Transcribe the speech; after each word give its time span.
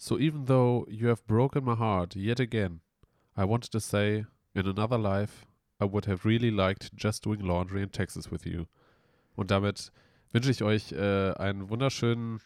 So 0.00 0.16
even 0.16 0.46
though 0.46 0.86
you 0.88 1.08
have 1.08 1.26
broken 1.26 1.64
my 1.64 1.74
heart 1.74 2.14
yet 2.14 2.38
again, 2.38 2.80
I 3.36 3.44
wanted 3.44 3.72
to 3.72 3.80
say, 3.80 4.24
in 4.54 4.66
another 4.66 4.96
life, 4.96 5.44
I 5.80 5.86
would 5.86 6.06
have 6.06 6.24
really 6.24 6.52
liked 6.52 6.92
just 6.96 7.24
doing 7.24 7.40
laundry 7.40 7.82
in 7.82 7.90
Texas 7.90 8.30
with 8.30 8.46
you. 8.46 8.66
Und 9.34 9.50
damit 9.50 9.90
wünsche 10.32 10.50
ich 10.52 10.62
euch 10.62 10.92
äh, 10.92 11.32
einen 11.32 11.68
wunderschönen 11.68 12.40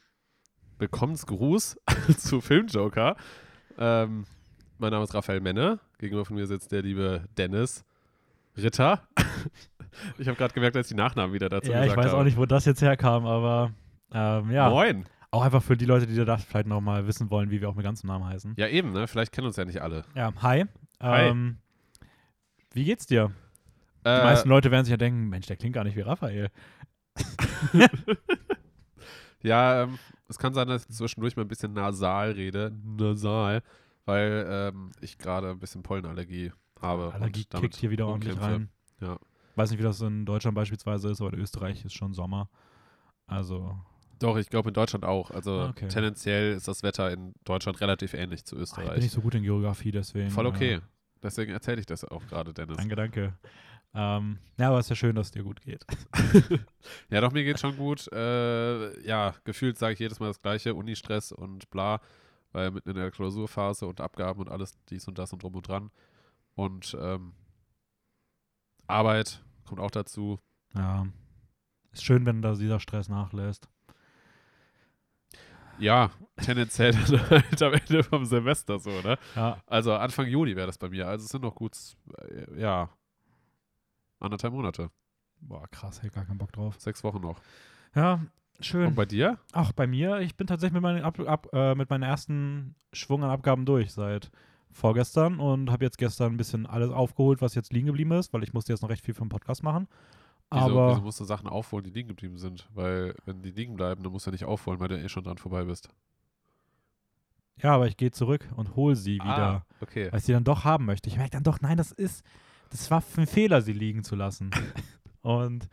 Willkommensgruß 0.79 1.77
zu 2.17 2.41
Filmjoker. 2.41 3.17
Ähm, 3.79 4.25
mein 4.79 4.91
Name 4.91 5.05
ist 5.05 5.15
Raphael 5.15 5.41
Menne. 5.41 5.79
Gegenüber 5.99 6.25
von 6.25 6.37
mir 6.37 6.47
sitzt 6.47 6.73
der 6.73 6.81
liebe 6.81 7.27
Dennis 7.37 7.85
Ritter. 8.57 9.03
ich 10.19 10.27
habe 10.27 10.39
gerade 10.39 10.55
gemerkt, 10.55 10.77
dass 10.77 10.87
ich 10.87 10.97
die 10.97 11.01
Nachnamen 11.01 11.35
wieder 11.35 11.51
dazu 11.51 11.71
Ja, 11.71 11.81
ich 11.81 11.91
gesagt 11.91 11.99
weiß 11.99 12.13
habe. 12.13 12.21
auch 12.23 12.25
nicht, 12.25 12.39
wo 12.39 12.47
das 12.47 12.65
jetzt 12.65 12.81
herkam, 12.81 13.27
aber 13.27 13.73
ähm, 14.15 14.51
ja. 14.51 14.71
Moin. 14.71 15.05
Auch 15.33 15.43
einfach 15.43 15.63
für 15.63 15.77
die 15.79 15.87
Leute, 15.87 16.07
die 16.07 16.15
da 16.25 16.37
vielleicht 16.37 16.67
noch 16.67 16.81
mal 16.83 17.07
wissen 17.07 17.31
wollen, 17.31 17.51
wie 17.51 17.61
wir 17.61 17.69
auch 17.71 17.75
mit 17.75 17.85
ganzen 17.85 18.07
Namen 18.07 18.27
heißen. 18.27 18.55
Ja, 18.59 18.69
eben, 18.69 18.93
ne? 18.93 19.09
Vielleicht 19.09 19.33
kennen 19.33 19.47
uns 19.47 19.57
ja 19.57 19.65
nicht 19.65 19.81
alle. 19.81 20.05
Ja, 20.15 20.33
hi. 20.43 20.67
Hi. 21.01 21.29
Ähm, 21.29 21.57
wie 22.73 22.85
geht's 22.85 23.07
dir? 23.07 23.33
Die 24.05 24.09
Äh, 24.11 24.23
meisten 24.25 24.49
Leute 24.49 24.71
werden 24.71 24.85
sich 24.85 24.91
ja 24.91 24.97
denken, 24.99 25.29
Mensch, 25.31 25.47
der 25.47 25.57
klingt 25.57 25.75
gar 25.75 25.85
nicht 25.85 25.97
wie 25.97 26.03
Raphael. 26.03 26.51
Ja, 29.45 29.83
ähm, 29.83 29.99
es 30.29 30.39
kann 30.39 30.55
sein, 30.55 30.69
dass 30.69 30.85
ich 30.89 30.95
zwischendurch 30.95 31.35
mal 31.35 31.43
ein 31.43 31.49
bisschen 31.49 31.73
nasal 31.73 32.31
rede. 32.31 32.73
Nasal. 32.85 33.63
Weil 34.05 34.47
ähm, 34.49 34.93
ich 35.01 35.19
gerade 35.19 35.51
ein 35.51 35.59
bisschen 35.59 35.83
Pollenallergie 35.83 36.53
habe. 36.81 37.09
und 37.09 37.15
Allergie 37.15 37.45
kickt 37.45 37.75
hier 37.75 37.91
wieder 37.91 38.07
ordentlich 38.07 38.41
rein. 38.41 38.69
Ja. 39.01 39.19
Weiß 39.57 39.71
nicht, 39.71 39.81
wie 39.81 39.85
das 39.85 40.01
in 40.01 40.25
Deutschland 40.25 40.55
beispielsweise 40.55 41.11
ist, 41.11 41.21
aber 41.21 41.33
in 41.33 41.41
Österreich 41.41 41.85
ist 41.85 41.93
schon 41.95 42.15
Sommer. 42.15 42.49
Also, 43.27 43.77
Doch, 44.23 44.37
ich 44.37 44.49
glaube 44.49 44.69
in 44.71 44.75
Deutschland 44.75 45.05
auch. 45.05 45.31
Also 45.31 45.61
Ah, 45.61 45.69
okay. 45.71 45.89
tendenziell 45.89 46.53
ist 46.53 46.69
das 46.69 46.83
Wetter 46.83 47.11
in 47.11 47.35
Deutschland 47.45 47.81
relativ 47.81 48.15
ähnlich 48.15 48.45
zu 48.45 48.57
ah, 48.57 48.61
ich 48.63 48.71
bin 48.73 48.83
Österreich. 48.85 49.03
nicht 49.03 49.13
so 49.13 49.21
gut 49.21 49.35
in 49.35 49.43
Geografie, 49.43 49.91
deswegen. 49.93 50.31
Voll 50.31 50.47
okay. 50.47 50.75
Äh, 50.75 50.81
Deswegen 51.23 51.53
erzähle 51.53 51.79
ich 51.79 51.87
das 51.87 52.05
auch 52.05 52.27
gerade, 52.27 52.53
Dennis. 52.53 52.77
danke, 52.79 52.97
danke. 52.97 53.35
Ähm, 53.95 54.39
ja, 54.59 54.69
aber 54.71 54.79
es 54.81 54.87
ist 54.87 54.91
ja 54.91 54.97
schön, 54.97 55.15
dass 55.15 55.27
es 55.29 55.31
dir 55.31 55.45
gut 55.45 55.61
geht. 55.61 55.85
Ja, 57.11 57.21
doch, 57.21 57.31
mir 57.31 57.45
geht 57.45 57.61
schon 57.61 57.77
gut. 57.77 58.11
Äh, 58.13 59.07
ja, 59.07 59.33
gefühlt 59.45 59.79
sage 59.79 59.93
ich 59.93 59.99
jedes 60.01 60.19
Mal 60.19 60.27
das 60.29 60.43
Gleiche, 60.43 60.75
Unistress 60.75 61.31
und 61.31 61.71
bla, 61.71 62.01
weil 62.51 62.71
mitten 62.73 62.89
in 62.91 62.97
der 62.97 63.11
Klausurphase 63.13 63.87
und 63.87 64.01
Abgaben 64.01 64.41
und 64.41 64.49
alles 64.49 64.75
dies 64.89 65.07
und 65.07 65.17
das 65.19 65.33
und 65.33 65.43
drum 65.45 65.55
und 65.55 65.69
dran. 65.69 65.91
Und 66.57 66.97
ähm, 67.01 67.35
Arbeit 68.87 69.43
kommt 69.65 69.81
auch 69.81 69.91
dazu. 69.91 70.39
Ja. 70.75 71.07
Ist 71.93 72.05
schön, 72.05 72.27
wenn 72.27 72.43
da 72.43 72.55
dieser 72.55 72.81
Stress 72.81 73.09
nachlässt. 73.09 73.69
Ja, 75.79 76.11
tendenziell 76.37 76.95
halt 77.31 77.63
am 77.63 77.73
Ende 77.75 78.03
vom 78.05 78.25
Semester 78.25 78.79
so, 78.79 78.91
ne? 79.03 79.19
Ja, 79.35 79.61
Also 79.67 79.95
Anfang 79.95 80.27
Juli 80.27 80.55
wäre 80.57 80.67
das 80.67 80.79
bei 80.79 80.89
mir. 80.89 81.09
Also 81.09 81.25
es 81.25 81.31
sind 81.31 81.43
noch 81.43 81.55
gut, 81.55 81.77
äh, 82.19 82.61
ja, 82.61 82.89
anderthalb 84.21 84.53
Monate. 84.53 84.91
boah, 85.41 85.67
krass, 85.69 86.03
hätte 86.03 86.15
gar 86.15 86.25
keinen 86.25 86.39
Bock 86.39 86.53
drauf. 86.53 86.77
Sechs 86.79 87.03
Wochen 87.05 87.21
noch. 87.21 87.41
Ja, 87.95 88.15
Und 88.15 88.31
schön. 88.61 88.95
bei 88.95 89.05
dir? 89.07 89.39
Ach, 89.53 89.73
bei 89.73 89.87
mir, 89.87 90.21
ich 90.21 90.37
bin 90.37 90.47
tatsächlich 90.47 90.75
mit 90.75 90.83
meinen, 90.83 91.03
ab, 91.03 91.19
ab, 91.21 91.49
äh, 91.53 91.75
mit 91.75 91.91
meinen 91.91 92.05
ersten 92.05 92.75
Schwung 92.93 93.25
an 93.25 93.31
Abgaben 93.31 93.67
durch 93.67 93.93
seit 93.93 94.31
vorgestern 94.71 95.39
und 95.41 95.71
habe 95.71 95.85
jetzt 95.85 95.99
gestern 95.99 96.33
ein 96.33 96.37
bisschen 96.39 96.67
alles 96.67 96.91
aufgeholt, 96.91 97.43
was 97.43 97.55
jetzt 97.55 97.73
liegen 97.73 97.87
geblieben 97.89 98.13
ist, 98.13 98.33
weil 98.33 98.43
ich 98.43 98.53
musste 98.55 98.73
jetzt 98.73 98.83
noch 98.83 98.89
recht 98.89 99.05
viel 99.05 99.15
für 99.15 99.23
den 99.25 99.29
Podcast 99.29 99.63
machen. 99.63 99.87
Wieso, 100.53 100.65
Aber 100.65 100.91
wieso 100.93 101.03
musst 101.03 101.21
du 101.21 101.25
Sachen 101.25 101.49
aufholen, 101.49 101.85
die 101.85 101.91
liegen 101.91 102.09
geblieben 102.09 102.37
sind? 102.39 102.69
Weil 102.75 103.15
wenn 103.25 103.43
die 103.43 103.51
liegen 103.51 103.75
bleiben, 103.77 104.03
dann 104.03 104.13
musst 104.13 104.27
du 104.27 104.31
ja 104.31 104.33
nicht 104.33 104.45
aufholen, 104.45 104.81
weil 104.81 104.89
du 104.89 104.99
eh 104.99 105.09
schon 105.09 105.25
dran 105.25 105.39
vorbei 105.39 105.65
bist. 105.65 105.89
ja, 107.63 107.75
aber 107.75 107.87
ich 107.87 107.97
gehe 107.97 108.11
zurück 108.11 108.49
und 108.57 108.75
hole 108.77 108.97
sie 108.97 109.15
wieder, 109.15 109.27
Ah, 109.27 109.67
okay. 109.81 110.11
weil 110.11 110.19
ich 110.19 110.25
sie 110.25 110.33
dann 110.33 110.45
doch 110.45 110.65
haben 110.65 110.85
möchte. 110.85 111.09
Ich 111.09 111.17
merke 111.17 111.31
dann 111.33 111.45
doch, 111.45 111.61
nein, 111.61 111.77
das 111.77 111.93
ist, 111.93 112.25
das 112.71 112.91
war 112.91 113.03
ein 113.17 113.27
Fehler, 113.27 113.63
sie 113.63 113.73
liegen 113.73 114.03
zu 114.05 114.17
lassen. 114.17 114.51
und 115.23 115.69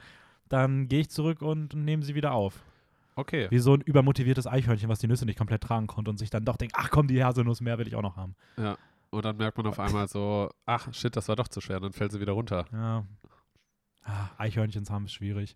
dann 0.49 0.87
gehe 0.87 0.99
ich 1.01 1.09
zurück 1.09 1.41
und 1.41 1.73
nehme 1.73 2.03
sie 2.03 2.15
wieder 2.15 2.33
auf. 2.33 2.61
Okay. 3.15 3.47
Wie 3.49 3.59
so 3.59 3.73
ein 3.73 3.81
übermotiviertes 3.81 4.47
Eichhörnchen, 4.47 4.87
was 4.89 4.99
die 4.99 5.07
Nüsse 5.07 5.25
nicht 5.25 5.37
komplett 5.37 5.61
tragen 5.63 5.87
konnte 5.87 6.09
und 6.11 6.17
sich 6.17 6.29
dann 6.29 6.45
doch 6.45 6.57
denkt, 6.57 6.75
ach 6.77 6.89
komm, 6.89 7.07
die 7.07 7.23
Haselnuss 7.23 7.59
mehr 7.61 7.77
will 7.77 7.87
ich 7.87 7.95
auch 7.95 8.01
noch 8.01 8.15
haben. 8.17 8.35
Ja. 8.57 8.77
Und 9.09 9.25
dann 9.25 9.37
merkt 9.37 9.57
man 9.57 9.65
auf 9.67 9.79
einmal 9.79 10.07
so, 10.07 10.49
ach 10.65 10.93
shit, 10.93 11.15
das 11.15 11.27
war 11.27 11.35
doch 11.35 11.47
zu 11.47 11.59
schwer. 11.61 11.77
Und 11.77 11.83
dann 11.83 11.93
fällt 11.93 12.11
sie 12.11 12.19
wieder 12.21 12.33
runter. 12.33 12.65
Ja. 12.71 13.03
Ah, 14.09 14.29
Eichhörnchens 14.37 14.89
haben 14.89 15.05
ist 15.05 15.13
schwierig. 15.13 15.55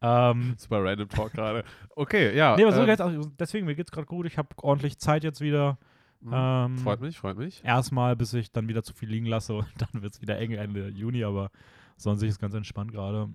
Ähm, 0.00 0.54
Super 0.58 0.84
random 0.84 1.08
Talk 1.08 1.32
gerade. 1.32 1.64
Okay, 1.96 2.36
ja. 2.36 2.56
nee, 2.56 2.62
aber 2.62 2.72
so 2.72 2.80
ähm, 2.80 2.86
geht's 2.86 3.00
auch, 3.00 3.10
deswegen, 3.38 3.66
mir 3.66 3.74
geht's 3.74 3.90
gerade 3.90 4.06
gut. 4.06 4.26
Ich 4.26 4.38
habe 4.38 4.48
ordentlich 4.62 4.98
Zeit 4.98 5.24
jetzt 5.24 5.40
wieder. 5.40 5.78
mhm. 6.20 6.32
Ähm, 6.32 6.78
freut 6.78 7.00
mich, 7.00 7.18
freut 7.18 7.36
mich. 7.36 7.64
Erstmal, 7.64 8.14
bis 8.16 8.32
ich 8.34 8.52
dann 8.52 8.68
wieder 8.68 8.82
zu 8.82 8.94
viel 8.94 9.08
liegen 9.08 9.26
lasse 9.26 9.54
und 9.54 9.66
dann 9.78 10.02
wird 10.02 10.14
es 10.14 10.22
wieder 10.22 10.38
eng 10.38 10.52
Ende 10.52 10.88
Juni, 10.88 11.24
aber 11.24 11.50
sonst 11.96 12.22
ist 12.22 12.30
es 12.30 12.38
ganz 12.38 12.54
entspannt 12.54 12.92
gerade. 12.92 13.28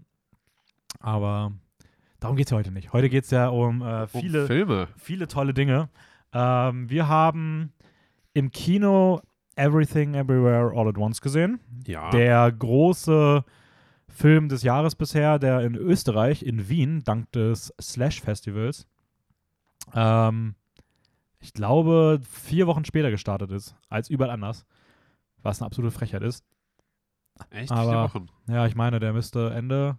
Aber 1.00 1.52
darum 2.20 2.38
geht 2.38 2.48
es 2.48 2.52
ja 2.52 2.58
heute 2.58 2.72
nicht. 2.72 2.94
Heute 2.94 3.10
geht 3.10 3.26
es 3.26 3.32
ja 3.32 3.50
um 3.50 3.82
äh, 3.82 4.04
Um 4.04 4.08
viele, 4.08 4.48
Filme. 4.48 4.88
viele 4.98 5.28
tolle 5.28 5.54
Dinge. 5.54 5.90
Ähm, 6.34 6.90
wir 6.90 7.08
haben 7.08 7.74
im 8.34 8.52
Kino 8.52 9.22
Everything 9.56 10.16
Everywhere 10.16 10.72
All 10.76 10.88
at 10.88 10.98
Once 10.98 11.22
gesehen. 11.22 11.60
Ja. 11.86 12.10
Der 12.10 12.52
große 12.52 13.44
Film 14.16 14.48
des 14.50 14.64
Jahres 14.64 14.96
bisher, 14.96 15.40
der 15.40 15.60
in 15.62 15.76
Österreich, 15.76 16.42
in 16.42 16.70
Wien, 16.70 17.04
dank 17.04 17.32
des 17.34 17.74
Slash-Festivals, 17.82 18.88
ähm, 19.94 20.56
ich 21.40 21.54
glaube, 21.54 22.20
vier 22.28 22.66
Wochen 22.66 22.86
später 22.86 23.12
gestartet 23.12 23.52
ist, 23.52 23.76
als 23.90 24.10
überall 24.10 24.32
anders. 24.32 24.66
Was 25.44 25.62
eine 25.62 25.68
absolute 25.68 25.92
Frechheit 25.96 26.24
ist. 26.24 26.44
Echt? 27.50 27.72
aber- 27.72 28.10
Vier 28.10 28.22
Wochen. 28.22 28.30
Ja, 28.48 28.66
ich 28.66 28.76
meine, 28.76 29.00
der 29.00 29.14
müsste 29.14 29.52
Ende 29.54 29.98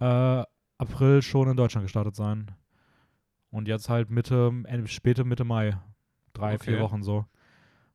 äh, 0.00 0.42
April 0.78 1.22
schon 1.22 1.48
in 1.50 1.56
Deutschland 1.56 1.84
gestartet 1.84 2.16
sein. 2.16 2.50
Und 3.50 3.68
jetzt 3.68 3.88
halt 3.88 4.10
Mitte, 4.10 4.52
späte 4.86 5.24
Mitte 5.24 5.44
Mai. 5.44 5.76
Drei, 6.32 6.54
Okay. 6.54 6.64
vier 6.72 6.80
Wochen 6.80 7.02
so. 7.02 7.24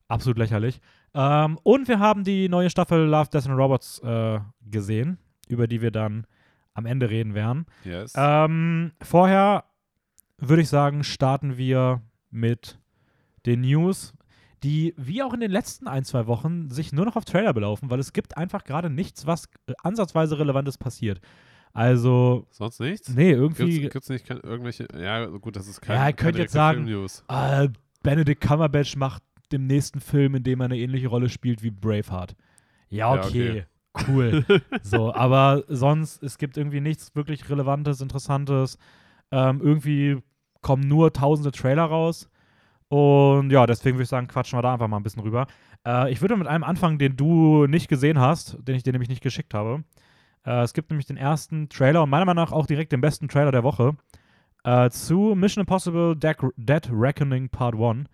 Absolut 0.08 0.38
lächerlich. 0.38 0.80
Ähm, 1.14 1.58
und 1.64 1.88
wir 1.88 2.00
haben 2.00 2.24
die 2.24 2.50
neue 2.50 2.70
Staffel 2.70 3.06
Love, 3.08 3.30
Death 3.30 3.48
and 3.48 3.58
Robots 3.58 4.00
äh, 4.00 4.40
gesehen, 4.70 5.18
über 5.48 5.68
die 5.68 5.82
wir 5.82 5.92
dann 5.92 6.26
am 6.74 6.86
Ende 6.86 7.10
reden 7.10 7.36
werden. 7.36 7.66
Yes. 7.84 8.14
Ähm, 8.16 8.92
vorher 9.02 9.66
würde 10.38 10.62
ich 10.62 10.70
sagen, 10.70 11.04
starten 11.04 11.58
wir 11.58 12.02
mit 12.32 12.80
den 13.46 13.62
News, 13.62 14.14
die 14.64 14.94
wie 14.98 15.22
auch 15.22 15.34
in 15.34 15.42
den 15.42 15.52
letzten 15.52 15.88
ein, 15.88 16.04
zwei 16.06 16.26
Wochen 16.28 16.70
sich 16.70 16.94
nur 16.94 17.06
noch 17.06 17.16
auf 17.16 17.26
Trailer 17.26 17.54
belaufen, 17.54 17.90
weil 17.90 18.00
es 18.00 18.14
gibt 18.14 18.38
einfach 18.38 18.64
gerade 18.64 18.90
nichts, 18.90 19.28
was 19.28 19.46
äh, 19.68 19.74
ansatzweise 19.84 20.40
Relevantes 20.40 20.78
passiert. 20.78 21.20
Also, 21.74 22.46
Sonst 22.52 22.80
nichts? 22.80 23.10
nee, 23.10 23.32
irgendwie. 23.32 23.80
Gibt's, 23.80 23.94
gibt's 23.94 24.10
nicht 24.10 24.28
kein, 24.28 24.40
irgendwelche. 24.40 24.88
Ja, 24.96 25.26
gut, 25.26 25.56
das 25.56 25.68
ist 25.68 25.82
kein. 25.82 25.96
Ja, 25.98 26.08
ihr 26.08 26.14
könnt 26.14 26.38
jetzt 26.38 26.54
sagen-. 26.54 26.88
Äh, 27.28 27.70
Benedict 28.04 28.42
Cumberbatch 28.42 28.96
macht 28.96 29.24
dem 29.52 29.66
nächsten 29.66 30.00
Film, 30.00 30.36
in 30.36 30.44
dem 30.44 30.62
er 30.62 30.66
eine 30.66 30.78
ähnliche 30.78 31.08
Rolle 31.08 31.30
spielt 31.30 31.64
wie 31.64 31.72
Braveheart. 31.72 32.36
Ja, 32.90 33.16
Ja, 33.16 33.24
okay. 33.24 33.66
Cool. 34.08 34.44
so, 34.82 35.14
aber 35.14 35.64
sonst, 35.68 36.24
es 36.24 36.38
gibt 36.38 36.58
irgendwie 36.58 36.82
nichts 36.82 37.16
wirklich 37.16 37.50
Relevantes, 37.50 38.02
Interessantes. 38.02 38.78
Ähm, 39.32 39.62
irgendwie 39.62 40.18
kommen 40.62 40.88
nur 40.88 41.14
tausende 41.14 41.52
Trailer 41.52 41.84
raus. 41.86 42.30
Und 42.90 43.50
ja, 43.52 43.66
deswegen 43.66 43.98
würde 43.98 44.04
ich 44.04 44.10
sagen, 44.10 44.28
quatschen 44.28 44.58
wir 44.58 44.62
da 44.62 44.74
einfach 44.74 44.88
mal 44.88 44.98
ein 44.98 45.04
bisschen 45.04 45.24
rüber. 45.24 45.48
Äh, 45.86 46.12
ich 46.12 46.22
würde 46.22 46.38
mit 46.38 46.48
einem 46.48 46.64
anfangen, 46.64 47.00
den 47.00 47.16
du 47.16 47.66
nicht 47.68 47.88
gesehen 47.88 48.20
hast, 48.20 48.58
den 48.68 48.76
ich 48.76 48.84
dir 48.84 48.92
nämlich 48.94 49.10
nicht 49.10 49.24
geschickt 49.24 49.54
habe. 49.54 49.84
Äh, 50.46 50.62
es 50.62 50.74
gibt 50.74 50.90
nämlich 50.92 51.08
den 51.08 51.18
ersten 51.18 51.70
Trailer 51.70 52.04
und 52.04 52.10
meiner 52.10 52.26
Meinung 52.26 52.44
nach 52.44 52.52
auch 52.52 52.66
direkt 52.68 52.92
den 52.92 53.02
besten 53.02 53.28
Trailer 53.28 53.52
der 53.52 53.64
Woche 53.64 53.96
äh, 54.64 54.90
zu 54.90 55.34
Mission 55.36 55.62
Impossible 55.62 56.16
Dead, 56.16 56.36
Dead 56.56 56.90
Reckoning 56.92 57.50
Part 57.50 57.76
1. 57.76 58.08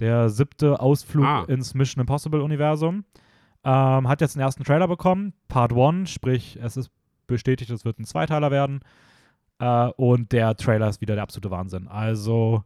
Der 0.00 0.28
siebte 0.28 0.78
Ausflug 0.80 1.24
Ah. 1.24 1.44
ins 1.48 1.74
Mission 1.74 2.00
Impossible-Universum. 2.02 3.04
Ähm, 3.68 4.06
hat 4.06 4.20
jetzt 4.20 4.36
einen 4.36 4.44
ersten 4.44 4.62
Trailer 4.62 4.86
bekommen, 4.86 5.32
Part 5.48 5.72
1, 5.72 6.08
sprich, 6.08 6.56
es 6.62 6.76
ist 6.76 6.88
bestätigt, 7.26 7.68
es 7.72 7.84
wird 7.84 7.98
ein 7.98 8.04
Zweiteiler 8.04 8.52
werden. 8.52 8.78
Äh, 9.58 9.88
und 9.96 10.30
der 10.30 10.56
Trailer 10.56 10.88
ist 10.88 11.00
wieder 11.00 11.16
der 11.16 11.24
absolute 11.24 11.50
Wahnsinn. 11.50 11.88
Also, 11.88 12.62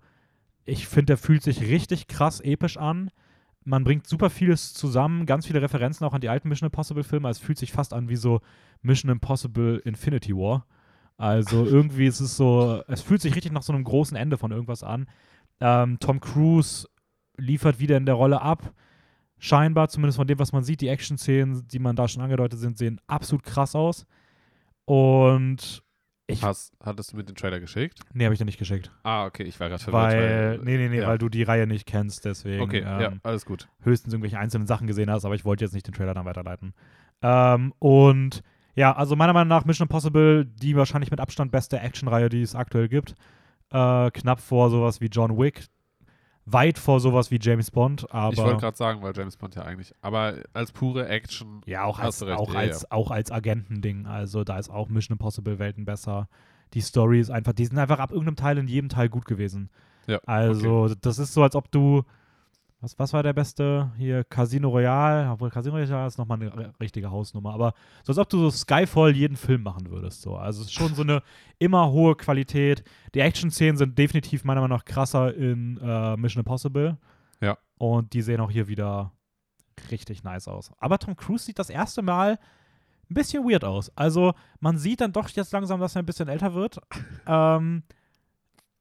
ich 0.67 0.87
finde, 0.87 1.07
der 1.07 1.17
fühlt 1.17 1.43
sich 1.43 1.63
richtig 1.63 2.07
krass 2.07 2.41
episch 2.41 2.77
an. 2.77 3.11
Man 3.65 3.83
bringt 3.83 4.07
super 4.07 4.29
vieles 4.29 4.75
zusammen, 4.75 5.25
ganz 5.25 5.47
viele 5.47 5.63
Referenzen 5.63 6.07
auch 6.07 6.13
an 6.13 6.21
die 6.21 6.29
alten 6.29 6.51
Mission 6.51 6.67
Impossible-Filme. 6.67 7.27
Also 7.27 7.39
Es 7.39 7.47
fühlt 7.47 7.59
sich 7.59 7.73
fast 7.73 7.95
an 7.95 8.11
wie 8.11 8.17
so 8.17 8.43
Mission 8.83 9.11
Impossible 9.11 9.81
Infinity 9.87 10.37
War. 10.37 10.67
Also 11.17 11.65
irgendwie 11.67 12.09
ist 12.09 12.21
es 12.21 12.37
so, 12.37 12.83
es 12.89 13.01
fühlt 13.01 13.23
sich 13.23 13.35
richtig 13.35 13.53
nach 13.53 13.63
so 13.63 13.73
einem 13.73 13.85
großen 13.85 14.19
Ende 14.19 14.37
von 14.37 14.51
irgendwas 14.51 14.83
an. 14.83 15.09
Ähm, 15.61 15.99
Tom 15.99 16.21
Cruise 16.21 16.87
liefert 17.39 17.81
wieder 17.81 17.97
in 17.97 18.05
der 18.05 18.17
Rolle 18.17 18.43
ab. 18.43 18.75
Scheinbar, 19.41 19.89
zumindest 19.89 20.17
von 20.19 20.27
dem, 20.27 20.39
was 20.39 20.53
man 20.53 20.63
sieht, 20.63 20.81
die 20.83 20.89
Action-Szenen, 20.89 21.67
die 21.67 21.79
man 21.79 21.97
da 21.97 22.07
schon 22.07 22.23
angedeutet 22.23 22.59
sind, 22.61 22.79
sehen 22.79 23.01
absolut 23.09 23.43
krass 23.43 23.75
aus. 23.75 24.07
Und 24.85 25.83
Ich- 26.27 26.43
Hast, 26.45 26.73
hattest 26.85 27.13
du 27.13 27.17
mir 27.17 27.25
den 27.25 27.35
Trailer 27.35 27.59
geschickt? 27.59 28.01
Nee, 28.13 28.25
habe 28.25 28.35
ich 28.35 28.39
dir 28.39 28.45
nicht 28.45 28.59
geschickt. 28.59 28.93
Ah, 29.03 29.25
okay, 29.27 29.43
ich 29.43 29.59
war 29.59 29.69
gerade 29.69 29.83
verwirrt. 29.83 30.03
Weil, 30.13 30.59
nee, 30.59 30.77
nee, 30.77 30.89
nee, 30.89 31.01
ja. 31.01 31.09
weil 31.09 31.19
du 31.19 31.29
die 31.29 31.43
Reihe 31.43 31.67
nicht 31.67 31.87
kennst, 31.87 32.25
deswegen 32.25 32.63
Okay, 32.63 32.85
ähm, 32.87 33.01
ja, 33.01 33.13
alles 33.25 33.45
gut. 33.45 33.69
höchstens 33.83 34.13
irgendwelche 34.13 34.39
einzelnen 34.39 34.69
Sachen 34.69 34.87
gesehen 34.87 35.11
hast, 35.11 35.25
aber 35.25 35.35
ich 35.35 35.45
wollte 35.45 35.65
jetzt 35.65 35.73
nicht 35.75 35.89
den 35.89 35.95
Trailer 35.95 36.15
dann 36.15 36.27
weiterleiten. 36.27 36.73
Ähm, 37.23 37.73
und 37.81 38.43
ja, 38.77 38.95
also 38.95 39.17
meiner 39.17 39.33
Meinung 39.33 39.49
nach 39.49 39.65
Mission 39.65 39.87
Impossible, 39.87 40.45
die 40.45 40.77
wahrscheinlich 40.77 41.11
mit 41.11 41.19
Abstand 41.19 41.51
beste 41.51 41.81
Actionreihe, 41.81 42.29
die 42.29 42.43
es 42.43 42.55
aktuell 42.55 42.89
gibt. 42.89 43.15
Äh, 43.73 44.11
knapp 44.13 44.39
vor 44.41 44.71
sowas 44.71 45.01
wie 45.01 45.07
John 45.07 45.37
Wick, 45.37 45.65
weit 46.53 46.79
vor 46.79 47.01
sowas 47.01 47.31
wie 47.31 47.39
James 47.41 47.71
Bond, 47.71 48.13
aber 48.13 48.33
ich 48.33 48.39
wollte 48.39 48.61
gerade 48.61 48.77
sagen, 48.77 49.03
weil 49.03 49.13
James 49.17 49.37
Bond 49.37 49.55
ja 49.55 49.63
eigentlich, 49.63 49.95
aber 50.03 50.35
als 50.53 50.73
pure 50.73 51.09
Action, 51.09 51.63
ja, 51.67 51.85
auch 51.85 51.99
als, 51.99 52.23
recht, 52.25 52.39
auch, 52.39 52.53
ja, 52.53 52.61
als, 52.61 52.91
auch 52.91 53.11
als 53.11 53.31
Agentending. 53.31 54.07
Also 54.07 54.45
da 54.45 54.59
ist 54.59 54.71
auch 54.71 54.89
Mission 54.89 55.15
Impossible 55.15 55.59
Welten 55.59 55.85
besser. 55.85 56.29
Die 56.75 56.81
Story 56.81 57.21
ist 57.21 57.31
einfach, 57.31 57.53
die 57.53 57.67
sind 57.67 57.79
einfach 57.79 57.99
ab 57.99 58.11
irgendeinem 58.11 58.37
Teil 58.37 58.59
in 58.59 58.69
jedem 58.69 58.89
Teil 58.89 59.09
gut 59.09 59.25
gewesen. 59.25 59.71
ja. 60.07 60.21
Also, 60.27 60.95
das 61.01 61.19
ist 61.19 61.35
so, 61.35 61.43
als 61.43 61.55
ob 61.55 61.71
du. 61.71 62.05
Was, 62.83 62.99
was 62.99 63.13
war 63.13 63.23
der 63.23 63.33
beste? 63.35 63.93
Hier 63.99 64.25
Casino 64.25 64.69
Royale. 64.71 65.31
Obwohl 65.31 65.51
Casino 65.51 65.77
Royale 65.77 66.07
ist 66.07 66.17
nochmal 66.19 66.41
eine 66.41 66.51
ri- 66.51 66.73
richtige 66.81 67.11
Hausnummer. 67.11 67.53
Aber 67.53 67.75
so, 68.03 68.13
als 68.13 68.19
ob 68.19 68.29
du 68.31 68.39
so 68.39 68.51
Skyfall 68.51 69.15
jeden 69.15 69.37
Film 69.37 69.63
machen 69.63 69.91
würdest. 69.91 70.23
So. 70.23 70.37
Also, 70.37 70.63
es 70.63 70.69
ist 70.69 70.73
schon 70.75 70.95
so 70.95 71.03
eine 71.03 71.23
immer 71.59 71.91
hohe 71.91 72.15
Qualität. 72.17 72.83
Die 73.15 73.21
Action-Szenen 73.21 73.77
sind 73.77 73.99
definitiv 73.99 74.45
meiner 74.45 74.63
Meinung 74.63 74.79
nach 74.79 74.85
krasser 74.87 75.35
in 75.35 75.77
äh, 75.83 76.17
Mission 76.17 76.41
Impossible. 76.41 76.97
Ja. 77.43 77.59
Und 77.77 78.13
die 78.15 78.23
sehen 78.23 78.41
auch 78.41 78.51
hier 78.51 78.67
wieder 78.69 79.13
richtig 79.91 80.23
nice 80.25 80.49
aus. 80.49 80.73
Aber 80.79 80.99
Tom 80.99 81.17
Cruise 81.17 81.45
sieht 81.45 81.59
das 81.59 81.71
erste 81.71 82.01
Mal 82.03 82.39
ein 83.11 83.15
bisschen 83.15 83.45
weird 83.45 83.65
aus. 83.65 83.91
Also, 83.97 84.33
man 84.61 84.79
sieht 84.79 85.01
dann 85.03 85.13
doch 85.13 85.29
jetzt 85.29 85.53
langsam, 85.53 85.81
dass 85.81 85.97
er 85.97 86.03
ein 86.03 86.07
bisschen 86.07 86.29
älter 86.29 86.55
wird. 86.55 86.79
ähm, 87.27 87.83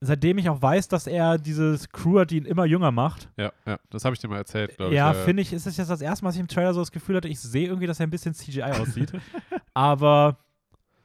seitdem 0.01 0.37
ich 0.37 0.49
auch 0.49 0.61
weiß, 0.61 0.87
dass 0.87 1.07
er 1.07 1.37
dieses 1.37 1.89
Crew 1.89 2.19
hat, 2.19 2.31
die 2.31 2.37
ihn 2.37 2.45
immer 2.45 2.65
jünger 2.65 2.91
macht. 2.91 3.29
ja, 3.37 3.51
ja, 3.65 3.79
das 3.89 4.05
habe 4.05 4.13
ich 4.15 4.19
dir 4.21 4.27
mal 4.29 4.37
erzählt, 4.37 4.77
glaube 4.77 4.95
Ja, 4.95 5.11
ich. 5.11 5.17
äh, 5.17 5.23
finde 5.25 5.41
ich, 5.41 5.51
ist 5.53 5.65
es 5.67 5.77
jetzt 5.77 5.89
das 5.89 6.01
erste 6.01 6.23
Mal, 6.23 6.29
dass 6.29 6.35
ich 6.35 6.41
im 6.41 6.47
Trailer 6.47 6.73
so 6.73 6.79
das 6.79 6.91
Gefühl 6.91 7.17
hatte, 7.17 7.27
ich 7.27 7.39
sehe 7.39 7.67
irgendwie, 7.67 7.87
dass 7.87 7.99
er 7.99 8.07
ein 8.07 8.09
bisschen 8.11 8.33
CGI 8.33 8.63
aussieht. 8.63 9.11
aber 9.73 10.37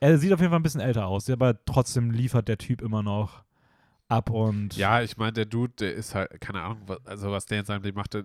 er 0.00 0.18
sieht 0.18 0.32
auf 0.32 0.40
jeden 0.40 0.50
Fall 0.50 0.60
ein 0.60 0.62
bisschen 0.64 0.80
älter 0.80 1.06
aus. 1.06 1.28
Aber 1.30 1.64
trotzdem 1.64 2.10
liefert 2.10 2.46
der 2.48 2.58
Typ 2.58 2.82
immer 2.82 3.02
noch 3.02 3.42
ab 4.08 4.30
und 4.30 4.76
Ja, 4.76 5.00
ich 5.02 5.16
meine, 5.16 5.32
der 5.32 5.46
Dude, 5.46 5.72
der 5.80 5.94
ist 5.94 6.14
halt, 6.14 6.40
keine 6.40 6.62
Ahnung, 6.62 6.82
was, 6.86 7.04
also 7.06 7.30
was 7.32 7.46
der 7.46 7.60
in 7.60 7.64
seinem 7.64 7.82
Leben 7.82 7.96
macht, 7.96 8.14
der, 8.14 8.24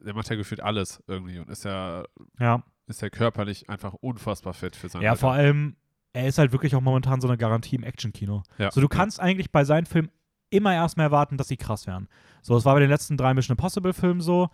der 0.00 0.14
macht 0.14 0.28
ja 0.28 0.36
gefühlt 0.36 0.60
alles 0.60 1.02
irgendwie 1.06 1.38
und 1.38 1.48
ist 1.48 1.64
ja, 1.64 2.04
ja. 2.40 2.62
ist 2.86 3.02
ja 3.02 3.08
körperlich 3.08 3.70
einfach 3.70 3.94
unfassbar 3.94 4.52
fit 4.52 4.74
für 4.76 4.88
sein 4.88 5.02
Ja, 5.02 5.10
Alter. 5.12 5.20
vor 5.20 5.32
allem, 5.32 5.76
er 6.16 6.26
ist 6.26 6.38
halt 6.38 6.52
wirklich 6.52 6.74
auch 6.74 6.80
momentan 6.80 7.20
so 7.20 7.28
eine 7.28 7.36
Garantie 7.36 7.76
im 7.76 7.82
Actionkino. 7.82 8.42
Ja, 8.56 8.70
So, 8.70 8.80
du 8.80 8.86
ja. 8.86 8.96
kannst 8.96 9.20
eigentlich 9.20 9.52
bei 9.52 9.64
seinen 9.64 9.84
Filmen 9.84 10.10
immer 10.48 10.72
erstmal 10.72 11.04
erwarten, 11.04 11.36
dass 11.36 11.48
sie 11.48 11.58
krass 11.58 11.86
werden. 11.86 12.08
So, 12.40 12.56
es 12.56 12.64
war 12.64 12.72
bei 12.72 12.80
den 12.80 12.88
letzten 12.88 13.18
drei 13.18 13.34
Mission 13.34 13.54
Impossible 13.54 13.92
Filmen 13.92 14.22
so. 14.22 14.48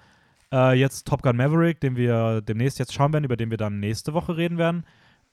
Äh, 0.52 0.72
jetzt 0.78 1.06
Top 1.06 1.22
Gun 1.22 1.36
Maverick, 1.36 1.80
den 1.80 1.94
wir 1.94 2.40
demnächst 2.42 2.80
jetzt 2.80 2.92
schauen 2.92 3.12
werden, 3.12 3.24
über 3.24 3.36
den 3.36 3.50
wir 3.50 3.58
dann 3.58 3.78
nächste 3.78 4.12
Woche 4.12 4.36
reden 4.36 4.58
werden. 4.58 4.84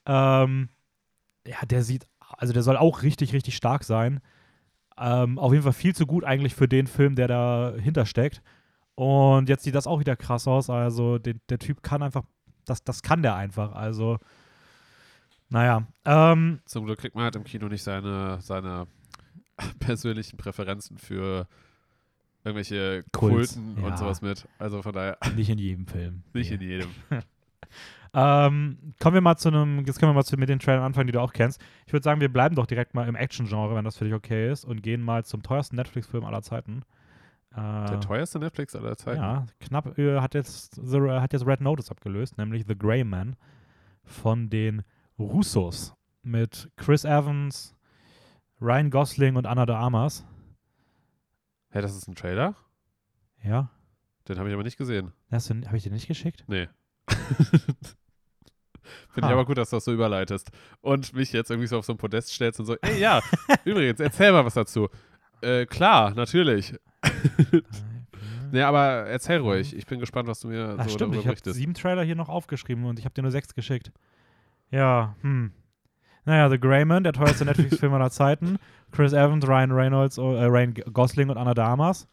Ähm, 0.05 0.69
ja, 1.47 1.65
der 1.65 1.81
sieht, 1.81 2.05
also 2.19 2.53
der 2.53 2.61
soll 2.61 2.77
auch 2.77 3.01
richtig, 3.01 3.33
richtig 3.33 3.55
stark 3.55 3.83
sein. 3.83 4.19
Ähm, 4.99 5.39
auf 5.39 5.51
jeden 5.51 5.63
Fall 5.63 5.73
viel 5.73 5.95
zu 5.95 6.05
gut 6.05 6.23
eigentlich 6.25 6.53
für 6.53 6.67
den 6.67 6.85
Film, 6.85 7.15
der 7.15 7.27
dahinter 7.27 8.05
steckt. 8.05 8.43
Und 8.93 9.49
jetzt 9.49 9.63
sieht 9.63 9.73
das 9.73 9.87
auch 9.87 9.99
wieder 9.99 10.15
krass 10.15 10.47
aus. 10.47 10.69
Also 10.69 11.17
den, 11.17 11.41
der 11.49 11.57
Typ 11.57 11.81
kann 11.81 12.03
einfach, 12.03 12.23
das, 12.65 12.83
das 12.83 13.01
kann 13.01 13.23
der 13.23 13.33
einfach. 13.35 13.71
Also, 13.71 14.19
naja. 15.49 15.83
Ähm, 16.05 16.61
Zum 16.65 16.85
Glück 16.85 16.99
kriegt 16.99 17.15
man 17.15 17.23
halt 17.25 17.35
im 17.35 17.43
Kino 17.43 17.67
nicht 17.67 17.83
seine, 17.83 18.39
seine 18.41 18.87
persönlichen 19.79 20.37
Präferenzen 20.37 20.97
für 20.97 21.47
irgendwelche 22.43 23.03
Kults, 23.11 23.55
Kulten 23.55 23.81
ja. 23.81 23.87
und 23.87 23.97
sowas 23.97 24.21
mit. 24.21 24.47
Also 24.57 24.81
von 24.81 24.93
daher 24.93 25.17
nicht 25.35 25.49
in 25.49 25.57
jedem 25.57 25.87
Film. 25.87 26.23
nicht 26.33 26.51
in 26.51 26.61
jedem. 26.61 26.89
Ähm, 28.11 28.95
kommen 28.99 29.13
wir 29.13 29.21
mal 29.21 29.37
zu 29.37 29.49
einem, 29.49 29.85
jetzt 29.85 29.99
können 29.99 30.09
wir 30.09 30.15
mal 30.15 30.23
zu, 30.23 30.35
mit 30.35 30.49
den 30.49 30.57
Trailern 30.57 30.83
anfangen, 30.83 31.05
die 31.05 31.13
du 31.13 31.21
auch 31.21 31.31
kennst. 31.31 31.61
Ich 31.85 31.93
würde 31.93 32.03
sagen, 32.03 32.21
wir 32.21 32.33
bleiben 32.33 32.55
doch 32.55 32.65
direkt 32.65 32.95
mal 32.95 33.07
im 33.07 33.15
Action-Genre, 33.15 33.75
wenn 33.75 33.85
das 33.85 33.97
für 33.97 34.05
dich 34.05 34.15
okay 34.15 34.51
ist, 34.51 34.65
und 34.65 34.81
gehen 34.81 35.01
mal 35.03 35.25
zum 35.25 35.43
teuersten 35.43 35.75
Netflix-Film 35.75 36.25
aller 36.25 36.41
Zeiten. 36.41 36.81
Äh, 37.51 37.55
Der 37.55 37.99
teuerste 37.99 38.39
Netflix 38.39 38.75
aller 38.75 38.97
Zeiten. 38.97 39.21
Ja, 39.21 39.45
knapp 39.59 39.97
äh, 39.99 40.19
hat 40.21 40.33
jetzt, 40.33 40.75
The, 40.83 40.99
hat 40.99 41.33
jetzt 41.33 41.45
Red 41.45 41.61
Notice 41.61 41.91
abgelöst, 41.91 42.37
nämlich 42.39 42.65
The 42.67 42.75
Grey 42.75 43.03
Man 43.03 43.35
von 44.03 44.49
den 44.49 44.81
Russos 45.19 45.93
mit 46.23 46.71
Chris 46.77 47.03
Evans, 47.05 47.75
Ryan 48.61 48.89
Gosling 48.89 49.35
und 49.35 49.45
Anna 49.45 49.65
de 49.65 49.75
Armas. 49.75 50.25
Hä, 51.71 51.81
das 51.81 51.95
ist 51.95 52.07
ein 52.07 52.15
Trailer? 52.15 52.55
Ja, 53.43 53.69
Den 54.27 54.37
habe 54.39 54.49
ich 54.49 54.53
aber 54.53 54.63
nicht 54.63 54.77
gesehen. 54.77 55.13
habe 55.31 55.77
ich 55.77 55.83
dir 55.83 55.91
nicht 55.91 56.07
geschickt? 56.07 56.45
Nee. 56.47 56.67
Finde 59.09 59.27
ich 59.27 59.33
aber 59.33 59.45
gut, 59.45 59.57
dass 59.57 59.69
du 59.69 59.75
das 59.77 59.85
so 59.85 59.93
überleitest. 59.93 60.49
Und 60.81 61.13
mich 61.13 61.31
jetzt 61.31 61.51
irgendwie 61.51 61.67
so 61.67 61.77
auf 61.77 61.85
so 61.85 61.93
ein 61.93 61.97
Podest 61.97 62.31
stellst 62.33 62.59
und 62.59 62.65
so, 62.65 62.75
ey, 62.81 62.99
ja, 62.99 63.21
übrigens, 63.65 63.99
erzähl 63.99 64.31
mal 64.31 64.45
was 64.45 64.55
dazu. 64.55 64.89
Äh, 65.41 65.65
klar, 65.65 66.13
natürlich. 66.15 66.75
Nee, 68.51 68.63
aber 68.63 69.05
erzähl 69.05 69.41
ruhig. 69.41 69.75
Ich 69.75 69.85
bin 69.85 69.99
gespannt, 69.99 70.27
was 70.27 70.39
du 70.39 70.47
mir 70.47 70.73
Ach 70.75 70.85
so 70.85 70.89
stimmt, 70.89 71.01
darüber 71.01 71.13
ich 71.13 71.17
habe 71.19 71.33
berichtest. 71.35 71.55
sieben 71.55 71.75
Trailer 71.75 72.01
hier 72.03 72.15
noch 72.15 72.29
aufgeschrieben 72.29 72.83
und 72.85 72.97
ich 72.97 73.05
habe 73.05 73.13
dir 73.13 73.21
nur 73.21 73.29
sechs 73.29 73.53
geschickt. 73.53 73.91
Ja, 74.71 75.15
hm. 75.21 75.51
Naja, 76.25 76.49
The 76.49 76.59
Greyman, 76.59 77.03
der 77.03 77.13
teuerste 77.13 77.45
Netflix-Film 77.45 77.93
aller 77.93 78.11
Zeiten. 78.11 78.57
Chris 78.91 79.13
Evans, 79.13 79.47
Ryan 79.47 79.71
Reynolds, 79.71 80.17
äh, 80.17 80.21
Ryan 80.21 80.73
Gosling 80.93 81.29
und 81.29 81.37
Anna 81.37 81.53
Damas. 81.53 82.07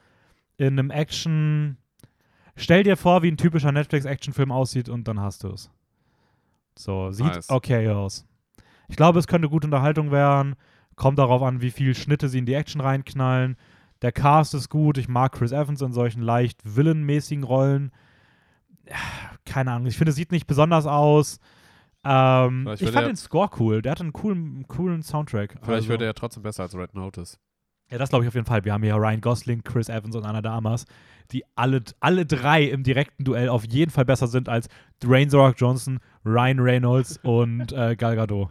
In 0.57 0.79
einem 0.79 0.91
Action. 0.91 1.77
Stell 2.57 2.83
dir 2.83 2.97
vor, 2.97 3.23
wie 3.23 3.31
ein 3.31 3.37
typischer 3.37 3.73
Netflix-Action-Film 3.73 4.51
aussieht 4.51 4.89
und 4.89 5.07
dann 5.07 5.21
hast 5.21 5.45
du 5.45 5.49
es. 5.49 5.71
So, 6.79 7.11
sieht 7.13 7.27
Nice. 7.27 7.51
okay 7.51 7.89
aus. 7.91 8.27
Ich 8.89 8.97
glaube, 8.97 9.19
es 9.19 9.27
könnte 9.27 9.49
gute 9.49 9.67
Unterhaltung 9.67 10.11
werden. 10.11 10.55
Kommt 10.95 11.19
darauf 11.19 11.43
an, 11.43 11.61
wie 11.61 11.71
viel 11.71 11.95
Schnitte 11.95 12.29
sie 12.31 12.39
in 12.39 12.47
die 12.47 12.55
Action 12.55 12.81
reinknallen. 12.81 13.57
Der 14.01 14.13
Cast 14.13 14.55
ist 14.55 14.71
gut. 14.71 14.97
Ich 14.97 15.09
mag 15.09 15.33
Chris 15.33 15.53
Evans 15.53 15.83
in 15.83 15.93
solchen 15.93 16.23
leicht 16.23 16.59
villenmäßigen 16.65 17.45
Rollen. 17.45 17.93
Keine 19.45 19.73
Ahnung. 19.73 19.87
Ich 19.89 19.97
finde, 19.99 20.11
es 20.11 20.17
sieht 20.17 20.33
nicht 20.33 20.47
besonders 20.47 20.87
aus. 20.87 21.41
Ähm, 22.09 22.69
ich 22.79 22.91
fand 22.91 23.07
den 23.09 23.17
Score 23.17 23.51
cool. 23.59 23.83
Der 23.83 23.93
hat 23.93 24.01
einen 24.01 24.13
coolen, 24.13 24.65
coolen 24.69 25.03
Soundtrack. 25.03 25.53
Vielleicht 25.63 25.69
also, 25.71 25.89
wird 25.89 26.01
er 26.03 26.07
ja 26.09 26.13
trotzdem 26.13 26.43
besser 26.43 26.63
als 26.65 26.75
Red 26.77 26.95
Notice. 26.95 27.39
Ja, 27.91 27.99
das 27.99 28.09
glaube 28.11 28.25
ich 28.25 28.29
auf 28.29 28.35
jeden 28.35 28.47
Fall. 28.47 28.65
Wir 28.65 28.73
haben 28.73 28.83
hier 28.83 28.97
Ryan 28.97 29.21
Gosling, 29.21 29.63
Chris 29.63 29.89
Evans 29.89 30.17
und 30.17 30.25
Anna 30.25 30.43
Damas, 30.43 30.87
die 31.31 31.45
alle, 31.55 31.83
alle 32.01 32.27
drei 32.27 32.65
im 32.65 32.83
direkten 32.83 33.23
Duell 33.25 33.49
auf 33.49 33.65
jeden 33.65 33.91
Fall 33.93 34.05
besser 34.05 34.27
sind 34.27 34.49
als 34.49 34.69
Dwayne 35.03 35.31
The 35.31 35.37
Rock 35.37 35.55
Johnson, 35.59 36.01
Ryan 36.25 36.59
Reynolds 36.61 37.19
und 37.23 37.73
äh, 37.73 37.95
Gal 37.97 38.17
Gadot. 38.17 38.51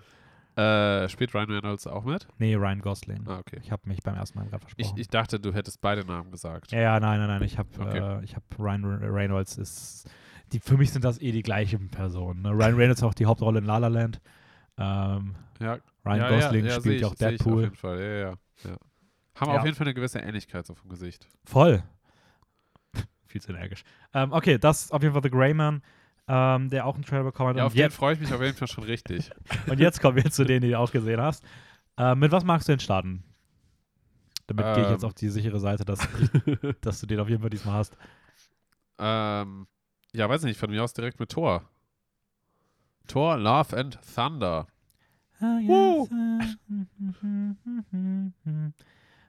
Äh, 0.56 1.10
spielt 1.10 1.34
Ryan 1.36 1.52
Reynolds 1.52 1.86
auch 1.86 2.06
mit? 2.06 2.28
Nee, 2.38 2.56
Ryan 2.56 2.80
Gosling. 2.80 3.28
Ah, 3.28 3.40
okay. 3.40 3.60
Ich 3.62 3.74
habe 3.74 3.82
mich 3.90 4.02
beim 4.04 4.16
ersten 4.16 4.40
Mal 4.40 4.46
gerade 4.48 4.64
Ich, 4.68 4.76
versprochen. 4.86 5.02
ich 5.02 5.08
dachte, 5.10 5.38
du 5.42 5.54
hättest 5.54 5.82
beide 5.82 6.06
Namen 6.06 6.32
gesagt. 6.32 6.72
Ja, 6.72 6.80
ja, 6.80 7.00
nein, 7.02 7.20
nein, 7.20 7.28
nein. 7.28 7.44
Ich 7.44 7.58
habe 7.58 7.68
Okay. 7.78 8.20
äh, 8.22 8.24
ich 8.24 8.38
hab 8.38 8.44
Ryan 8.58 8.86
Re- 8.86 9.14
Reynolds 9.14 9.58
ist. 9.58 10.10
Die, 10.52 10.60
für 10.60 10.78
mich 10.78 10.92
sind 10.92 11.04
das 11.04 11.20
eh 11.22 11.32
die 11.32 11.42
gleichen 11.44 11.90
Personen. 11.90 12.42
Ne? 12.44 12.50
Ryan 12.52 12.76
Reynolds 12.76 13.02
hat 13.02 13.10
auch 13.10 13.14
die 13.14 13.26
Hauptrolle 13.26 13.60
in 13.60 13.66
La 13.66 13.78
La 13.78 13.88
Land. 13.88 14.22
Ähm, 14.78 15.36
Ja, 15.60 15.78
Ryan 16.06 16.18
ja, 16.20 16.30
Gosling 16.30 16.66
ja, 16.66 16.72
spielt 16.80 17.02
ja 17.02 17.08
auch 17.08 17.14
ich 17.14 17.24
Auf 17.26 17.30
Deadpool. 17.30 17.64
jeden 17.64 17.76
Fall, 17.76 18.00
ja, 18.00 18.70
ja. 18.70 18.78
Haben 19.36 19.52
auf 19.52 19.66
jeden 19.66 19.76
Fall 19.76 19.88
eine 19.88 19.94
gewisse 19.94 20.20
Ähnlichkeit 20.20 20.66
so 20.66 20.76
vom 20.76 20.90
Gesicht. 20.90 21.28
Voll. 21.46 21.84
Viel 23.28 23.42
zu 23.42 23.52
energisch. 23.52 23.84
Ähm, 24.14 24.32
okay, 24.32 24.58
das 24.58 24.84
ist 24.86 24.92
auf 24.94 25.02
jeden 25.02 25.14
Fall 25.14 25.24
The 25.24 25.30
Greyman, 25.30 25.82
ähm, 26.28 26.70
der 26.70 26.86
auch 26.86 26.96
einen 26.96 27.04
Trailer 27.04 27.24
bekommen 27.24 27.50
hat. 27.50 27.58
Ja, 27.58 27.66
auf 27.66 27.74
den 27.74 27.92
freue 27.92 28.14
ich 28.14 28.20
mich 28.20 28.34
auf 28.34 28.42
jeden 28.42 28.56
Fall 28.56 28.68
schon 28.68 28.84
richtig. 28.86 29.32
und 29.68 29.80
jetzt 29.80 30.00
kommen 30.02 30.16
wir 30.18 30.30
zu 30.32 30.46
denen, 30.46 30.62
die 30.62 30.70
du 30.70 30.80
auch 30.80 30.92
gesehen 30.92 31.20
hast. 31.22 31.44
Äh, 31.98 32.16
mit 32.16 32.32
was 32.32 32.44
magst 32.44 32.68
du 32.68 32.74
denn 32.74 32.80
starten? 32.80 33.24
Damit 34.48 34.66
gehe 34.76 34.84
ich 34.84 34.90
jetzt 34.92 35.04
Ähm. 35.04 35.08
auf 35.08 35.14
die 35.16 35.30
sichere 35.30 35.60
Seite, 35.60 35.86
dass, 35.86 36.08
dass 36.82 37.00
du 37.02 37.08
den 37.08 37.20
auf 37.20 37.28
jeden 37.30 37.42
Fall 37.42 37.50
diesmal 37.50 37.76
hast. 37.76 37.98
ähm, 39.00 39.68
ja, 40.16 40.30
weiß 40.30 40.44
nicht, 40.44 40.60
von 40.60 40.70
mir 40.70 40.84
aus 40.84 40.94
direkt 40.94 41.20
mit 41.20 41.30
Thor. 41.30 41.64
Thor, 43.08 43.38
Love 43.38 43.78
and 43.78 44.00
Thunder. 44.16 44.68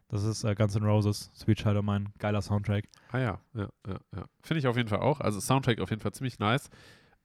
Das 0.08 0.22
ist 0.22 0.44
äh, 0.44 0.54
Guns 0.54 0.76
N' 0.76 0.84
Roses, 0.84 1.30
Sweet 1.34 1.58
Child 1.58 1.76
of 1.78 1.84
Mine, 1.84 2.06
geiler 2.18 2.40
Soundtrack. 2.40 2.84
Ah 3.10 3.18
ja, 3.18 3.40
ja, 3.54 3.68
ja, 3.86 3.98
ja. 4.14 4.24
Finde 4.42 4.60
ich 4.60 4.66
auf 4.66 4.76
jeden 4.76 4.88
Fall 4.88 5.00
auch. 5.00 5.20
Also 5.20 5.40
Soundtrack 5.40 5.80
auf 5.80 5.90
jeden 5.90 6.00
Fall 6.00 6.12
ziemlich 6.12 6.38
nice. 6.38 6.70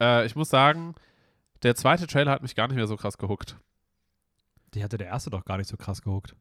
Äh, 0.02 0.26
ich 0.26 0.36
muss 0.36 0.50
sagen, 0.50 0.96
der 1.64 1.76
zweite 1.76 2.08
Trailer 2.08 2.32
hat 2.32 2.42
mich 2.42 2.56
gar 2.56 2.68
nicht 2.68 2.76
mehr 2.76 2.88
so 2.88 2.98
krass 2.98 3.18
gehuckt. 3.18 3.56
Die 4.74 4.84
hatte 4.84 4.98
der 4.98 5.08
erste 5.08 5.30
doch 5.30 5.46
gar 5.46 5.58
nicht 5.58 5.68
so 5.68 5.78
krass 5.78 6.02
gehuckt. 6.02 6.36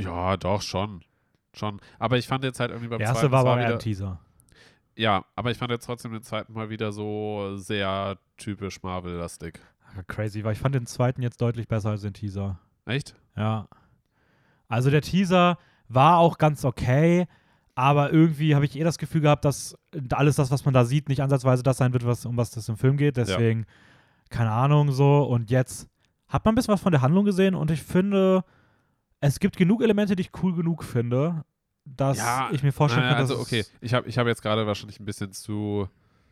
Ja, 0.00 0.36
doch, 0.36 0.62
schon. 0.62 1.02
Schon. 1.54 1.80
Aber 1.98 2.18
ich 2.18 2.28
fand 2.28 2.44
jetzt 2.44 2.60
halt 2.60 2.70
irgendwie 2.70 2.88
beim 2.88 2.98
Der 2.98 3.08
erste 3.08 3.22
zweiten 3.22 3.32
war 3.32 3.40
aber 3.40 3.56
wieder, 3.58 3.72
ein 3.72 3.78
Teaser. 3.80 4.20
Ja, 4.98 5.24
aber 5.36 5.52
ich 5.52 5.58
fand 5.58 5.70
jetzt 5.70 5.86
trotzdem 5.86 6.12
den 6.12 6.24
zweiten 6.24 6.52
Mal 6.52 6.70
wieder 6.70 6.90
so 6.90 7.56
sehr 7.56 8.18
typisch 8.36 8.82
Marvel-lastig. 8.82 9.60
Crazy, 10.08 10.42
weil 10.42 10.54
ich 10.54 10.58
fand 10.58 10.74
den 10.74 10.86
zweiten 10.86 11.22
jetzt 11.22 11.40
deutlich 11.40 11.68
besser 11.68 11.90
als 11.90 12.02
den 12.02 12.14
Teaser. 12.14 12.58
Echt? 12.84 13.14
Ja. 13.36 13.68
Also 14.66 14.90
der 14.90 15.00
Teaser 15.00 15.56
war 15.88 16.18
auch 16.18 16.36
ganz 16.36 16.64
okay, 16.64 17.28
aber 17.76 18.12
irgendwie 18.12 18.56
habe 18.56 18.64
ich 18.64 18.76
eher 18.76 18.84
das 18.84 18.98
Gefühl 18.98 19.20
gehabt, 19.20 19.44
dass 19.44 19.78
alles 20.10 20.34
das, 20.34 20.50
was 20.50 20.64
man 20.64 20.74
da 20.74 20.84
sieht, 20.84 21.08
nicht 21.08 21.22
ansatzweise 21.22 21.62
das 21.62 21.76
sein 21.76 21.92
wird, 21.92 22.04
was, 22.04 22.26
um 22.26 22.36
was 22.36 22.50
das 22.50 22.68
im 22.68 22.76
Film 22.76 22.96
geht. 22.96 23.16
Deswegen, 23.16 23.66
keine 24.30 24.50
Ahnung, 24.50 24.90
so. 24.90 25.22
Und 25.22 25.52
jetzt 25.52 25.88
hat 26.26 26.44
man 26.44 26.52
ein 26.52 26.56
bisschen 26.56 26.74
was 26.74 26.82
von 26.82 26.92
der 26.92 27.02
Handlung 27.02 27.24
gesehen 27.24 27.54
und 27.54 27.70
ich 27.70 27.84
finde, 27.84 28.44
es 29.20 29.38
gibt 29.38 29.56
genug 29.56 29.80
Elemente, 29.80 30.16
die 30.16 30.22
ich 30.22 30.42
cool 30.42 30.56
genug 30.56 30.82
finde, 30.82 31.44
dass 31.96 32.18
Ja, 32.18 32.50
ich 32.52 32.62
mir 32.62 32.72
vorstellen 32.72 33.04
Naja, 33.04 33.16
kann, 33.16 33.22
dass 33.28 33.30
also 33.30 33.42
okay, 33.42 33.64
ich 33.80 33.94
habe 33.94 34.08
ich 34.08 34.18
hab 34.18 34.26
jetzt 34.26 34.42
gerade 34.42 34.66
wahrscheinlich 34.66 35.00
ein 35.00 35.04
bisschen 35.04 35.32
zu, 35.32 35.88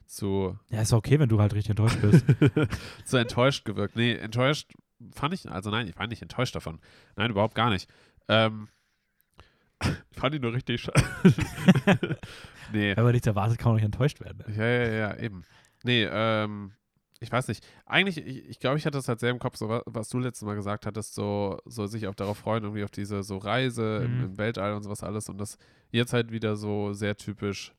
zu, 0.06 0.58
Ja, 0.70 0.82
ist 0.82 0.92
okay, 0.92 1.18
wenn 1.18 1.28
du 1.28 1.40
halt 1.40 1.54
richtig 1.54 1.70
enttäuscht 1.70 2.00
bist. 2.00 2.24
zu 3.04 3.16
enttäuscht 3.16 3.64
gewirkt. 3.64 3.96
Nee, 3.96 4.14
enttäuscht 4.14 4.72
fand 5.14 5.34
ich, 5.34 5.50
also 5.50 5.70
nein, 5.70 5.88
ich 5.88 5.98
war 5.98 6.06
nicht 6.06 6.22
enttäuscht 6.22 6.54
davon. 6.54 6.80
Nein, 7.16 7.30
überhaupt 7.30 7.54
gar 7.54 7.70
nicht. 7.70 7.88
Ähm, 8.28 8.68
ich 9.82 10.18
fand 10.18 10.34
ihn 10.34 10.42
nur 10.42 10.52
richtig 10.54 10.80
scheiße. 10.82 11.04
nee, 12.72 12.96
wenn 12.96 13.04
man 13.04 13.12
nichts 13.12 13.26
erwartet, 13.26 13.58
kann 13.58 13.68
man 13.72 13.76
nicht 13.76 13.84
enttäuscht 13.84 14.20
werden. 14.20 14.42
ja, 14.56 14.64
ja, 14.64 14.88
ja, 14.88 15.16
eben. 15.18 15.44
Nee, 15.82 16.04
ähm, 16.10 16.72
ich 17.20 17.32
weiß 17.32 17.48
nicht. 17.48 17.66
Eigentlich, 17.86 18.18
ich, 18.18 18.48
ich 18.48 18.58
glaube, 18.58 18.76
ich 18.78 18.84
hatte 18.86 18.98
das 18.98 19.08
halt 19.08 19.20
sehr 19.20 19.30
im 19.30 19.38
Kopf, 19.38 19.56
so 19.56 19.68
wa- 19.68 19.82
was 19.86 20.08
du 20.08 20.18
letztes 20.18 20.44
Mal 20.46 20.54
gesagt 20.54 20.84
hattest, 20.86 21.14
so, 21.14 21.58
so 21.64 21.86
sich 21.86 22.06
auch 22.08 22.14
darauf 22.14 22.38
freuen, 22.38 22.62
irgendwie 22.64 22.84
auf 22.84 22.90
diese 22.90 23.22
so 23.22 23.38
Reise 23.38 24.02
im, 24.04 24.18
Mhm. 24.18 24.24
im 24.24 24.38
Weltall 24.38 24.74
und 24.74 24.82
sowas 24.82 25.02
alles 25.02 25.28
und 25.28 25.38
das 25.38 25.56
jetzt 25.90 26.12
halt 26.12 26.30
wieder 26.30 26.56
so 26.56 26.92
sehr 26.92 27.16
typisch. 27.16 27.72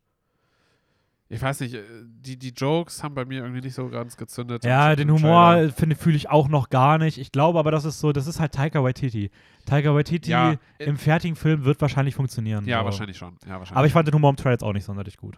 Ich 1.30 1.42
weiß 1.42 1.60
nicht, 1.60 1.74
äh, 1.74 1.84
die, 2.06 2.38
die 2.40 2.50
Jokes 2.52 3.04
haben 3.04 3.14
bei 3.14 3.26
mir 3.26 3.42
irgendwie 3.42 3.60
nicht 3.60 3.74
so 3.76 3.90
ganz 3.90 4.16
gezündet. 4.16 4.64
Ja, 4.64 4.92
im- 4.92 4.98
den 4.98 5.10
im 5.10 5.16
Humor 5.16 5.70
finde 5.76 5.98
fühle 5.98 6.16
ich 6.16 6.30
auch 6.30 6.48
noch 6.48 6.70
gar 6.70 6.98
nicht. 6.98 7.18
Ich 7.18 7.34
glaube 7.34 7.60
aber, 7.60 7.70
das 7.70 7.84
ist 7.84 8.00
so, 8.00 8.14
das 8.14 8.28
ist 8.28 8.40
halt 8.40 8.54
Taika 8.54 8.82
Waititi. 8.82 9.30
Taika 9.66 9.94
Waititi 9.94 10.32
Ja, 10.32 10.54
äh, 10.78 10.86
im 10.86 10.96
fertigen 10.98 11.36
Film 11.36 11.66
wird 11.66 11.82
wahrscheinlich 11.82 12.16
funktionieren. 12.16 12.66
Ja, 12.66 12.80
so. 12.80 12.86
wahrscheinlich 12.86 13.18
schon. 13.18 13.36
Ja, 13.46 13.60
wahrscheinlich. 13.60 13.78
Aber 13.78 13.88
ich 13.88 13.94
fand 13.94 14.08
den 14.08 14.16
Humor 14.16 14.30
im 14.30 14.38
Trailer 14.38 14.54
jetzt 14.54 14.64
auch 14.64 14.72
nicht 14.72 14.86
sonderlich 14.86 15.18
gut. 15.18 15.38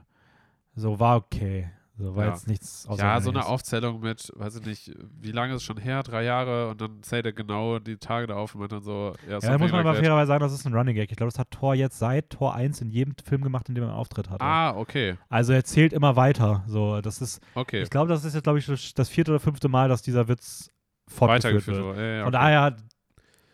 So, 0.75 1.00
war 1.00 1.18
okay. 1.18 1.72
So, 2.01 2.15
war 2.15 2.25
Ja. 2.25 2.32
jetzt 2.32 2.48
nichts 2.48 2.88
Ja, 2.98 3.20
so 3.20 3.29
eine. 3.29 3.46
Aufzählung 3.46 4.00
mit, 4.00 4.32
weiß 4.36 4.56
ich 4.56 4.65
nicht, 4.65 4.91
wie 5.20 5.32
lange 5.34 5.51
ist 5.53 5.58
es 5.58 5.63
schon 5.65 5.75
her? 5.77 6.01
Drei 6.01 6.24
Jahre 6.24 6.70
und 6.70 6.79
dann 6.79 7.03
zählt 7.03 7.25
er 7.25 7.34
genau 7.34 7.77
die 7.79 7.98
Tage 7.98 8.25
da 8.27 8.36
auf 8.36 8.56
und 8.56 8.62
meint 8.62 8.72
dann 8.72 8.84
so, 8.84 9.13
ja, 9.27 9.34
Ja, 9.34 9.39
da 9.39 9.58
muss 9.58 9.70
man 9.72 9.82
aber 9.82 9.96
fairerweise 9.96 10.27
sagen, 10.27 10.39
das 10.39 10.53
ist 10.53 10.65
ein 10.65 10.74
Running 10.74 10.96
Gag. 10.96 11.12
Ich 11.12 11.18
glaube, 11.18 11.29
das 11.32 11.38
hat 11.38 11.51
Thor 11.51 11.75
jetzt 11.75 12.00
seit 12.00 12.29
Tor 12.29 12.56
1 12.56 12.79
in 12.79 12.89
jedem 12.89 13.15
Film 13.25 13.41
gemacht, 13.44 13.68
in 13.68 13.75
dem 13.75 13.84
er 13.84 13.89
einen 13.89 13.98
Auftritt 13.98 14.29
hatte. 14.29 14.41
Ah, 14.44 14.77
okay, 14.77 15.18
Also 15.27 15.51
er 15.51 15.65
zählt 15.65 15.91
immer 15.91 16.15
weiter. 16.15 16.63
So, 16.68 17.01
das 17.01 17.20
ist, 17.22 17.41
okay. 17.53 17.82
ich 17.82 17.89
glaube, 17.89 18.08
das 18.08 18.24
ist 18.24 18.34
jetzt, 18.34 18.44
glaube 18.44 18.60
ich, 18.60 18.94
das- 18.94 19.10
vierte 19.10 19.32
oder 19.32 19.39
fünfte 19.41 19.68
Mal, 19.68 19.89
dass 19.89 20.01
dieser 20.01 20.27
Witz 20.29 20.72
fortgeführt 21.08 21.68
wird. 21.68 21.84
wurde. 21.84 22.18
Ja, 22.18 22.24
Von 22.24 22.34
okay. 22.34 22.44
daher 22.44 22.77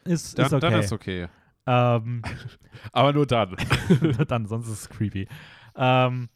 ist, 0.03 0.37
dann, 0.37 0.45
ist 0.45 0.53
okay. 0.53 0.69
dann 0.69 0.79
ist 0.81 0.91
okay. 0.93 1.27
Ähm, 1.65 2.21
Aber 2.91 3.11
nur 3.11 3.25
dann. 3.25 3.55
dann, 4.27 4.45
sonst 4.45 4.67
ist 4.67 4.81
es 4.81 4.89
creepy. 4.89 5.27
Ähm, 5.75 6.29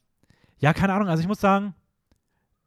ja, 0.58 0.74
keine 0.74 0.94
Ahnung. 0.94 1.08
Also 1.08 1.22
ich 1.22 1.28
muss 1.28 1.40
sagen, 1.40 1.76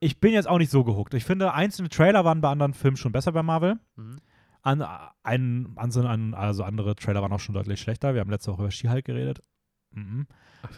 ich 0.02 0.18
bin 0.18 0.32
jetzt 0.32 0.48
auch 0.48 0.58
nicht 0.58 0.70
so 0.70 0.82
gehuckt. 0.82 1.14
Ich 1.14 1.24
finde, 1.24 1.54
einzelne 1.54 1.88
Trailer 1.88 2.24
waren 2.24 2.40
bei 2.40 2.50
anderen 2.50 2.74
Filmen 2.74 2.96
schon 2.96 3.12
besser 3.12 3.30
bei 3.30 3.42
Marvel. 3.44 3.78
Mhm. 3.94 4.16
An, 4.62 4.84
ein, 5.22 5.72
an, 5.76 6.34
also 6.34 6.64
andere 6.64 6.94
Trailer 6.96 7.22
waren 7.22 7.32
auch 7.32 7.40
schon 7.40 7.54
deutlich 7.54 7.80
schlechter. 7.80 8.12
Wir 8.14 8.20
haben 8.20 8.30
letzte 8.30 8.50
Woche 8.52 8.62
über 8.62 8.70
She-Hulk 8.70 9.04
geredet. 9.04 9.42
Mhm. 9.92 10.26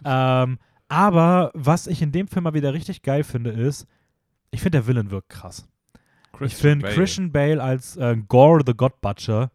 ähm, 0.04 0.58
aber 0.88 1.50
was 1.54 1.86
ich 1.86 2.02
in 2.02 2.12
dem 2.12 2.28
Film 2.28 2.44
mal 2.44 2.52
wieder 2.54 2.74
richtig 2.74 3.02
geil 3.02 3.24
finde, 3.24 3.50
ist, 3.50 3.86
ich 4.50 4.60
finde, 4.60 4.78
der 4.78 4.86
Villain 4.86 5.10
wirkt 5.10 5.30
krass. 5.30 5.66
ich 5.94 6.38
Christian 6.38 6.70
finde, 6.72 6.82
Bale. 6.84 6.94
Christian 6.94 7.32
Bale 7.32 7.62
als 7.62 7.96
äh, 7.96 8.16
Gore 8.28 8.62
the 8.66 8.74
God 8.74 9.00
Butcher 9.00 9.50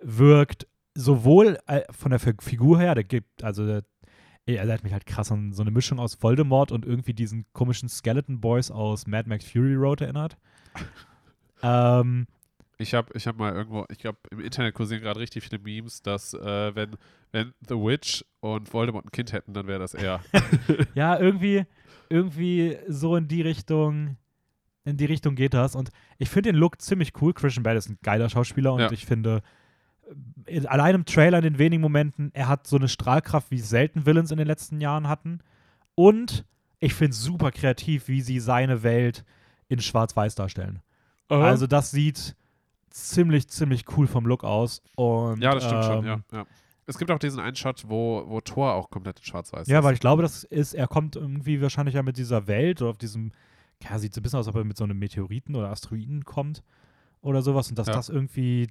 wirkt 0.00 0.68
sowohl 0.94 1.58
äh, 1.66 1.82
von 1.90 2.10
der 2.10 2.20
Fi- 2.20 2.34
Figur 2.40 2.78
her, 2.78 2.94
der 2.94 3.04
gibt, 3.04 3.42
also 3.42 3.66
der, 3.66 3.82
er 4.54 4.58
erinnert 4.60 4.82
mich 4.82 4.92
halt 4.92 5.06
krass 5.06 5.30
an 5.30 5.52
so 5.52 5.62
eine 5.62 5.70
Mischung 5.70 5.98
aus 5.98 6.22
Voldemort 6.22 6.72
und 6.72 6.86
irgendwie 6.86 7.12
diesen 7.14 7.44
komischen 7.52 7.88
Skeleton 7.88 8.40
Boys 8.40 8.70
aus 8.70 9.06
Mad 9.06 9.28
Max 9.28 9.44
Fury 9.44 9.74
Road 9.74 10.00
erinnert. 10.00 10.36
ähm, 11.62 12.26
Ich 12.78 12.94
habe 12.94 13.12
ich 13.14 13.26
hab 13.26 13.36
mal 13.36 13.52
irgendwo, 13.54 13.84
ich 13.90 13.98
glaube, 13.98 14.18
im 14.30 14.40
Internet 14.40 14.74
kursieren 14.74 15.02
gerade 15.02 15.20
richtig 15.20 15.44
viele 15.44 15.60
Memes, 15.60 16.02
dass 16.02 16.32
äh, 16.34 16.74
wenn, 16.74 16.96
wenn 17.32 17.52
The 17.68 17.74
Witch 17.74 18.24
und 18.40 18.72
Voldemort 18.72 19.04
ein 19.06 19.10
Kind 19.12 19.32
hätten, 19.32 19.52
dann 19.52 19.66
wäre 19.66 19.80
das 19.80 19.94
er. 19.94 20.20
ja, 20.94 21.18
irgendwie, 21.18 21.64
irgendwie 22.08 22.78
so 22.88 23.16
in 23.16 23.28
die 23.28 23.42
Richtung, 23.42 24.16
in 24.84 24.96
die 24.96 25.04
Richtung 25.06 25.34
geht 25.34 25.52
das. 25.54 25.74
Und 25.74 25.90
ich 26.18 26.30
finde 26.30 26.52
den 26.52 26.58
Look 26.58 26.80
ziemlich 26.80 27.12
cool. 27.20 27.34
Christian 27.34 27.64
Bale 27.64 27.78
ist 27.78 27.90
ein 27.90 27.98
geiler 28.02 28.30
Schauspieler 28.30 28.72
und 28.72 28.80
Ja. 28.80 28.92
ich 28.92 29.04
finde, 29.04 29.42
allein 30.66 30.94
im 30.94 31.04
Trailer 31.04 31.38
in 31.38 31.44
den 31.44 31.58
wenigen 31.58 31.82
Momenten, 31.82 32.30
er 32.34 32.48
hat 32.48 32.66
so 32.66 32.76
eine 32.76 32.88
Strahlkraft, 32.88 33.50
wie 33.50 33.58
selten 33.58 34.06
Villains 34.06 34.30
in 34.30 34.38
den 34.38 34.46
letzten 34.46 34.80
Jahren 34.80 35.08
hatten. 35.08 35.40
Und 35.94 36.44
ich 36.80 36.94
finde 36.94 37.12
es 37.12 37.22
super 37.22 37.50
kreativ, 37.50 38.08
wie 38.08 38.20
sie 38.20 38.40
seine 38.40 38.82
Welt 38.82 39.24
in 39.68 39.80
Schwarz-Weiß 39.80 40.34
darstellen. 40.34 40.80
Also 41.28 41.66
das 41.66 41.90
sieht 41.90 42.36
ziemlich, 42.90 43.48
ziemlich 43.48 43.84
cool 43.96 44.06
vom 44.06 44.24
Look 44.26 44.44
aus. 44.44 44.82
Und, 44.96 45.42
ja, 45.42 45.54
das 45.54 45.64
stimmt 45.64 45.84
schon, 45.84 45.98
ähm, 45.98 46.04
ja, 46.04 46.38
ja. 46.38 46.46
Es 46.86 46.96
gibt 46.96 47.10
auch 47.10 47.18
diesen 47.18 47.38
einen 47.38 47.54
Shot, 47.54 47.84
wo, 47.86 48.24
wo 48.28 48.40
Thor 48.40 48.72
auch 48.72 48.88
komplett 48.88 49.18
in 49.18 49.24
schwarz-weiß 49.26 49.68
Ja, 49.68 49.80
ist. 49.80 49.84
weil 49.84 49.92
ich 49.92 50.00
glaube, 50.00 50.22
das 50.22 50.44
ist, 50.44 50.72
er 50.72 50.88
kommt 50.88 51.16
irgendwie 51.16 51.60
wahrscheinlich 51.60 51.96
ja 51.96 52.02
mit 52.02 52.16
dieser 52.16 52.46
Welt 52.46 52.80
oder 52.80 52.90
auf 52.90 52.96
diesem, 52.96 53.32
ja, 53.82 53.98
sieht 53.98 54.14
so 54.14 54.20
ein 54.20 54.22
bisschen 54.22 54.38
aus, 54.38 54.46
als 54.46 54.54
ob 54.54 54.62
er 54.62 54.64
mit 54.64 54.78
so 54.78 54.84
einem 54.84 54.98
Meteoriten 54.98 55.54
oder 55.54 55.68
Asteroiden 55.68 56.24
kommt 56.24 56.62
oder 57.20 57.42
sowas 57.42 57.68
und 57.68 57.78
dass 57.78 57.86
Ja. 57.88 57.94
das 57.94 58.08
irgendwie 58.08 58.68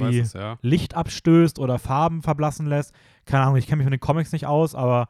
irgendwie- 0.00 0.18
ist, 0.18 0.34
ja. 0.34 0.58
Licht 0.62 0.94
abstößt 0.94 1.58
oder 1.58 1.78
Farben 1.78 2.22
verblassen 2.22 2.66
lässt. 2.66 2.94
Keine 3.24 3.44
Ahnung, 3.44 3.56
ich 3.56 3.66
kenne 3.66 3.78
mich 3.78 3.84
mit 3.86 3.92
den 3.94 4.00
Comics 4.00 4.32
nicht 4.32 4.46
aus, 4.46 4.74
aber 4.74 5.08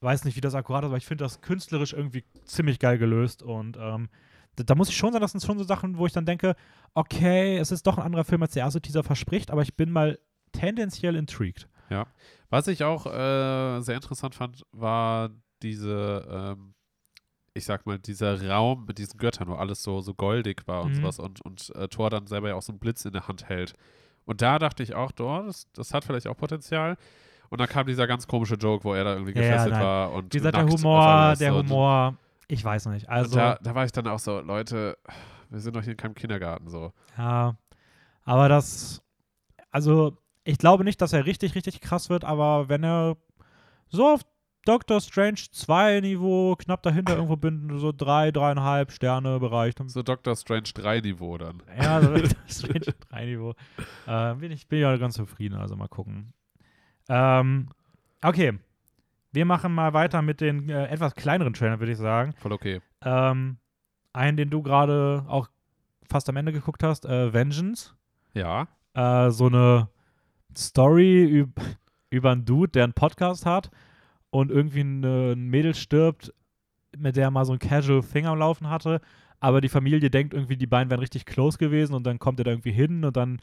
weiß 0.00 0.24
nicht, 0.24 0.36
wie 0.36 0.40
das 0.40 0.54
akkurat 0.54 0.82
ist, 0.84 0.88
aber 0.88 0.96
ich 0.96 1.06
finde 1.06 1.24
das 1.24 1.40
künstlerisch 1.40 1.92
irgendwie 1.92 2.24
ziemlich 2.44 2.78
geil 2.78 2.98
gelöst 2.98 3.42
und 3.42 3.76
ähm, 3.80 4.08
da, 4.56 4.64
da 4.64 4.74
muss 4.74 4.88
ich 4.88 4.96
schon 4.96 5.12
sagen, 5.12 5.22
das 5.22 5.32
sind 5.32 5.44
schon 5.44 5.58
so 5.58 5.64
Sachen, 5.64 5.98
wo 5.98 6.06
ich 6.06 6.12
dann 6.12 6.26
denke, 6.26 6.56
okay, 6.94 7.56
es 7.58 7.70
ist 7.70 7.86
doch 7.86 7.98
ein 7.98 8.04
anderer 8.04 8.24
Film, 8.24 8.42
als 8.42 8.52
der 8.54 8.64
erste 8.64 8.80
Teaser 8.80 9.02
verspricht, 9.02 9.50
aber 9.50 9.62
ich 9.62 9.76
bin 9.76 9.90
mal 9.90 10.18
tendenziell 10.52 11.16
intrigued. 11.16 11.68
Was 12.50 12.66
ich 12.68 12.82
auch 12.84 13.06
äh, 13.06 13.80
sehr 13.80 13.94
interessant 13.96 14.34
fand, 14.34 14.64
war 14.72 15.30
diese, 15.62 16.26
ähm, 16.56 16.74
ich 17.54 17.64
sag 17.64 17.84
mal, 17.86 17.98
dieser 17.98 18.48
Raum 18.48 18.84
mit 18.86 18.98
diesen 18.98 19.18
Göttern, 19.18 19.48
wo 19.48 19.54
alles 19.54 19.82
so, 19.82 20.00
so 20.00 20.14
goldig 20.14 20.62
war 20.66 20.82
und 20.82 20.90
Mhm. 20.92 20.94
sowas 20.96 21.18
und, 21.18 21.40
und 21.42 21.70
äh, 21.76 21.88
Thor 21.88 22.08
dann 22.10 22.26
selber 22.26 22.48
ja 22.48 22.54
auch 22.54 22.62
so 22.62 22.72
einen 22.72 22.78
Blitz 22.78 23.04
in 23.04 23.12
der 23.12 23.26
Hand 23.28 23.48
hält. 23.48 23.74
Und 24.24 24.42
da 24.42 24.58
dachte 24.58 24.82
ich 24.82 24.94
auch, 24.94 25.10
oh, 25.18 25.42
das, 25.46 25.66
das 25.72 25.92
hat 25.92 26.04
vielleicht 26.04 26.28
auch 26.28 26.36
Potenzial. 26.36 26.96
Und 27.48 27.60
dann 27.60 27.68
kam 27.68 27.86
dieser 27.86 28.06
ganz 28.06 28.28
komische 28.28 28.54
Joke, 28.54 28.84
wo 28.84 28.94
er 28.94 29.02
da 29.02 29.14
irgendwie 29.14 29.32
Ja, 29.34 29.40
ja, 29.42 29.50
gefesselt 29.50 29.72
nein. 29.72 29.82
war 29.82 30.12
und 30.12 30.32
Wie 30.32 30.38
gesagt, 30.38 30.56
der 30.56 30.66
Humor, 30.68 31.34
der 31.36 31.54
Humor, 31.54 32.16
ich 32.46 32.64
weiß 32.64 32.86
nicht. 32.86 33.08
Also, 33.08 33.36
da, 33.36 33.58
da 33.60 33.74
war 33.74 33.84
ich 33.84 33.90
dann 33.92 34.06
auch 34.06 34.20
so, 34.20 34.38
Leute, 34.40 34.96
wir 35.48 35.58
sind 35.58 35.74
doch 35.74 35.82
hier 35.82 35.92
in 35.92 35.96
keinem 35.96 36.14
Kindergarten 36.14 36.68
so. 36.68 36.92
Ja, 37.18 37.56
aber 38.24 38.48
das, 38.48 39.02
also 39.72 40.16
ich 40.44 40.58
glaube 40.58 40.84
nicht, 40.84 41.00
dass 41.02 41.12
er 41.12 41.26
richtig, 41.26 41.56
richtig 41.56 41.80
krass 41.80 42.08
wird, 42.08 42.24
aber 42.24 42.68
wenn 42.68 42.84
er 42.84 43.16
so 43.88 44.06
auf 44.06 44.20
Doctor 44.66 45.00
Strange 45.00 45.40
2 45.50 46.00
Niveau 46.00 46.54
knapp 46.56 46.82
dahinter 46.82 47.14
irgendwo 47.14 47.36
bin, 47.36 47.78
so 47.78 47.92
drei, 47.92 48.30
dreieinhalb 48.30 48.92
Sterne 48.92 49.40
Bereich, 49.40 49.74
dann 49.74 49.88
So 49.88 50.02
Doctor 50.02 50.36
Strange 50.36 50.70
3 50.74 51.00
Niveau 51.00 51.38
dann. 51.38 51.62
ja, 51.80 52.00
so 52.02 52.08
Doctor 52.14 52.36
Strange 52.48 52.94
3 53.10 53.26
Niveau, 53.26 53.54
äh, 54.06 54.34
bin 54.34 54.52
ich 54.52 54.68
bin 54.68 54.80
ja 54.80 54.96
ganz 54.96 55.14
zufrieden, 55.14 55.56
also 55.56 55.76
mal 55.76 55.88
gucken. 55.88 56.32
Ähm, 57.08 57.68
okay, 58.22 58.58
wir 59.32 59.44
machen 59.46 59.74
mal 59.74 59.94
weiter 59.94 60.20
mit 60.22 60.40
den 60.40 60.68
äh, 60.68 60.86
etwas 60.88 61.14
kleineren 61.14 61.54
Trailern, 61.54 61.80
würde 61.80 61.92
ich 61.92 61.98
sagen. 61.98 62.34
Voll 62.38 62.52
okay. 62.52 62.80
Ähm, 63.02 63.56
einen, 64.12 64.36
den 64.36 64.50
du 64.50 64.62
gerade 64.62 65.24
auch 65.26 65.48
fast 66.08 66.28
am 66.28 66.36
Ende 66.36 66.52
geguckt 66.52 66.82
hast, 66.82 67.06
äh, 67.06 67.32
Vengeance. 67.32 67.94
Ja. 68.34 68.68
äh, 68.94 69.30
so 69.30 69.46
eine 69.46 69.88
Story 70.56 71.24
üb 71.24 71.60
über 72.10 72.32
einen 72.32 72.44
Dude, 72.44 72.72
der 72.72 72.84
einen 72.84 72.92
Podcast 72.92 73.46
hat 73.46 73.70
und 74.30 74.50
irgendwie 74.50 74.80
eine, 74.80 75.32
ein 75.32 75.48
Mädel 75.48 75.74
stirbt, 75.74 76.32
mit 76.96 77.16
der 77.16 77.24
er 77.24 77.30
mal 77.30 77.44
so 77.44 77.52
ein 77.52 77.58
Casual 77.58 78.02
Thing 78.02 78.26
am 78.26 78.38
Laufen 78.38 78.70
hatte. 78.70 79.00
Aber 79.40 79.60
die 79.60 79.68
Familie 79.68 80.10
denkt 80.10 80.34
irgendwie, 80.34 80.56
die 80.56 80.66
beiden 80.66 80.90
wären 80.90 81.00
richtig 81.00 81.24
close 81.24 81.58
gewesen 81.58 81.94
und 81.94 82.04
dann 82.04 82.18
kommt 82.18 82.40
er 82.40 82.44
da 82.44 82.50
irgendwie 82.50 82.72
hin 82.72 83.04
und 83.04 83.16
dann 83.16 83.40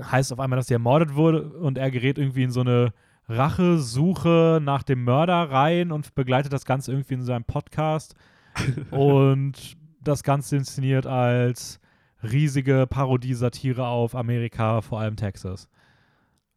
heißt 0.00 0.32
auf 0.32 0.40
einmal, 0.40 0.56
dass 0.56 0.66
sie 0.66 0.74
ermordet 0.74 1.14
wurde 1.14 1.50
und 1.50 1.78
er 1.78 1.90
gerät 1.90 2.18
irgendwie 2.18 2.42
in 2.42 2.50
so 2.50 2.60
eine 2.60 2.92
Rachesuche 3.28 4.60
nach 4.62 4.82
dem 4.82 5.04
Mörder 5.04 5.50
rein 5.50 5.92
und 5.92 6.14
begleitet 6.14 6.52
das 6.52 6.64
Ganze 6.64 6.92
irgendwie 6.92 7.14
in 7.14 7.22
seinem 7.22 7.44
Podcast 7.44 8.14
und 8.90 9.76
das 10.00 10.22
Ganze 10.22 10.56
inszeniert 10.56 11.06
als 11.06 11.80
riesige 12.22 12.86
Parodie-Satire 12.88 13.86
auf 13.86 14.14
Amerika, 14.14 14.80
vor 14.80 15.00
allem 15.00 15.16
Texas. 15.16 15.68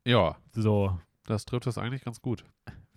Ja, 0.06 0.36
So, 0.54 1.00
das 1.26 1.46
trifft 1.46 1.66
das 1.66 1.78
eigentlich 1.78 2.04
ganz 2.04 2.22
gut. 2.22 2.46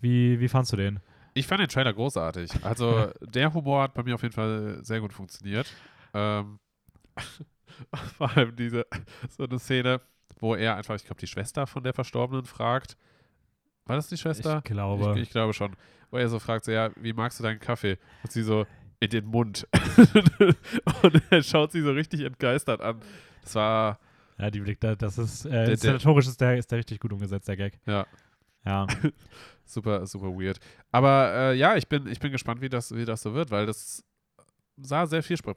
Wie, 0.01 0.39
wie 0.39 0.47
fandst 0.47 0.71
du 0.73 0.77
den? 0.77 0.99
Ich 1.33 1.47
fand 1.47 1.61
den 1.61 1.69
Trailer 1.69 1.93
großartig. 1.93 2.51
Also 2.63 3.11
der 3.21 3.53
Humor 3.53 3.83
hat 3.83 3.93
bei 3.93 4.03
mir 4.03 4.15
auf 4.15 4.21
jeden 4.23 4.33
Fall 4.33 4.79
sehr 4.83 4.99
gut 4.99 5.13
funktioniert. 5.13 5.71
Ähm, 6.13 6.59
Vor 8.17 8.35
allem 8.35 8.55
diese, 8.55 8.85
so 9.29 9.43
eine 9.45 9.59
Szene, 9.59 10.01
wo 10.39 10.55
er 10.55 10.75
einfach, 10.75 10.95
ich 10.95 11.05
glaube, 11.05 11.19
die 11.19 11.27
Schwester 11.27 11.65
von 11.67 11.83
der 11.83 11.93
Verstorbenen 11.93 12.45
fragt. 12.45 12.97
War 13.85 13.95
das 13.95 14.07
die 14.07 14.17
Schwester? 14.17 14.57
Ich 14.57 14.63
glaube. 14.65 15.13
Ich, 15.15 15.23
ich 15.23 15.29
glaube 15.29 15.53
schon. 15.53 15.75
Wo 16.11 16.17
er 16.17 16.27
so 16.27 16.39
fragt, 16.39 16.65
so, 16.65 16.71
ja, 16.71 16.89
wie 16.95 17.13
magst 17.13 17.39
du 17.39 17.43
deinen 17.43 17.59
Kaffee? 17.59 17.97
Und 18.23 18.31
sie 18.31 18.41
so, 18.43 18.65
in 18.99 19.09
den 19.09 19.25
Mund. 19.25 19.67
und 21.03 21.21
er 21.29 21.43
schaut 21.43 21.71
sie 21.71 21.81
so 21.81 21.91
richtig 21.91 22.21
entgeistert 22.21 22.81
an. 22.81 22.99
Das 23.43 23.55
war, 23.55 23.99
Ja, 24.37 24.49
die 24.51 24.59
Blick, 24.59 24.79
da- 24.79 24.95
das 24.95 25.17
ist, 25.17 25.45
äh, 25.45 25.49
der- 25.49 25.97
der, 25.97 26.57
ist 26.57 26.71
der 26.71 26.77
richtig 26.79 26.99
gut 26.99 27.13
umgesetzt, 27.13 27.47
der 27.47 27.57
Gag. 27.57 27.79
ja, 27.85 28.05
Ja. 28.65 28.87
Super, 29.69 30.05
super 30.05 30.27
weird. 30.27 30.59
Aber 30.91 31.33
äh, 31.33 31.55
ja, 31.55 31.75
ich 31.75 31.87
bin, 31.87 32.07
ich 32.07 32.19
bin 32.19 32.31
gespannt, 32.31 32.61
wie 32.61 32.69
das, 32.69 32.93
wie 32.95 33.05
das 33.05 33.21
so 33.21 33.33
wird, 33.33 33.51
weil 33.51 33.65
das 33.65 34.03
sah 34.77 35.05
sehr, 35.05 35.23
vielspre 35.23 35.55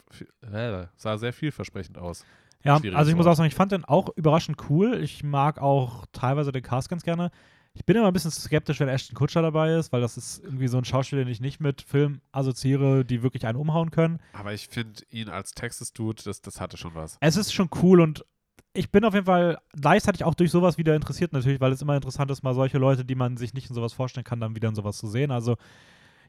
äh, 0.53 0.87
sah 0.97 1.19
sehr 1.19 1.33
vielversprechend 1.33 1.99
aus. 1.99 2.25
Ja, 2.65 2.79
Schwieriges 2.79 2.99
also 2.99 3.11
ich 3.11 3.17
muss 3.17 3.27
auch 3.27 3.35
sagen, 3.35 3.49
ich 3.49 3.55
fand 3.55 3.73
den 3.73 3.85
auch 3.85 4.09
überraschend 4.17 4.71
cool. 4.71 5.01
Ich 5.03 5.25
mag 5.25 5.61
auch 5.61 6.07
teilweise 6.13 6.53
den 6.53 6.63
Cast 6.63 6.89
ganz 6.89 7.03
gerne. 7.03 7.31
Ich 7.75 7.87
bin 7.87 7.97
immer 7.97 8.07
ein 8.07 8.13
bisschen 8.13 8.31
skeptisch, 8.31 8.81
wenn 8.81 8.89
Ashton 8.89 9.17
Kutscher 9.17 9.41
dabei 9.41 9.75
ist, 9.75 9.93
weil 9.93 10.03
das 10.03 10.19
ist 10.19 10.45
irgendwie 10.45 10.69
so 10.69 10.77
ein 10.77 10.85
Schauspieler, 10.85 11.25
den 11.25 11.33
ich 11.33 11.41
nicht 11.41 11.59
mit 11.59 11.81
Filmen 11.81 12.21
assoziiere, 12.31 13.05
die 13.05 13.23
wirklich 13.23 13.47
einen 13.47 13.57
umhauen 13.57 13.91
können. 13.91 14.21
Aber 14.35 14.53
ich 14.53 14.69
finde 14.69 15.03
ihn 15.09 15.31
als 15.31 15.53
Texas-Dude, 15.53 16.23
das, 16.23 16.43
das 16.43 16.61
hatte 16.61 16.77
schon 16.77 16.95
was. 16.95 17.17
Es 17.21 17.37
ist 17.37 17.53
schon 17.53 17.71
cool 17.83 18.01
und 18.03 18.27
ich 18.75 18.91
bin 18.91 19.05
auf 19.05 19.15
jeden 19.15 19.27
Fall 19.27 19.59
gleichzeitig 19.79 20.25
auch 20.25 20.35
durch 20.35 20.51
sowas 20.51 20.79
wieder 20.79 20.95
interessiert 20.95 21.33
natürlich, 21.33 21.61
weil 21.61 21.73
es 21.73 21.83
immer 21.83 21.95
interessant 21.95 22.31
ist, 22.31 22.43
mal 22.43 22.55
solche 22.55 22.79
Leute, 22.79 23.05
die 23.05 23.15
man 23.15 23.37
sich 23.37 23.55
nicht 23.55 23.69
in 23.69 23.75
sowas 23.75 23.93
vorstellen 23.93 24.25
kann, 24.25 24.41
dann 24.41 24.57
wieder 24.57 24.69
in 24.69 24.75
sowas 24.75 24.99
zu 24.99 25.07
sehen. 25.07 25.31
Also 25.31 25.57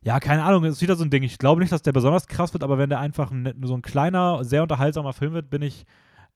ja, 0.01 0.19
keine 0.19 0.43
Ahnung, 0.43 0.65
es 0.65 0.75
ist 0.75 0.81
wieder 0.81 0.97
so 0.97 1.03
ein 1.03 1.09
Ding. 1.09 1.23
Ich 1.23 1.37
glaube 1.37 1.61
nicht, 1.61 1.71
dass 1.71 1.81
der 1.81 1.93
besonders 1.93 2.27
krass 2.27 2.53
wird, 2.53 2.63
aber 2.63 2.77
wenn 2.77 2.89
der 2.89 2.99
einfach 2.99 3.31
ein, 3.31 3.53
so 3.63 3.73
ein 3.73 3.81
kleiner, 3.81 4.43
sehr 4.43 4.61
unterhaltsamer 4.61 5.13
Film 5.13 5.33
wird, 5.33 5.49
bin 5.49 5.61
ich 5.61 5.85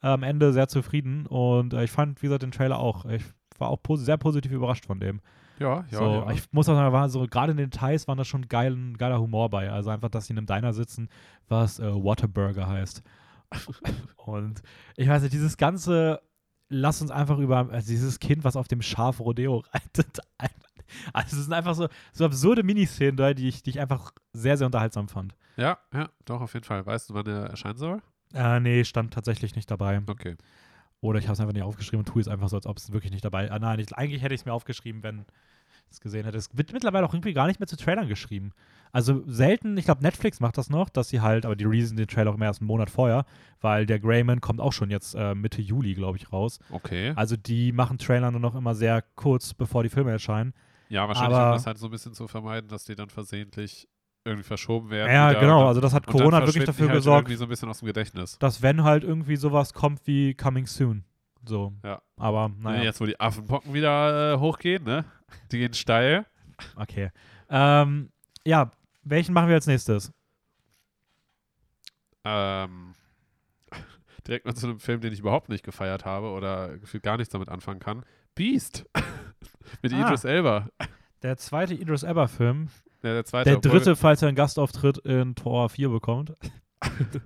äh, 0.01 0.07
am 0.07 0.23
Ende 0.23 0.53
sehr 0.53 0.69
zufrieden. 0.69 1.25
Und 1.25 1.73
äh, 1.73 1.83
ich 1.83 1.91
fand, 1.91 2.21
wie 2.21 2.27
gesagt, 2.27 2.43
den 2.43 2.51
Trailer 2.51 2.79
auch. 2.79 3.05
Ich 3.05 3.23
war 3.57 3.69
auch 3.69 3.81
posi 3.81 4.05
sehr 4.05 4.17
positiv 4.17 4.53
überrascht 4.53 4.85
von 4.85 5.01
dem. 5.01 5.19
Ja, 5.59 5.85
ja, 5.89 5.97
so, 5.97 6.03
ja. 6.03 6.31
Ich 6.31 6.43
muss 6.51 6.69
auch 6.69 6.75
sagen, 6.75 6.93
war 6.93 7.09
so, 7.09 7.25
gerade 7.27 7.51
in 7.51 7.57
den 7.57 7.69
Details 7.69 8.07
waren 8.07 8.17
da 8.17 8.23
schon 8.23 8.47
geil, 8.47 8.77
geiler 8.97 9.19
Humor 9.19 9.49
bei. 9.49 9.69
Also 9.69 9.89
einfach, 9.89 10.09
dass 10.09 10.27
sie 10.27 10.33
in 10.33 10.37
einem 10.37 10.47
Diner 10.47 10.71
sitzen, 10.71 11.09
was 11.49 11.79
äh, 11.79 11.91
Waterburger 11.91 12.67
heißt. 12.67 13.03
Und 14.17 14.61
ich 14.95 15.07
weiß 15.07 15.21
nicht, 15.21 15.33
dieses 15.33 15.57
ganze, 15.57 16.21
lass 16.69 17.01
uns 17.01 17.11
einfach 17.11 17.37
über, 17.39 17.69
also 17.69 17.87
dieses 17.87 18.19
Kind, 18.19 18.43
was 18.43 18.55
auf 18.55 18.67
dem 18.67 18.81
Schaf 18.81 19.19
Rodeo 19.19 19.63
reitet. 19.73 20.19
Also 21.13 21.37
es 21.37 21.43
sind 21.43 21.53
einfach 21.53 21.75
so, 21.75 21.89
so 22.13 22.25
absurde 22.25 22.63
Miniszenen 22.63 23.17
da, 23.17 23.33
die 23.33 23.49
ich, 23.49 23.61
die 23.61 23.71
ich 23.71 23.79
einfach 23.79 24.11
sehr, 24.33 24.57
sehr 24.57 24.67
unterhaltsam 24.67 25.09
fand. 25.09 25.35
ja, 25.57 25.77
ja, 25.93 26.09
doch, 26.25 26.41
auf 26.41 26.53
jeden 26.53 26.65
Fall. 26.65 26.85
Weißt 26.85 27.09
du, 27.09 27.13
wann 27.13 27.25
er 27.27 27.47
erscheinen 27.47 27.77
soll? 27.77 28.01
Äh, 28.33 28.59
nee, 28.59 28.83
stand 28.83 29.13
tatsächlich 29.13 29.55
nicht 29.55 29.69
dabei. 29.69 30.01
Okay. 30.07 30.35
Oder 31.01 31.19
ich 31.19 31.25
habe 31.25 31.33
es 31.33 31.39
einfach 31.39 31.53
nicht 31.53 31.63
aufgeschrieben 31.63 32.05
und 32.05 32.11
tue 32.11 32.21
es 32.21 32.27
einfach 32.27 32.49
so, 32.49 32.55
als 32.55 32.65
ob 32.65 32.77
es 32.77 32.91
wirklich 32.91 33.11
nicht 33.11 33.23
dabei 33.23 33.51
ah, 33.51 33.59
Nein, 33.59 33.79
ich, 33.79 33.93
eigentlich 33.95 34.21
hätte 34.21 34.33
ich 34.33 34.41
es 34.41 34.45
mir 34.45 34.53
aufgeschrieben, 34.53 35.03
wenn 35.03 35.25
es 35.91 36.01
gesehen 36.01 36.25
hätte. 36.25 36.37
Es 36.37 36.49
wird 36.57 36.73
mittlerweile 36.73 37.05
auch 37.05 37.13
irgendwie 37.13 37.33
gar 37.33 37.47
nicht 37.47 37.59
mehr 37.59 37.67
zu 37.67 37.77
Trailern 37.77 38.07
geschrieben. 38.07 38.51
Also 38.91 39.23
selten, 39.27 39.77
ich 39.77 39.85
glaube, 39.85 40.01
Netflix 40.01 40.39
macht 40.39 40.57
das 40.57 40.69
noch, 40.69 40.89
dass 40.89 41.09
sie 41.09 41.19
halt, 41.21 41.45
aber 41.45 41.55
die 41.55 41.65
releasen 41.65 41.97
den 41.97 42.07
Trailer 42.07 42.31
auch 42.31 42.35
immer 42.35 42.45
erst 42.45 42.61
einen 42.61 42.67
Monat 42.67 42.89
vorher, 42.89 43.25
weil 43.61 43.85
der 43.85 43.99
Greyman 43.99 44.39
kommt 44.41 44.61
auch 44.61 44.73
schon 44.73 44.89
jetzt 44.89 45.13
äh, 45.15 45.35
Mitte 45.35 45.61
Juli, 45.61 45.93
glaube 45.93 46.17
ich, 46.17 46.31
raus. 46.31 46.59
Okay. 46.71 47.11
Also 47.15 47.35
die 47.35 47.71
machen 47.73 47.97
Trailer 47.97 48.31
nur 48.31 48.39
noch 48.39 48.55
immer 48.55 48.75
sehr 48.75 49.03
kurz, 49.15 49.53
bevor 49.53 49.83
die 49.83 49.89
Filme 49.89 50.11
erscheinen. 50.11 50.53
Ja, 50.89 51.07
wahrscheinlich, 51.07 51.35
aber- 51.37 51.49
um 51.51 51.57
das 51.57 51.67
halt 51.67 51.77
so 51.77 51.87
ein 51.87 51.91
bisschen 51.91 52.13
zu 52.13 52.27
vermeiden, 52.27 52.69
dass 52.69 52.85
die 52.85 52.95
dann 52.95 53.09
versehentlich 53.09 53.87
irgendwie 54.23 54.43
verschoben 54.43 54.89
werden. 54.89 55.11
Ja, 55.13 55.29
wieder 55.31 55.39
genau, 55.41 55.59
dann, 55.59 55.67
also 55.69 55.81
das 55.81 55.93
hat 55.93 56.05
Corona 56.07 56.45
wirklich 56.45 56.65
dafür 56.65 56.87
halt 56.87 56.97
gesorgt, 56.97 57.27
irgendwie 57.27 57.37
so 57.37 57.45
ein 57.45 57.49
bisschen 57.49 57.69
aus 57.69 57.79
dem 57.79 57.85
Gedächtnis. 57.87 58.37
dass 58.39 58.61
wenn 58.61 58.83
halt 58.83 59.03
irgendwie 59.03 59.35
sowas 59.37 59.73
kommt 59.73 60.01
wie 60.05 60.33
Coming 60.33 60.65
Soon. 60.65 61.03
So. 61.47 61.73
Ja. 61.83 62.01
Aber 62.17 62.49
naja. 62.59 62.83
Jetzt, 62.83 62.99
wo 63.01 63.05
die 63.05 63.19
Affenpocken 63.19 63.73
wieder 63.73 64.33
äh, 64.33 64.37
hochgehen, 64.39 64.83
ne? 64.83 65.05
Die 65.51 65.57
gehen 65.59 65.73
steil. 65.73 66.25
Okay. 66.75 67.09
Ähm, 67.49 68.09
ja, 68.45 68.71
welchen 69.03 69.33
machen 69.33 69.47
wir 69.47 69.55
als 69.55 69.67
nächstes? 69.67 70.11
Ähm, 72.25 72.93
direkt 74.27 74.45
mal 74.45 74.55
zu 74.55 74.67
einem 74.67 74.79
Film, 74.79 75.01
den 75.01 75.13
ich 75.13 75.19
überhaupt 75.19 75.49
nicht 75.49 75.63
gefeiert 75.63 76.05
habe 76.05 76.27
oder 76.29 76.77
gefühlt 76.77 77.03
gar 77.03 77.17
nichts 77.17 77.31
damit 77.31 77.49
anfangen 77.49 77.79
kann. 77.79 78.03
Beast. 78.35 78.85
Mit 79.81 79.93
Ah. 79.93 80.01
Idris 80.07 80.23
Elba. 80.23 80.67
Der 81.23 81.37
zweite 81.37 81.73
Idris 81.73 82.03
Elba-Film. 82.03 82.67
Ja, 83.03 83.13
der 83.13 83.25
zweite. 83.25 83.49
Der 83.49 83.59
dritte, 83.59 83.95
falls 83.95 84.21
er 84.21 84.27
einen 84.27 84.35
Gastauftritt 84.35 84.97
in 84.99 85.35
Tor 85.35 85.69
4 85.69 85.89
bekommt. 85.89 86.33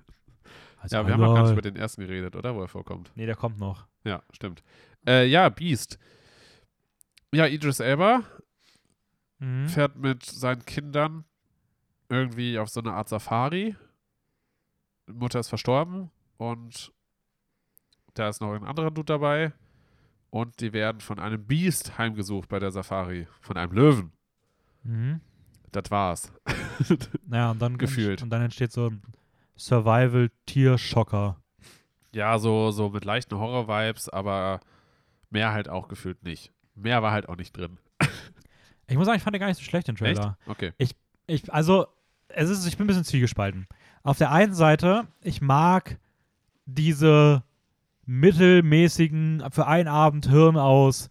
Also, 0.83 0.95
Ja, 0.95 1.05
wir 1.05 1.13
haben 1.13 1.23
auch 1.23 1.35
gar 1.35 1.43
nicht 1.43 1.51
über 1.51 1.61
den 1.61 1.75
ersten 1.75 2.01
geredet, 2.01 2.35
oder? 2.35 2.55
Wo 2.55 2.61
er 2.63 2.67
vorkommt. 2.67 3.11
Nee, 3.13 3.27
der 3.27 3.35
kommt 3.35 3.59
noch. 3.59 3.85
Ja, 4.03 4.23
stimmt. 4.31 4.63
Äh, 5.07 5.25
ja, 5.27 5.49
Beast. 5.49 5.97
Ja, 7.33 7.45
Idris 7.47 7.79
Elba 7.79 8.23
Mhm. 9.39 9.67
fährt 9.69 9.95
mit 9.95 10.23
seinen 10.23 10.63
Kindern 10.65 11.25
irgendwie 12.09 12.59
auf 12.59 12.69
so 12.69 12.79
eine 12.79 12.93
Art 12.93 13.09
Safari. 13.09 13.75
Die 15.09 15.13
Mutter 15.13 15.39
ist 15.39 15.49
verstorben 15.49 16.11
und 16.37 16.91
da 18.13 18.29
ist 18.29 18.39
noch 18.41 18.53
ein 18.53 18.63
anderer 18.63 18.91
Dude 18.91 19.05
dabei. 19.05 19.53
Und 20.29 20.61
die 20.61 20.73
werden 20.73 21.01
von 21.01 21.17
einem 21.19 21.45
Beast 21.45 21.97
heimgesucht 21.97 22.49
bei 22.49 22.59
der 22.59 22.71
Safari. 22.71 23.27
Von 23.41 23.57
einem 23.57 23.71
Löwen. 23.73 24.11
Mhm. 24.83 25.21
Das 25.71 25.89
war's. 25.89 26.31
Ja, 27.31 27.51
und 27.51 27.59
dann, 27.61 27.77
Gefühlt. 27.77 28.21
Und 28.21 28.29
dann 28.29 28.41
entsteht 28.41 28.71
so 28.73 28.89
ein 28.89 29.01
Survival-Tierschocker. 29.57 31.41
Ja, 32.13 32.37
so, 32.39 32.71
so 32.71 32.89
mit 32.89 33.05
leichten 33.05 33.37
Horror-Vibes, 33.37 34.09
aber 34.09 34.59
mehr 35.29 35.53
halt 35.53 35.69
auch 35.69 35.87
gefühlt 35.87 36.23
nicht. 36.23 36.51
Mehr 36.75 37.01
war 37.01 37.11
halt 37.11 37.29
auch 37.29 37.37
nicht 37.37 37.55
drin. 37.55 37.77
Ich 38.87 38.97
muss 38.97 39.05
sagen, 39.05 39.17
ich 39.17 39.23
fand 39.23 39.33
den 39.33 39.39
gar 39.39 39.47
nicht 39.47 39.57
so 39.57 39.63
schlecht, 39.63 39.87
den 39.87 39.95
Trailer. 39.95 40.37
Okay. 40.47 40.73
Ich, 40.77 40.95
also, 41.53 41.87
es 42.27 42.49
ist, 42.49 42.65
ich 42.65 42.77
bin 42.77 42.85
ein 42.85 42.87
bisschen 42.87 43.05
zwiegespalten. 43.05 43.67
Auf 44.03 44.17
der 44.17 44.31
einen 44.31 44.53
Seite, 44.53 45.07
ich 45.21 45.41
mag 45.41 45.97
diese 46.65 47.43
mittelmäßigen, 48.05 49.43
für 49.51 49.67
einen 49.67 49.87
Abend 49.87 50.27
Hirn 50.29 50.57
aus 50.57 51.09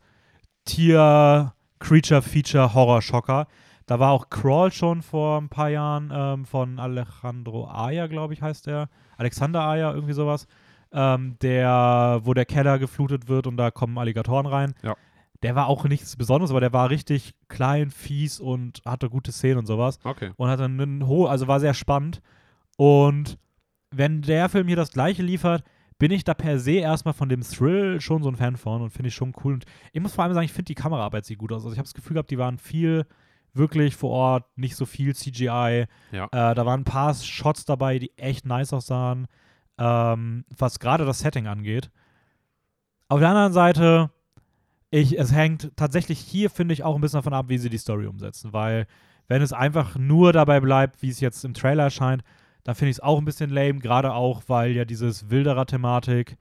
Tier, 0.67 1.55
Creature, 1.79 2.21
Feature, 2.21 2.75
Horror-Schocker. 2.75 3.47
Da 3.87 3.99
war 3.99 4.13
auch 4.13 4.29
Crawl 4.29 4.71
schon 4.71 5.01
vor 5.03 5.41
ein 5.41 5.49
paar 5.49 5.71
Jahren 5.71 6.13
ähm, 6.13 6.45
von 6.45 6.79
Alejandro 6.79 7.69
Aya, 7.69 8.07
glaube 8.07 8.35
ich, 8.35 8.43
heißt 8.43 8.67
der. 8.67 8.89
Alexander 9.17 9.63
Aya, 9.63 9.93
irgendwie 9.93 10.13
sowas. 10.13 10.47
Ähm, 10.93 11.37
der, 11.41 12.21
wo 12.25 12.35
der 12.35 12.45
Keller 12.47 12.79
geflutet 12.79 13.29
wird 13.29 13.47
und 13.47 13.57
da 13.57 13.71
kommen 13.71 13.97
Alligatoren 13.99 14.47
rein. 14.47 14.75
Ja. 14.83 14.97
Der 15.43 15.55
war 15.55 15.69
auch 15.69 15.85
nichts 15.85 16.17
Besonderes, 16.17 16.51
aber 16.51 16.61
der 16.61 16.73
war 16.73 16.91
richtig 16.91 17.33
klein, 17.49 17.91
fies 17.91 18.41
und 18.41 18.83
hatte 18.85 19.09
gute 19.09 19.33
Szenen 19.33 19.59
und 19.59 19.67
sowas 19.67 19.99
Okay. 20.05 20.33
und 20.37 20.49
hat 20.49 20.61
dann 20.61 20.81
einen 20.81 21.07
ho 21.07 21.27
also 21.27 21.47
war 21.49 21.61
sehr 21.61 21.75
spannend. 21.75 22.21
Und 22.77 23.39
wenn 23.91 24.23
der 24.23 24.49
Film 24.49 24.67
hier 24.67 24.77
das 24.77 24.91
gleiche 24.93 25.23
liefert, 25.23 25.63
bin 25.99 26.11
ich 26.11 26.25
da 26.25 26.35
per 26.35 26.59
se 26.59 26.73
erstmal 26.73 27.15
von 27.15 27.29
dem 27.29 27.43
Thrill 27.43 28.01
schon 28.01 28.23
so 28.23 28.29
ein 28.31 28.37
Fan 28.37 28.57
von 28.57 28.83
und 28.83 28.91
finde 28.91 29.09
ich 29.09 29.15
schon 29.15 29.33
cool. 29.45 29.55
Und 29.55 29.65
ich 29.93 30.01
muss 30.01 30.15
vor 30.15 30.25
allem 30.25 30.35
sagen, 30.35 30.45
ich 30.47 30.53
finde 30.53 30.65
die 30.67 30.75
Kameraarbeit 30.75 31.25
sieht 31.25 31.39
gut 31.39 31.53
aus. 31.53 31.63
Also 31.63 31.73
ich 31.73 31.79
habe 31.79 31.87
das 31.87 31.95
Gefühl 31.95 32.15
gehabt, 32.15 32.31
die 32.31 32.39
waren 32.39 32.59
viel 32.59 33.07
wirklich 33.53 33.97
vor 33.97 34.11
Ort, 34.11 34.45
nicht 34.57 34.77
so 34.77 34.87
viel 34.87 35.15
CGI. 35.15 35.87
Ja. 36.13 36.25
Äh, 36.33 36.55
da 36.55 36.67
waren 36.67 36.81
ein 36.81 36.85
paar 36.85 37.15
Shots 37.15 37.65
dabei, 37.65 37.99
die 37.99 38.17
echt 38.17 38.47
nice 38.47 38.73
aussahen, 38.73 39.27
ähm, 39.81 40.45
was 40.57 40.79
gerade 40.79 41.05
das 41.05 41.19
Setting 41.21 41.47
angeht. 41.49 41.91
Auf 43.09 43.19
der 43.19 43.31
anderen 43.31 43.53
Seite, 43.53 44.11
ich, 44.91 45.19
es 45.19 45.33
hängt 45.33 45.73
tatsächlich 45.77 46.19
hier, 46.21 46.51
finde 46.51 46.75
ich, 46.75 46.85
auch 46.85 46.95
ein 46.95 47.01
bisschen 47.01 47.19
davon 47.19 47.35
ab, 47.35 47.47
wie 47.49 47.59
sie 47.59 47.71
die 47.71 47.79
Story 47.79 48.07
umsetzen, 48.07 48.53
weil 48.53 48.87
wenn 49.27 49.43
es 49.43 49.53
einfach 49.53 49.97
nur 49.97 50.33
dabei 50.33 50.61
bleibt, 50.61 51.03
wie 51.03 51.09
es 51.09 51.21
jetzt 51.21 51.45
im 51.45 51.55
Trailer 51.55 51.85
erscheint, 51.85 52.23
dann 52.65 52.75
finde 52.75 52.91
ich 52.91 52.97
es 52.97 53.01
auch 53.01 53.19
ein 53.19 53.25
bisschen 53.25 53.51
lame, 53.51 53.79
gerade 53.79 54.13
auch, 54.13 54.43
weil 54.49 54.73
ja 54.73 54.85
dieses 54.85 55.31
Wilderer-Thematik 55.31 56.37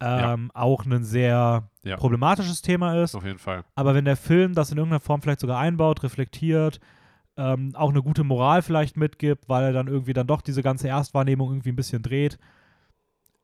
ähm, 0.00 0.50
auch 0.54 0.84
ein 0.84 1.02
sehr 1.04 1.68
Ja. 1.82 1.96
problematisches 1.96 2.62
Thema 2.62 3.02
ist. 3.02 3.14
Auf 3.14 3.24
jeden 3.24 3.38
Fall. 3.38 3.64
Aber 3.74 3.94
wenn 3.94 4.04
der 4.04 4.16
Film 4.16 4.54
das 4.54 4.70
in 4.70 4.78
irgendeiner 4.78 5.00
Form 5.00 5.22
vielleicht 5.22 5.40
sogar 5.40 5.58
einbaut, 5.58 6.02
reflektiert, 6.02 6.78
ähm, 7.36 7.74
auch 7.74 7.90
eine 7.90 8.02
gute 8.02 8.24
Moral 8.24 8.62
vielleicht 8.62 8.96
mitgibt, 8.96 9.48
weil 9.48 9.64
er 9.64 9.72
dann 9.72 9.88
irgendwie 9.88 10.12
dann 10.12 10.26
doch 10.26 10.40
diese 10.42 10.62
ganze 10.62 10.88
Erstwahrnehmung 10.88 11.50
irgendwie 11.50 11.70
ein 11.70 11.76
bisschen 11.76 12.02
dreht. 12.02 12.38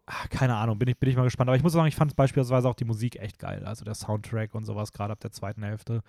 Ah, 0.06 0.26
keine 0.28 0.56
Ahnung, 0.56 0.78
bin 0.78 0.88
ich, 0.88 0.98
bin 0.98 1.08
ich 1.08 1.16
mal 1.16 1.24
gespannt. 1.24 1.48
Aber 1.48 1.56
ich 1.56 1.62
muss 1.62 1.72
sagen, 1.72 1.86
ich 1.86 1.94
fand 1.94 2.16
beispielsweise 2.16 2.68
auch 2.68 2.74
die 2.74 2.84
Musik 2.84 3.16
echt 3.16 3.38
geil. 3.38 3.64
Also 3.64 3.84
der 3.84 3.94
Soundtrack 3.94 4.54
und 4.54 4.64
sowas, 4.64 4.92
gerade 4.92 5.12
ab 5.12 5.20
der 5.20 5.30
zweiten 5.30 5.62
Hälfte. 5.62 6.02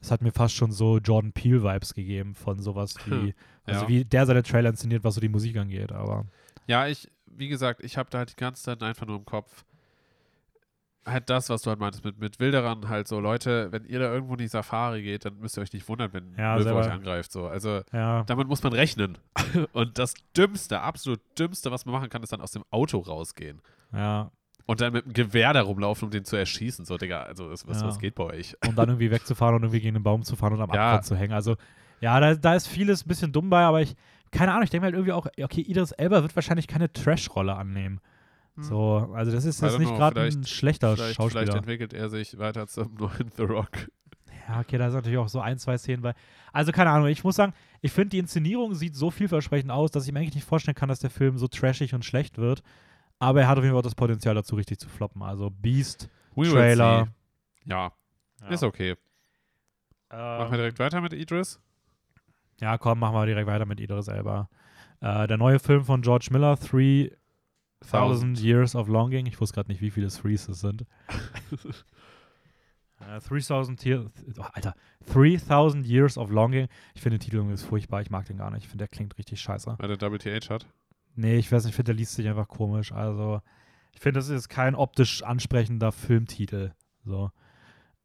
Es 0.00 0.10
hat 0.10 0.22
mir 0.22 0.32
fast 0.32 0.54
schon 0.54 0.72
so 0.72 0.98
Jordan 0.98 1.32
Peele-Vibes 1.32 1.94
gegeben 1.94 2.34
von 2.34 2.60
sowas 2.60 2.94
wie, 3.06 3.34
also 3.64 3.82
Ja. 3.82 3.88
wie 3.88 4.04
der 4.04 4.26
seine 4.26 4.42
Trailer 4.42 4.70
inszeniert, 4.70 5.04
was 5.04 5.14
so 5.14 5.20
die 5.20 5.28
Musik 5.28 5.56
angeht. 5.56 5.92
Aber 5.92 6.26
Ja, 6.66 6.86
ich, 6.86 7.10
wie 7.26 7.48
gesagt, 7.48 7.82
ich 7.82 7.96
habe 7.96 8.10
da 8.10 8.18
halt 8.18 8.32
die 8.32 8.36
ganze 8.36 8.62
Zeit 8.62 8.82
einfach 8.82 9.06
nur 9.06 9.16
im 9.18 9.24
Kopf, 9.24 9.64
halt 11.06 11.28
das, 11.30 11.50
was 11.50 11.62
du 11.62 11.70
halt 11.70 11.78
meintest 11.80 12.04
mit, 12.04 12.18
mit 12.18 12.40
Wilderern, 12.40 12.88
halt 12.88 13.08
so, 13.08 13.20
Leute, 13.20 13.70
wenn 13.72 13.84
ihr 13.84 13.98
da 13.98 14.12
irgendwo 14.12 14.34
in 14.34 14.38
die 14.38 14.48
Safari 14.48 15.02
geht, 15.02 15.24
dann 15.24 15.38
müsst 15.38 15.56
ihr 15.58 15.62
euch 15.62 15.72
nicht 15.72 15.88
wundern, 15.88 16.12
wenn 16.12 16.34
Ja, 16.38 16.56
Löwe 16.56 16.74
euch 16.74 16.90
angreift. 16.90 17.30
So. 17.32 17.46
Also 17.46 17.82
Ja. 17.92 18.22
damit 18.24 18.48
muss 18.48 18.62
man 18.62 18.72
rechnen. 18.72 19.18
Und 19.72 19.98
das 19.98 20.14
Dümmste, 20.36 20.80
absolut 20.80 21.20
Dümmste, 21.38 21.70
was 21.70 21.84
man 21.86 21.94
machen 21.94 22.08
kann, 22.08 22.22
ist 22.22 22.32
dann 22.32 22.40
aus 22.40 22.52
dem 22.52 22.64
Auto 22.70 22.98
rausgehen. 22.98 23.60
Ja. 23.92 24.30
Und 24.66 24.80
dann 24.80 24.94
mit 24.94 25.04
einem 25.04 25.12
Gewehr 25.12 25.52
da 25.52 25.60
rumlaufen, 25.60 26.06
um 26.06 26.10
den 26.10 26.24
zu 26.24 26.36
erschießen. 26.36 26.86
So, 26.86 26.96
Digga, 26.96 27.22
also 27.24 27.50
was, 27.50 27.66
was, 27.68 27.82
Ja. 27.82 27.86
was 27.88 27.98
geht 27.98 28.14
bei 28.14 28.24
euch? 28.24 28.56
Und 28.66 28.76
dann 28.78 28.88
irgendwie 28.88 29.10
wegzufahren 29.10 29.54
und 29.56 29.62
irgendwie 29.62 29.80
gegen 29.80 29.94
den 29.94 30.02
Baum 30.02 30.22
zu 30.22 30.36
fahren 30.36 30.54
und 30.54 30.62
am 30.62 30.70
Ja. 30.72 30.86
Abgrund 30.92 31.04
zu 31.04 31.16
hängen. 31.16 31.34
Also, 31.34 31.56
ja, 32.00 32.18
da, 32.18 32.34
da 32.34 32.54
ist 32.54 32.66
vieles 32.66 33.04
ein 33.04 33.08
bisschen 33.08 33.30
dumm 33.30 33.50
bei, 33.50 33.62
aber 33.62 33.82
ich, 33.82 33.94
keine 34.30 34.52
Ahnung, 34.52 34.64
ich 34.64 34.70
denke 34.70 34.82
mir 34.82 34.86
halt 34.86 34.94
irgendwie 34.94 35.12
auch, 35.12 35.26
okay, 35.44 35.60
Idris 35.60 35.92
Elba 35.92 36.22
wird 36.22 36.34
wahrscheinlich 36.34 36.66
keine 36.66 36.90
Trash-Rolle 36.92 37.54
annehmen. 37.54 38.00
So, 38.56 39.10
also 39.14 39.32
das 39.32 39.44
ist 39.44 39.60
Hm. 39.60 39.68
Jetzt 39.68 39.78
nicht 39.80 39.94
gerade 39.94 40.20
ein 40.20 40.44
schlechter 40.44 40.94
Vielleicht, 40.96 41.16
Schauspieler. 41.16 41.42
vielleicht 41.42 41.56
entwickelt 41.58 41.92
er 41.92 42.08
sich 42.08 42.38
weiter 42.38 42.66
zum 42.68 42.94
neuen 42.98 43.30
The 43.36 43.42
Rock. 43.42 43.90
Ja, 44.48 44.60
okay, 44.60 44.78
da 44.78 44.90
sind 44.90 44.98
natürlich 44.98 45.18
auch 45.18 45.28
so 45.28 45.40
ein, 45.40 45.58
zwei 45.58 45.76
Szenen 45.78 46.02
bei. 46.02 46.14
Also, 46.52 46.70
keine 46.70 46.90
Ahnung, 46.90 47.08
ich 47.08 47.24
muss 47.24 47.34
sagen, 47.36 47.52
ich 47.80 47.90
finde, 47.92 48.10
die 48.10 48.18
Inszenierung 48.18 48.74
sieht 48.74 48.94
so 48.94 49.10
vielversprechend 49.10 49.70
aus, 49.72 49.90
dass 49.90 50.06
ich 50.06 50.12
mir 50.12 50.20
eigentlich 50.20 50.34
nicht 50.36 50.46
vorstellen 50.46 50.74
kann, 50.76 50.88
dass 50.88 51.00
der 51.00 51.10
Film 51.10 51.38
so 51.38 51.48
trashig 51.48 51.94
und 51.94 52.04
schlecht 52.04 52.38
wird. 52.38 52.62
Aber 53.18 53.40
er 53.40 53.48
hat 53.48 53.56
auf 53.58 53.64
jeden 53.64 53.72
Fall 53.74 53.80
auch 53.80 53.84
das 53.84 53.94
Potenzial 53.94 54.34
dazu, 54.34 54.54
richtig 54.54 54.78
zu 54.78 54.88
floppen. 54.88 55.22
Also, 55.22 55.50
Beast, 55.50 56.08
We 56.36 56.48
Trailer. 56.48 57.08
Ja, 57.64 57.92
Ja. 58.42 58.48
ist 58.48 58.62
okay. 58.62 58.96
Machen 60.10 60.38
wir 60.38 60.44
Ähm, 60.46 60.52
direkt 60.58 60.78
weiter 60.78 61.00
mit 61.00 61.12
Idris? 61.12 61.58
ja, 62.60 62.78
komm, 62.78 63.00
machen 63.00 63.14
wir 63.16 63.26
direkt 63.26 63.48
weiter 63.48 63.64
mit 63.66 63.80
Idris 63.80 64.06
Elba. 64.08 64.48
Äh, 65.00 65.26
der 65.26 65.38
neue 65.38 65.58
Film 65.58 65.84
von 65.84 66.02
George 66.02 66.28
Miller, 66.30 66.56
3000 67.90 68.40
Years 68.40 68.74
of 68.74 68.88
Longing. 68.88 69.26
Ich 69.26 69.40
wusste 69.40 69.54
gerade 69.54 69.70
nicht, 69.70 69.80
wie 69.80 69.90
viele 69.90 70.08
Threes 70.08 70.48
es 70.48 70.60
sind. 70.60 70.86
Äh, 73.00 73.20
3000 73.20 73.84
Years, 73.84 74.06
oh, 74.38 74.44
Alter, 74.52 74.74
3000 75.12 75.86
Years 75.86 76.16
of 76.16 76.30
Longing. 76.30 76.68
Ich 76.94 77.02
finde 77.02 77.18
den 77.18 77.24
Titel 77.24 77.36
irgendwie 77.36 77.54
ist 77.54 77.64
furchtbar. 77.64 78.00
Ich 78.02 78.10
mag 78.10 78.24
den 78.26 78.36
gar 78.36 78.50
nicht. 78.50 78.62
Ich 78.62 78.68
finde, 78.68 78.84
der 78.84 78.88
klingt 78.88 79.18
richtig 79.18 79.40
scheiße. 79.40 79.76
Weil 79.78 79.88
der 79.88 79.96
Double 79.96 80.18
TH 80.18 80.48
hat. 80.48 80.66
Nee, 81.16 81.36
ich 81.36 81.50
weiß 81.50 81.64
nicht, 81.64 81.72
ich 81.72 81.76
finde, 81.76 81.92
der 81.92 81.96
liest 81.96 82.14
sich 82.14 82.28
einfach 82.28 82.48
komisch. 82.48 82.92
Also, 82.92 83.40
ich 83.92 84.00
finde, 84.00 84.18
das 84.18 84.28
ist 84.28 84.48
kein 84.48 84.74
optisch 84.74 85.22
ansprechender 85.22 85.92
Filmtitel. 85.92 86.72
So. 87.04 87.30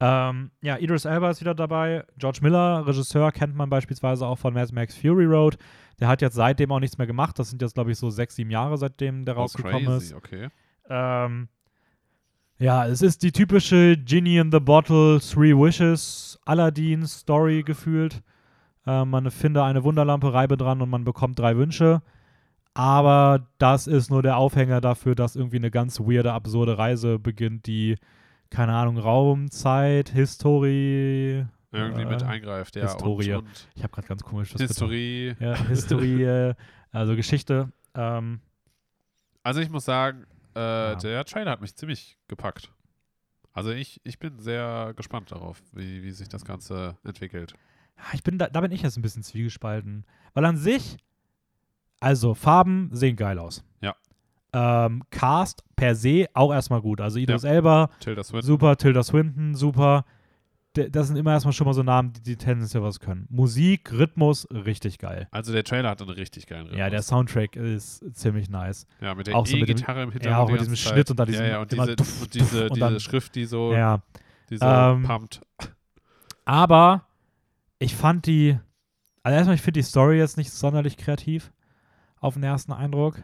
Ähm, 0.00 0.50
ja, 0.62 0.78
Idris 0.78 1.04
Elba 1.04 1.30
ist 1.30 1.40
wieder 1.40 1.54
dabei. 1.54 2.04
George 2.16 2.38
Miller, 2.42 2.86
Regisseur, 2.86 3.32
kennt 3.32 3.54
man 3.54 3.68
beispielsweise 3.68 4.26
auch 4.26 4.38
von 4.38 4.54
Mad 4.54 4.74
Max 4.74 4.96
Fury 4.96 5.26
Road. 5.26 5.58
Der 6.00 6.08
hat 6.08 6.22
jetzt 6.22 6.34
seitdem 6.34 6.72
auch 6.72 6.80
nichts 6.80 6.98
mehr 6.98 7.06
gemacht. 7.06 7.38
Das 7.38 7.50
sind 7.50 7.60
jetzt, 7.62 7.74
glaube 7.74 7.92
ich, 7.92 7.98
so 7.98 8.10
sechs, 8.10 8.34
sieben 8.34 8.50
Jahre, 8.50 8.78
seitdem 8.78 9.24
der 9.24 9.36
Oh, 9.36 9.40
rausgekommen 9.40 9.84
crazy, 9.84 10.06
ist. 10.06 10.14
okay. 10.14 10.48
Ähm, 10.88 11.48
ja, 12.58 12.86
es 12.86 13.02
ist 13.02 13.22
die 13.22 13.32
typische 13.32 13.96
Genie 13.96 14.38
in 14.38 14.50
the 14.50 14.60
Bottle, 14.60 15.20
Three 15.20 15.54
Wishes, 15.54 16.38
Aladdin-Story 16.44 17.62
gefühlt. 17.62 18.22
Äh, 18.86 19.04
man 19.04 19.30
finde 19.30 19.62
eine 19.62 19.84
Wunderlampe, 19.84 20.32
reibe 20.32 20.56
dran 20.56 20.80
und 20.82 20.90
man 20.90 21.04
bekommt 21.04 21.38
drei 21.38 21.56
Wünsche. 21.56 22.02
Aber 22.74 23.48
das 23.58 23.86
ist 23.86 24.10
nur 24.10 24.22
der 24.22 24.36
Aufhänger 24.36 24.80
dafür, 24.80 25.14
dass 25.14 25.36
irgendwie 25.36 25.56
eine 25.56 25.70
ganz 25.70 26.00
weirde, 26.00 26.32
absurde 26.32 26.78
Reise 26.78 27.18
beginnt, 27.18 27.66
die, 27.66 27.96
keine 28.48 28.72
Ahnung, 28.74 28.96
Raum, 28.98 29.50
Zeit, 29.50 30.10
Historie. 30.10 31.46
Irgendwie 31.72 32.02
äh, 32.02 32.06
mit 32.06 32.22
eingreift, 32.22 32.74
ja. 32.76 32.82
Historie. 32.82 33.32
Und, 33.34 33.46
und 33.46 33.68
Ich 33.74 33.82
habe 33.82 33.92
gerade 33.92 34.08
ganz 34.08 34.22
komisch 34.22 34.50
das 34.52 34.58
betont. 34.60 34.70
Historie. 34.92 35.34
Ja, 35.38 35.54
Historie, 35.68 36.22
äh, 36.50 36.54
also 36.92 37.14
Geschichte. 37.16 37.70
Ähm, 37.94 38.40
Also 39.42 39.60
ich 39.60 39.70
muss 39.70 39.84
sagen, 39.84 40.26
äh, 40.56 40.58
Ja. 40.60 40.94
der 40.96 41.24
Trailer 41.24 41.52
hat 41.52 41.60
mich 41.60 41.74
ziemlich 41.76 42.16
gepackt. 42.28 42.72
Also 43.52 43.70
ich, 43.70 44.00
ich 44.04 44.18
bin 44.18 44.38
sehr 44.38 44.92
gespannt 44.96 45.30
darauf, 45.32 45.60
wie, 45.72 46.02
wie 46.02 46.10
sich 46.12 46.28
das 46.28 46.44
Ganze 46.44 46.96
entwickelt. 47.04 47.54
Ja, 47.98 48.04
ich 48.14 48.22
bin 48.22 48.38
da, 48.38 48.48
da 48.48 48.60
bin 48.60 48.72
ich 48.72 48.82
jetzt 48.82 48.96
ein 48.96 49.02
bisschen 49.02 49.22
zwiegespalten. 49.22 50.04
Weil 50.34 50.44
an 50.44 50.56
sich, 50.56 50.96
also 52.00 52.34
Farben 52.34 52.90
sehen 52.92 53.16
geil 53.16 53.38
aus. 53.38 53.62
Ja. 53.80 53.94
Ähm, 54.52 55.02
Cast 55.10 55.62
per 55.76 55.94
se 55.94 56.26
auch 56.34 56.52
erstmal 56.52 56.80
gut. 56.80 57.00
Also 57.00 57.18
Idris 57.18 57.44
Elba, 57.44 57.90
Tilda 58.00 58.24
Swinton. 58.24 58.46
super, 58.46 58.76
Tilda 58.76 59.02
Swinton, 59.02 59.54
super. 59.54 60.04
Das 60.74 61.08
sind 61.08 61.16
immer 61.16 61.32
erstmal 61.32 61.52
schon 61.52 61.66
mal 61.66 61.72
so 61.74 61.82
Namen, 61.82 62.12
die, 62.12 62.22
die 62.22 62.36
tendenziell 62.36 62.82
was 62.84 63.00
können. 63.00 63.26
Musik, 63.28 63.90
Rhythmus, 63.92 64.46
richtig 64.52 64.98
geil. 64.98 65.26
Also 65.32 65.52
der 65.52 65.64
Trailer 65.64 65.90
hat 65.90 66.00
einen 66.00 66.10
richtig 66.10 66.46
geilen 66.46 66.62
Rhythmus. 66.66 66.78
Ja, 66.78 66.88
der 66.90 67.02
Soundtrack 67.02 67.56
ist 67.56 68.04
ziemlich 68.14 68.48
nice. 68.48 68.86
Ja, 69.00 69.16
mit 69.16 69.26
der 69.26 69.34
auch 69.36 69.46
so 69.46 69.56
mit 69.56 69.68
dem- 69.68 69.76
E-Gitarre 69.76 70.02
im 70.04 70.08
ja, 70.10 70.12
Hintergrund. 70.12 70.40
auch 70.42 70.46
die 70.46 70.52
mit 70.52 70.60
diesem 70.60 70.74
Zeit. 70.76 70.92
Schnitt 70.94 71.10
und 71.10 71.18
dann 71.18 71.26
diesem 71.26 71.44
Ja, 71.44 71.50
ja, 71.50 71.60
und 71.60 71.72
diese, 71.72 71.96
tuff, 71.96 72.22
und 72.22 72.34
diese, 72.34 72.62
und 72.64 72.70
diese 72.76 72.80
dann- 72.80 73.00
Schrift, 73.00 73.34
die 73.34 73.46
so, 73.46 73.72
Ja. 73.72 74.00
die 74.48 74.58
so 74.58 74.64
Ähm, 74.66 75.02
pumpt. 75.02 75.40
Aber 76.44 77.06
ich 77.80 77.96
fand 77.96 78.26
die, 78.26 78.58
also 79.24 79.34
erstmal, 79.36 79.56
ich 79.56 79.62
finde 79.62 79.80
die 79.80 79.84
Story 79.86 80.18
jetzt 80.18 80.36
nicht 80.36 80.52
sonderlich 80.52 80.96
kreativ 80.96 81.52
auf 82.20 82.34
den 82.34 82.42
ersten 82.44 82.72
Eindruck. 82.72 83.20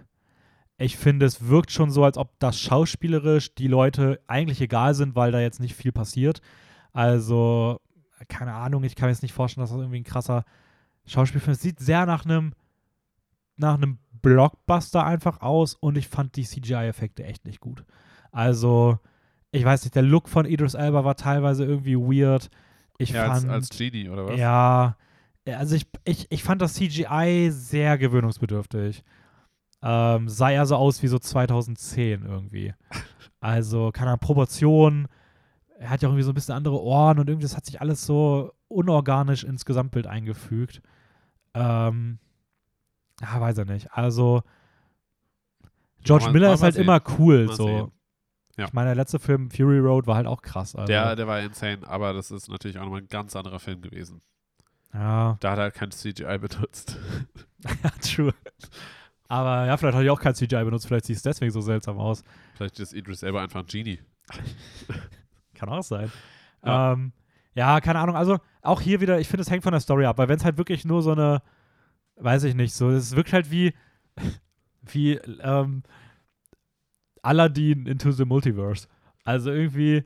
Ich 0.78 0.96
finde, 0.96 1.26
es 1.26 1.46
wirkt 1.48 1.70
schon 1.70 1.90
so, 1.90 2.04
als 2.04 2.18
ob 2.18 2.38
das 2.38 2.58
schauspielerisch 2.60 3.54
die 3.54 3.68
Leute 3.68 4.20
eigentlich 4.26 4.60
egal 4.60 4.94
sind, 4.94 5.14
weil 5.14 5.32
da 5.32 5.40
jetzt 5.40 5.60
nicht 5.60 5.74
viel 5.74 5.92
passiert. 5.92 6.40
Also, 6.96 7.78
keine 8.28 8.54
Ahnung, 8.54 8.82
ich 8.84 8.96
kann 8.96 9.08
mir 9.08 9.12
jetzt 9.12 9.22
nicht 9.22 9.34
vorstellen, 9.34 9.62
dass 9.62 9.70
das 9.70 9.80
irgendwie 9.80 10.00
ein 10.00 10.04
krasser 10.04 10.44
Schauspielfilm 11.04 11.52
ist. 11.52 11.60
Sieht 11.60 11.78
sehr 11.78 12.06
nach 12.06 12.24
einem 12.24 12.54
nach 13.56 13.74
einem 13.74 13.98
Blockbuster 14.22 15.04
einfach 15.04 15.42
aus 15.42 15.74
und 15.74 15.98
ich 15.98 16.08
fand 16.08 16.36
die 16.36 16.44
CGI-Effekte 16.44 17.24
echt 17.24 17.44
nicht 17.44 17.60
gut. 17.60 17.84
Also, 18.32 18.98
ich 19.50 19.64
weiß 19.64 19.84
nicht, 19.84 19.94
der 19.94 20.02
Look 20.02 20.28
von 20.28 20.46
Idris 20.46 20.72
Elba 20.72 21.04
war 21.04 21.16
teilweise 21.16 21.64
irgendwie 21.66 21.96
weird. 21.96 22.50
Ich 22.96 23.10
ja, 23.10 23.28
als, 23.28 23.40
fand, 23.40 23.52
als 23.52 23.68
Genie, 23.68 24.08
oder 24.08 24.26
was? 24.26 24.38
ja, 24.38 24.96
also 25.46 25.76
ich, 25.76 25.86
ich, 26.04 26.26
ich 26.30 26.42
fand 26.42 26.62
das 26.62 26.74
CGI 26.74 27.50
sehr 27.50 27.98
gewöhnungsbedürftig. 27.98 29.04
Ähm, 29.82 30.28
sah 30.30 30.50
eher 30.50 30.64
so 30.64 30.76
aus 30.76 31.02
wie 31.02 31.08
so 31.08 31.18
2010 31.18 32.24
irgendwie. 32.24 32.72
Also, 33.38 33.92
keine 33.92 34.08
Ahnung, 34.10 34.20
Proportionen. 34.20 35.08
Er 35.78 35.90
hat 35.90 36.02
ja 36.02 36.08
auch 36.08 36.12
irgendwie 36.12 36.22
so 36.24 36.30
ein 36.30 36.34
bisschen 36.34 36.54
andere 36.54 36.80
Ohren 36.80 37.18
und 37.18 37.28
irgendwie, 37.28 37.44
das 37.46 37.56
hat 37.56 37.66
sich 37.66 37.80
alles 37.80 38.04
so 38.06 38.52
unorganisch 38.68 39.44
ins 39.44 39.64
Gesamtbild 39.64 40.06
eingefügt. 40.06 40.80
Ähm, 41.54 42.18
ja, 43.20 43.40
weiß 43.40 43.58
er 43.58 43.64
nicht. 43.66 43.92
Also, 43.92 44.42
George 46.02 46.26
Mal- 46.26 46.32
Miller 46.32 46.48
mal 46.48 46.54
ist 46.54 46.62
halt 46.62 46.74
sehen. 46.74 46.84
immer 46.84 47.00
cool. 47.18 47.46
Mal 47.46 47.56
so. 47.56 47.92
Ja. 48.56 48.64
Ich 48.66 48.72
meine, 48.72 48.88
der 48.88 48.94
letzte 48.96 49.18
Film, 49.18 49.50
Fury 49.50 49.78
Road, 49.80 50.06
war 50.06 50.16
halt 50.16 50.26
auch 50.26 50.40
krass. 50.40 50.74
Also, 50.74 50.86
Der, 50.86 51.14
der 51.14 51.26
war 51.26 51.40
insane, 51.40 51.86
aber 51.86 52.14
das 52.14 52.30
ist 52.30 52.48
natürlich 52.48 52.78
auch 52.78 52.84
nochmal 52.84 53.00
ein 53.02 53.08
ganz 53.08 53.36
anderer 53.36 53.58
Film 53.58 53.82
gewesen. 53.82 54.22
ja. 54.94 55.36
Da 55.40 55.50
hat 55.50 55.58
er 55.58 55.62
halt 55.64 55.74
kein 55.74 55.90
CGI 55.90 56.38
benutzt. 56.38 56.96
Ja, 57.82 57.90
true. 58.00 58.32
Aber 59.28 59.66
ja, 59.66 59.76
vielleicht 59.76 59.96
hat 59.96 60.04
er 60.04 60.12
auch 60.12 60.20
kein 60.20 60.34
CGI 60.36 60.62
benutzt, 60.64 60.86
vielleicht 60.86 61.06
sieht 61.06 61.16
es 61.16 61.22
deswegen 61.22 61.50
so 61.50 61.60
seltsam 61.60 61.98
aus. 61.98 62.22
Vielleicht 62.54 62.78
ist 62.78 62.92
Idris 62.92 63.20
selber 63.20 63.40
einfach 63.40 63.60
ein 63.60 63.66
Genie. 63.66 63.98
Kann 65.56 65.68
auch 65.68 65.82
sein. 65.82 66.10
Ja. 66.64 66.92
Ähm, 66.92 67.12
ja 67.54 67.80
keine 67.80 67.98
Ahnung. 67.98 68.16
Also 68.16 68.38
auch 68.62 68.80
hier 68.80 69.00
wieder, 69.00 69.18
ich 69.20 69.28
finde, 69.28 69.42
es 69.42 69.50
hängt 69.50 69.62
von 69.62 69.72
der 69.72 69.80
Story 69.80 70.04
ab, 70.04 70.18
weil 70.18 70.28
wenn 70.28 70.38
es 70.38 70.44
halt 70.44 70.58
wirklich 70.58 70.84
nur 70.84 71.02
so 71.02 71.12
eine, 71.12 71.42
weiß 72.16 72.44
ich 72.44 72.54
nicht, 72.54 72.74
so, 72.74 72.90
es 72.90 73.16
wirkt 73.16 73.32
halt 73.32 73.50
wie, 73.50 73.74
wie 74.82 75.14
ähm, 75.14 75.82
Aladdin 77.22 77.86
into 77.86 78.12
the 78.12 78.24
Multiverse. 78.24 78.88
Also 79.24 79.50
irgendwie 79.50 80.04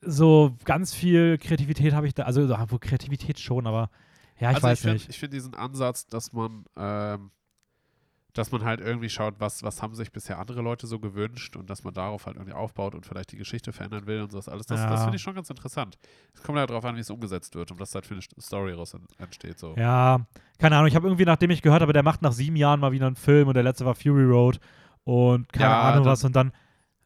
so 0.00 0.56
ganz 0.64 0.94
viel 0.94 1.38
Kreativität 1.38 1.92
habe 1.92 2.06
ich 2.06 2.14
da, 2.14 2.24
also 2.24 2.46
Kreativität 2.78 3.38
schon, 3.40 3.66
aber 3.66 3.90
ja, 4.38 4.50
ich 4.50 4.56
also 4.56 4.68
weiß 4.68 4.78
ich 4.78 4.82
finde 4.82 4.94
nicht. 4.94 5.08
ich 5.08 5.18
find 5.18 5.32
diesen 5.32 5.54
Ansatz, 5.54 6.06
dass 6.06 6.32
man, 6.32 6.64
ähm, 6.76 7.30
dass 8.34 8.52
man 8.52 8.62
halt 8.64 8.80
irgendwie 8.80 9.08
schaut, 9.08 9.34
was, 9.38 9.62
was 9.62 9.82
haben 9.82 9.94
sich 9.94 10.12
bisher 10.12 10.38
andere 10.38 10.60
Leute 10.62 10.86
so 10.86 10.98
gewünscht 11.00 11.56
und 11.56 11.68
dass 11.70 11.82
man 11.82 11.94
darauf 11.94 12.26
halt 12.26 12.36
irgendwie 12.36 12.52
aufbaut 12.52 12.94
und 12.94 13.04
vielleicht 13.06 13.32
die 13.32 13.36
Geschichte 13.36 13.72
verändern 13.72 14.06
will 14.06 14.20
und 14.22 14.30
sowas 14.30 14.48
alles. 14.48 14.66
Das, 14.66 14.80
das 14.82 14.90
Ja. 14.90 14.96
finde 15.02 15.16
ich 15.16 15.22
schon 15.22 15.34
ganz 15.34 15.48
interessant. 15.50 15.98
Es 16.34 16.42
kommt 16.42 16.58
halt 16.58 16.70
darauf 16.70 16.84
an, 16.84 16.94
wie 16.96 17.00
es 17.00 17.10
umgesetzt 17.10 17.54
wird 17.54 17.70
und 17.72 17.80
was 17.80 17.94
halt 17.94 18.06
für 18.06 18.14
eine 18.14 18.22
Story 18.40 18.72
raus 18.72 18.94
en- 18.94 19.06
entsteht. 19.18 19.58
So. 19.58 19.74
Ja, 19.76 20.20
keine 20.58 20.76
Ahnung. 20.76 20.88
Ich 20.88 20.94
habe 20.94 21.06
irgendwie, 21.08 21.24
nachdem 21.24 21.50
ich 21.50 21.62
gehört 21.62 21.80
habe, 21.82 21.92
der 21.92 22.02
macht 22.02 22.22
nach 22.22 22.32
sieben 22.32 22.56
Jahren 22.56 22.80
mal 22.80 22.92
wieder 22.92 23.06
einen 23.06 23.16
Film 23.16 23.48
und 23.48 23.54
der 23.54 23.62
letzte 23.64 23.84
war 23.86 23.94
Fury 23.94 24.24
Road 24.24 24.60
und 25.04 25.50
keine 25.52 25.70
Ja, 25.70 25.80
Ahnung 25.82 26.04
dann- 26.04 26.12
was. 26.12 26.22
Und 26.22 26.36
dann, 26.36 26.52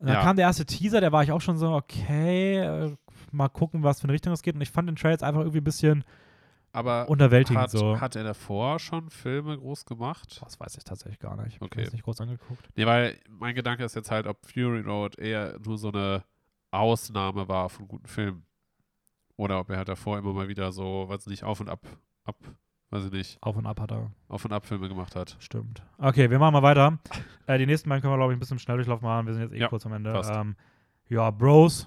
dann 0.00 0.08
ja. 0.08 0.20
kam 0.22 0.36
der 0.36 0.46
erste 0.46 0.66
Teaser, 0.66 1.00
der 1.00 1.12
war 1.12 1.22
ich 1.22 1.30
auch 1.32 1.40
schon 1.40 1.56
so, 1.56 1.70
okay, 1.72 2.58
äh, 2.58 2.96
mal 3.30 3.48
gucken, 3.48 3.84
was 3.84 4.00
für 4.00 4.04
eine 4.04 4.12
Richtung 4.12 4.32
es 4.32 4.42
geht. 4.42 4.56
Und 4.56 4.60
ich 4.60 4.70
fand 4.70 4.88
den 4.88 4.96
Trail 4.96 5.12
jetzt 5.12 5.22
einfach 5.22 5.40
irgendwie 5.40 5.58
ein 5.60 5.64
bisschen 5.64 6.04
Aber 6.74 7.06
unterwältigend 7.08 7.60
hat, 7.62 7.70
so. 7.70 8.00
hat 8.00 8.16
er 8.16 8.24
davor 8.24 8.78
schon 8.78 9.10
Filme 9.10 9.58
groß 9.58 9.84
gemacht? 9.84 10.40
das 10.42 10.58
weiß 10.58 10.76
ich 10.78 10.84
tatsächlich 10.84 11.18
gar 11.18 11.36
nicht. 11.36 11.48
Ich 11.48 11.54
habe 11.56 11.66
Okay. 11.66 11.84
das 11.84 11.92
nicht 11.92 12.02
groß 12.04 12.20
angeguckt. 12.22 12.66
Nee, 12.76 12.86
weil 12.86 13.18
mein 13.28 13.54
Gedanke 13.54 13.84
ist 13.84 13.94
jetzt 13.94 14.10
halt, 14.10 14.26
ob 14.26 14.38
Fury 14.46 14.80
Road 14.80 15.18
eher 15.18 15.58
nur 15.64 15.76
so 15.76 15.88
eine 15.92 16.24
Ausnahme 16.70 17.46
war 17.48 17.68
von 17.68 17.86
guten 17.88 18.06
Filmen. 18.06 18.46
Oder 19.36 19.58
ob 19.60 19.68
er 19.70 19.76
halt 19.78 19.88
davor 19.88 20.16
immer 20.18 20.32
mal 20.32 20.48
wieder 20.48 20.72
so, 20.72 21.06
weiß 21.08 21.26
nicht, 21.26 21.44
auf 21.44 21.60
und 21.60 21.68
ab, 21.68 21.80
ab, 22.24 22.36
weiß 22.90 23.04
ich 23.06 23.12
nicht, 23.12 23.42
Auf 23.42 23.56
und 23.56 23.66
ab 23.66 23.78
hat 23.80 23.90
er. 23.92 24.10
auf 24.28 24.44
und 24.44 24.52
ab 24.52 24.64
Filme 24.64 24.88
gemacht 24.88 25.14
hat. 25.16 25.36
Stimmt. 25.40 25.82
Okay, 25.98 26.30
wir 26.30 26.38
machen 26.38 26.52
mal 26.54 26.62
weiter. 26.62 26.98
äh, 27.46 27.58
die 27.58 27.66
nächsten 27.66 27.88
beiden 27.90 28.00
können 28.00 28.12
wir, 28.14 28.18
glaube 28.18 28.32
ich, 28.32 28.36
ein 28.36 28.40
bisschen 28.40 28.54
im 28.56 28.60
Schnelldurchlauf 28.60 29.00
machen. 29.02 29.26
Wir 29.26 29.34
sind 29.34 29.42
jetzt 29.42 29.52
eh 29.54 29.58
Ja, 29.58 29.68
kurz 29.68 29.84
am 29.84 29.92
Ende. 29.92 30.18
Ähm, 30.32 30.56
Ja, 31.08 31.30
Bros, 31.30 31.86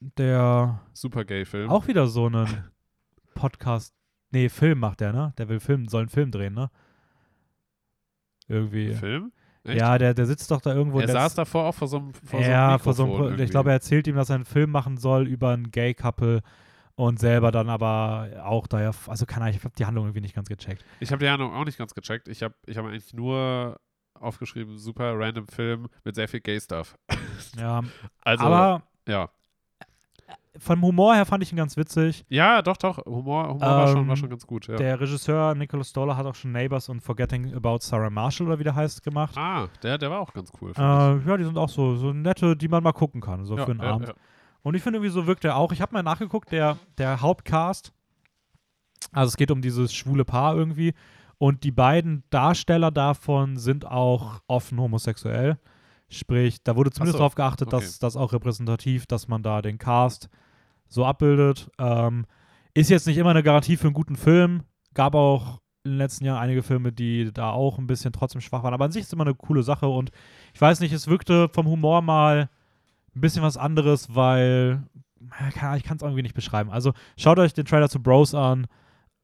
der 0.00 0.80
Super 0.92 1.24
Gay-Film. 1.24 1.70
auch 1.70 1.86
wieder 1.88 2.06
so 2.06 2.26
einen 2.26 2.46
Podcast, 3.38 3.94
nee, 4.30 4.48
Film 4.48 4.80
macht 4.80 5.00
der, 5.00 5.12
ne? 5.12 5.32
Der 5.38 5.48
will 5.48 5.60
Film, 5.60 5.86
soll 5.88 6.00
einen 6.02 6.08
Film 6.08 6.30
drehen, 6.30 6.54
ne? 6.54 6.70
Irgendwie. 8.48 8.94
Film? 8.94 9.32
Echt? 9.64 9.78
Ja, 9.80 9.98
der, 9.98 10.14
der 10.14 10.26
sitzt 10.26 10.50
doch 10.50 10.60
da 10.60 10.74
irgendwo. 10.74 11.00
Er 11.00 11.06
der 11.06 11.14
saß 11.14 11.34
davor 11.34 11.64
auch 11.66 11.74
vor 11.74 11.88
so 11.88 11.98
einem 11.98 12.14
vor 12.14 12.42
so 12.42 12.48
ja, 12.50 12.70
einem 12.70 12.78
vor 12.78 12.94
so 12.94 13.04
einem, 13.04 13.12
Pro- 13.12 13.24
ich 13.24 13.30
irgendwie. 13.32 13.46
glaube, 13.50 13.70
er 13.70 13.74
erzählt 13.74 14.06
ihm, 14.06 14.16
dass 14.16 14.30
er 14.30 14.36
einen 14.36 14.44
Film 14.44 14.70
machen 14.70 14.96
soll 14.96 15.26
über 15.26 15.50
ein 15.50 15.70
Gay-Couple 15.70 16.40
und 16.94 17.18
selber 17.20 17.52
dann 17.52 17.68
aber 17.68 18.28
auch 18.44 18.66
da 18.66 18.80
ja, 18.80 18.90
also 19.06 19.26
keine 19.26 19.44
Ahnung, 19.44 19.56
ich 19.56 19.64
habe 19.64 19.74
die 19.78 19.84
Handlung 19.84 20.06
irgendwie 20.06 20.22
nicht 20.22 20.34
ganz 20.34 20.48
gecheckt. 20.48 20.84
Ich 21.00 21.12
habe 21.12 21.22
die 21.22 21.28
Handlung 21.30 21.52
auch 21.52 21.64
nicht 21.64 21.78
ganz 21.78 21.94
gecheckt. 21.94 22.28
Ich 22.28 22.42
habe 22.42 22.54
ich 22.66 22.76
hab 22.78 22.86
eigentlich 22.86 23.12
nur 23.12 23.78
aufgeschrieben, 24.14 24.78
super 24.78 25.12
random 25.18 25.46
Film 25.46 25.88
mit 26.04 26.14
sehr 26.14 26.26
viel 26.28 26.40
Gay-Stuff. 26.40 26.96
Ja, 27.56 27.82
Also, 28.24 28.44
aber 28.44 28.82
ja. 29.06 29.28
Vom 30.58 30.82
Humor 30.82 31.14
her 31.14 31.24
fand 31.26 31.42
ich 31.42 31.52
ihn 31.52 31.56
ganz 31.56 31.76
witzig. 31.76 32.24
Ja, 32.28 32.62
doch, 32.62 32.76
doch. 32.76 32.98
Humor, 33.06 33.48
Humor 33.48 33.60
war, 33.60 33.88
schon, 33.88 34.06
war 34.06 34.10
Ähm, 34.10 34.16
schon 34.16 34.30
ganz 34.30 34.46
gut. 34.46 34.66
Ja. 34.66 34.76
Der 34.76 35.00
Regisseur 35.00 35.54
Nicholas 35.54 35.90
Stoller 35.90 36.16
hat 36.16 36.26
auch 36.26 36.34
schon 36.34 36.52
Neighbors 36.52 36.88
und 36.88 37.00
Forgetting 37.00 37.54
About 37.54 37.78
Sarah 37.80 38.10
Marshall 38.10 38.46
oder 38.46 38.58
wie 38.58 38.64
der 38.64 38.74
heißt 38.74 39.02
gemacht. 39.02 39.36
ah, 39.36 39.68
der, 39.82 39.98
der 39.98 40.10
war 40.10 40.20
auch 40.20 40.32
ganz 40.32 40.52
cool. 40.60 40.72
Äh, 40.76 40.80
ja, 40.80 41.36
die 41.36 41.44
sind 41.44 41.58
auch 41.58 41.68
so, 41.68 41.96
so 41.96 42.12
nette, 42.12 42.56
die 42.56 42.68
man 42.68 42.82
mal 42.82 42.92
gucken 42.92 43.20
kann, 43.20 43.44
so 43.44 43.56
ich. 43.56 43.64
für 43.64 43.70
einen 43.70 43.80
ja, 43.80 43.92
Abend. 43.92 44.08
ja. 44.08 44.14
Und 44.62 44.74
ich 44.74 44.82
finde 44.82 44.98
irgendwie 44.98 45.12
so 45.12 45.26
wirkt 45.26 45.44
er 45.44 45.56
auch. 45.56 45.72
Ich 45.72 45.80
habe 45.80 45.92
mal 45.92 46.02
nachgeguckt, 46.02 46.52
der, 46.52 46.78
der 46.98 47.20
Hauptcast, 47.20 47.92
also 49.12 49.28
es 49.28 49.36
geht 49.36 49.50
um 49.50 49.62
dieses 49.62 49.94
schwule 49.94 50.24
Paar 50.24 50.56
irgendwie. 50.56 50.94
Und 51.38 51.62
die 51.62 51.70
beiden 51.70 52.24
Darsteller 52.30 52.90
davon 52.90 53.56
sind 53.56 53.86
auch 53.86 54.40
offen 54.48 54.80
homosexuell. 54.80 55.58
Sprich, 56.08 56.62
da 56.64 56.74
wurde 56.74 56.90
zumindest 56.90 57.14
so, 57.14 57.18
darauf 57.18 57.34
geachtet, 57.34 57.68
okay. 57.68 57.84
dass 57.84 57.98
das 57.98 58.16
auch 58.16 58.32
repräsentativ, 58.32 59.06
dass 59.06 59.28
man 59.28 59.42
da 59.42 59.62
den 59.62 59.78
Cast 59.78 60.28
so 60.88 61.04
abbildet. 61.04 61.70
Ähm, 61.78 62.26
ist 62.74 62.90
jetzt 62.90 63.06
nicht 63.06 63.18
immer 63.18 63.30
eine 63.30 63.42
Garantie 63.42 63.76
für 63.76 63.86
einen 63.86 63.94
guten 63.94 64.16
Film. 64.16 64.62
Gab 64.94 65.14
auch 65.14 65.60
in 65.84 65.92
den 65.92 65.98
letzten 65.98 66.24
Jahren 66.24 66.38
einige 66.38 66.62
Filme, 66.62 66.92
die 66.92 67.32
da 67.32 67.50
auch 67.50 67.78
ein 67.78 67.86
bisschen 67.86 68.12
trotzdem 68.12 68.40
schwach 68.40 68.62
waren. 68.62 68.74
Aber 68.74 68.84
an 68.84 68.92
sich 68.92 69.02
ist 69.02 69.08
es 69.08 69.12
immer 69.12 69.24
eine 69.24 69.34
coole 69.34 69.62
Sache. 69.62 69.88
Und 69.88 70.10
ich 70.54 70.60
weiß 70.60 70.80
nicht, 70.80 70.92
es 70.92 71.08
wirkte 71.08 71.48
vom 71.48 71.66
Humor 71.66 72.02
mal 72.02 72.50
ein 73.14 73.20
bisschen 73.20 73.42
was 73.42 73.56
anderes, 73.56 74.14
weil 74.14 74.84
Ahnung, 75.30 75.76
ich 75.76 75.84
kann 75.84 75.96
es 75.96 76.02
irgendwie 76.02 76.22
nicht 76.22 76.34
beschreiben. 76.34 76.70
Also 76.70 76.92
schaut 77.16 77.38
euch 77.38 77.54
den 77.54 77.64
Trailer 77.64 77.88
zu 77.88 78.02
Bros 78.02 78.34
an. 78.34 78.66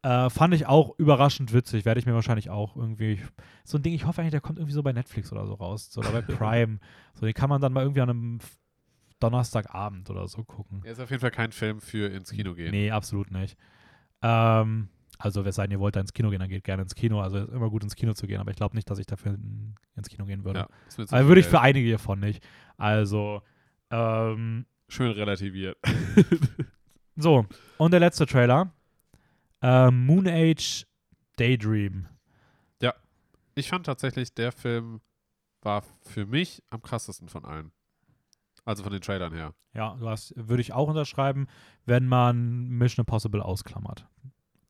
Äh, 0.02 0.28
fand 0.28 0.52
ich 0.54 0.66
auch 0.66 0.98
überraschend 0.98 1.52
witzig. 1.52 1.84
Werde 1.84 1.98
ich 2.00 2.06
mir 2.06 2.14
wahrscheinlich 2.14 2.50
auch 2.50 2.76
irgendwie. 2.76 3.20
So 3.64 3.78
ein 3.78 3.82
Ding, 3.82 3.94
ich 3.94 4.06
hoffe 4.06 4.20
eigentlich, 4.20 4.32
der 4.32 4.40
kommt 4.40 4.58
irgendwie 4.58 4.74
so 4.74 4.82
bei 4.82 4.92
Netflix 4.92 5.32
oder 5.32 5.46
so 5.46 5.54
raus. 5.54 5.90
So, 5.90 6.00
oder 6.00 6.12
bei 6.12 6.20
Prime. 6.34 6.78
so, 7.14 7.24
den 7.24 7.34
kann 7.34 7.48
man 7.48 7.60
dann 7.60 7.72
mal 7.72 7.82
irgendwie 7.82 8.02
an 8.02 8.10
einem 8.10 8.38
Donnerstagabend 9.30 10.10
oder 10.10 10.28
so 10.28 10.44
gucken. 10.44 10.82
Er 10.84 10.92
ist 10.92 11.00
auf 11.00 11.10
jeden 11.10 11.20
Fall 11.20 11.30
kein 11.30 11.52
Film 11.52 11.80
für 11.80 12.10
ins 12.10 12.30
Kino 12.30 12.54
gehen. 12.54 12.70
Nee, 12.70 12.90
absolut 12.90 13.30
nicht. 13.30 13.56
Ähm, 14.22 14.88
also, 15.18 15.44
wer 15.44 15.52
sein, 15.52 15.70
ihr 15.70 15.80
wollt 15.80 15.96
da 15.96 16.00
ins 16.00 16.12
Kino 16.12 16.30
gehen, 16.30 16.40
dann 16.40 16.48
geht 16.48 16.64
gerne 16.64 16.82
ins 16.82 16.94
Kino. 16.94 17.20
Also, 17.20 17.38
ist 17.38 17.52
immer 17.52 17.70
gut 17.70 17.82
ins 17.82 17.94
Kino 17.94 18.14
zu 18.14 18.26
gehen, 18.26 18.40
aber 18.40 18.50
ich 18.50 18.56
glaube 18.56 18.74
nicht, 18.76 18.88
dass 18.90 18.98
ich 18.98 19.06
dafür 19.06 19.34
in, 19.34 19.74
ins 19.96 20.08
Kino 20.08 20.24
gehen 20.24 20.44
würde. 20.44 20.60
Ja, 20.60 20.68
Also 21.10 21.28
würde 21.28 21.40
ich 21.40 21.46
für 21.46 21.60
einige 21.60 21.86
hiervon 21.86 22.20
nicht. 22.20 22.42
Also, 22.76 23.42
ähm, 23.90 24.66
Schön 24.88 25.10
relativiert. 25.12 25.78
so, 27.16 27.46
und 27.78 27.90
der 27.92 28.00
letzte 28.00 28.26
Trailer. 28.26 28.72
Äh, 29.62 29.90
Moon 29.90 30.26
Age 30.28 30.86
Daydream. 31.36 32.06
Ich 33.56 33.68
fand 33.68 33.86
tatsächlich, 33.86 34.34
der 34.34 34.50
Film 34.52 35.00
war 35.62 35.84
für 36.02 36.26
mich 36.26 36.62
am 36.70 36.82
krassesten 36.82 37.28
von 37.28 37.44
allen. 37.44 37.72
Also 38.64 38.82
von 38.82 38.92
den 38.92 39.02
Trailern 39.02 39.32
her. 39.32 39.52
Ja, 39.74 39.94
du 39.96 40.08
hast, 40.08 40.32
würde 40.36 40.60
ich 40.62 40.72
auch 40.72 40.88
unterschreiben, 40.88 41.46
wenn 41.84 42.06
man 42.06 42.68
Mission 42.68 43.02
Impossible 43.02 43.42
ausklammert. 43.42 44.06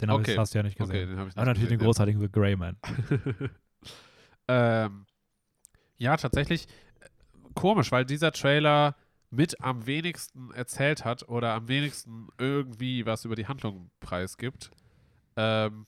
Den 0.01 0.11
hab 0.11 0.21
ich- 0.21 0.29
Okay. 0.29 0.39
hast 0.39 0.53
du 0.55 0.59
ja 0.59 0.63
nicht 0.65 0.81
Okay, 0.81 0.91
gesehen. 0.93 1.09
den 1.11 1.19
habe 1.19 1.29
ich 1.29 1.35
nicht 1.35 1.39
Aber 1.41 1.47
natürlich 1.47 1.69
den 1.69 1.79
gesehen, 1.79 1.87
großartigen 1.87 2.21
The 2.21 2.31
Grey 2.33 2.57
Man. 2.57 2.77
ähm, 4.49 5.07
ja, 5.97 6.17
tatsächlich 6.17 6.67
äh, 7.01 7.07
komisch, 7.55 7.93
weil 7.93 8.05
dieser 8.05 8.33
Trailer 8.33 8.97
mit 9.31 9.61
am 9.61 9.87
wenigsten 9.87 10.51
erzählt 10.53 11.05
hat 11.05 11.29
oder 11.29 11.55
am 11.55 11.69
wenigsten 11.69 12.29
irgendwie 12.39 13.07
was 13.07 13.25
über 13.25 13.37
die 13.37 13.47
Handlung 13.47 13.91
preisgibt. 14.01 14.71
Ähm, 15.37 15.87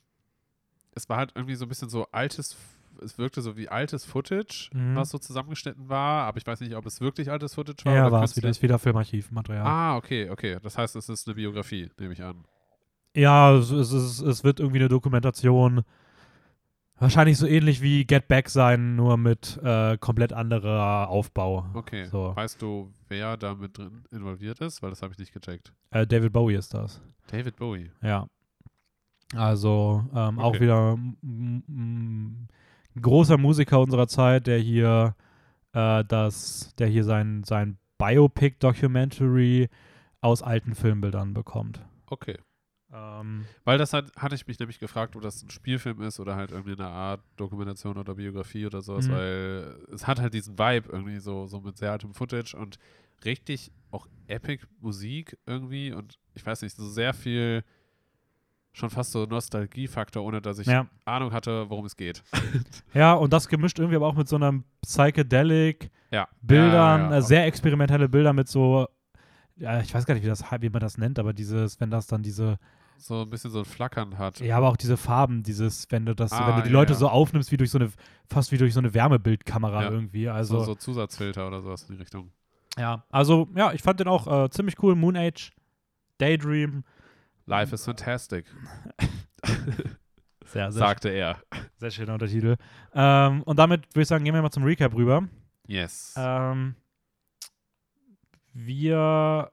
es 0.94 1.08
war 1.08 1.18
halt 1.18 1.32
irgendwie 1.34 1.54
so 1.54 1.64
ein 1.64 1.68
bisschen 1.68 1.88
so 1.88 2.06
altes, 2.12 2.56
es 3.02 3.18
wirkte 3.18 3.40
so 3.42 3.56
wie 3.56 3.68
altes 3.68 4.04
Footage, 4.04 4.70
Mhm. 4.72 4.96
was 4.96 5.10
so 5.10 5.18
zusammengeschnitten 5.18 5.88
war, 5.88 6.26
aber 6.26 6.38
ich 6.38 6.46
weiß 6.46 6.60
nicht, 6.60 6.74
ob 6.74 6.86
es 6.86 7.00
wirklich 7.00 7.30
altes 7.30 7.54
Footage 7.54 7.84
war. 7.84 7.94
Ja, 7.94 8.10
war 8.12 8.22
es 8.24 8.36
wieder. 8.36 8.48
Ist 8.48 8.62
wieder 8.62 8.78
Filmarchivmaterial. 8.78 9.66
Ah, 9.66 9.96
okay, 9.96 10.30
okay. 10.30 10.58
Das 10.62 10.76
heißt, 10.78 10.96
es 10.96 11.08
ist 11.08 11.26
eine 11.26 11.34
Biografie, 11.34 11.90
nehme 11.98 12.12
ich 12.12 12.22
an. 12.22 12.44
Ja, 13.14 13.54
es, 13.56 13.70
es, 13.70 14.20
es, 14.20 14.44
wird 14.44 14.60
irgendwie 14.60 14.78
eine 14.80 14.88
Dokumentation. 14.88 15.82
Wahrscheinlich 16.98 17.36
so 17.36 17.46
ähnlich 17.46 17.82
wie 17.82 18.06
Get 18.06 18.26
Back 18.28 18.48
sein, 18.48 18.96
nur 18.96 19.16
mit 19.18 19.58
äh, 19.62 19.98
komplett 19.98 20.32
anderer 20.32 21.08
Aufbau. 21.08 21.66
Okay. 21.74 22.06
So. 22.06 22.34
Weißt 22.34 22.60
du, 22.62 22.90
wer 23.08 23.36
da 23.36 23.54
mit 23.54 23.76
drin 23.76 24.04
involviert 24.10 24.60
ist? 24.60 24.82
Weil 24.82 24.90
das 24.90 25.02
habe 25.02 25.12
ich 25.12 25.18
nicht 25.18 25.32
gecheckt. 25.34 25.72
Äh, 25.90 26.06
David 26.06 26.32
Bowie 26.32 26.54
ist 26.54 26.72
das. 26.72 27.00
David 27.30 27.56
Bowie. 27.56 27.90
Ja. 28.02 28.26
Also 29.34 30.04
ähm, 30.14 30.38
auch 30.38 30.50
Okay. 30.54 30.60
wieder 30.60 30.92
m- 30.92 31.16
ein 31.68 32.48
großer 33.00 33.38
Musiker 33.38 33.80
unserer 33.80 34.08
Zeit, 34.08 34.46
der 34.46 34.58
hier 34.58 35.14
äh, 35.72 36.04
das, 36.04 36.74
der 36.78 36.86
hier 36.88 37.04
sein, 37.04 37.42
sein 37.44 37.78
Biopic-Documentary 37.98 39.68
aus 40.20 40.42
alten 40.42 40.74
Filmbildern 40.74 41.34
bekommt. 41.34 41.80
Okay. 42.06 42.38
Ähm, 42.92 43.46
Weil 43.64 43.78
das 43.78 43.92
hat, 43.92 44.12
hatte 44.16 44.34
ich 44.34 44.46
mich 44.46 44.58
nämlich 44.58 44.78
gefragt, 44.78 45.16
ob 45.16 45.22
das 45.22 45.42
ein 45.42 45.50
Spielfilm 45.50 46.00
ist 46.02 46.20
oder 46.20 46.36
halt 46.36 46.52
irgendwie 46.52 46.72
eine 46.72 46.86
Art 46.86 47.20
Dokumentation 47.36 47.98
oder 47.98 48.14
Biografie 48.14 48.64
oder 48.66 48.80
sowas, 48.80 49.08
Mhm. 49.08 49.12
weil 49.12 49.76
es 49.92 50.06
hat 50.06 50.20
halt 50.20 50.34
diesen 50.34 50.58
Vibe 50.58 50.88
irgendwie 50.90 51.18
so, 51.18 51.46
so 51.46 51.60
mit 51.60 51.76
sehr 51.76 51.92
altem 51.92 52.14
Footage 52.14 52.54
und 52.56 52.78
richtig 53.24 53.72
auch 53.90 54.06
epic 54.28 54.64
Musik 54.80 55.36
irgendwie 55.46 55.92
und 55.92 56.18
ich 56.34 56.46
weiß 56.46 56.62
nicht, 56.62 56.76
so 56.76 56.86
sehr 56.88 57.12
viel 57.12 57.64
schon 58.76 58.90
fast 58.90 59.12
so 59.12 59.24
Nostalgiefaktor, 59.24 60.22
ohne 60.22 60.42
dass 60.42 60.58
ich 60.58 60.66
ja. 60.66 60.86
Ahnung 61.06 61.32
hatte, 61.32 61.70
worum 61.70 61.86
es 61.86 61.96
geht. 61.96 62.22
ja, 62.94 63.14
und 63.14 63.32
das 63.32 63.48
gemischt 63.48 63.78
irgendwie 63.78 63.96
aber 63.96 64.06
auch 64.06 64.14
mit 64.14 64.28
so 64.28 64.36
einem 64.36 64.64
Psychedelic 64.82 65.90
Ja. 66.10 66.28
Bildern, 66.42 67.10
ja, 67.10 67.16
äh, 67.16 67.22
sehr 67.22 67.46
experimentelle 67.46 68.08
Bilder 68.08 68.32
mit 68.34 68.48
so, 68.48 68.86
ja, 69.56 69.80
ich 69.80 69.94
weiß 69.94 70.04
gar 70.04 70.14
nicht, 70.14 70.24
wie, 70.24 70.28
das, 70.28 70.44
wie 70.60 70.68
man 70.68 70.80
das 70.80 70.98
nennt, 70.98 71.18
aber 71.18 71.32
dieses, 71.32 71.80
wenn 71.80 71.90
das 71.90 72.06
dann 72.06 72.22
diese, 72.22 72.58
So 72.98 73.22
ein 73.22 73.30
bisschen 73.30 73.50
so 73.50 73.60
ein 73.60 73.64
Flackern 73.64 74.18
hat. 74.18 74.40
ja, 74.40 74.58
aber 74.58 74.68
auch 74.68 74.76
diese 74.76 74.98
Farben, 74.98 75.42
dieses, 75.42 75.86
wenn 75.90 76.04
du 76.04 76.14
das, 76.14 76.32
Ah, 76.32 76.48
wenn 76.48 76.56
du 76.56 76.62
die 76.62 76.68
Leute 76.72 76.94
so 76.94 77.08
aufnimmst, 77.08 77.50
wie 77.52 77.56
durch 77.56 77.70
so 77.70 77.78
eine, 77.78 77.90
fast 78.28 78.52
wie 78.52 78.58
durch 78.58 78.74
so 78.74 78.80
eine 78.80 78.92
Wärmebildkamera 78.92 79.84
irgendwie. 79.90 80.28
Also, 80.28 80.58
so, 80.58 80.64
so 80.66 80.74
Zusatzfilter 80.74 81.46
oder 81.46 81.62
sowas 81.62 81.84
in 81.84 81.94
die 81.94 82.00
Richtung. 82.02 82.30
ja, 82.78 83.04
also, 83.10 83.48
ja, 83.56 83.72
ich 83.72 83.82
fand 83.82 84.00
den 84.00 84.08
auch 84.08 84.26
äh, 84.44 84.50
ziemlich 84.50 84.82
cool. 84.82 84.94
Moon 84.96 85.16
Age, 85.16 85.52
Daydream, 86.18 86.84
Life 87.46 87.74
is 87.74 87.84
fantastic, 87.84 88.46
sehr, 90.44 90.70
sehr, 90.70 90.72
sagte 90.72 91.08
er. 91.10 91.38
sehr 91.76 91.90
schöner 91.90 92.14
Untertitel. 92.14 92.56
Ähm, 92.94 93.42
und 93.44 93.58
damit 93.58 93.86
würde 93.94 94.02
ich 94.02 94.08
sagen, 94.08 94.24
gehen 94.24 94.34
wir 94.34 94.42
mal 94.42 94.50
zum 94.50 94.64
Recap 94.64 94.94
rüber. 94.94 95.28
Yes. 95.68 96.14
Ähm, 96.16 96.74
wir 98.52 99.50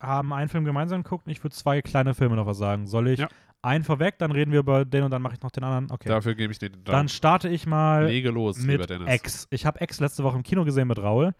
haben 0.00 0.32
einen 0.32 0.48
Film 0.48 0.64
gemeinsam 0.64 1.02
geguckt 1.02 1.26
und 1.26 1.32
ich 1.32 1.42
würde 1.42 1.54
zwei 1.54 1.80
kleine 1.82 2.14
Filme 2.14 2.36
noch 2.36 2.46
was 2.46 2.58
sagen. 2.58 2.86
Soll 2.86 3.08
ich 3.08 3.20
Ja. 3.20 3.28
einen 3.62 3.84
vorweg, 3.84 4.18
dann 4.18 4.32
reden 4.32 4.52
wir 4.52 4.60
über 4.60 4.84
den 4.84 5.04
und 5.04 5.10
dann 5.10 5.22
mache 5.22 5.34
ich 5.34 5.42
noch 5.42 5.50
den 5.50 5.64
anderen? 5.64 5.90
Okay. 5.90 6.08
Dafür 6.08 6.34
gebe 6.34 6.52
ich 6.52 6.58
den 6.58 6.72
dann 6.72 6.84
Daumen. 6.84 7.08
starte 7.08 7.48
ich 7.48 7.66
mal 7.66 8.06
Lege 8.06 8.30
los, 8.30 8.58
mit. 8.58 8.90
X. 8.90 9.46
Ich 9.50 9.64
habe 9.66 9.82
X 9.82 10.00
letzte 10.00 10.24
Woche 10.24 10.36
im 10.36 10.42
Kino 10.42 10.64
gesehen 10.64 10.88
mit 10.88 10.98
Raul, 10.98 11.34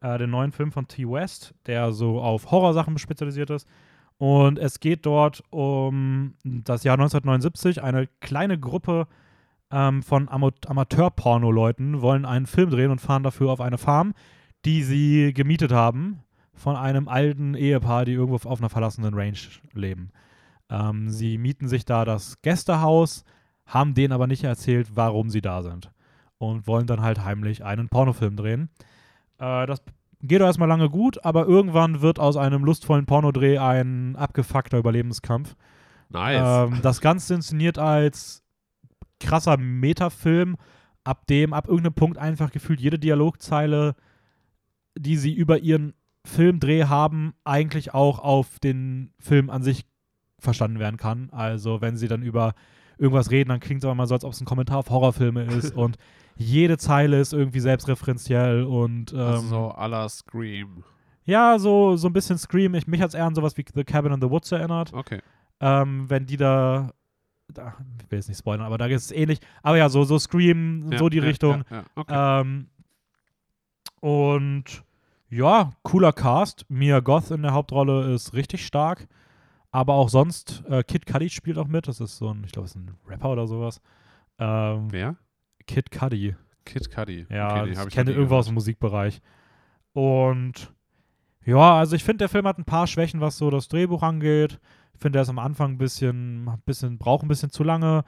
äh, 0.00 0.18
den 0.18 0.30
neuen 0.30 0.52
Film 0.52 0.72
von 0.72 0.88
T. 0.88 1.04
West, 1.08 1.54
der 1.66 1.92
so 1.92 2.20
auf 2.20 2.50
Horrorsachen 2.50 2.98
spezialisiert 2.98 3.50
ist. 3.50 3.68
Und 4.18 4.58
es 4.58 4.80
geht 4.80 5.06
dort 5.06 5.44
um 5.50 6.34
das 6.44 6.82
Jahr 6.82 6.94
1979. 6.94 7.82
Eine 7.82 8.08
kleine 8.20 8.58
Gruppe 8.58 9.06
ähm, 9.70 10.02
von 10.02 10.28
Amateur-Porno-Leuten 10.28 12.02
wollen 12.02 12.24
einen 12.24 12.46
Film 12.46 12.70
drehen 12.70 12.90
und 12.90 13.00
fahren 13.00 13.22
dafür 13.22 13.50
auf 13.50 13.60
eine 13.60 13.78
Farm, 13.78 14.14
die 14.64 14.82
sie 14.82 15.32
gemietet 15.32 15.72
haben 15.72 16.24
von 16.52 16.74
einem 16.74 17.08
alten 17.08 17.54
Ehepaar, 17.54 18.04
die 18.04 18.12
irgendwo 18.12 18.48
auf 18.48 18.58
einer 18.60 18.68
verlassenen 18.68 19.14
Range 19.14 19.38
leben. 19.72 20.10
Ähm, 20.68 21.10
sie 21.10 21.38
mieten 21.38 21.68
sich 21.68 21.84
da 21.84 22.04
das 22.04 22.42
Gästehaus, 22.42 23.24
haben 23.66 23.94
denen 23.94 24.12
aber 24.12 24.26
nicht 24.26 24.44
erzählt, 24.44 24.88
warum 24.94 25.30
sie 25.30 25.40
da 25.40 25.62
sind. 25.62 25.92
Und 26.38 26.66
wollen 26.66 26.86
dann 26.86 27.02
halt 27.02 27.24
heimlich 27.24 27.64
einen 27.64 27.88
Pornofilm 27.88 28.36
drehen. 28.36 28.70
Äh, 29.38 29.66
das 29.66 29.82
geht 30.22 30.42
auch 30.42 30.46
erstmal 30.46 30.68
lange 30.68 30.90
gut, 30.90 31.24
aber 31.24 31.46
irgendwann 31.46 32.00
wird 32.00 32.18
aus 32.18 32.36
einem 32.36 32.64
lustvollen 32.64 33.06
Pornodreh 33.06 33.58
ein 33.58 34.16
abgefuckter 34.16 34.78
Überlebenskampf. 34.78 35.54
Nice. 36.08 36.68
Ähm, 36.68 36.80
das 36.82 37.00
Ganze 37.00 37.34
inszeniert 37.34 37.78
als 37.78 38.42
krasser 39.20 39.56
Metafilm, 39.56 40.56
ab 41.04 41.26
dem 41.26 41.52
ab 41.52 41.68
irgendeinem 41.68 41.94
Punkt 41.94 42.18
einfach 42.18 42.50
gefühlt 42.50 42.80
jede 42.80 42.98
Dialogzeile, 42.98 43.94
die 44.96 45.16
sie 45.16 45.32
über 45.32 45.58
ihren 45.58 45.94
Filmdreh 46.24 46.84
haben, 46.84 47.34
eigentlich 47.44 47.94
auch 47.94 48.18
auf 48.18 48.58
den 48.58 49.12
Film 49.18 49.50
an 49.50 49.62
sich 49.62 49.86
verstanden 50.38 50.78
werden 50.78 50.96
kann. 50.96 51.30
Also 51.30 51.80
wenn 51.80 51.96
sie 51.96 52.08
dann 52.08 52.22
über 52.22 52.54
irgendwas 52.98 53.30
reden, 53.30 53.48
dann 53.48 53.60
klingt 53.60 53.82
es 53.82 53.84
aber 53.84 53.94
mal 53.94 54.06
so, 54.06 54.14
als 54.14 54.24
ob 54.24 54.32
es 54.32 54.40
ein 54.40 54.44
Kommentar 54.46 54.78
auf 54.78 54.90
Horrorfilme 54.90 55.44
ist 55.44 55.72
und 55.76 55.96
jede 56.38 56.78
Zeile 56.78 57.20
ist 57.20 57.32
irgendwie 57.32 57.60
selbstreferenziell 57.60 58.62
und 58.64 59.12
ähm, 59.12 59.18
also 59.18 59.48
so 59.48 59.72
à 59.72 59.88
la 59.88 60.08
Scream. 60.08 60.84
ja, 61.24 61.58
so, 61.58 61.96
so 61.96 62.08
ein 62.08 62.12
bisschen 62.12 62.38
Scream. 62.38 62.74
Ich, 62.74 62.86
mich 62.86 63.00
hat 63.02 63.08
es 63.08 63.14
eher 63.14 63.26
an 63.26 63.34
sowas 63.34 63.56
wie 63.56 63.64
The 63.74 63.84
Cabin 63.84 64.12
in 64.12 64.20
the 64.20 64.30
Woods 64.30 64.50
erinnert. 64.52 64.92
Okay. 64.94 65.20
Ähm, 65.60 66.08
wenn 66.08 66.26
die 66.26 66.36
da, 66.36 66.92
da, 67.52 67.74
ich 68.00 68.10
will 68.10 68.18
jetzt 68.18 68.28
nicht 68.28 68.38
spoilern, 68.38 68.64
aber 68.64 68.78
da 68.78 68.86
ist 68.86 69.06
es 69.06 69.12
ähnlich. 69.12 69.40
Aber 69.62 69.76
ja, 69.76 69.88
so, 69.88 70.04
so 70.04 70.18
Scream, 70.18 70.92
Ja, 70.92 70.98
so 70.98 71.08
die 71.08 71.18
ja, 71.18 71.24
Richtung. 71.24 71.64
Ja. 71.70 71.84
Okay. 71.96 72.40
Ähm, 72.40 72.68
und 74.00 74.84
ja, 75.30 75.72
cooler 75.82 76.12
Cast. 76.12 76.64
Mia 76.68 77.00
Goth 77.00 77.30
in 77.32 77.42
der 77.42 77.52
Hauptrolle 77.52 78.14
ist 78.14 78.32
richtig 78.32 78.64
stark. 78.64 79.08
Aber 79.70 79.94
auch 79.94 80.08
sonst, 80.08 80.62
äh, 80.68 80.82
Kid 80.82 81.04
Cudi 81.04 81.28
spielt 81.28 81.58
auch 81.58 81.66
mit. 81.66 81.88
Das 81.88 82.00
ist 82.00 82.16
so 82.16 82.32
ein, 82.32 82.42
ich 82.44 82.52
glaube, 82.52 82.66
ist 82.66 82.76
ein 82.76 82.96
Rapper 83.06 83.30
oder 83.30 83.46
sowas. 83.46 83.82
Ähm, 84.38 84.86
Wer? 84.90 85.16
Kid 85.68 85.92
Cudi. 85.92 86.34
Kid 86.64 86.90
Cudi. 86.90 87.26
Ja, 87.30 87.62
okay, 87.62 87.72
ich 87.72 87.88
kenne 87.90 88.10
irgendwo 88.10 88.36
aus 88.36 88.46
dem 88.46 88.54
Musikbereich. 88.54 89.20
Und 89.92 90.72
ja, 91.44 91.78
also 91.78 91.94
ich 91.94 92.02
finde, 92.02 92.18
der 92.18 92.28
Film 92.28 92.46
hat 92.46 92.58
ein 92.58 92.64
paar 92.64 92.86
Schwächen, 92.86 93.20
was 93.20 93.38
so 93.38 93.50
das 93.50 93.68
Drehbuch 93.68 94.02
angeht. 94.02 94.58
Ich 94.94 95.00
finde, 95.00 95.18
er 95.18 95.22
ist 95.22 95.28
am 95.28 95.38
Anfang 95.38 95.72
ein 95.72 95.78
bisschen, 95.78 96.48
ein 96.48 96.62
bisschen, 96.66 96.98
braucht 96.98 97.22
ein 97.22 97.28
bisschen 97.28 97.50
zu 97.50 97.62
lange. 97.62 98.04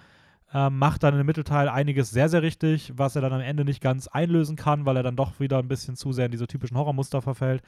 Ähm, 0.52 0.78
macht 0.78 1.04
dann 1.04 1.18
im 1.18 1.24
Mittelteil 1.24 1.68
einiges 1.68 2.10
sehr, 2.10 2.28
sehr 2.28 2.42
richtig, 2.42 2.92
was 2.96 3.14
er 3.14 3.22
dann 3.22 3.32
am 3.32 3.40
Ende 3.40 3.64
nicht 3.64 3.80
ganz 3.80 4.08
einlösen 4.08 4.56
kann, 4.56 4.84
weil 4.84 4.96
er 4.96 5.04
dann 5.04 5.14
doch 5.14 5.38
wieder 5.38 5.58
ein 5.58 5.68
bisschen 5.68 5.94
zu 5.94 6.12
sehr 6.12 6.24
in 6.24 6.32
diese 6.32 6.48
typischen 6.48 6.76
Horrormuster 6.76 7.22
verfällt. 7.22 7.62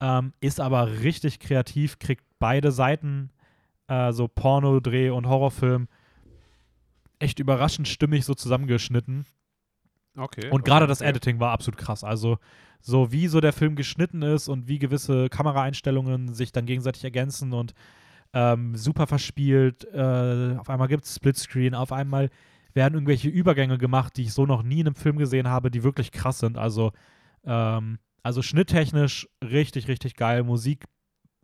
Ähm, 0.00 0.32
ist 0.40 0.60
aber 0.60 1.00
richtig 1.02 1.40
kreativ, 1.40 1.98
kriegt 1.98 2.24
beide 2.38 2.72
Seiten, 2.72 3.30
äh, 3.88 4.12
so 4.12 4.28
Porno-Dreh 4.28 5.10
und 5.10 5.26
Horrorfilm, 5.26 5.88
echt 7.18 7.38
überraschend 7.38 7.88
stimmig 7.88 8.24
so 8.24 8.34
zusammengeschnitten. 8.34 9.26
Okay. 10.16 10.50
Und 10.50 10.64
gerade 10.64 10.84
okay, 10.84 10.90
das. 10.90 11.00
Editing 11.00 11.40
war 11.40 11.52
absolut 11.52 11.78
krass. 11.78 12.04
Also, 12.04 12.38
so 12.80 13.12
wie 13.12 13.28
so 13.28 13.40
der 13.40 13.52
Film 13.52 13.76
geschnitten 13.76 14.22
ist 14.22 14.48
und 14.48 14.68
wie 14.68 14.78
gewisse 14.78 15.28
Kameraeinstellungen 15.28 16.34
sich 16.34 16.52
dann 16.52 16.66
gegenseitig 16.66 17.04
ergänzen 17.04 17.52
und 17.52 17.74
ähm, 18.32 18.76
super 18.76 19.06
verspielt. 19.06 19.84
Äh, 19.92 20.56
auf 20.58 20.70
einmal 20.70 20.88
gibt 20.88 21.04
es 21.04 21.14
Splitscreen, 21.14 21.74
auf 21.74 21.92
einmal 21.92 22.30
werden 22.74 22.94
irgendwelche 22.94 23.28
Übergänge 23.28 23.78
gemacht, 23.78 24.16
die 24.16 24.22
ich 24.22 24.32
so 24.32 24.46
noch 24.46 24.62
nie 24.62 24.80
in 24.80 24.86
einem 24.86 24.94
Film 24.94 25.16
gesehen 25.16 25.48
habe, 25.48 25.70
die 25.70 25.82
wirklich 25.82 26.12
krass 26.12 26.38
sind. 26.38 26.58
Also, 26.58 26.92
ähm, 27.44 27.98
also 28.22 28.42
schnitttechnisch 28.42 29.28
richtig, 29.42 29.88
richtig 29.88 30.16
geil. 30.16 30.42
Musik 30.42 30.84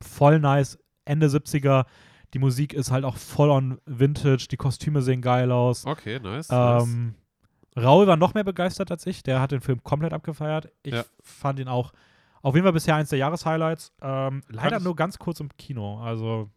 voll 0.00 0.38
nice. 0.40 0.78
Ende 1.04 1.28
70er. 1.28 1.86
Die 2.34 2.38
Musik 2.38 2.72
ist 2.72 2.90
halt 2.90 3.04
auch 3.04 3.16
voll 3.16 3.50
on 3.50 3.78
Vintage. 3.84 4.46
Die 4.50 4.56
Kostüme 4.56 5.02
sehen 5.02 5.20
geil 5.22 5.52
aus. 5.52 5.84
Okay, 5.86 6.18
nice. 6.18 6.48
nice. 6.48 6.82
Ähm, 6.84 7.14
Raul 7.76 8.06
war 8.06 8.16
noch 8.16 8.34
mehr 8.34 8.44
begeistert 8.44 8.90
als 8.90 9.06
ich. 9.06 9.22
Der 9.22 9.40
hat 9.40 9.52
den 9.52 9.60
Film 9.60 9.82
komplett 9.82 10.12
abgefeiert. 10.12 10.70
Ich 10.82 10.94
Ja. 10.94 11.04
fand 11.22 11.58
ihn 11.58 11.68
auch 11.68 11.92
auf 12.42 12.54
jeden 12.54 12.64
Fall 12.64 12.72
bisher 12.72 12.96
eins 12.96 13.10
der 13.10 13.18
Jahreshighlights. 13.18 13.92
Ähm, 14.02 14.42
leider 14.48 14.80
nur 14.80 14.96
ganz 14.96 15.18
kurz 15.18 15.40
im 15.40 15.48
Kino. 15.56 16.00
Also 16.02 16.50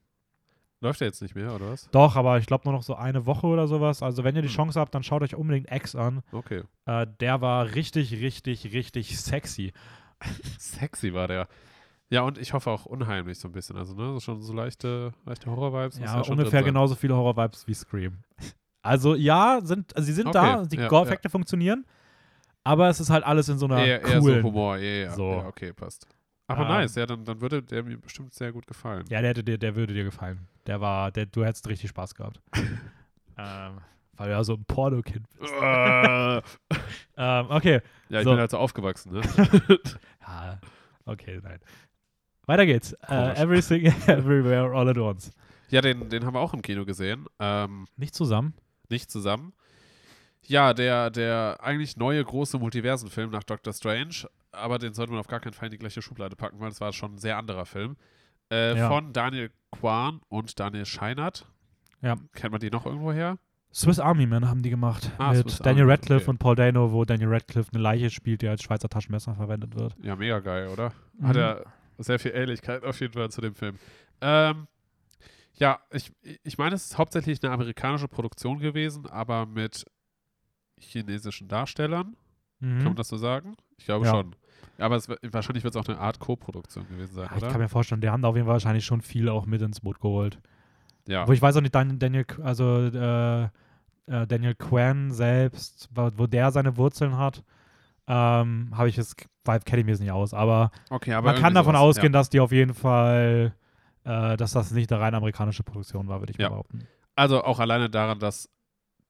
Läuft 0.82 1.00
der 1.00 1.08
jetzt 1.08 1.22
nicht 1.22 1.36
mehr, 1.36 1.54
oder 1.56 1.72
was? 1.72 1.90
doch, 1.92 2.16
aber 2.16 2.38
ich 2.38 2.46
glaube 2.48 2.66
nur 2.66 2.74
noch 2.74 2.84
so 2.84 2.96
eine 2.96 3.26
Woche 3.26 3.48
oder 3.48 3.68
sowas. 3.68 4.04
Also 4.04 4.24
wenn 4.24 4.36
ihr 4.36 4.42
die 4.42 4.50
Hm. 4.50 4.56
Chance 4.56 4.80
habt, 4.80 4.94
dann 4.94 5.04
schaut 5.04 5.22
euch 5.24 5.36
unbedingt 5.36 5.72
X 5.72 5.96
an. 5.96 6.22
Okay. 6.32 6.64
Äh, 6.86 7.08
der 7.22 7.42
war 7.42 7.74
richtig, 7.76 8.12
richtig, 8.14 8.72
richtig 8.74 9.18
sexy. 9.20 9.74
Sexy 10.60 11.14
war 11.14 11.28
der. 11.28 11.48
Ja, 12.10 12.22
und 12.22 12.38
ich 12.38 12.54
hoffe 12.54 12.70
auch 12.70 12.86
unheimlich 12.86 13.40
so 13.40 13.48
ein 13.48 13.52
bisschen. 13.52 13.78
Also, 13.78 13.96
ne, 13.96 14.20
schon 14.22 14.42
so 14.42 14.54
leichte, 14.54 15.12
leichte 15.26 15.50
Horror-Vibes. 15.50 16.00
Ja, 16.00 16.24
schon 16.24 16.38
ungefähr 16.38 16.62
genauso 16.64 16.96
viele 16.96 17.16
Horror-Vibes 17.16 17.68
wie 17.68 17.74
Scream. 17.74 18.20
Also 18.84 19.16
ja, 19.16 19.60
sind, 19.64 19.96
also 19.96 20.06
sie 20.06 20.14
sind 20.14 20.28
Okay, 20.28 20.34
da, 20.58 20.64
die 20.64 20.76
ja, 20.76 20.88
Gore-Effekte 20.88 21.28
funktionieren, 21.30 21.86
aber 22.64 22.88
es 22.90 23.00
ist 23.00 23.10
halt 23.10 23.24
alles 23.24 23.50
in 23.50 23.58
so 23.58 23.66
einer 23.66 23.84
Eher, 23.84 24.02
eher 24.04 24.22
so 24.22 24.28
coolen 24.28 24.44
Humor, 24.44 24.78
ja, 24.78 25.06
ja, 25.06 25.12
So. 25.12 25.32
ja, 25.32 25.48
okay, 25.48 25.74
passt. 25.74 26.06
Aber 26.48 26.62
Ähm, 26.62 26.68
nice, 26.68 26.94
ja, 26.94 27.08
dann, 27.08 27.26
dann 27.26 27.42
würde 27.42 27.64
der 27.64 27.82
mir 27.82 27.98
bestimmt 27.98 28.36
sehr 28.36 28.52
gut 28.52 28.68
gefallen. 28.68 29.04
Ja, 29.10 29.22
der, 29.22 29.32
hätte 29.32 29.44
dir, 29.44 29.58
der 29.58 29.76
würde 29.76 29.96
dir 29.96 30.04
gefallen. 30.04 30.48
Der 30.68 30.80
war, 30.82 31.12
der, 31.12 31.26
du 31.26 31.44
hättest 31.44 31.68
richtig 31.68 31.90
Spaß 31.90 32.14
gehabt. 32.14 32.40
ähm, 33.38 33.80
weil 34.18 34.28
du 34.28 34.32
ja 34.34 34.44
so 34.44 34.54
ein 34.54 34.66
Porno-Kind 34.66 35.28
bist. 35.40 35.52
Äh, 35.52 36.42
Ähm, 37.18 37.48
okay. 37.50 37.82
ja, 38.10 38.20
ich 38.20 38.26
So. 38.26 38.32
bin 38.32 38.40
halt 38.40 38.52
so 38.52 38.58
aufgewachsen, 38.60 39.14
ne? 39.14 39.22
Ja, 40.22 40.60
okay, 41.06 41.40
nein. 41.42 41.60
Weiter 42.48 42.66
geht's. 42.66 42.96
Komisch. 43.08 43.40
everything, 43.40 43.86
everywhere, 44.08 44.72
all 44.76 44.88
at 44.90 44.98
once. 44.98 45.32
ja, 45.70 45.82
den, 45.82 46.10
den 46.10 46.26
haben 46.26 46.34
wir 46.36 46.40
auch 46.42 46.54
im 46.54 46.62
Kino 46.62 46.86
gesehen. 46.86 47.26
Ähm, 47.40 47.88
Nicht 47.98 48.16
zusammen. 48.16 48.54
nicht 48.90 49.10
zusammen. 49.12 49.54
Ja, 50.48 50.74
der, 50.76 51.10
der 51.10 51.58
eigentlich 51.62 51.98
neue 51.98 52.24
große 52.24 52.60
Multiversenfilm 52.60 53.32
nach 53.32 53.44
Doctor 53.44 53.74
Strange, 53.74 54.28
aber 54.52 54.78
den 54.78 54.94
sollte 54.94 55.12
man 55.12 55.20
auf 55.20 55.28
gar 55.28 55.40
keinen 55.40 55.54
Fall 55.54 55.68
in 55.68 55.72
die 55.72 55.80
gleiche 55.80 56.04
Schublade 56.04 56.36
packen, 56.36 56.60
weil 56.60 56.70
es 56.70 56.80
war 56.80 56.94
schon 56.94 57.16
ein 57.16 57.18
sehr 57.18 57.38
anderer 57.38 57.66
Film. 57.66 57.96
Äh, 58.52 58.78
Ja. 58.78 58.88
Von 58.90 59.12
Daniel 59.12 59.50
Kwan 59.72 60.22
und 60.30 60.60
Daniel 60.60 60.86
Scheinert. 60.86 61.48
Ja. 62.02 62.16
Kennt 62.34 62.52
man 62.52 62.62
die 62.62 62.70
noch 62.70 62.86
irgendwo 62.86 63.12
her? 63.12 63.40
Swiss 63.74 64.00
Army 64.00 64.28
Man 64.28 64.48
haben 64.48 64.62
die 64.62 64.70
gemacht. 64.70 65.10
Ah, 65.18 65.34
mit 65.34 65.42
Swiss 65.42 65.58
Daniel 65.58 65.82
Army, 65.86 65.92
Radcliffe 65.94 66.22
okay. 66.26 66.30
und 66.30 66.38
Paul 66.38 66.56
Dano, 66.56 66.92
wo 66.92 67.04
Daniel 67.06 67.30
Radcliffe 67.34 67.72
eine 67.74 67.82
Leiche 67.82 68.12
spielt, 68.12 68.44
die 68.44 68.48
als 68.48 68.62
Schweizer 68.62 68.88
Taschenmesser 68.88 69.34
verwendet 69.34 69.76
wird. 69.76 69.96
Ja, 70.04 70.16
mega 70.16 70.40
geil, 70.42 70.68
oder? 70.68 70.94
Hat 71.24 71.36
Mhm. 71.36 71.42
er 71.42 71.66
sehr 71.98 72.20
viel 72.20 72.32
Ähnlichkeit 72.34 72.84
auf 72.84 73.00
jeden 73.00 73.14
Fall 73.14 73.30
zu 73.32 73.42
dem 73.42 73.56
Film. 73.56 73.78
Ähm, 74.22 74.68
ja, 75.58 75.80
ich, 75.92 76.12
ich 76.44 76.58
meine, 76.58 76.76
es 76.76 76.86
ist 76.86 76.98
hauptsächlich 76.98 77.42
eine 77.44 77.54
amerikanische 77.54 78.08
Produktion 78.08 78.60
gewesen, 78.60 79.06
aber 79.08 79.46
mit 79.46 79.86
chinesischen 80.80 81.48
Darstellern. 81.48 82.16
Mhm. 82.60 82.76
Kann 82.78 82.84
man 82.86 82.96
das 82.96 83.08
so 83.10 83.18
sagen? 83.18 83.56
Ich 83.78 83.86
glaube 83.86 84.06
Ja. 84.06 84.12
schon. 84.12 84.36
Aber 84.78 84.96
es, 84.98 85.08
wahrscheinlich 85.08 85.64
wird 85.64 85.74
es 85.76 85.82
auch 85.82 85.88
eine 85.88 85.98
Art 86.00 86.20
Co-Produktion 86.20 86.86
gewesen 86.90 87.14
sein, 87.14 87.28
Ja, 87.30 87.38
ich 87.38 87.44
oder? 87.44 87.52
kann 87.52 87.62
mir 87.62 87.70
vorstellen, 87.70 88.02
die 88.02 88.10
haben 88.10 88.22
da 88.22 88.28
auf 88.28 88.36
jeden 88.36 88.46
Fall 88.46 88.56
wahrscheinlich 88.56 88.86
schon 88.86 89.02
viel 89.02 89.30
auch 89.30 89.46
mit 89.46 89.62
ins 89.62 89.80
Boot 89.80 90.02
geholt. 90.02 90.40
ja. 91.08 91.26
Wo 91.28 91.32
ich 91.32 91.42
weiß 91.42 91.56
auch 91.56 91.62
nicht, 91.62 91.74
Dan- 91.74 91.98
Daniel, 92.00 92.26
also 92.44 92.80
äh, 92.88 93.44
äh, 94.08 94.28
Daniel 94.28 94.56
Quan 94.56 95.12
selbst, 95.12 95.90
wo 95.94 96.28
der 96.28 96.52
seine 96.52 96.76
Wurzeln 96.76 97.18
hat, 97.18 97.44
ähm, 98.08 98.72
habe 98.76 98.90
ich 98.90 98.96
jetzt, 98.98 99.18
kenne 99.18 99.80
ich 99.80 99.86
mir 99.86 99.92
jetzt 99.92 100.00
nicht 100.02 100.12
aus, 100.12 100.34
aber, 100.34 100.72
okay, 100.90 101.14
aber 101.14 101.32
man 101.34 101.42
kann 101.42 101.54
davon 101.54 101.74
sowas, 101.76 101.82
ausgehen, 101.98 102.14
dass 102.14 102.30
die 102.30 102.40
auf 102.40 102.52
jeden 102.52 102.74
Fall, 102.74 103.56
äh, 104.04 104.38
dass 104.38 104.52
das 104.52 104.72
nicht 104.72 104.92
eine 104.92 105.02
rein 105.02 105.16
amerikanische 105.16 105.64
Produktion 105.64 106.08
war, 106.08 106.20
würde 106.22 106.32
ich 106.32 106.38
Ja. 106.38 106.50
behaupten. 106.50 106.88
Also 107.16 107.44
auch 107.44 107.60
alleine 107.60 107.90
daran, 107.90 108.20
dass 108.20 108.50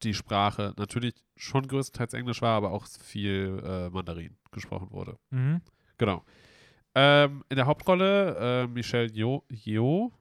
die 0.04 0.14
Sprache 0.14 0.74
natürlich 0.78 1.16
schon 1.36 1.68
größtenteils 1.68 2.14
Englisch 2.14 2.42
war, 2.42 2.56
aber 2.56 2.72
auch 2.72 2.86
viel 2.88 3.62
äh, 3.66 3.90
Mandarin 3.90 4.36
gesprochen 4.52 4.92
wurde. 4.92 5.18
Mhm. 5.32 5.62
Genau. 5.98 6.24
Ähm, 6.94 7.44
in 7.50 7.56
der 7.58 7.66
Hauptrolle 7.66 8.64
äh, 8.64 8.68
Michelle 8.68 9.10
Yeoh, 9.12 9.44
Yeoh, 9.50 10.12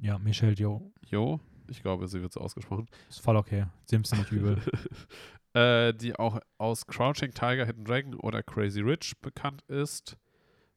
Ja, 0.00 0.18
Michelle 0.18 0.54
Yeoh. 0.54 0.90
Yeoh, 1.10 1.38
ich 1.68 1.82
glaube, 1.82 2.08
sie 2.08 2.20
wird 2.22 2.32
so 2.32 2.40
ausgesprochen, 2.40 2.86
Ist 3.08 3.20
voll 3.20 3.36
okay. 3.36 3.66
Sie 3.84 3.96
nimmst 3.96 4.12
du 4.12 4.16
nicht 4.16 4.32
übel. 4.32 4.56
äh, 5.54 5.94
die 5.94 6.16
auch 6.16 6.40
aus 6.58 6.86
Crouching 6.86 7.32
Tiger, 7.32 7.64
Hidden 7.64 7.84
Dragon 7.84 8.14
oder 8.14 8.42
Crazy 8.42 8.80
Rich 8.80 9.14
bekannt 9.20 9.62
ist. 9.62 10.16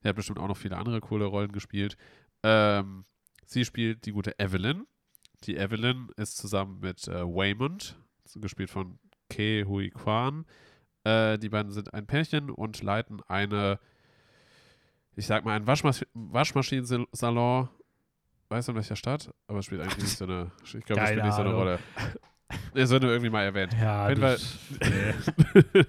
Sie 0.02 0.08
hat 0.08 0.16
bestimmt 0.16 0.40
auch 0.40 0.48
noch 0.48 0.58
viele 0.58 0.78
andere 0.78 1.02
coole 1.02 1.26
Rollen 1.26 1.52
gespielt. 1.52 1.98
Ähm, 2.44 3.06
sie 3.46 3.66
spielt 3.66 4.06
die 4.06 4.12
gute 4.12 4.38
Evelyn. 4.40 4.86
Die 5.44 5.58
Evelyn 5.58 6.10
ist 6.16 6.38
zusammen 6.38 6.80
mit 6.80 7.08
äh, 7.08 7.24
Waymond, 7.24 7.98
gespielt 8.36 8.70
von 8.70 9.00
Ke 9.30 9.66
Hui 9.68 9.90
Kwan. 9.90 10.46
Äh, 11.04 11.38
die 11.40 11.50
beiden 11.50 11.72
sind 11.72 11.94
ein 11.94 12.06
Pärchen 12.06 12.50
und 12.50 12.82
leiten 12.82 13.22
eine, 13.28 13.80
ich 15.16 15.26
sag 15.26 15.46
mal, 15.46 15.56
einen 15.56 15.68
Waschmas 15.68 16.06
Waschmaschinensalon. 16.14 17.70
Weißt 18.50 18.68
du, 18.68 18.72
in 18.72 18.76
welcher 18.78 18.96
Stadt? 18.96 19.34
Aber 19.48 19.62
spielt 19.62 19.82
eigentlich 19.82 19.98
nicht 19.98 20.18
so 20.18 20.26
eine, 20.26 20.52
ich 20.64 20.86
glaube, 20.86 21.06
spielt 21.06 21.24
nicht 21.24 21.34
so 21.34 21.42
eine. 21.42 21.54
Rolle. 21.54 21.80
Es 22.74 22.90
wird 22.90 23.04
nur 23.04 23.12
irgendwie 23.12 23.30
mal 23.30 23.44
erwähnt. 23.44 23.74
ja, 23.80 24.14
du- 24.14 24.22
Fall- 24.22 24.38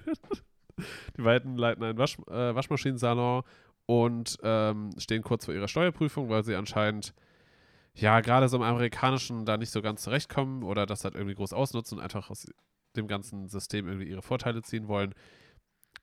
die 1.17 1.21
beiden 1.21 1.57
leiten 1.57 1.83
einen 1.83 1.97
Wasch, 1.97 2.17
äh, 2.29 2.55
Waschmaschinensalon 2.55 3.43
und 3.85 4.37
ähm, 4.43 4.91
stehen 4.97 5.23
kurz 5.23 5.45
vor 5.45 5.53
ihrer 5.53 5.67
Steuerprüfung, 5.67 6.29
weil 6.29 6.43
sie 6.43 6.55
anscheinend 6.55 7.13
ja 7.95 8.21
gerade 8.21 8.47
so 8.49 8.57
im 8.57 8.63
Amerikanischen 8.63 9.45
da 9.45 9.57
nicht 9.57 9.71
so 9.71 9.81
ganz 9.81 10.03
zurechtkommen 10.03 10.63
oder 10.63 10.85
das 10.85 11.03
halt 11.03 11.15
irgendwie 11.15 11.35
groß 11.35 11.53
ausnutzen 11.53 11.97
und 11.97 12.03
einfach 12.03 12.29
aus 12.29 12.47
dem 12.95 13.07
ganzen 13.07 13.49
System 13.49 13.87
irgendwie 13.87 14.07
ihre 14.09 14.21
Vorteile 14.21 14.61
ziehen 14.61 14.87
wollen. 14.87 15.13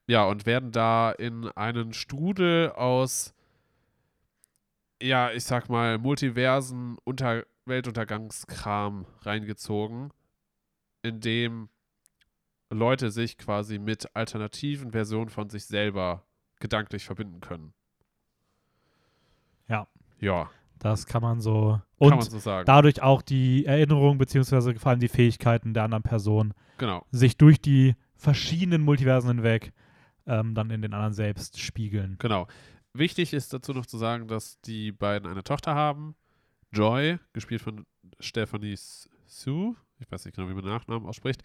Ja, 0.09 0.25
und 0.25 0.47
werden 0.47 0.73
da 0.73 1.11
in 1.11 1.49
einen 1.49 1.93
Strudel 1.93 2.71
aus, 2.73 3.35
ja, 5.03 5.31
ich 5.33 5.45
sag 5.45 5.69
mal, 5.69 5.99
multiversen 5.99 6.97
Unter 7.05 7.45
Weltuntergangskram 7.65 9.07
reingezogen, 9.23 10.11
in 11.07 11.21
dem 11.21 11.69
Leute 12.71 13.11
sich 13.11 13.39
quasi 13.39 13.79
mit 13.79 14.15
alternativen 14.15 14.91
Versionen 14.93 15.31
von 15.31 15.49
sich 15.49 15.65
selber 15.67 16.25
gedanklich 16.61 17.05
verbinden 17.05 17.41
können. 17.41 17.73
Ja, 20.19 20.51
Das 20.79 21.07
kann 21.07 21.21
man 21.23 21.41
so. 21.41 21.73
kann 21.73 21.83
Und 21.99 22.11
man 22.17 22.21
so 22.23 22.39
sagen. 22.39 22.65
dadurch 22.67 23.03
auch 23.03 23.21
die 23.21 23.67
Erinnerung 23.67 24.17
beziehungsweise 24.19 24.75
vor 24.77 24.91
allem 24.91 25.01
die 25.01 25.09
Fähigkeiten 25.09 25.75
der 25.75 25.85
anderen 25.85 26.03
Person 26.03 26.55
genau. 26.79 27.05
sich 27.11 27.37
durch 27.37 27.61
die 27.61 27.95
verschiedenen 28.15 28.83
Multiversen 28.83 29.29
hinweg 29.29 29.73
ähm, 30.27 30.55
dann 30.55 30.71
in 30.71 30.81
den 30.81 30.95
anderen 30.95 31.13
selbst 31.13 31.61
spiegeln. 31.61 32.17
Genau. 32.19 32.47
Wichtig 32.95 33.35
ist 33.35 33.53
dazu 33.53 33.75
noch 33.75 33.85
zu 33.85 33.99
sagen, 33.99 34.27
dass 34.27 34.59
die 34.63 34.91
beiden 34.91 35.31
eine 35.31 35.45
Tochter 35.45 35.75
haben. 35.75 36.15
Joy, 36.73 37.19
gespielt 37.35 37.61
von 37.61 37.85
Stephanie 38.19 38.77
Sue, 39.27 39.77
ich 39.99 40.11
weiß 40.11 40.25
nicht 40.25 40.35
genau, 40.37 40.49
wie 40.49 40.55
man 40.55 40.65
Nachnamen 40.65 41.09
ausspricht, 41.09 41.43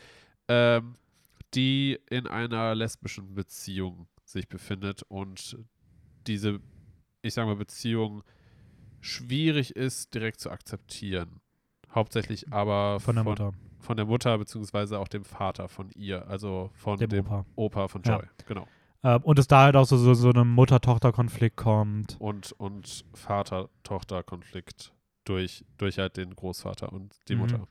ähm, 0.48 0.94
die 1.54 2.00
in 2.10 2.28
einer 2.28 2.76
lesbischen 2.76 3.34
Beziehung 3.36 4.08
sich 4.24 4.48
befindet 4.48 5.04
und 5.04 5.58
diese, 6.28 6.60
ich 7.22 7.34
sage 7.34 7.48
mal, 7.48 7.56
Beziehung 7.56 8.24
schwierig 9.02 9.76
ist, 9.76 10.14
direkt 10.14 10.40
zu 10.40 10.50
akzeptieren. 10.52 11.42
Hauptsächlich 11.94 12.52
aber 12.54 13.00
Von 13.02 13.16
der 13.16 13.24
Mutter, 13.24 13.54
von 13.80 13.98
der 13.98 14.06
Mutter 14.06 14.38
beziehungsweise 14.38 15.00
auch 15.00 15.08
dem 15.10 15.26
Vater 15.26 15.68
von 15.68 15.90
ihr, 15.92 16.28
also 16.28 16.70
von 16.74 16.98
dem 17.00 17.10
dem, 17.10 17.26
Opa. 17.26 17.46
Opa 17.56 17.88
von 17.88 18.02
Ja. 18.06 18.18
Joy. 18.20 18.28
Genau. 18.46 18.68
Ähm, 19.04 19.22
und 19.24 19.40
es 19.40 19.48
da 19.48 19.64
halt 19.64 19.76
auch 19.76 19.86
so, 19.86 19.98
so, 19.98 20.14
so 20.14 20.30
einem 20.30 20.50
Mutter-Tochter-Konflikt 20.52 21.58
kommt. 21.58 22.16
und, 22.22 22.52
und 22.54 23.04
Vater-Tochter-Konflikt 23.16 24.94
durch, 25.26 25.66
durch 25.78 25.98
halt 25.98 26.18
den 26.18 26.36
Großvater 26.36 26.92
und 26.94 27.16
die 27.28 27.36
Mhm. 27.36 27.42
Mutter. 27.42 27.68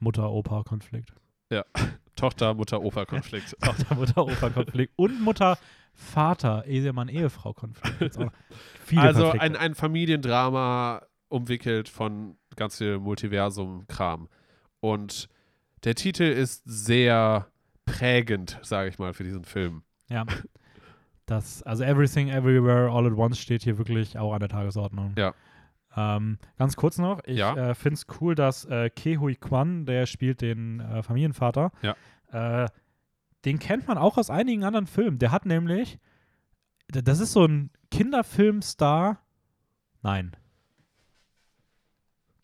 Mutter-Opa-Konflikt. 0.00 1.12
Tochter-Mutter-Opa-Konflikt. 2.16 3.56
Tochter-Mutter-Opa-Konflikt. 3.62 4.92
und 4.96 5.22
Viele 8.84 9.02
also 9.02 9.30
ein, 9.30 9.56
ein 9.56 9.74
Familiendrama 9.74 11.02
umwickelt 11.28 11.88
von 11.88 12.36
ganz 12.56 12.78
viel 12.78 12.98
Multiversum-Kram. 12.98 14.28
Und 14.80 15.28
der 15.84 15.94
Titel 15.94 16.24
ist 16.24 16.62
sehr 16.64 17.46
prägend, 17.84 18.58
sage 18.62 18.88
ich 18.88 18.98
mal, 18.98 19.12
für 19.14 19.24
diesen 19.24 19.44
Film. 19.44 19.82
Ja. 20.08 20.26
Das, 21.26 21.62
also 21.62 21.84
Everything 21.84 22.28
Everywhere 22.28 22.90
All 22.90 23.06
at 23.06 23.12
Once 23.12 23.38
steht 23.38 23.62
hier 23.62 23.78
wirklich 23.78 24.18
auch 24.18 24.32
an 24.32 24.40
der 24.40 24.48
Tagesordnung. 24.48 25.14
Ja. 25.16 25.32
Ähm, 25.96 26.38
ganz 26.56 26.76
kurz 26.76 26.98
noch, 26.98 27.20
ich 27.24 27.38
Ja. 27.38 27.54
äh, 27.70 27.74
finde 27.74 27.94
es 27.94 28.06
cool, 28.20 28.34
dass 28.34 28.64
äh, 28.66 28.90
Kehui 28.90 29.34
Kwan, 29.34 29.86
der 29.86 30.06
spielt 30.06 30.40
den 30.40 30.80
äh, 30.80 31.02
Familienvater, 31.02 31.72
Ja. 31.82 31.96
äh, 32.64 32.68
den 33.44 33.58
kennt 33.58 33.88
man 33.88 33.98
auch 33.98 34.16
aus 34.18 34.30
einigen 34.30 34.62
anderen 34.64 34.86
Filmen. 34.86 35.18
Der 35.18 35.32
hat 35.32 35.46
nämlich, 35.46 35.98
das 36.88 37.18
ist 37.20 37.32
so 37.32 37.44
ein 37.44 37.70
Kinderfilmstar, 37.90 39.20
nein. 40.02 40.36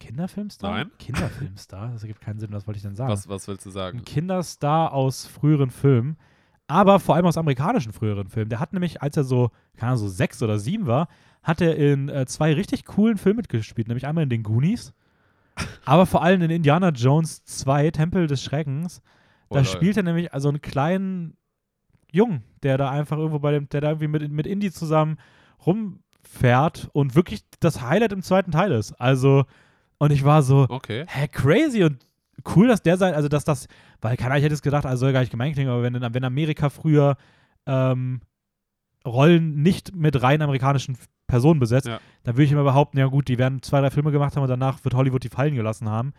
Kinderfilmstar? 0.00 0.70
Nein. 0.72 0.90
Kinderfilmstar? 0.98 1.92
Das 1.92 2.02
ergibt 2.02 2.20
keinen 2.20 2.38
Sinn, 2.38 2.52
was 2.52 2.66
wollte 2.66 2.76
ich 2.78 2.82
denn 2.82 2.94
sagen? 2.96 3.10
Was, 3.12 3.28
was 3.28 3.48
willst 3.48 3.64
du 3.66 3.70
sagen? 3.70 3.98
ein 3.98 4.04
Kinderstar 4.04 4.92
aus 4.92 5.26
früheren 5.26 5.70
Filmen, 5.70 6.16
aber 6.68 6.98
vor 7.00 7.14
allem 7.14 7.26
aus 7.26 7.36
amerikanischen 7.38 7.92
früheren 7.92 8.28
Filmen. 8.28 8.50
Der 8.50 8.60
hat 8.60 8.72
nämlich, 8.72 9.02
als 9.02 9.16
er 9.16 9.24
so, 9.24 9.50
keine 9.76 9.92
Ahnung, 9.92 10.04
so 10.04 10.08
sechs 10.08 10.42
oder 10.42 10.58
sieben 10.58 10.86
war, 10.86 11.08
hat 11.42 11.60
er 11.60 11.76
in 11.76 12.08
äh, 12.08 12.26
zwei 12.26 12.52
richtig 12.54 12.84
coolen 12.86 13.18
Filmen 13.18 13.36
mitgespielt, 13.36 13.86
nämlich 13.88 14.06
einmal 14.06 14.24
in 14.24 14.30
den 14.30 14.42
Goonies, 14.42 14.92
aber 15.84 16.06
vor 16.06 16.22
allem 16.22 16.42
in 16.42 16.50
Indiana 16.50 16.88
Jones 16.90 17.44
2, 17.44 17.90
Tempel 17.92 18.26
des 18.26 18.42
Schreckens. 18.42 19.00
Da 19.48 19.60
Oder- 19.60 19.64
spielt 19.64 19.96
er 19.96 20.02
nämlich 20.02 20.34
also 20.34 20.48
einen 20.48 20.60
kleinen 20.60 21.36
Jungen, 22.10 22.42
der 22.62 22.78
da 22.78 22.90
einfach 22.90 23.16
irgendwo 23.16 23.38
bei 23.38 23.52
dem, 23.52 23.68
der 23.68 23.80
da 23.80 23.88
irgendwie 23.90 24.08
mit, 24.08 24.30
mit 24.32 24.46
Indy 24.46 24.72
zusammen 24.72 25.18
rumfährt 25.64 26.88
und 26.92 27.14
wirklich 27.14 27.42
das 27.60 27.80
Highlight 27.82 28.12
im 28.12 28.22
zweiten 28.22 28.50
Teil 28.50 28.72
ist. 28.72 28.92
Also, 29.00 29.44
und 29.98 30.10
ich 30.12 30.24
war 30.24 30.42
so, 30.42 30.66
Okay. 30.68 31.04
hä, 31.08 31.28
crazy 31.28 31.84
und 31.84 32.05
cool, 32.54 32.68
dass 32.68 32.82
der 32.82 32.96
sein, 32.96 33.14
also 33.14 33.28
dass 33.28 33.44
das, 33.44 33.66
weil 34.00 34.16
keiner, 34.16 34.36
ich 34.36 34.44
hätte 34.44 34.54
es 34.54 34.62
gedacht, 34.62 34.84
also 34.86 35.00
soll 35.06 35.12
gar 35.12 35.20
nicht 35.20 35.30
gemein 35.30 35.52
klingen, 35.52 35.70
aber 35.70 35.82
wenn, 35.82 35.94
wenn 36.14 36.24
Amerika 36.24 36.68
früher 36.68 37.16
ähm, 37.66 38.20
Rollen 39.06 39.62
nicht 39.62 39.94
mit 39.94 40.20
rein 40.22 40.42
amerikanischen 40.42 40.98
Personen 41.28 41.60
besetzt, 41.60 41.86
Ja. 41.86 42.00
dann 42.24 42.34
würde 42.34 42.44
ich 42.44 42.52
immer 42.52 42.64
behaupten, 42.64 42.98
ja 42.98 43.06
gut, 43.06 43.28
die 43.28 43.38
werden 43.38 43.62
zwei, 43.62 43.80
drei 43.80 43.90
Filme 43.90 44.10
gemacht 44.12 44.36
haben 44.36 44.42
und 44.42 44.48
danach 44.48 44.84
wird 44.84 44.94
Hollywood 44.94 45.22
die 45.24 45.28
fallen 45.28 45.54
gelassen 45.54 45.88
haben. 45.88 46.12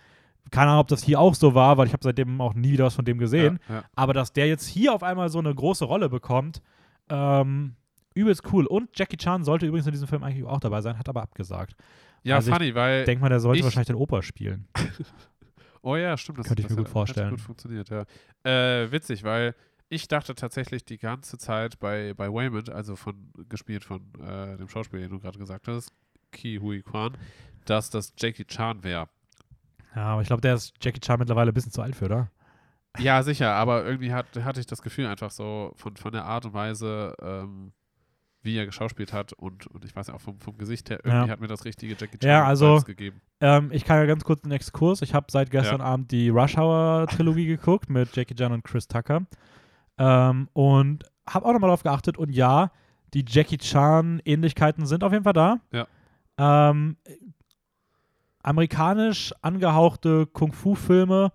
Keine 0.52 0.70
Ahnung, 0.72 0.82
ob 0.82 0.88
das 0.88 1.04
hier 1.04 1.20
auch 1.20 1.36
so 1.36 1.54
war, 1.54 1.78
weil 1.78 1.88
ich 1.88 1.94
habe 1.94 2.04
seitdem 2.04 2.40
auch 2.40 2.54
nie 2.54 2.72
wieder 2.72 2.86
was 2.86 2.96
von 2.96 3.04
dem 3.06 3.18
gesehen. 3.18 3.60
Ja, 3.68 3.76
ja. 3.76 3.84
Aber 3.96 4.14
dass 4.14 4.32
der 4.32 4.48
jetzt 4.48 4.66
hier 4.66 4.94
auf 4.94 5.04
einmal 5.04 5.28
so 5.30 5.40
eine 5.40 5.54
große 5.54 5.84
Rolle 5.84 6.08
bekommt, 6.10 6.62
ähm, 7.10 7.76
übelst 8.14 8.44
cool. 8.54 8.66
Und 8.66 8.90
Jackie 8.98 9.18
Chan 9.18 9.44
sollte 9.44 9.66
übrigens 9.66 9.88
in 9.88 9.92
diesem 9.92 10.08
Film 10.08 10.24
eigentlich 10.24 10.46
auch 10.46 10.60
dabei 10.62 10.80
sein, 10.82 10.98
hat 10.98 11.10
aber 11.10 11.22
abgesagt. 11.22 11.76
ja 12.24 12.36
Also 12.38 12.54
funny, 12.54 12.74
weil. 12.74 13.04
Denk 13.04 13.20
mal, 13.20 13.28
der 13.30 13.42
sollte 13.42 13.60
ich- 13.60 13.64
wahrscheinlich 13.66 13.88
den 13.88 13.98
Opa 13.98 14.22
spielen. 14.22 14.68
Oh 15.82 15.96
ja, 15.96 16.18
stimmt. 16.18 16.40
Das, 16.40 16.48
Könnte 16.48 16.64
ich 16.64 16.70
mir 16.70 16.76
gut 16.76 16.86
hat- 16.86 16.92
vorstellen. 16.92 17.28
Hat 17.28 17.32
gut 17.32 17.42
funktioniert, 17.42 17.90
ja. 17.90 18.06
Äh, 18.44 18.92
witzig, 18.92 19.24
weil 19.24 19.56
ich 19.90 20.08
dachte 20.08 20.36
tatsächlich 20.36 20.84
die 20.86 20.98
ganze 20.98 21.38
Zeit 21.38 21.80
bei, 21.80 22.14
bei 22.14 22.32
Waymond, 22.32 22.70
also 22.70 22.96
von 22.96 23.32
gespielt 23.48 23.84
von 23.84 24.02
äh, 24.22 24.58
dem 24.58 24.68
Schauspieler, 24.68 25.04
den 25.04 25.12
du 25.12 25.20
gerade 25.20 25.38
gesagt 25.40 25.68
hast, 25.68 25.92
Ki 26.32 26.60
Hui 26.60 26.82
Kwan, 26.82 27.18
dass 27.66 27.90
das 27.90 28.14
Jackie 28.18 28.46
Chan 28.46 28.84
wäre. 28.84 29.08
Ja, 29.96 30.04
aber 30.10 30.22
ich 30.22 30.28
glaube, 30.28 30.42
der 30.42 30.56
ist 30.56 30.74
Jackie 30.82 31.00
Chan 31.00 31.20
mittlerweile 31.20 31.52
ein 31.52 31.54
bisschen 31.54 31.72
zu 31.72 31.82
alt 31.82 31.96
für, 31.96 32.06
oder? 32.06 32.32
Ja, 33.00 33.22
sicher, 33.24 33.54
aber 33.54 33.86
irgendwie 33.86 34.12
hat, 34.12 34.26
hatte 34.44 34.60
ich 34.60 34.66
das 34.66 34.82
Gefühl 34.82 35.06
einfach 35.06 35.32
so 35.32 35.72
von, 35.76 35.96
von 35.96 36.12
der 36.12 36.26
Art 36.26 36.46
und 36.46 36.54
Weise, 36.54 37.16
ähm, 37.22 37.72
wie 38.48 38.58
er 38.58 38.66
geschauspielt 38.66 39.14
hat 39.14 39.34
und, 39.34 39.68
und 39.68 39.86
ich 39.86 39.96
weiß 39.96 40.08
ja 40.08 40.16
auch 40.16 40.22
vom, 40.22 40.40
vom 40.40 40.58
Gesicht 40.58 40.90
her, 40.90 41.02
irgendwie 41.04 41.28
Ja. 41.28 41.32
hat 41.34 41.40
mir 41.40 41.48
das 41.48 41.64
richtige 41.66 41.96
Jackie 42.00 42.18
Chan 42.18 42.30
Ja, 42.30 42.46
also- 42.46 42.80
gegeben. 42.82 43.22
Ähm, 43.40 43.70
ich 43.72 43.86
kann 43.86 43.98
ja 43.98 44.06
ganz 44.08 44.24
kurz 44.24 44.44
einen 44.44 44.54
Exkurs. 44.54 45.04
Ich 45.04 45.14
habe 45.14 45.28
seit 45.30 45.52
gestern 45.52 45.80
Abend 45.82 46.12
die 46.12 46.30
Rush 46.30 46.58
Hour 46.58 47.06
Trilogie 47.08 47.46
geguckt 47.56 47.88
mit 47.90 48.16
Jackie 48.16 48.34
Chan 48.34 48.52
und 48.52 48.64
Chris 48.64 48.88
Tucker. 48.88 49.28
Ähm, 50.00 50.48
und 50.54 51.04
habe 51.30 51.46
auch 51.46 51.54
nochmal 51.54 51.68
darauf 51.68 51.84
geachtet. 51.84 52.18
Und 52.18 52.32
ja, 52.32 52.72
die 53.14 53.24
Jackie 53.28 53.58
Chan 53.60 54.22
Ähnlichkeiten 54.26 54.88
sind 54.88 55.04
auf 55.04 55.12
jeden 55.12 55.24
Fall 55.24 55.34
da. 55.34 55.60
Ja. 55.72 55.88
Ähm, 56.40 56.98
amerikanisch 58.44 59.34
angehauchte 59.42 60.26
Kung-Fu-Filme 60.28 61.32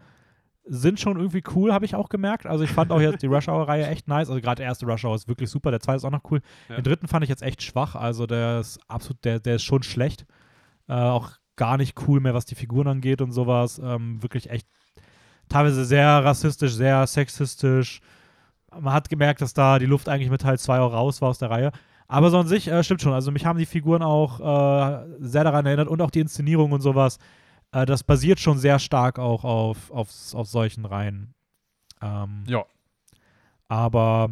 sind 0.65 1.01
schon 1.01 1.17
irgendwie 1.17 1.43
cool, 1.55 1.73
habe 1.73 1.85
ich 1.85 1.95
auch 1.95 2.09
gemerkt. 2.09 2.47
Also 2.47 2.65
ich 2.65 2.71
fand 2.71 2.93
auch 2.93 3.01
jetzt 3.01 3.23
die 3.23 3.27
Rush 3.27 3.49
Hour-Reihe 3.49 3.87
echt 3.87 4.09
nice. 4.09 4.29
Also 4.29 4.41
gerade 4.41 4.57
der 4.57 4.67
erste 4.67 4.87
Rush 4.87 5.05
Hour 5.05 5.15
ist 5.15 5.29
wirklich 5.29 5.51
super, 5.51 5.71
der 5.71 5.81
zweite 5.81 5.97
ist 5.97 6.05
auch 6.05 6.11
noch 6.11 6.31
cool. 6.31 6.41
Ja. 6.69 6.77
Den 6.77 6.85
dritten 6.85 7.09
fand 7.09 7.25
ich 7.25 7.31
jetzt 7.31 7.43
echt 7.43 7.63
schwach. 7.63 7.95
Also 7.97 8.27
der 8.27 8.61
ist 8.61 8.79
absolut, 8.89 9.25
der, 9.25 9.41
der 9.41 9.57
ist 9.57 9.65
schon 9.65 9.83
schlecht. 9.83 10.25
Äh, 10.89 10.95
auch 10.95 11.31
gar 11.57 11.77
nicht 11.77 12.01
cool 12.07 12.21
mehr, 12.21 12.35
was 12.35 12.45
die 12.45 12.55
Figuren 12.55 12.87
angeht 12.87 13.21
und 13.21 13.33
sowas. 13.33 13.81
Ähm, 13.83 14.23
wirklich 14.23 14.51
echt 14.51 14.67
teilweise 15.49 15.85
sehr 15.85 16.25
rassistisch, 16.25 16.75
sehr 16.75 17.07
sexistisch. 17.07 18.01
Man 18.79 18.95
hat 18.95 19.09
gemerkt, 19.09 19.43
dass 19.43 19.53
da 19.53 19.79
die 19.79 19.87
Luft 19.87 20.09
eigentlich 20.09 20.31
mit 20.31 20.41
Teil 20.41 20.59
2 20.59 20.81
auch 20.81 20.93
raus 20.93 21.21
war 21.21 21.29
aus 21.29 21.39
der 21.39 21.51
Reihe. 21.51 21.73
Aber 22.09 22.31
so 22.31 22.39
an 22.39 22.47
sich 22.47 22.69
äh, 22.69 22.83
stimmt 22.85 23.03
schon. 23.03 23.13
Also 23.13 23.33
mich 23.33 23.47
haben 23.47 23.59
die 23.59 23.67
Figuren 23.67 24.03
auch 24.03 24.41
äh, 24.41 25.07
sehr 25.21 25.45
daran 25.45 25.67
erinnert 25.67 25.89
und 25.89 26.01
auch 26.03 26.11
die 26.11 26.21
Inszenierung 26.21 26.73
und 26.73 26.81
sowas. 26.81 27.19
Äh, 27.73 27.87
das 27.87 28.05
basiert 28.05 28.39
schon 28.41 28.59
sehr 28.59 28.79
stark 28.79 29.19
auch 29.19 29.45
auf, 29.45 29.91
auf, 29.91 30.11
auf 30.35 30.47
solchen 30.49 30.85
Reihen. 30.85 31.35
Ähm, 32.01 32.45
Ja. 32.47 32.65
aber 33.69 34.31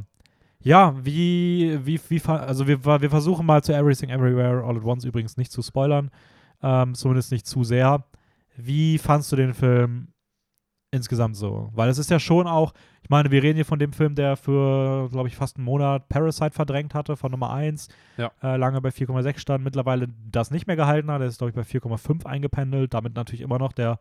ja, 0.62 0.94
wie, 1.02 1.78
wie, 1.84 1.98
wie, 2.08 2.20
also 2.28 2.66
wir, 2.66 2.84
wir 2.84 3.08
versuchen 3.10 3.46
mal 3.46 3.62
zu 3.64 3.72
Everything 3.74 4.10
Everywhere 4.10 4.62
All 4.62 4.76
at 4.76 4.84
Once 4.84 5.04
übrigens 5.04 5.36
nicht 5.38 5.50
zu 5.52 5.62
spoilern. 5.62 6.10
Ähm, 6.62 6.94
zumindest 6.94 7.32
nicht 7.32 7.46
zu 7.46 7.64
sehr. 7.64 8.04
Wie 8.56 8.98
fandst 8.98 9.32
du 9.32 9.36
den 9.36 9.54
Film 9.54 10.08
insgesamt 10.90 11.36
so? 11.36 11.70
Weil 11.72 11.88
es 11.88 11.96
ist 11.96 12.10
ja 12.10 12.18
schon 12.20 12.46
auch, 12.46 12.74
ich 13.10 13.12
meine, 13.12 13.32
wir 13.32 13.42
reden 13.42 13.56
hier 13.56 13.64
von 13.64 13.80
dem 13.80 13.92
Film, 13.92 14.14
der 14.14 14.36
für, 14.36 15.08
glaube 15.10 15.26
ich, 15.26 15.34
fast 15.34 15.56
einen 15.56 15.64
Monat 15.64 16.08
Parasite 16.08 16.52
verdrängt 16.52 16.94
hatte, 16.94 17.16
von 17.16 17.32
Nummer 17.32 17.50
1. 17.52 17.88
Ja. 18.16 18.30
Äh, 18.40 18.56
lange 18.56 18.80
bei 18.80 18.90
4,6 18.90 19.40
stand, 19.40 19.64
mittlerweile 19.64 20.06
das 20.30 20.52
nicht 20.52 20.68
mehr 20.68 20.76
gehalten 20.76 21.10
hat. 21.10 21.20
Der 21.20 21.26
ist, 21.26 21.38
glaube 21.38 21.50
ich, 21.50 21.56
bei 21.56 21.62
4,5 21.64 22.24
eingependelt. 22.24 22.94
Damit 22.94 23.16
natürlich 23.16 23.40
immer 23.40 23.58
noch 23.58 23.72
der 23.72 23.98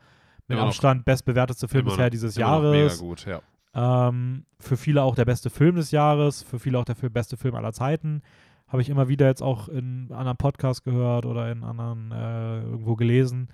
mit 0.48 0.58
Immer 0.58 0.62
noch. 0.62 0.68
Abstand 0.68 1.06
bestbewertete 1.06 1.68
Film 1.68 1.82
Immer 1.88 1.90
bisher 1.90 2.06
noch- 2.06 2.12
dieses 2.12 2.38
immer 2.38 2.46
noch 2.60 2.64
Jahres. 2.66 3.02
Mega 3.02 3.10
gut, 3.10 3.26
ja. 3.26 4.08
Ähm, 4.10 4.46
für 4.60 4.78
viele 4.78 5.02
auch 5.02 5.16
der 5.16 5.26
beste 5.26 5.50
Film 5.50 5.78
des 5.78 5.90
Jahres, 5.90 6.44
für 6.44 6.60
viele 6.60 6.78
auch 6.78 6.86
der 6.86 6.94
beste 7.10 7.36
Film 7.36 7.56
aller 7.56 7.74
Zeiten. 7.74 8.22
Habe 8.68 8.84
ich 8.84 8.90
immer 8.90 9.08
wieder 9.08 9.26
jetzt 9.26 9.42
auch 9.42 9.70
in 9.70 10.12
anderen 10.12 10.38
Podcasts 10.38 10.84
gehört 10.84 11.26
oder 11.26 11.52
in 11.52 11.64
anderen 11.64 12.12
äh, 12.12 12.62
irgendwo 12.62 12.96
gelesen. 12.96 13.50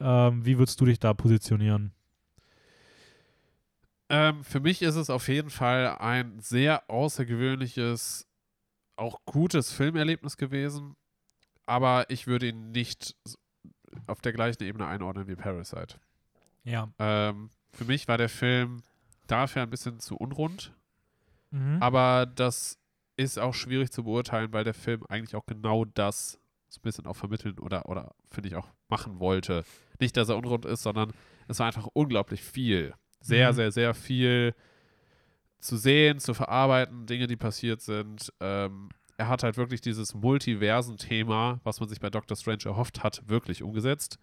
Ähm, 0.00 0.44
wie 0.44 0.58
würdest 0.58 0.80
du 0.80 0.84
dich 0.84 0.98
da 0.98 1.14
positionieren? 1.14 1.92
Ähm, 4.08 4.44
für 4.44 4.60
mich 4.60 4.82
ist 4.82 4.94
es 4.94 5.10
auf 5.10 5.28
jeden 5.28 5.50
Fall 5.50 5.96
ein 5.98 6.38
sehr 6.38 6.88
außergewöhnliches, 6.90 8.26
auch 8.96 9.20
gutes 9.24 9.72
Filmerlebnis 9.72 10.36
gewesen, 10.36 10.96
aber 11.66 12.08
ich 12.08 12.26
würde 12.26 12.48
ihn 12.48 12.70
nicht 12.70 13.16
auf 14.06 14.20
der 14.20 14.32
gleichen 14.32 14.62
Ebene 14.62 14.86
einordnen 14.86 15.26
wie 15.26 15.34
Parasite. 15.36 15.98
Ja. 16.64 16.88
Ähm, 16.98 17.50
für 17.72 17.84
mich 17.84 18.08
war 18.08 18.18
der 18.18 18.28
Film 18.28 18.82
dafür 19.26 19.62
ein 19.62 19.70
bisschen 19.70 19.98
zu 20.00 20.16
unrund, 20.16 20.72
Mhm. 21.50 21.80
aber 21.80 22.26
das 22.26 22.78
ist 23.16 23.38
auch 23.38 23.54
schwierig 23.54 23.90
zu 23.92 24.04
beurteilen, 24.04 24.52
weil 24.52 24.64
der 24.64 24.74
Film 24.74 25.04
eigentlich 25.08 25.36
auch 25.36 25.46
genau 25.46 25.84
das 25.84 26.38
so 26.68 26.78
ein 26.80 26.82
bisschen 26.82 27.06
auch 27.06 27.14
vermitteln 27.16 27.58
oder, 27.60 27.88
oder 27.88 28.14
finde 28.30 28.48
ich 28.48 28.56
auch 28.56 28.68
machen 28.88 29.20
wollte. 29.20 29.64
Nicht, 30.00 30.16
dass 30.16 30.28
er 30.28 30.36
unrund 30.36 30.64
ist, 30.64 30.82
sondern 30.82 31.12
es 31.48 31.58
war 31.60 31.66
einfach 31.66 31.86
unglaublich 31.92 32.42
viel. 32.42 32.94
Sehr, 33.20 33.50
Mhm. 33.52 33.56
sehr, 33.56 33.72
sehr 33.72 33.94
viel 33.94 34.54
zu 35.60 35.76
sehen, 35.76 36.18
zu 36.20 36.32
verarbeiten, 36.34 37.06
Dinge, 37.06 37.26
die 37.26 37.36
passiert 37.36 37.80
sind. 37.80 38.32
Ähm, 38.40 38.88
er 39.18 39.28
hat 39.28 39.42
halt 39.42 39.56
wirklich 39.56 39.80
dieses 39.80 40.14
Multiversen-Thema, 40.14 41.60
was 41.64 41.80
man 41.80 41.88
sich 41.88 41.98
bei 42.00 42.10
Doctor 42.10 42.36
Strange 42.36 42.64
erhofft 42.66 43.02
hat, 43.02 43.22
wirklich 43.26 43.62
umgesetzt. 43.62 44.18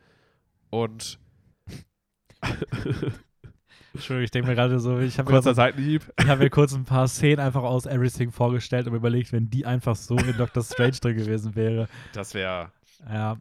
Und 0.70 1.20
Entschuldigung, 3.94 4.24
ich 4.24 4.32
denke 4.32 4.50
mir 4.50 4.56
gerade 4.56 4.80
so, 4.80 4.98
ich 5.00 5.20
habe 5.20 5.30
mir, 5.30 5.36
kurzer 5.36 5.50
kurz- 5.52 5.56
Seitenhieb. 5.58 6.12
ich 6.20 6.28
hab 6.28 6.40
mir 6.40 6.50
kurz 6.50 6.74
ein 6.74 6.86
paar 6.86 7.08
Szenen 7.08 7.40
einfach 7.40 7.62
aus 7.64 7.86
Everything 7.86 8.32
vorgestellt 8.32 8.88
und 8.88 8.96
überlegt, 8.96 9.32
wenn 9.32 9.50
die 9.50 9.66
einfach 9.66 9.96
so 9.96 10.16
in 10.18 10.36
Doctor 10.38 10.64
Strange 10.64 10.94
drin 11.00 11.18
gewesen 11.18 11.56
wäre. 11.56 11.88
Das 12.14 12.34
wäre. 12.34 12.72
Ja, 13.08 13.38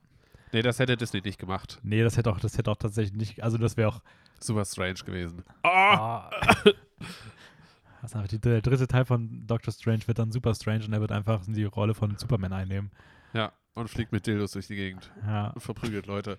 Nee, 0.52 0.62
das 0.62 0.78
hätte 0.78 0.96
Disney 0.96 1.20
nicht 1.22 1.38
gemacht. 1.38 1.78
nee, 1.82 2.02
das 2.02 2.16
hätte 2.16 2.30
auch, 2.30 2.40
das 2.40 2.58
hätte 2.58 2.70
auch 2.70 2.76
tatsächlich 2.76 3.16
nicht, 3.16 3.42
also 3.42 3.58
das 3.58 3.76
wäre 3.76 3.88
auch 3.88 4.02
Super 4.40 4.64
strange 4.64 4.94
gewesen. 5.04 5.44
Ah. 5.62 6.28
Ist 8.02 8.16
einfach 8.16 8.28
die, 8.28 8.40
der 8.40 8.60
dritte 8.62 8.88
Teil 8.88 9.04
von 9.04 9.46
Doctor 9.46 9.72
Strange 9.72 10.00
wird 10.06 10.18
dann 10.18 10.32
super 10.32 10.52
strange 10.56 10.84
und 10.84 10.92
er 10.92 11.00
wird 11.00 11.12
einfach 11.12 11.42
die 11.46 11.62
Rolle 11.64 11.94
von 11.94 12.16
Superman 12.18 12.52
einnehmen. 12.52 12.90
Ja, 13.32 13.52
und 13.74 13.88
fliegt 13.88 14.10
mit 14.10 14.26
Dildos 14.26 14.50
durch 14.52 14.66
die 14.66 14.74
Gegend 14.74 15.12
Ja, 15.24 15.50
und 15.50 15.60
verprügelt 15.60 16.06
Leute. 16.06 16.38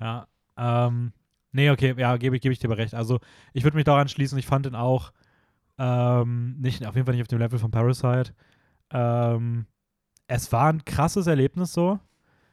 ja. 0.00 0.28
Ähm, 0.56 1.12
nee, 1.50 1.70
okay, 1.70 1.94
ja, 1.98 2.16
gebe 2.18 2.36
ich, 2.36 2.42
gebe 2.42 2.52
ich 2.52 2.60
dir 2.60 2.68
aber 2.68 2.78
recht. 2.78 2.94
Also 2.94 3.18
ich 3.52 3.64
würde 3.64 3.76
mich 3.76 3.84
daran 3.84 4.08
schließen, 4.08 4.38
ich 4.38 4.46
fand 4.46 4.66
ihn 4.66 4.76
auch 4.76 5.12
ähm, 5.78 6.56
nicht, 6.60 6.86
auf 6.86 6.94
jeden 6.94 7.06
Fall 7.06 7.14
nicht 7.14 7.22
auf 7.22 7.28
dem 7.28 7.38
Level 7.40 7.58
von 7.58 7.70
Parasite. 7.72 8.32
Ähm, 8.90 9.66
es 10.28 10.52
war 10.52 10.68
ein 10.72 10.84
krasses 10.84 11.26
Erlebnis 11.26 11.72
so. 11.72 11.98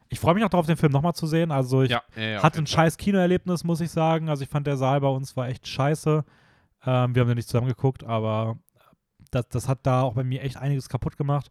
Ich 0.09 0.19
freue 0.19 0.33
mich 0.35 0.43
auch 0.43 0.49
darauf, 0.49 0.65
den 0.65 0.77
Film 0.77 0.91
nochmal 0.91 1.13
zu 1.13 1.27
sehen. 1.27 1.51
Also 1.51 1.83
ich 1.83 1.91
Ja, 1.91 2.01
ja, 2.15 2.41
hatte 2.41 2.59
ein 2.59 2.67
scheiß 2.67 2.97
Kinoerlebnis, 2.97 3.63
muss 3.63 3.81
ich 3.81 3.91
sagen. 3.91 4.29
Also 4.29 4.43
ich 4.43 4.49
fand 4.49 4.67
der 4.67 4.77
Saal 4.77 5.01
bei 5.01 5.07
uns 5.07 5.35
war 5.35 5.47
echt 5.47 5.67
scheiße. 5.67 6.23
Ähm, 6.85 7.15
wir 7.15 7.21
haben 7.21 7.29
ja 7.29 7.35
nicht 7.35 7.49
zusammen 7.49 7.67
geguckt, 7.67 8.03
aber 8.03 8.57
das, 9.31 9.47
das 9.49 9.67
hat 9.67 9.79
da 9.83 10.01
auch 10.01 10.13
bei 10.13 10.23
mir 10.23 10.41
echt 10.41 10.57
einiges 10.57 10.89
kaputt 10.89 11.17
gemacht. 11.17 11.49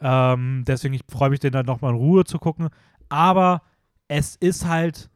Ähm, 0.00 0.64
deswegen 0.66 0.94
ich 0.94 1.02
freue 1.08 1.30
mich, 1.30 1.40
den 1.40 1.52
dann 1.52 1.66
nochmal 1.66 1.92
in 1.92 1.98
Ruhe 1.98 2.24
zu 2.24 2.38
gucken. 2.38 2.68
Aber 3.08 3.62
es 4.08 4.36
ist 4.36 4.66
halt 4.66 5.10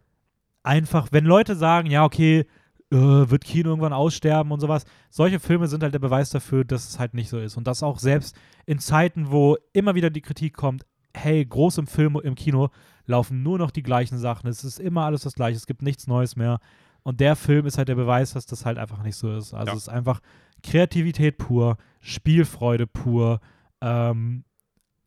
einfach, 0.62 1.08
wenn 1.12 1.24
Leute 1.24 1.56
sagen, 1.56 1.90
ja, 1.90 2.04
okay, 2.04 2.46
äh, 2.92 2.96
wird 2.96 3.44
Kino 3.44 3.70
irgendwann 3.70 3.92
aussterben 3.92 4.52
und 4.52 4.60
sowas. 4.60 4.84
Solche 5.10 5.40
Filme 5.40 5.66
sind 5.68 5.82
halt 5.82 5.94
der 5.94 5.98
Beweis 5.98 6.30
dafür, 6.30 6.64
dass 6.64 6.88
es 6.88 6.98
halt 6.98 7.14
nicht 7.14 7.28
so 7.28 7.38
ist. 7.38 7.56
Und 7.56 7.66
das 7.66 7.82
auch 7.82 7.98
selbst 7.98 8.36
in 8.64 8.78
Zeiten, 8.78 9.30
wo 9.30 9.56
immer 9.72 9.94
wieder 9.94 10.10
die 10.10 10.20
Kritik 10.20 10.54
kommt, 10.54 10.84
hey, 11.16 11.44
groß 11.44 11.78
im 11.78 11.86
Film, 11.86 12.18
im 12.22 12.34
Kino 12.34 12.68
laufen 13.06 13.42
nur 13.42 13.58
noch 13.58 13.70
die 13.70 13.82
gleichen 13.82 14.18
Sachen. 14.18 14.48
Es 14.48 14.64
ist 14.64 14.78
immer 14.80 15.04
alles 15.04 15.22
das 15.22 15.34
Gleiche. 15.34 15.56
Es 15.56 15.66
gibt 15.66 15.82
nichts 15.82 16.06
Neues 16.06 16.36
mehr. 16.36 16.58
Und 17.02 17.20
der 17.20 17.36
Film 17.36 17.66
ist 17.66 17.78
halt 17.78 17.88
der 17.88 17.94
Beweis, 17.94 18.32
dass 18.32 18.46
das 18.46 18.66
halt 18.66 18.78
einfach 18.78 19.02
nicht 19.02 19.16
so 19.16 19.32
ist. 19.36 19.54
Also 19.54 19.70
Ja. 19.70 19.76
es 19.76 19.82
ist 19.84 19.88
einfach 19.88 20.20
Kreativität 20.62 21.38
pur, 21.38 21.76
Spielfreude 22.00 22.86
pur. 22.86 23.40
Ähm, 23.80 24.44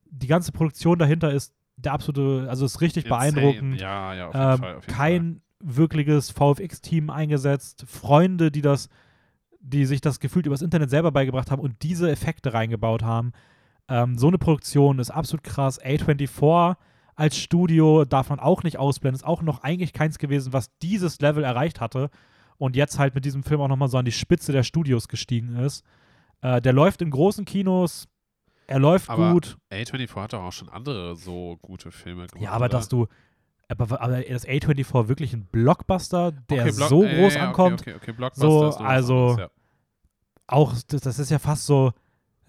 die 0.09 0.27
ganze 0.27 0.51
Produktion 0.51 0.97
dahinter 0.97 1.31
ist 1.33 1.53
der 1.75 1.93
absolute, 1.93 2.49
also 2.49 2.65
ist 2.65 2.81
richtig 2.81 3.05
Insane. 3.05 3.31
beeindruckend. 3.33 3.81
Ja, 3.81 4.13
ja, 4.13 4.27
auf 4.27 4.33
jeden 4.33 4.51
Ähm, 4.51 4.57
Fall. 4.59 4.75
Auf 4.75 4.85
jeden 4.85 4.95
kein 4.97 5.41
wirkliches 5.61 6.31
VFX-Team 6.31 7.09
eingesetzt, 7.09 7.83
Freunde, 7.87 8.49
die 8.51 8.61
das, 8.61 8.87
die 9.59 9.85
sich 9.85 9.99
das 9.99 10.21
gefühlt 10.21 10.45
übers 10.45 10.61
Internet 10.61 10.89
selber 10.89 11.11
beigebracht 11.11 11.51
haben 11.51 11.61
und 11.61 11.83
diese 11.83 12.09
Effekte 12.09 12.53
reingebaut 12.53 13.03
haben. 13.03 13.33
Ähm, 13.89 14.17
so 14.17 14.27
eine 14.27 14.37
Produktion 14.37 14.99
ist 14.99 15.09
absolut 15.11 15.43
krass. 15.43 15.81
A24 15.81 16.75
als 17.15 17.37
Studio 17.37 18.05
darf 18.05 18.29
man 18.29 18.39
auch 18.39 18.63
nicht 18.63 18.77
ausblenden. 18.77 19.15
Ist 19.19 19.25
auch 19.25 19.41
noch 19.41 19.63
eigentlich 19.63 19.91
keins 19.93 20.19
gewesen, 20.19 20.53
was 20.53 20.69
dieses 20.79 21.19
Level 21.19 21.43
erreicht 21.43 21.81
hatte. 21.81 22.09
Und 22.57 22.75
jetzt 22.75 22.99
halt 22.99 23.15
mit 23.15 23.25
diesem 23.25 23.43
Film 23.43 23.61
auch 23.61 23.67
nochmal 23.67 23.89
so 23.89 23.97
an 23.97 24.05
die 24.05 24.11
Spitze 24.11 24.51
der 24.51 24.63
Studios 24.63 25.07
gestiegen 25.07 25.55
ist. 25.57 25.83
Äh, 26.41 26.61
der 26.61 26.73
läuft 26.73 27.01
in 27.01 27.09
großen 27.09 27.45
Kinos. 27.45 28.07
Er 28.67 28.79
läuft 28.79 29.09
Aber 29.09 29.33
gut. 29.33 29.57
Fall. 29.69 29.79
A24 29.81 30.15
hat 30.15 30.33
doch 30.33 30.43
auch 30.43 30.51
schon 30.53 30.69
andere 30.69 31.15
so 31.15 31.57
gute 31.61 31.91
Filme 31.91 32.27
gemacht. 32.27 32.43
Ja, 32.43 32.51
aber 32.51 32.65
oder? 32.65 32.77
dass 32.77 32.87
du. 32.87 33.07
Aber, 33.67 34.01
aber 34.01 34.21
das 34.21 34.47
A24 34.47 35.07
wirklich 35.09 35.33
ein 35.33 35.45
Blockbuster, 35.45 36.31
der 36.31 36.63
Okay, 36.63 36.71
Block- 36.75 36.89
so 36.89 37.03
ja, 37.03 37.13
groß 37.17 37.35
ja, 37.35 37.47
ankommt, 37.47 37.81
Okay, 37.81 37.91
okay, 37.95 37.99
okay. 38.01 38.11
Blockbuster 38.13 38.47
So, 38.49 38.67
ist 38.69 38.77
also- 38.77 39.15
anderes, 39.29 39.37
ja. 39.39 39.49
auch, 40.47 40.73
das, 40.87 41.01
das 41.01 41.19
ist 41.19 41.29
ja 41.29 41.37
fast 41.39 41.65
so, 41.65 41.91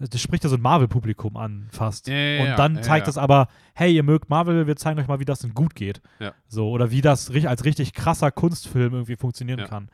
das 0.09 0.21
spricht 0.21 0.43
ja 0.43 0.49
so 0.49 0.55
ein 0.55 0.61
Marvel-Publikum 0.61 1.37
an, 1.37 1.67
fast. 1.71 2.07
Ja, 2.07 2.15
ja, 2.15 2.43
Und 2.43 2.59
dann 2.59 2.75
ja, 2.75 2.81
zeigt 2.81 3.07
ja. 3.07 3.11
es 3.11 3.17
aber, 3.17 3.47
hey, 3.73 3.93
ihr 3.93 4.03
mögt 4.03 4.29
Marvel, 4.29 4.67
wir 4.67 4.75
zeigen 4.75 4.99
euch 4.99 5.07
mal, 5.07 5.19
wie 5.19 5.25
das 5.25 5.39
denn 5.39 5.53
gut 5.53 5.75
geht. 5.75 6.01
So, 6.47 6.69
oder 6.69 6.91
wie 6.91 7.01
das 7.01 7.29
als 7.45 7.65
richtig 7.65 7.93
krasser 7.93 8.31
Kunstfilm 8.31 8.93
irgendwie 8.93 9.15
funktionieren 9.15 9.65
kann. 9.65 9.89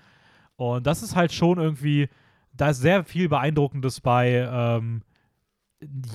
Und 0.55 0.87
das 0.87 1.03
ist 1.03 1.15
halt 1.15 1.31
schon 1.31 1.59
irgendwie, 1.59 2.09
da 2.53 2.69
ist 2.69 2.79
sehr 2.79 3.03
viel 3.03 3.29
Beeindruckendes 3.29 4.01
bei. 4.01 4.47
Ähm, 4.51 5.03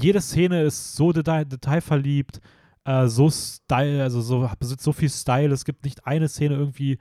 jede 0.01 0.21
Szene 0.21 0.63
ist 0.63 0.97
so 0.97 1.13
detail, 1.13 1.45
detailverliebt, 1.45 2.41
äh, 2.85 3.07
so 3.07 3.31
Style, 3.31 4.03
also 4.03 4.21
so 4.21 4.51
besitzt 4.59 4.83
so 4.83 4.93
viel 4.93 5.11
Style. 5.11 5.53
Es 5.53 5.65
gibt 5.65 5.85
nicht 5.85 6.07
eine 6.07 6.29
Szene 6.29 6.57
irgendwie, 6.57 6.99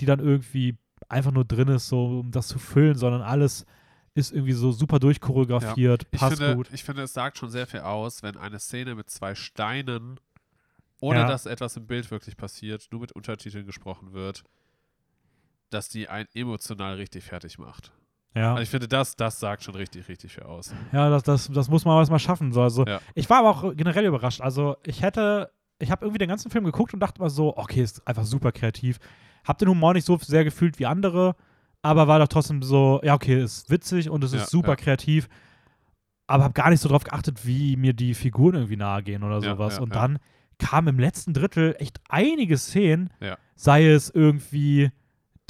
die 0.00 0.06
dann 0.06 0.20
irgendwie 0.20 0.76
einfach 1.08 1.32
nur 1.32 1.44
drin 1.44 1.68
ist, 1.68 1.88
so 1.88 2.20
um 2.20 2.30
das 2.30 2.48
zu 2.48 2.58
füllen, 2.58 2.96
sondern 2.96 3.22
alles 3.22 3.64
ist 4.14 4.32
irgendwie 4.32 4.52
so 4.52 4.72
super 4.72 4.98
durchchoreografiert, 4.98 6.06
Ich 6.10 6.20
passt 6.20 6.38
finde, 6.38 6.56
gut. 6.56 6.68
ich 6.72 6.84
finde, 6.84 7.02
es 7.02 7.12
sagt 7.14 7.38
schon 7.38 7.50
sehr 7.50 7.66
viel 7.66 7.80
aus, 7.80 8.22
wenn 8.22 8.36
eine 8.36 8.58
Szene 8.58 8.94
mit 8.94 9.08
zwei 9.10 9.34
Steinen, 9.34 10.20
ohne 11.00 11.20
Ja. 11.20 11.26
dass 11.28 11.46
etwas 11.46 11.76
im 11.76 11.86
Bild 11.86 12.10
wirklich 12.10 12.36
passiert, 12.36 12.88
nur 12.92 13.00
mit 13.00 13.12
Untertiteln 13.12 13.64
gesprochen 13.66 14.12
wird, 14.12 14.44
dass 15.70 15.88
die 15.88 16.08
einen 16.08 16.28
emotional 16.34 16.94
richtig 16.96 17.24
fertig 17.24 17.58
macht. 17.58 17.92
Ja. 18.34 18.50
Also 18.52 18.62
ich 18.62 18.68
finde, 18.70 18.88
das, 18.88 19.16
das 19.16 19.40
sagt 19.40 19.62
schon 19.62 19.74
richtig, 19.74 20.08
richtig 20.08 20.32
viel 20.34 20.44
aus. 20.44 20.74
Ja, 20.92 21.10
das, 21.10 21.22
das, 21.22 21.48
das 21.50 21.68
muss 21.68 21.84
man 21.84 21.98
erstmal 21.98 22.18
schaffen. 22.18 22.52
So. 22.52 22.62
Also, 22.62 22.84
Ja. 22.86 23.00
Ich 23.14 23.28
war 23.28 23.38
aber 23.38 23.50
auch 23.50 23.74
generell 23.76 24.04
überrascht. 24.06 24.40
Also, 24.40 24.76
ich 24.84 25.02
hätte, 25.02 25.50
ich 25.78 25.90
habe 25.90 26.04
irgendwie 26.04 26.18
den 26.18 26.28
ganzen 26.28 26.50
Film 26.50 26.64
geguckt 26.64 26.94
und 26.94 27.00
dachte 27.00 27.20
mal 27.20 27.28
so, 27.30 27.56
okay, 27.56 27.82
ist 27.82 28.06
einfach 28.06 28.24
super 28.24 28.52
kreativ. 28.52 28.98
Hab 29.44 29.58
den 29.58 29.68
Humor 29.68 29.92
nicht 29.94 30.06
so 30.06 30.16
sehr 30.18 30.44
gefühlt 30.44 30.78
wie 30.78 30.86
andere, 30.86 31.34
aber 31.82 32.06
war 32.08 32.18
doch 32.20 32.28
trotzdem 32.28 32.62
so, 32.62 33.00
ja, 33.02 33.14
okay, 33.14 33.42
ist 33.42 33.68
witzig 33.70 34.08
und 34.08 34.22
es 34.24 34.32
Ja, 34.32 34.42
ist 34.42 34.50
super 34.50 34.70
ja. 34.70 34.76
kreativ. 34.76 35.28
Aber 36.28 36.44
habe 36.44 36.54
gar 36.54 36.70
nicht 36.70 36.80
so 36.80 36.88
drauf 36.88 37.04
geachtet, 37.04 37.44
wie 37.46 37.76
mir 37.76 37.92
die 37.92 38.14
Figuren 38.14 38.54
irgendwie 38.54 38.76
nahe 38.76 39.02
gehen 39.02 39.22
oder 39.24 39.40
Ja, 39.40 39.52
sowas. 39.54 39.76
ja, 39.76 39.82
und 39.82 39.94
ja. 39.94 40.00
dann 40.00 40.18
kam 40.58 40.86
im 40.88 40.98
letzten 40.98 41.34
Drittel 41.34 41.74
echt 41.78 42.00
einige 42.08 42.56
Szenen, 42.56 43.10
Ja. 43.20 43.36
sei 43.56 43.88
es 43.88 44.08
irgendwie 44.10 44.90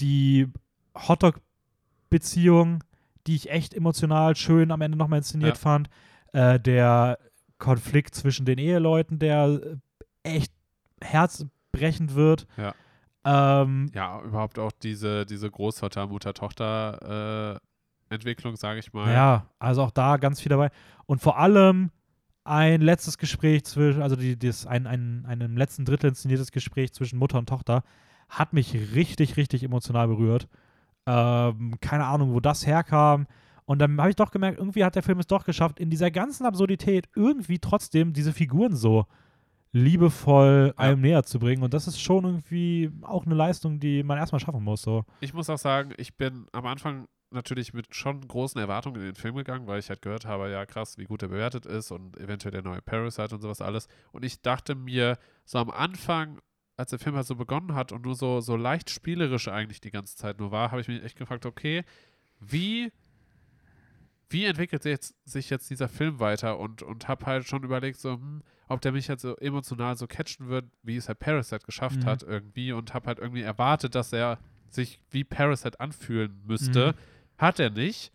die 0.01 0.49
Hotdog-Beziehung, 0.97 2.83
die 3.27 3.37
ich 3.37 3.51
echt 3.51 3.75
emotional 3.75 4.35
schön 4.37 4.71
am 4.71 4.81
Ende 4.81 4.99
nochmal 4.99 5.19
inszeniert 5.19 5.57
Ja. 5.57 5.61
fand. 5.61 5.89
Äh, 6.33 6.59
der 6.59 7.19
Konflikt 7.59 8.15
zwischen 8.15 8.47
den 8.47 8.59
Eheleuten, 8.59 9.19
der 9.19 9.61
äh, 10.25 10.39
echt 10.39 10.53
herzbrechend 11.01 12.15
wird. 12.15 12.47
Ja. 12.57 12.75
Ähm, 13.25 13.91
Ja, 13.95 14.21
überhaupt 14.23 14.59
auch 14.59 14.73
diese, 14.73 15.25
diese 15.27 15.51
Großvater, 15.51 16.07
Mutter, 16.07 16.35
Tochter 16.35 17.61
äh, 18.11 18.15
Entwicklung, 18.15 18.57
sage 18.57 18.81
ich 18.81 18.93
mal. 18.93 19.13
ja, 19.13 19.47
also 19.59 19.83
auch 19.83 19.91
da 19.91 20.17
ganz 20.17 20.41
viel 20.41 20.51
dabei. 20.51 20.71
Und 21.07 21.21
vor 21.21 21.39
allem 21.39 21.91
ein 22.45 22.81
letztes 22.81 23.19
Gespräch 23.19 23.65
zwischen, 23.65 24.03
also 24.03 24.17
die, 24.17 24.39
das, 24.39 24.67
ein, 24.67 24.87
ein, 24.87 25.25
ein 25.27 25.41
im 25.41 25.57
letzten 25.57 25.85
Drittel 25.85 26.09
inszeniertes 26.09 26.51
Gespräch 26.51 26.93
zwischen 26.93 27.19
Mutter 27.19 27.39
und 27.39 27.49
Tochter 27.49 27.85
hat 28.29 28.53
mich 28.53 28.75
richtig, 28.95 29.37
richtig 29.37 29.63
emotional 29.63 30.09
berührt. 30.09 30.49
Ähm, 31.07 31.75
keine 31.81 32.07
Ahnung, 32.07 32.33
wo 32.33 32.41
das 32.41 32.67
herkam. 32.67 33.27
Und 33.65 33.79
dann 33.79 33.99
habe 33.99 34.11
ich 34.11 34.17
doch 34.17 34.31
gemerkt, 34.33 34.59
irgendwie 34.59 34.85
hat 34.85 34.97
der 34.97 35.03
Film 35.03 35.21
es 35.21 35.27
doch 35.27 35.45
geschafft, 35.45 35.79
in 35.79 35.91
dieser 35.91 36.11
ganzen 36.11 36.47
Absurdität 36.47 37.09
irgendwie 37.15 37.59
trotzdem 37.59 38.13
diese 38.13 38.33
Figuren 38.33 38.75
so 38.75 39.07
liebevoll 39.73 40.75
Ja. 40.77 40.85
einem 40.85 41.01
näher 41.01 41.23
zu 41.25 41.39
bringen. 41.39 41.63
Und 41.63 41.75
das 41.75 41.87
ist 41.87 42.01
schon 42.01 42.25
irgendwie 42.25 42.91
auch 43.03 43.25
eine 43.27 43.35
Leistung, 43.35 43.81
die 43.81 44.03
man 44.03 44.19
erstmal 44.19 44.41
schaffen 44.41 44.63
muss. 44.63 44.83
So. 44.83 45.05
Ich 45.21 45.35
muss 45.35 45.51
auch 45.51 45.59
sagen, 45.59 45.93
ich 45.97 46.17
bin 46.17 46.47
am 46.53 46.67
Anfang 46.67 47.07
natürlich 47.31 47.73
mit 47.73 47.95
schon 47.95 48.21
großen 48.29 48.61
Erwartungen 48.61 48.97
in 48.97 49.03
den 49.07 49.15
Film 49.15 49.35
gegangen, 49.37 49.67
weil 49.67 49.79
ich 49.79 49.89
halt 49.89 50.03
gehört 50.03 50.27
habe, 50.27 50.51
ja 50.51 50.67
krass, 50.67 50.99
wie 50.99 51.05
gut 51.05 51.23
er 51.23 51.29
bewertet 51.29 51.65
ist 51.65 51.91
und 51.91 52.19
eventuell 52.19 52.53
der 52.53 52.63
neue 52.63 52.83
Parasite 52.83 53.35
und 53.35 53.41
sowas 53.41 53.63
alles. 53.63 53.89
Und 54.13 54.23
ich 54.25 54.43
dachte 54.43 54.75
mir, 54.75 55.17
so 55.47 55.59
am 55.59 55.71
Anfang, 55.71 56.41
als 56.77 56.91
der 56.91 56.99
Film 56.99 57.17
halt 57.17 57.27
so 57.27 57.35
begonnen 57.37 57.75
hat 57.75 57.91
und 57.91 58.05
nur 58.05 58.15
so, 58.15 58.41
so 58.43 58.55
leicht 58.57 58.91
spielerisch 58.91 59.49
eigentlich 59.49 59.81
die 59.81 59.91
ganze 59.91 60.15
Zeit 60.17 60.39
nur 60.41 60.51
war, 60.51 60.71
habe 60.73 60.83
ich 60.83 60.89
mich 60.89 61.03
echt 61.03 61.17
gefragt, 61.17 61.47
okay, 61.47 61.85
wie, 62.39 62.93
wie 64.33 64.45
entwickelt 64.45 64.83
sich 64.83 64.91
jetzt, 64.91 65.15
sich 65.25 65.51
jetzt 65.51 65.71
dieser 65.71 65.89
Film 65.89 66.19
weiter? 66.21 66.59
Und, 66.59 66.83
und 66.83 67.09
habe 67.09 67.27
halt 67.27 67.47
schon 67.47 67.63
überlegt, 67.63 67.99
so, 68.01 68.13
hm, 68.15 68.43
ob 68.69 68.81
der 68.81 68.93
mich 68.93 69.09
halt 69.09 69.21
so 69.21 69.37
emotional 69.37 69.97
so 69.97 70.07
catchen 70.07 70.49
wird, 70.49 70.65
wie 70.83 70.97
es 70.97 71.09
halt 71.09 71.19
Parasite 71.19 71.65
geschafft 71.67 72.01
Mhm. 72.01 72.07
hat 72.07 72.23
irgendwie 72.23 72.73
und 72.73 72.95
habe 72.95 73.07
halt 73.07 73.19
irgendwie 73.19 73.43
erwartet, 73.43 73.95
dass 73.95 74.13
er 74.13 74.39
sich 74.71 75.01
wie 75.11 75.25
Parasite 75.25 75.79
anfühlen 75.81 76.41
müsste. 76.47 76.93
Mhm. 76.93 77.39
Hat 77.39 77.59
er 77.61 77.71
nicht. 77.71 78.13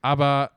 Aber 0.00 0.50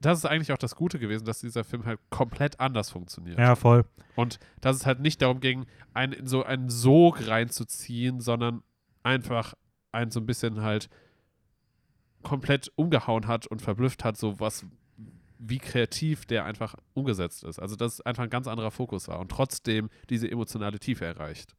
das 0.00 0.18
ist 0.18 0.24
eigentlich 0.24 0.52
auch 0.52 0.58
das 0.58 0.74
Gute 0.76 0.98
gewesen, 0.98 1.24
dass 1.26 1.40
dieser 1.40 1.62
Film 1.62 1.84
halt 1.84 2.00
komplett 2.10 2.58
anders 2.58 2.90
funktioniert. 2.90 3.38
Ja, 3.38 3.54
voll. 3.54 3.84
Und 4.16 4.38
dass 4.60 4.76
es 4.76 4.86
halt 4.86 5.00
nicht 5.00 5.20
darum 5.22 5.40
ging, 5.40 5.66
einen 5.92 6.12
in 6.14 6.26
so 6.26 6.42
einen 6.42 6.70
Sog 6.70 7.26
reinzuziehen, 7.28 8.20
sondern 8.20 8.62
einfach 9.02 9.54
einen 9.92 10.10
so 10.10 10.20
ein 10.20 10.26
bisschen 10.26 10.62
halt 10.62 10.88
komplett 12.22 12.70
umgehauen 12.76 13.26
hat 13.26 13.46
und 13.46 13.62
verblüfft 13.62 14.04
hat, 14.04 14.16
so 14.16 14.40
was, 14.40 14.66
wie 15.38 15.58
kreativ 15.58 16.26
der 16.26 16.44
einfach 16.44 16.74
umgesetzt 16.94 17.44
ist. 17.44 17.58
Also, 17.58 17.76
dass 17.76 17.94
es 17.94 18.00
einfach 18.02 18.24
ein 18.24 18.30
ganz 18.30 18.46
anderer 18.46 18.70
Fokus 18.70 19.08
war 19.08 19.18
und 19.18 19.30
trotzdem 19.30 19.88
diese 20.08 20.30
emotionale 20.30 20.78
Tiefe 20.78 21.04
erreicht. 21.06 21.54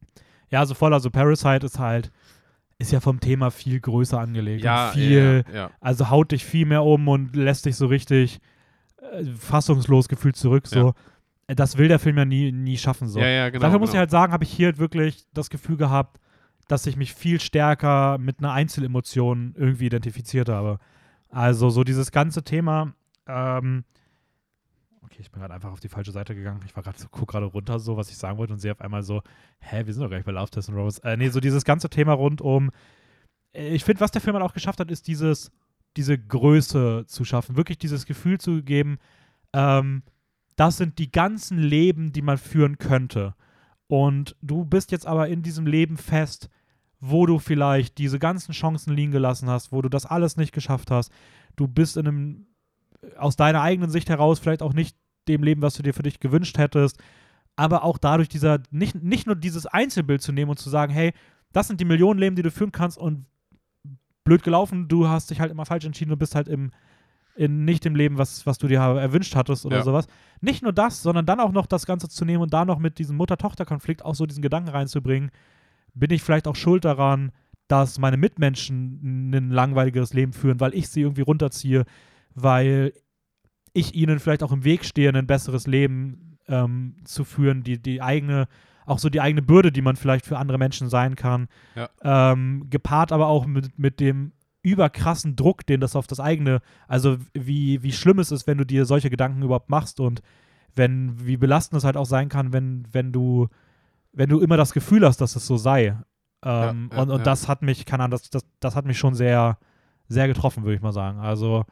Ja, 0.50 0.60
also 0.60 0.74
voll. 0.74 0.94
Also 0.94 1.10
Parasite 1.10 1.66
ist 1.66 1.80
halt, 1.80 2.12
ist 2.78 2.92
ja 2.92 3.00
vom 3.00 3.20
Thema 3.20 3.52
viel 3.52 3.80
größer 3.80 4.20
angelegt. 4.20 4.64
Ja, 4.64 4.92
viel, 4.92 5.46
ja, 5.48 5.56
ja. 5.56 5.72
also 5.80 6.10
haut 6.10 6.32
dich 6.32 6.46
viel 6.46 6.66
mehr 6.66 6.84
um 6.84 7.08
und 7.08 7.36
lässt 7.36 7.66
dich 7.66 7.76
so 7.76 7.88
richtig 7.88 8.40
äh, 8.98 9.24
fassungslos 9.24 10.10
gefühlt 10.10 10.36
zurück. 10.36 10.68
So. 10.68 10.94
Das 11.48 11.78
will 11.78 11.88
der 11.88 12.00
Film 12.00 12.18
ja 12.18 12.26
nie, 12.26 12.52
nie 12.52 12.78
schaffen. 12.78 13.08
So. 13.08 13.20
ja, 13.20 13.28
ja, 13.28 13.50
genau. 13.50 13.62
Dafür 13.62 13.80
muss 13.80 13.90
ich 13.90 13.94
genau. 13.94 14.02
halt 14.02 14.12
sagen, 14.12 14.34
habe 14.34 14.44
ich 14.44 14.52
hier 14.52 14.78
wirklich 14.78 15.26
das 15.34 15.50
Gefühl 15.50 15.78
gehabt, 15.78 16.20
dass 16.68 16.86
ich 16.86 16.96
mich 16.96 17.14
viel 17.14 17.40
stärker 17.40 18.18
mit 18.18 18.40
einer 18.40 18.54
Einzelemotion 18.54 19.54
irgendwie 19.58 19.88
identifiziert 19.88 20.50
habe. 20.50 20.80
Also 21.30 21.70
so 21.70 21.84
dieses 21.84 22.12
ganze 22.12 22.44
Thema, 22.44 22.94
ähm, 23.28 23.84
okay, 25.02 25.18
ich 25.20 25.32
bin 25.32 25.42
gerade 25.42 25.54
einfach 25.54 25.72
auf 25.72 25.80
die 25.80 25.90
falsche 25.90 26.12
Seite 26.12 26.36
gegangen. 26.36 26.62
Ich 26.66 26.76
war 26.76 26.84
gerade 26.84 27.00
so, 27.00 27.08
guck 27.10 27.30
gerade 27.30 27.46
runter, 27.46 27.80
so 27.80 27.98
was 27.98 28.10
ich 28.10 28.18
sagen 28.18 28.38
wollte 28.38 28.54
und 28.54 28.60
sehe 28.60 28.72
auf 28.72 28.82
einmal 28.82 29.04
so, 29.04 29.22
hä, 29.60 29.86
wir 29.86 29.94
sind 29.94 30.04
doch 30.04 30.10
gar 30.10 30.18
nicht 30.18 30.26
bei 30.26 30.32
Love 30.32 30.50
Test 30.50 30.70
and 30.70 30.78
Rose. 30.78 31.02
Äh, 31.04 31.18
nee, 31.18 31.30
so 31.30 31.40
dieses 31.40 31.64
ganze 31.64 31.90
Thema 31.90 32.14
rund 32.14 32.42
um, 32.42 32.72
äh, 33.54 33.70
ich 33.70 33.84
finde, 33.84 34.02
was 34.02 34.12
der 34.12 34.22
Film 34.22 34.36
halt 34.36 34.46
auch 34.46 34.54
geschafft 34.54 34.80
hat, 34.80 34.92
ist 34.92 35.08
dieses, 35.08 35.52
diese 35.98 36.18
Größe 36.18 37.06
zu 37.08 37.26
schaffen, 37.26 37.58
wirklich 37.58 37.78
dieses 37.78 38.06
Gefühl 38.06 38.40
zu 38.40 38.64
geben, 38.64 38.98
ähm, 39.54 40.04
das 40.56 40.78
sind 40.78 41.00
die 41.00 41.12
ganzen 41.12 41.58
Leben, 41.58 42.12
die 42.12 42.22
man 42.22 42.38
führen 42.38 42.78
könnte. 42.78 43.36
Und 43.92 44.38
du 44.42 44.64
bist 44.64 44.94
jetzt 44.94 45.06
aber 45.06 45.28
in 45.28 45.44
diesem 45.44 45.68
Leben 45.68 45.98
fest, 45.98 46.48
wo 47.02 47.26
du 47.26 47.40
vielleicht 47.40 47.98
diese 47.98 48.20
ganzen 48.20 48.54
Chancen 48.54 48.96
liegen 48.96 49.12
gelassen 49.12 49.50
hast, 49.50 49.74
wo 49.74 49.82
du 49.82 49.90
das 49.90 50.06
alles 50.06 50.38
nicht 50.38 50.54
geschafft 50.54 50.90
hast. 50.90 51.12
Du 51.58 51.68
bist 51.68 51.98
in 51.98 52.08
einem, 52.08 52.46
aus 53.18 53.36
deiner 53.36 53.62
eigenen 53.62 53.90
Sicht 53.90 54.08
heraus, 54.08 54.40
vielleicht 54.40 54.62
auch 54.62 54.72
nicht 54.72 54.96
dem 55.28 55.44
Leben, 55.44 55.62
was 55.62 55.74
du 55.74 55.84
dir 55.84 55.94
für 55.94 56.04
dich 56.04 56.22
gewünscht 56.22 56.58
hättest, 56.58 57.04
aber 57.58 57.84
auch 57.84 57.98
dadurch 57.98 58.30
dieser, 58.30 58.60
nicht, 58.72 58.96
nicht 59.04 59.28
nur 59.28 59.36
dieses 59.36 59.66
Einzelbild 59.66 60.22
zu 60.22 60.32
nehmen 60.32 60.52
und 60.52 60.58
zu 60.58 60.70
sagen, 60.70 60.94
hey, 60.94 61.12
das 61.52 61.68
sind 61.68 61.82
die 61.82 61.86
Millionen 61.86 62.18
Leben, 62.18 62.38
die 62.38 62.44
du 62.44 62.52
führen 62.52 62.72
kannst 62.72 62.98
und 62.98 63.26
blöd 64.24 64.42
gelaufen, 64.42 64.88
du 64.88 65.10
hast 65.10 65.32
dich 65.32 65.42
halt 65.42 65.52
immer 65.52 65.66
falsch 65.66 65.84
entschieden 65.84 66.14
und 66.14 66.20
bist 66.20 66.36
halt 66.36 66.48
im, 66.48 66.72
in 67.36 67.66
nicht 67.66 67.86
dem 67.86 67.96
Leben, 67.96 68.18
was, 68.18 68.46
was 68.46 68.58
du 68.58 68.68
dir 68.68 68.80
erwünscht 68.80 69.36
hattest 69.36 69.66
oder 69.66 69.78
Ja. 69.78 69.84
sowas. 69.84 70.08
Nicht 70.42 70.64
nur 70.64 70.74
das, 70.74 71.02
sondern 71.02 71.26
dann 71.26 71.40
auch 71.40 71.52
noch 71.52 71.66
das 71.66 71.86
Ganze 71.86 72.10
zu 72.10 72.26
nehmen 72.26 72.42
und 72.44 72.54
da 72.54 72.66
noch 72.66 72.80
mit 72.80 72.98
diesem 73.00 73.16
Mutter-Tochter-Konflikt 73.18 74.04
auch 74.04 74.16
so 74.16 74.26
diesen 74.26 74.42
Gedanken 74.42 74.70
reinzubringen, 74.70 75.32
bin 75.94 76.12
ich 76.12 76.24
vielleicht 76.24 76.48
auch 76.48 76.56
schuld 76.56 76.86
daran, 76.86 77.32
dass 77.68 78.00
meine 78.00 78.18
Mitmenschen 78.18 79.30
ein 79.32 79.50
langweiligeres 79.50 80.14
Leben 80.14 80.34
führen, 80.34 80.60
weil 80.60 80.74
ich 80.74 80.90
sie 80.90 81.02
irgendwie 81.02 81.22
runterziehe, 81.22 81.86
weil 82.36 82.94
ich 83.74 83.96
ihnen 83.96 84.20
vielleicht 84.20 84.44
auch 84.44 84.52
im 84.52 84.64
Weg 84.66 84.84
stehe, 84.84 85.14
ein 85.14 85.28
besseres 85.28 85.68
Leben 85.68 86.38
ähm, 86.48 86.98
zu 87.06 87.24
führen, 87.24 87.64
die, 87.64 87.82
die 87.82 88.02
eigene, 88.02 88.48
auch 88.86 89.00
so 89.00 89.10
die 89.10 89.22
eigene 89.22 89.42
Bürde, 89.42 89.72
die 89.72 89.82
man 89.82 89.96
vielleicht 89.96 90.26
für 90.26 90.38
andere 90.38 90.58
Menschen 90.58 90.90
sein 90.90 91.16
kann, 91.16 91.48
Ja. 91.76 91.90
ähm, 92.04 92.68
gepaart 92.70 93.12
aber 93.14 93.28
auch 93.28 93.46
mit, 93.46 93.78
mit 93.80 94.00
dem 94.02 94.34
überkrassen 94.62 95.36
Druck, 95.36 95.66
den 95.66 95.82
das 95.82 95.96
auf 95.96 96.08
das 96.08 96.20
eigene, 96.20 96.62
also 96.88 97.18
wie, 97.34 97.82
wie 97.84 97.92
schlimm 97.92 98.20
es 98.20 98.32
ist, 98.32 98.48
wenn 98.48 98.58
du 98.58 98.66
dir 98.66 98.86
solche 98.86 99.10
Gedanken 99.10 99.42
überhaupt 99.42 99.70
machst 99.70 100.00
und 100.00 100.22
wenn, 100.76 101.26
wie 101.26 101.38
belastend 101.38 101.78
es 101.80 101.84
halt 101.84 101.98
auch 101.98 102.06
sein 102.06 102.30
kann, 102.30 102.54
wenn, 102.54 102.88
wenn 102.92 103.12
du, 103.12 103.48
wenn 104.14 104.30
du 104.30 104.40
immer 104.40 104.58
das 104.58 104.74
Gefühl 104.74 105.06
hast, 105.06 105.20
dass 105.22 105.36
es 105.36 105.46
so 105.46 105.58
sei. 105.58 105.98
Ähm, 106.44 106.90
Ja, 106.92 106.98
ja, 106.98 107.02
und 107.02 107.10
und 107.12 107.20
ja. 107.20 107.24
das 107.24 107.48
hat 107.48 107.62
mich, 107.62 107.86
keine 107.86 108.04
Ahnung, 108.04 108.12
das, 108.12 108.30
das, 108.30 108.46
das 108.60 108.76
hat 108.76 108.86
mich 108.86 108.98
schon 108.98 109.16
sehr, 109.16 109.58
sehr 110.08 110.28
getroffen, 110.28 110.64
würde 110.64 110.76
ich 110.76 110.82
mal 110.82 110.94
sagen. 110.94 111.20
Also, 111.20 111.66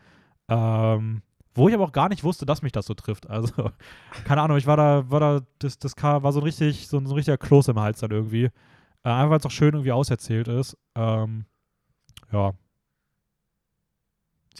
ähm, 0.48 1.22
wo 1.54 1.68
ich 1.68 1.76
aber 1.76 1.86
auch 1.86 1.92
gar 1.92 2.10
nicht 2.10 2.24
wusste, 2.24 2.46
dass 2.46 2.62
mich 2.62 2.72
das 2.72 2.86
so 2.86 2.94
trifft. 2.94 3.30
Also, 3.30 3.72
keine 4.26 4.42
Ahnung, 4.42 4.58
ich 4.58 4.68
war 4.68 4.78
da, 4.78 5.10
war 5.10 5.20
da, 5.20 5.42
das, 5.60 5.80
das 5.80 5.94
war 6.02 6.32
so 6.32 6.40
ein 6.40 6.44
richtig, 6.44 6.88
so 6.88 6.98
ein, 6.98 7.06
so 7.06 7.14
ein 7.14 7.18
richtiger 7.18 7.38
Kloß 7.38 7.70
im 7.70 7.80
Hals 7.80 8.00
dann 8.00 8.12
irgendwie. 8.12 8.46
Äh, 8.46 9.10
einfach 9.10 9.32
weil 9.32 9.40
es 9.40 9.46
auch 9.46 9.52
schön 9.52 9.74
irgendwie 9.74 9.92
auserzählt 9.92 10.48
ist. 10.48 10.78
Ähm, 10.96 11.46
ja. 12.32 12.54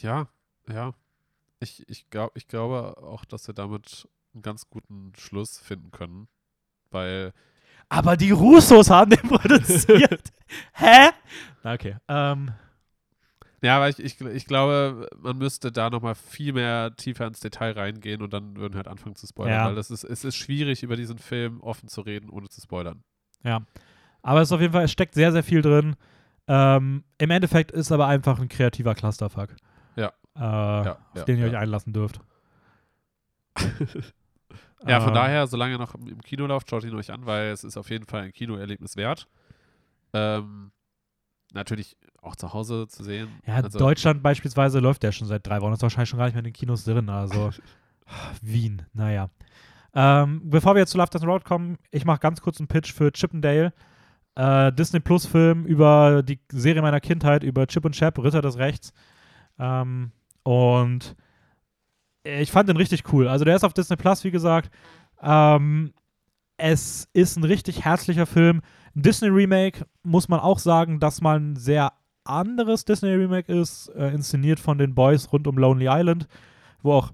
Ja, 0.02 0.28
ja. 0.72 0.94
Ich, 1.60 1.88
ich, 1.90 2.10
glaub, 2.10 2.36
ich 2.36 2.48
glaube 2.48 2.98
auch, 2.98 3.26
dass 3.26 3.48
wir 3.48 3.54
damit 3.54 4.08
einen 4.34 4.44
ganz 4.44 4.70
guten 4.70 5.12
Schluss 5.18 5.58
finden 5.60 5.92
können. 5.92 6.28
Weil, 6.92 7.34
Aber 7.90 8.16
die 8.18 8.32
Russos 8.32 8.90
haben 8.90 9.12
den 9.12 9.22
produziert. 9.30 10.32
Hä? 10.74 11.10
Na, 11.64 11.74
okay. 11.74 11.98
Ähm, 12.08 12.52
ja, 13.62 13.76
aber 13.76 13.90
ich, 13.90 14.00
ich, 14.00 14.22
ich 14.22 14.46
glaube, 14.46 15.10
man 15.18 15.38
müsste 15.38 15.72
da 15.72 15.90
nochmal 15.90 16.16
viel 16.16 16.54
mehr 16.54 16.96
tiefer 16.96 17.28
ins 17.28 17.42
Detail 17.42 17.74
reingehen 17.74 18.22
und 18.22 18.32
dann 18.32 18.56
würden 18.56 18.74
wir 18.74 18.78
halt 18.78 18.88
anfangen 18.88 19.16
zu 19.16 19.28
spoilern. 19.28 19.54
Ja. 19.54 19.66
Weil 19.66 19.76
das 19.76 19.92
ist, 19.92 20.06
es 20.06 20.24
ist 20.24 20.36
schwierig, 20.36 20.82
über 20.82 20.96
diesen 20.96 21.18
Film 21.18 21.60
offen 21.62 21.90
zu 21.90 22.02
reden, 22.02 22.30
ohne 22.30 22.48
zu 22.50 22.62
spoilern. 22.62 23.04
ja. 23.44 23.62
Aber 24.22 24.42
es 24.42 24.50
ist 24.50 24.52
auf 24.52 24.60
jeden 24.60 24.74
Fall, 24.74 24.84
es 24.84 24.92
steckt 24.92 25.14
sehr, 25.14 25.32
sehr 25.32 25.44
viel 25.44 25.62
drin. 25.62 25.96
Ähm, 26.46 27.06
Im 27.20 27.32
Endeffekt 27.32 27.72
ist 27.72 27.90
aber 27.90 28.08
einfach 28.08 28.38
ein 28.38 28.50
kreativer 28.50 28.94
Clusterfuck. 28.94 29.56
Äh, 30.36 30.40
ja, 30.42 30.98
auf 31.16 31.26
den 31.26 31.40
ihr 31.40 31.48
euch 31.48 31.58
einlassen 31.58 31.94
dürft. 31.94 32.20
Ja, 34.88 35.02
von 35.02 35.10
Ähm, 35.10 35.16
daher, 35.16 35.48
solange 35.48 35.74
er 35.76 35.78
noch 35.78 35.96
im 35.96 36.22
Kino 36.22 36.46
läuft, 36.46 36.70
schaut 36.70 36.84
ihn 36.86 36.96
euch 36.96 37.12
an, 37.12 37.26
weil 37.26 37.48
es 37.50 37.64
ist 37.64 37.76
auf 37.76 37.90
jeden 37.90 38.06
Fall 38.06 38.22
ein 38.22 38.32
Kinoerlebnis 38.32 38.96
wert. 38.96 39.28
Ähm, 40.14 40.72
natürlich 41.54 41.98
auch 42.22 42.36
zu 42.36 42.54
Hause 42.54 42.88
zu 42.88 43.04
sehen. 43.04 43.28
Ja, 43.46 43.56
also, 43.56 43.78
Deutschland 43.78 44.24
beispielsweise 44.24 44.80
läuft 44.80 45.04
der 45.04 45.12
schon 45.12 45.28
seit 45.28 45.46
drei 45.46 45.62
Wochen. 45.62 45.74
Ist 45.74 45.82
wahrscheinlich 45.82 46.10
schon 46.10 46.20
gar 46.20 46.26
nicht 46.26 46.36
mehr 46.36 46.40
in 46.40 46.46
den 46.46 46.54
Kinos 46.54 46.86
drin. 46.86 47.10
Also 47.10 47.52
Wien, 48.42 48.84
naja. 48.94 49.30
Ähm, 49.94 50.42
bevor 50.46 50.76
wir 50.76 50.80
jetzt 50.80 50.92
zu 50.92 50.98
Love 50.98 51.10
Death 51.10 51.26
Road 51.26 51.44
kommen, 51.44 51.78
ich 51.92 52.06
mache 52.06 52.20
ganz 52.20 52.42
kurz 52.42 52.60
einen 52.60 52.68
Pitch 52.68 52.94
für 52.94 53.12
Chippendale. 53.12 53.74
Äh, 54.36 54.72
Disney 54.72 55.00
Plus 55.02 55.26
Film 55.26 55.66
über 55.66 56.24
die 56.24 56.40
Serie 56.52 56.82
meiner 56.82 57.02
Kindheit, 57.02 57.44
über 57.44 57.68
Chip 57.68 57.84
und 57.84 57.96
Chap, 57.96 58.18
Ritter 58.20 58.42
des 58.42 58.58
Rechts. 58.58 58.94
Ähm, 59.58 60.12
und 60.50 61.16
ich 62.24 62.52
fand 62.52 62.68
den 62.70 62.78
richtig 62.78 63.14
cool. 63.14 63.28
Also 63.28 63.46
der 63.46 63.56
ist 63.56 63.64
auf 63.64 63.74
Disney 63.74 63.98
Plus, 63.98 64.24
wie 64.24 64.32
gesagt. 64.32 64.72
Ähm, 65.22 65.94
es 66.58 67.08
ist 67.14 67.38
ein 67.38 67.44
richtig 67.44 67.86
herzlicher 67.86 68.26
Film. 68.26 68.62
Ein 68.96 69.04
Disney-Remake, 69.04 69.86
muss 70.02 70.28
man 70.28 70.40
auch 70.40 70.58
sagen, 70.58 71.00
dass 71.00 71.22
mal 71.22 71.40
ein 71.40 71.56
sehr 71.56 71.94
anderes 72.24 72.84
Disney-Remake 72.84 73.54
ist, 73.54 73.90
äh, 73.90 74.10
inszeniert 74.10 74.60
von 74.60 74.80
den 74.80 74.96
Boys 74.96 75.32
rund 75.32 75.46
um 75.46 75.56
Lonely 75.56 75.86
Island, 75.88 76.28
wo 76.82 76.94
auch 76.94 77.12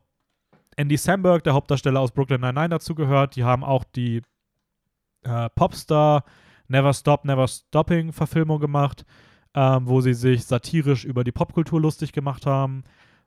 Andy 0.77 0.95
Samberg, 0.95 1.43
der 1.43 1.55
Hauptdarsteller 1.55 1.99
aus 1.99 2.13
Brooklyn 2.13 2.39
Nine-Nine, 2.39 2.69
dazugehört. 2.69 3.35
Die 3.35 3.43
haben 3.43 3.65
auch 3.65 3.83
die 3.83 4.21
äh, 5.23 5.49
Popstar 5.55 6.23
Never 6.69 6.93
Stop, 6.93 7.25
Never 7.25 7.49
Stopping 7.49 8.13
Verfilmung 8.13 8.61
gemacht, 8.61 9.05
ähm, 9.53 9.87
wo 9.89 9.99
sie 9.99 10.13
sich 10.13 10.45
satirisch 10.45 11.03
über 11.03 11.25
die 11.25 11.33
Popkultur 11.33 11.81
lustig 11.81 12.13
gemacht 12.13 12.45
haben. 12.45 12.85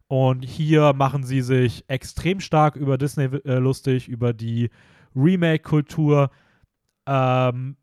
Und 0.09 0.43
hier 0.43 0.95
machen 0.95 1.23
sie 1.23 1.43
sich 1.43 1.85
extrem 1.89 2.41
stark 2.41 2.77
über 2.77 2.97
Disney 2.97 3.25
äh, 3.45 3.59
lustig, 3.59 4.09
über 4.09 4.33
die 4.33 4.71
Remake-Kultur. 5.15 6.31
Ähm, 7.07 7.77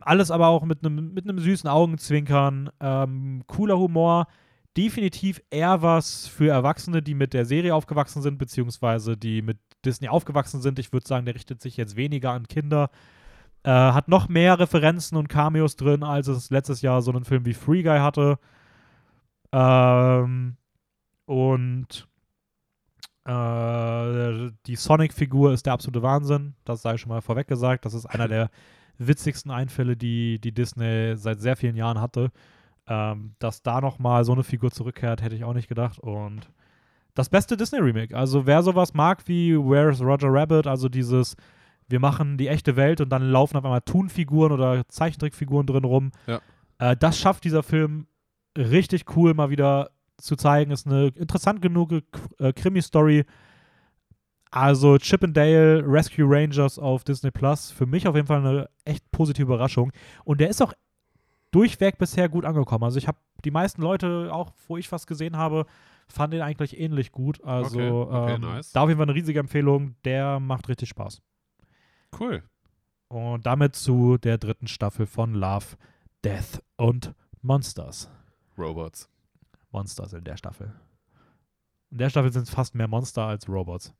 alles 0.00 0.30
aber 0.30 0.48
auch 0.48 0.64
mit 0.64 0.84
einem 0.84 1.14
mit 1.14 1.24
süßen 1.40 1.68
Augenzwinkern, 1.68 2.70
ähm, 2.80 3.42
cooler 3.46 3.78
Humor. 3.78 4.26
Definitiv 4.76 5.40
eher 5.50 5.82
was 5.82 6.26
für 6.26 6.50
Erwachsene, 6.50 7.02
die 7.02 7.14
mit 7.14 7.32
der 7.32 7.44
Serie 7.44 7.74
aufgewachsen 7.74 8.22
sind, 8.22 8.38
beziehungsweise 8.38 9.16
die 9.16 9.42
mit 9.42 9.58
Disney 9.84 10.08
aufgewachsen 10.08 10.60
sind. 10.62 10.78
Ich 10.78 10.92
würde 10.92 11.06
sagen, 11.06 11.26
der 11.26 11.34
richtet 11.34 11.60
sich 11.62 11.76
jetzt 11.76 11.96
weniger 11.96 12.32
an 12.32 12.48
Kinder. 12.48 12.90
Äh, 13.64 13.70
hat 13.70 14.08
noch 14.08 14.28
mehr 14.28 14.58
Referenzen 14.58 15.16
und 15.16 15.28
Cameos 15.28 15.76
drin, 15.76 16.02
als 16.02 16.28
es 16.28 16.50
letztes 16.50 16.82
Jahr 16.82 17.02
so 17.02 17.12
einen 17.12 17.24
Film 17.24 17.44
wie 17.46 17.54
Free 17.54 17.82
Guy 17.82 17.98
hatte. 17.98 18.38
Ähm, 19.52 20.56
und 21.26 22.08
äh, 23.24 24.50
die 24.66 24.76
Sonic-Figur 24.76 25.52
ist 25.52 25.66
der 25.66 25.72
absolute 25.72 26.02
Wahnsinn. 26.02 26.54
Das 26.64 26.82
sei 26.82 26.96
schon 26.96 27.08
mal 27.08 27.22
vorweg 27.22 27.46
gesagt. 27.46 27.84
Das 27.84 27.94
ist 27.94 28.06
einer 28.06 28.28
der 28.28 28.50
witzigsten 28.98 29.50
Einfälle, 29.50 29.96
die, 29.96 30.38
die 30.38 30.52
Disney 30.52 31.16
seit 31.16 31.40
sehr 31.40 31.56
vielen 31.56 31.76
Jahren 31.76 32.00
hatte. 32.00 32.30
Ähm, 32.86 33.34
dass 33.38 33.62
da 33.62 33.80
nochmal 33.80 34.24
so 34.24 34.32
eine 34.32 34.44
Figur 34.44 34.70
zurückkehrt, 34.70 35.22
hätte 35.22 35.34
ich 35.34 35.44
auch 35.44 35.54
nicht 35.54 35.68
gedacht. 35.68 35.98
Und 35.98 36.50
das 37.14 37.30
beste 37.30 37.56
Disney-Remake. 37.56 38.14
Also 38.14 38.44
wer 38.44 38.62
sowas 38.62 38.92
mag 38.92 39.26
wie 39.26 39.56
Where's 39.56 40.02
Roger 40.02 40.28
Rabbit, 40.30 40.66
also 40.66 40.90
dieses, 40.90 41.34
wir 41.88 42.00
machen 42.00 42.36
die 42.36 42.48
echte 42.48 42.76
Welt 42.76 43.00
und 43.00 43.08
dann 43.08 43.22
laufen 43.22 43.56
auf 43.56 43.64
einmal 43.64 43.80
Toon-Figuren 43.80 44.52
oder 44.52 44.86
Zeichentrickfiguren 44.88 45.66
drin 45.66 45.84
rum. 45.84 46.12
Ja. 46.26 46.40
Äh, 46.78 46.94
das 46.94 47.18
schafft 47.18 47.44
dieser 47.44 47.62
Film 47.62 48.06
richtig 48.58 49.16
cool, 49.16 49.32
mal 49.32 49.48
wieder 49.48 49.90
zu 50.18 50.36
zeigen. 50.36 50.70
Ist 50.70 50.86
eine 50.86 51.08
interessant 51.08 51.62
genug 51.62 51.92
äh, 52.38 52.52
Krimi-Story. 52.52 53.24
Also 54.50 54.98
Chip 54.98 55.24
and 55.24 55.36
Dale 55.36 55.82
Rescue 55.84 56.24
Rangers 56.28 56.78
auf 56.78 57.02
Disney 57.02 57.30
Plus. 57.30 57.70
Für 57.72 57.86
mich 57.86 58.06
auf 58.06 58.14
jeden 58.14 58.28
Fall 58.28 58.38
eine 58.38 58.70
echt 58.84 59.10
positive 59.10 59.46
Überraschung. 59.46 59.90
Und 60.24 60.40
der 60.40 60.48
ist 60.48 60.62
auch 60.62 60.72
durchweg 61.50 61.98
bisher 61.98 62.28
gut 62.28 62.44
angekommen. 62.44 62.84
Also 62.84 62.98
ich 62.98 63.08
habe 63.08 63.18
die 63.44 63.50
meisten 63.50 63.82
Leute, 63.82 64.30
auch 64.32 64.52
wo 64.68 64.76
ich 64.76 64.90
was 64.92 65.06
gesehen 65.06 65.36
habe, 65.36 65.66
fanden 66.08 66.36
ihn 66.36 66.42
eigentlich 66.42 66.78
ähnlich 66.78 67.10
gut. 67.12 67.42
Also 67.44 67.78
Okay, 67.78 67.90
okay, 67.90 68.34
ähm, 68.34 68.40
nice. 68.42 68.72
da 68.72 68.82
auf 68.82 68.88
jeden 68.88 68.98
Fall 68.98 69.08
eine 69.08 69.14
riesige 69.14 69.40
Empfehlung. 69.40 69.96
Der 70.04 70.38
macht 70.40 70.68
richtig 70.68 70.88
Spaß. 70.90 71.20
Cool. 72.18 72.42
Und 73.08 73.46
damit 73.46 73.74
zu 73.74 74.18
der 74.18 74.38
dritten 74.38 74.66
Staffel 74.66 75.06
von 75.06 75.34
Love, 75.34 75.76
Death 76.24 76.62
und 76.76 77.12
Monsters. 77.42 78.10
Robots. 78.56 79.08
Monsters 79.74 80.12
in 80.14 80.24
der 80.24 80.36
Staffel. 80.38 80.72
In 81.90 81.98
der 81.98 82.08
Staffel 82.08 82.32
sind 82.32 82.42
es 82.44 82.50
fast 82.50 82.74
mehr 82.74 82.88
Monster 82.88 83.24
als 83.26 83.48
Robots. 83.48 83.92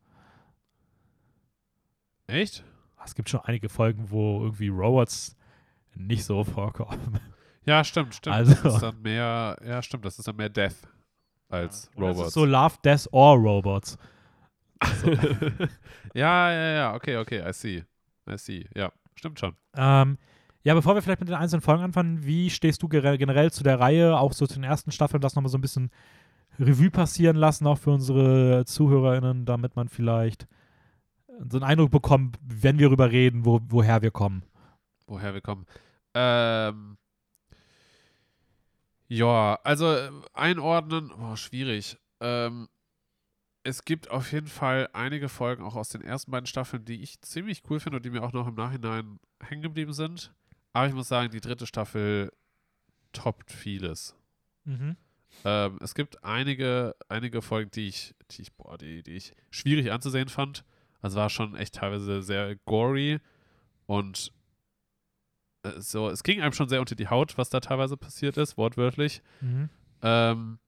Echt? 2.26 2.64
Es 3.04 3.14
gibt 3.14 3.28
schon 3.28 3.40
einige 3.40 3.68
Folgen, 3.68 4.10
wo 4.10 4.42
irgendwie 4.42 4.68
Robots 4.68 5.36
nicht 5.94 6.24
so 6.24 6.42
vorkommen. 6.42 7.20
Ja, 7.66 7.84
stimmt, 7.84 8.14
stimmt. 8.14 8.34
Also- 8.36 8.54
Das 8.62 8.74
ist 8.74 8.80
dann 8.82 9.02
mehr, 9.02 9.56
ja, 9.64 9.82
stimmt, 9.82 10.04
das 10.04 10.18
ist 10.18 10.26
dann 10.26 10.36
mehr 10.36 10.48
Death 10.48 10.76
als 11.48 11.84
es 11.94 11.96
Robots. 12.00 12.28
ist 12.28 12.34
so 12.34 12.44
Love, 12.44 12.76
Death 12.84 13.06
or 13.12 13.36
Robots. 13.36 13.98
ja, 16.14 16.50
ja, 16.52 16.72
ja, 16.74 16.94
okay, 16.94 17.16
okay, 17.18 17.46
I 17.48 17.52
see. 17.52 17.84
I 18.28 18.36
see. 18.38 18.66
Ja, 18.74 18.90
stimmt 19.14 19.38
schon. 19.38 19.54
Ähm, 19.76 20.18
ja, 20.64 20.74
bevor 20.74 20.94
wir 20.94 21.02
vielleicht 21.02 21.20
mit 21.20 21.28
den 21.28 21.36
einzelnen 21.36 21.60
Folgen 21.60 21.82
anfangen, 21.82 22.24
wie 22.24 22.48
stehst 22.48 22.82
du 22.82 22.88
generell 22.88 23.52
zu 23.52 23.62
der 23.62 23.78
Reihe, 23.78 24.18
auch 24.18 24.32
so 24.32 24.46
zu 24.46 24.54
den 24.54 24.64
ersten 24.64 24.92
Staffeln, 24.92 25.20
das 25.20 25.34
nochmal 25.34 25.50
so 25.50 25.58
ein 25.58 25.62
bisschen 25.62 25.90
Revue 26.58 26.90
passieren 26.90 27.36
lassen, 27.36 27.66
auch 27.66 27.78
für 27.78 27.90
unsere 27.90 28.64
ZuhörerInnen, 28.64 29.44
damit 29.44 29.76
man 29.76 29.88
vielleicht 29.88 30.46
so 31.50 31.58
einen 31.58 31.64
Eindruck 31.64 31.90
bekommt, 31.90 32.38
wenn 32.42 32.78
wir 32.78 32.88
darüber 32.88 33.10
reden, 33.10 33.44
wo, 33.44 33.60
woher 33.68 34.00
wir 34.02 34.10
kommen. 34.10 34.42
Woher 35.06 35.34
wir 35.34 35.42
kommen. 35.42 35.66
Ähm, 36.14 36.96
ja, 39.08 39.58
also 39.64 39.92
äh, 39.92 40.10
einordnen, 40.32 41.12
oh, 41.12 41.36
schwierig. 41.36 41.98
Ähm, 42.20 42.68
es 43.64 43.84
gibt 43.84 44.10
auf 44.10 44.32
jeden 44.32 44.46
Fall 44.46 44.88
einige 44.92 45.28
Folgen 45.28 45.62
auch 45.62 45.74
aus 45.74 45.88
den 45.88 46.02
ersten 46.02 46.30
beiden 46.30 46.46
Staffeln, 46.46 46.84
die 46.84 47.02
ich 47.02 47.20
ziemlich 47.20 47.62
cool 47.68 47.80
finde 47.80 47.96
und 47.96 48.04
die 48.04 48.10
mir 48.10 48.22
auch 48.22 48.32
noch 48.32 48.46
im 48.46 48.54
Nachhinein 48.54 49.18
hängen 49.42 49.62
geblieben 49.62 49.92
sind. 49.92 50.32
Aber 50.74 50.88
ich 50.88 50.92
muss 50.92 51.08
sagen, 51.08 51.30
die 51.30 51.40
dritte 51.40 51.66
Staffel 51.66 52.30
toppt 53.12 53.50
vieles. 53.50 54.14
Mhm. 54.64 54.96
Ähm, 55.44 55.78
es 55.80 55.94
gibt 55.94 56.22
einige, 56.24 56.96
einige 57.08 57.42
Folgen, 57.42 57.70
die 57.70 57.88
ich, 57.88 58.14
die 58.32 58.42
ich, 58.42 58.52
boah, 58.52 58.76
die, 58.76 59.02
die 59.02 59.12
ich 59.12 59.34
schwierig 59.50 59.90
anzusehen 59.92 60.28
fand. 60.28 60.64
Also 61.00 61.16
war 61.16 61.30
schon 61.30 61.54
echt 61.54 61.76
teilweise 61.76 62.22
sehr 62.22 62.56
gory 62.56 63.20
und 63.86 64.32
äh, 65.62 65.80
so, 65.80 66.08
es 66.08 66.22
ging 66.22 66.40
einem 66.40 66.52
schon 66.52 66.68
sehr 66.68 66.80
unter 66.80 66.96
die 66.96 67.08
Haut, 67.08 67.38
was 67.38 67.50
da 67.50 67.60
teilweise 67.60 67.96
passiert 67.96 68.36
ist, 68.36 68.56
wortwörtlich. 68.56 69.22
Mhm. 69.40 69.68
Ähm, 70.02 70.58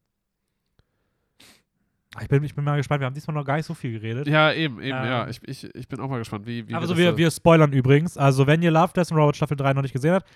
Ich 2.22 2.28
bin, 2.28 2.42
ich 2.44 2.54
bin 2.54 2.64
mal 2.64 2.76
gespannt, 2.76 3.00
wir 3.00 3.06
haben 3.06 3.14
diesmal 3.14 3.34
noch 3.34 3.44
gar 3.44 3.56
nicht 3.56 3.66
so 3.66 3.74
viel 3.74 3.92
geredet. 3.92 4.26
ja, 4.26 4.52
eben, 4.52 4.80
eben, 4.80 4.88
ja. 4.90 5.24
Ähm. 5.24 5.30
Ich, 5.30 5.64
ich, 5.64 5.74
ich 5.74 5.88
bin 5.88 6.00
auch 6.00 6.08
mal 6.08 6.18
gespannt, 6.18 6.46
wie, 6.46 6.66
wie 6.68 6.74
Also 6.74 6.88
das 6.88 6.98
wir, 6.98 7.10
so- 7.12 7.16
wir 7.18 7.30
spoilern 7.30 7.72
übrigens. 7.72 8.16
Also 8.16 8.46
wenn 8.46 8.62
ihr 8.62 8.70
Love, 8.70 8.92
Death 8.94 9.10
and 9.12 9.20
Robots 9.20 9.36
Staffel 9.38 9.56
3 9.56 9.72
noch 9.74 9.82
nicht 9.82 9.92
gesehen 9.92 10.12
habt, 10.14 10.26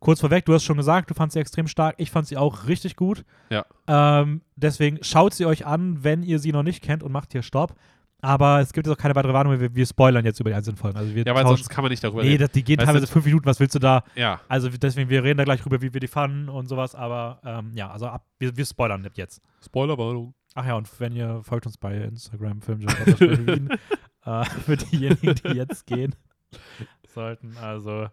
kurz 0.00 0.20
vorweg, 0.20 0.44
du 0.44 0.52
hast 0.54 0.64
schon 0.64 0.76
gesagt, 0.76 1.10
du 1.10 1.14
fandst 1.14 1.34
sie 1.34 1.40
extrem 1.40 1.66
stark. 1.66 1.94
Ich 1.98 2.10
fand 2.10 2.26
sie 2.26 2.36
auch 2.36 2.66
richtig 2.68 2.96
gut. 2.96 3.24
Ja. 3.50 3.64
Ähm, 3.86 4.42
deswegen 4.56 4.98
schaut 5.02 5.32
sie 5.34 5.46
euch 5.46 5.64
an, 5.66 6.04
wenn 6.04 6.22
ihr 6.22 6.38
sie 6.38 6.52
noch 6.52 6.62
nicht 6.62 6.82
kennt 6.82 7.02
und 7.02 7.10
macht 7.12 7.32
hier 7.32 7.42
Stopp. 7.42 7.74
Aber 8.20 8.60
es 8.60 8.72
gibt 8.72 8.86
jetzt 8.86 8.96
auch 8.96 8.98
keine 9.00 9.14
weitere 9.14 9.34
Warnung, 9.34 9.60
wir, 9.60 9.74
wir 9.74 9.84
spoilern 9.86 10.24
jetzt 10.24 10.40
über 10.40 10.48
die 10.48 10.56
einzelnen 10.56 10.78
Folgen. 10.78 10.96
Also 10.96 11.14
wir 11.14 11.24
Ja, 11.26 11.34
weil 11.34 11.42
tauschen- 11.42 11.56
sonst 11.58 11.68
kann 11.68 11.82
man 11.84 11.90
nicht 11.90 12.02
darüber 12.02 12.22
Nee, 12.22 12.30
reden. 12.30 12.40
das, 12.44 12.52
die 12.52 12.64
gehen 12.64 12.78
Weißt 12.78 12.88
du- 12.88 12.92
teilweise 12.94 13.12
fünf 13.12 13.26
Minuten, 13.26 13.44
was 13.44 13.60
willst 13.60 13.74
du 13.74 13.78
da? 13.78 14.02
Ja, 14.14 14.40
Also 14.48 14.70
deswegen, 14.70 15.10
wir 15.10 15.22
reden 15.22 15.36
da 15.36 15.44
gleich 15.44 15.60
drüber, 15.60 15.82
wie 15.82 15.92
wir 15.92 16.00
die 16.00 16.06
fanden 16.08 16.48
und 16.48 16.66
sowas, 16.66 16.94
aber 16.94 17.38
ähm, 17.44 17.72
ja, 17.74 17.90
also 17.90 18.06
ab, 18.06 18.24
wir, 18.38 18.56
wir 18.56 18.64
spoilern 18.64 19.06
jetzt. 19.14 19.42
Spoilerwarnung. 19.62 20.32
Ach 20.54 20.64
ja, 20.66 20.74
und 20.76 20.88
wenn 21.00 21.14
ihr 21.14 21.42
folgt 21.42 21.66
uns 21.66 21.76
bei 21.76 21.96
Instagram, 21.96 22.62
Filmjob, 22.62 22.92
äh, 24.24 24.44
für 24.44 24.76
diejenigen, 24.76 25.34
die 25.34 25.56
jetzt 25.56 25.86
gehen 25.86 26.14
sollten. 27.08 27.56
Also, 27.58 28.08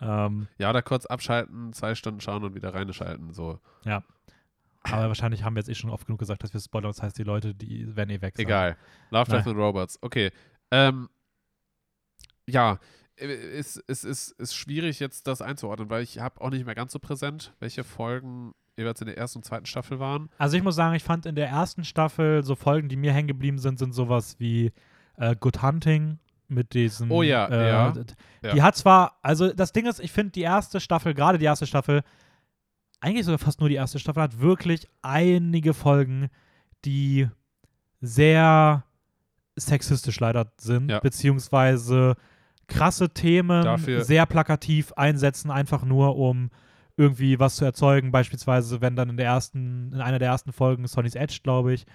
ähm, 0.00 0.48
Ja, 0.58 0.70
oder 0.70 0.82
kurz 0.82 1.06
abschalten, 1.06 1.72
zwei 1.72 1.94
Stunden 1.94 2.20
schauen 2.20 2.42
und 2.42 2.54
wieder 2.54 2.74
reinschalten. 2.74 3.32
So. 3.32 3.60
aber 4.82 5.08
wahrscheinlich 5.08 5.44
haben 5.44 5.54
wir 5.54 5.60
jetzt 5.60 5.68
eh 5.68 5.74
schon 5.74 5.90
oft 5.90 6.06
genug 6.06 6.18
gesagt, 6.18 6.42
dass 6.42 6.52
wir 6.52 6.60
spoilern. 6.60 6.90
Das 6.90 7.02
heißt, 7.02 7.16
die 7.16 7.22
Leute, 7.22 7.54
die 7.54 7.94
werden 7.96 8.10
eh 8.10 8.20
weg. 8.20 8.34
sein. 8.36 8.44
Egal. 8.46 8.76
Love, 9.10 9.30
Death 9.30 9.46
and 9.46 9.56
Robots. 9.56 9.98
Okay. 10.02 10.30
Ähm, 10.72 11.08
ja, 12.46 12.78
äh, 13.16 13.26
es, 13.26 13.82
es 13.86 14.04
ist, 14.04 14.32
ist 14.32 14.54
schwierig 14.54 14.98
jetzt 15.00 15.26
das 15.26 15.40
einzuordnen, 15.40 15.90
weil 15.90 16.02
ich 16.02 16.18
habe 16.18 16.40
auch 16.40 16.50
nicht 16.50 16.66
mehr 16.66 16.74
ganz 16.74 16.92
so 16.92 16.98
präsent, 16.98 17.54
welche 17.60 17.84
Folgen 17.84 18.52
jeweils 18.76 19.00
in 19.00 19.06
der 19.06 19.16
ersten 19.18 19.38
und 19.38 19.44
zweiten 19.44 19.66
Staffel 19.66 19.98
waren. 20.00 20.28
Also 20.38 20.56
ich 20.56 20.62
muss 20.62 20.74
sagen, 20.74 20.94
ich 20.94 21.02
fand 21.04 21.26
in 21.26 21.34
der 21.34 21.48
ersten 21.48 21.84
Staffel 21.84 22.42
so 22.44 22.54
Folgen, 22.56 22.88
die 22.88 22.96
mir 22.96 23.12
hängen 23.12 23.28
geblieben 23.28 23.58
sind, 23.58 23.78
sind 23.78 23.92
sowas 23.94 24.36
wie 24.38 24.72
äh, 25.16 25.36
Good 25.38 25.62
Hunting 25.62 26.18
mit 26.48 26.74
diesem. 26.74 27.10
Oh 27.10 27.22
ja, 27.22 27.46
äh, 27.46 27.68
ja, 27.68 27.92
d- 27.92 28.04
ja. 28.42 28.52
Die 28.52 28.62
hat 28.62 28.76
zwar, 28.76 29.18
also 29.22 29.52
das 29.52 29.72
Ding 29.72 29.86
ist, 29.86 30.00
ich 30.00 30.12
finde 30.12 30.32
die 30.32 30.42
erste 30.42 30.80
Staffel, 30.80 31.14
gerade 31.14 31.38
die 31.38 31.44
erste 31.44 31.66
Staffel, 31.66 32.02
eigentlich 33.00 33.24
sogar 33.26 33.38
fast 33.38 33.60
nur 33.60 33.68
die 33.68 33.74
erste 33.76 33.98
Staffel, 33.98 34.22
hat 34.22 34.40
wirklich 34.40 34.88
einige 35.02 35.72
Folgen, 35.74 36.28
die 36.84 37.28
sehr 38.00 38.84
sexistisch 39.56 40.18
leider 40.20 40.52
sind, 40.58 40.90
Ja. 40.90 40.98
beziehungsweise 41.00 42.16
krasse 42.66 43.10
Themen 43.10 43.62
Dafür- 43.62 44.04
sehr 44.04 44.26
plakativ 44.26 44.92
einsetzen, 44.94 45.50
einfach 45.50 45.84
nur 45.84 46.16
um 46.16 46.50
irgendwie 46.96 47.38
was 47.40 47.56
zu 47.56 47.64
erzeugen. 47.64 48.12
Beispielsweise, 48.12 48.80
wenn 48.80 48.96
dann 48.96 49.10
in 49.10 49.16
der 49.16 49.26
ersten, 49.26 49.92
in 49.92 50.00
einer 50.00 50.18
der 50.18 50.28
ersten 50.28 50.52
Folgen 50.52 50.86
Sonny's 50.86 51.14
Edge, 51.14 51.40
glaube 51.42 51.72
ich, 51.74 51.86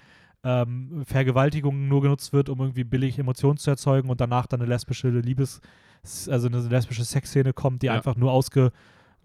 ähm, 0.44 1.04
Vergewaltigung 1.06 1.88
nur 1.88 2.02
genutzt 2.02 2.32
wird, 2.34 2.50
um 2.50 2.60
irgendwie 2.60 2.84
billig 2.84 3.20
Emotionen 3.20 3.58
zu 3.58 3.70
erzeugen 3.70 4.10
und 4.10 4.22
danach 4.22 4.48
dann 4.48 4.62
eine 4.62 4.70
lesbische 4.70 5.10
Liebes, 5.10 5.62
also 6.30 6.48
eine 6.48 6.60
lesbische 6.62 7.04
Sexszene 7.04 7.54
kommt, 7.54 7.82
die 7.82 7.88
Ja. 7.88 7.94
einfach 7.94 8.16
nur 8.16 8.32
ausge, 8.32 8.72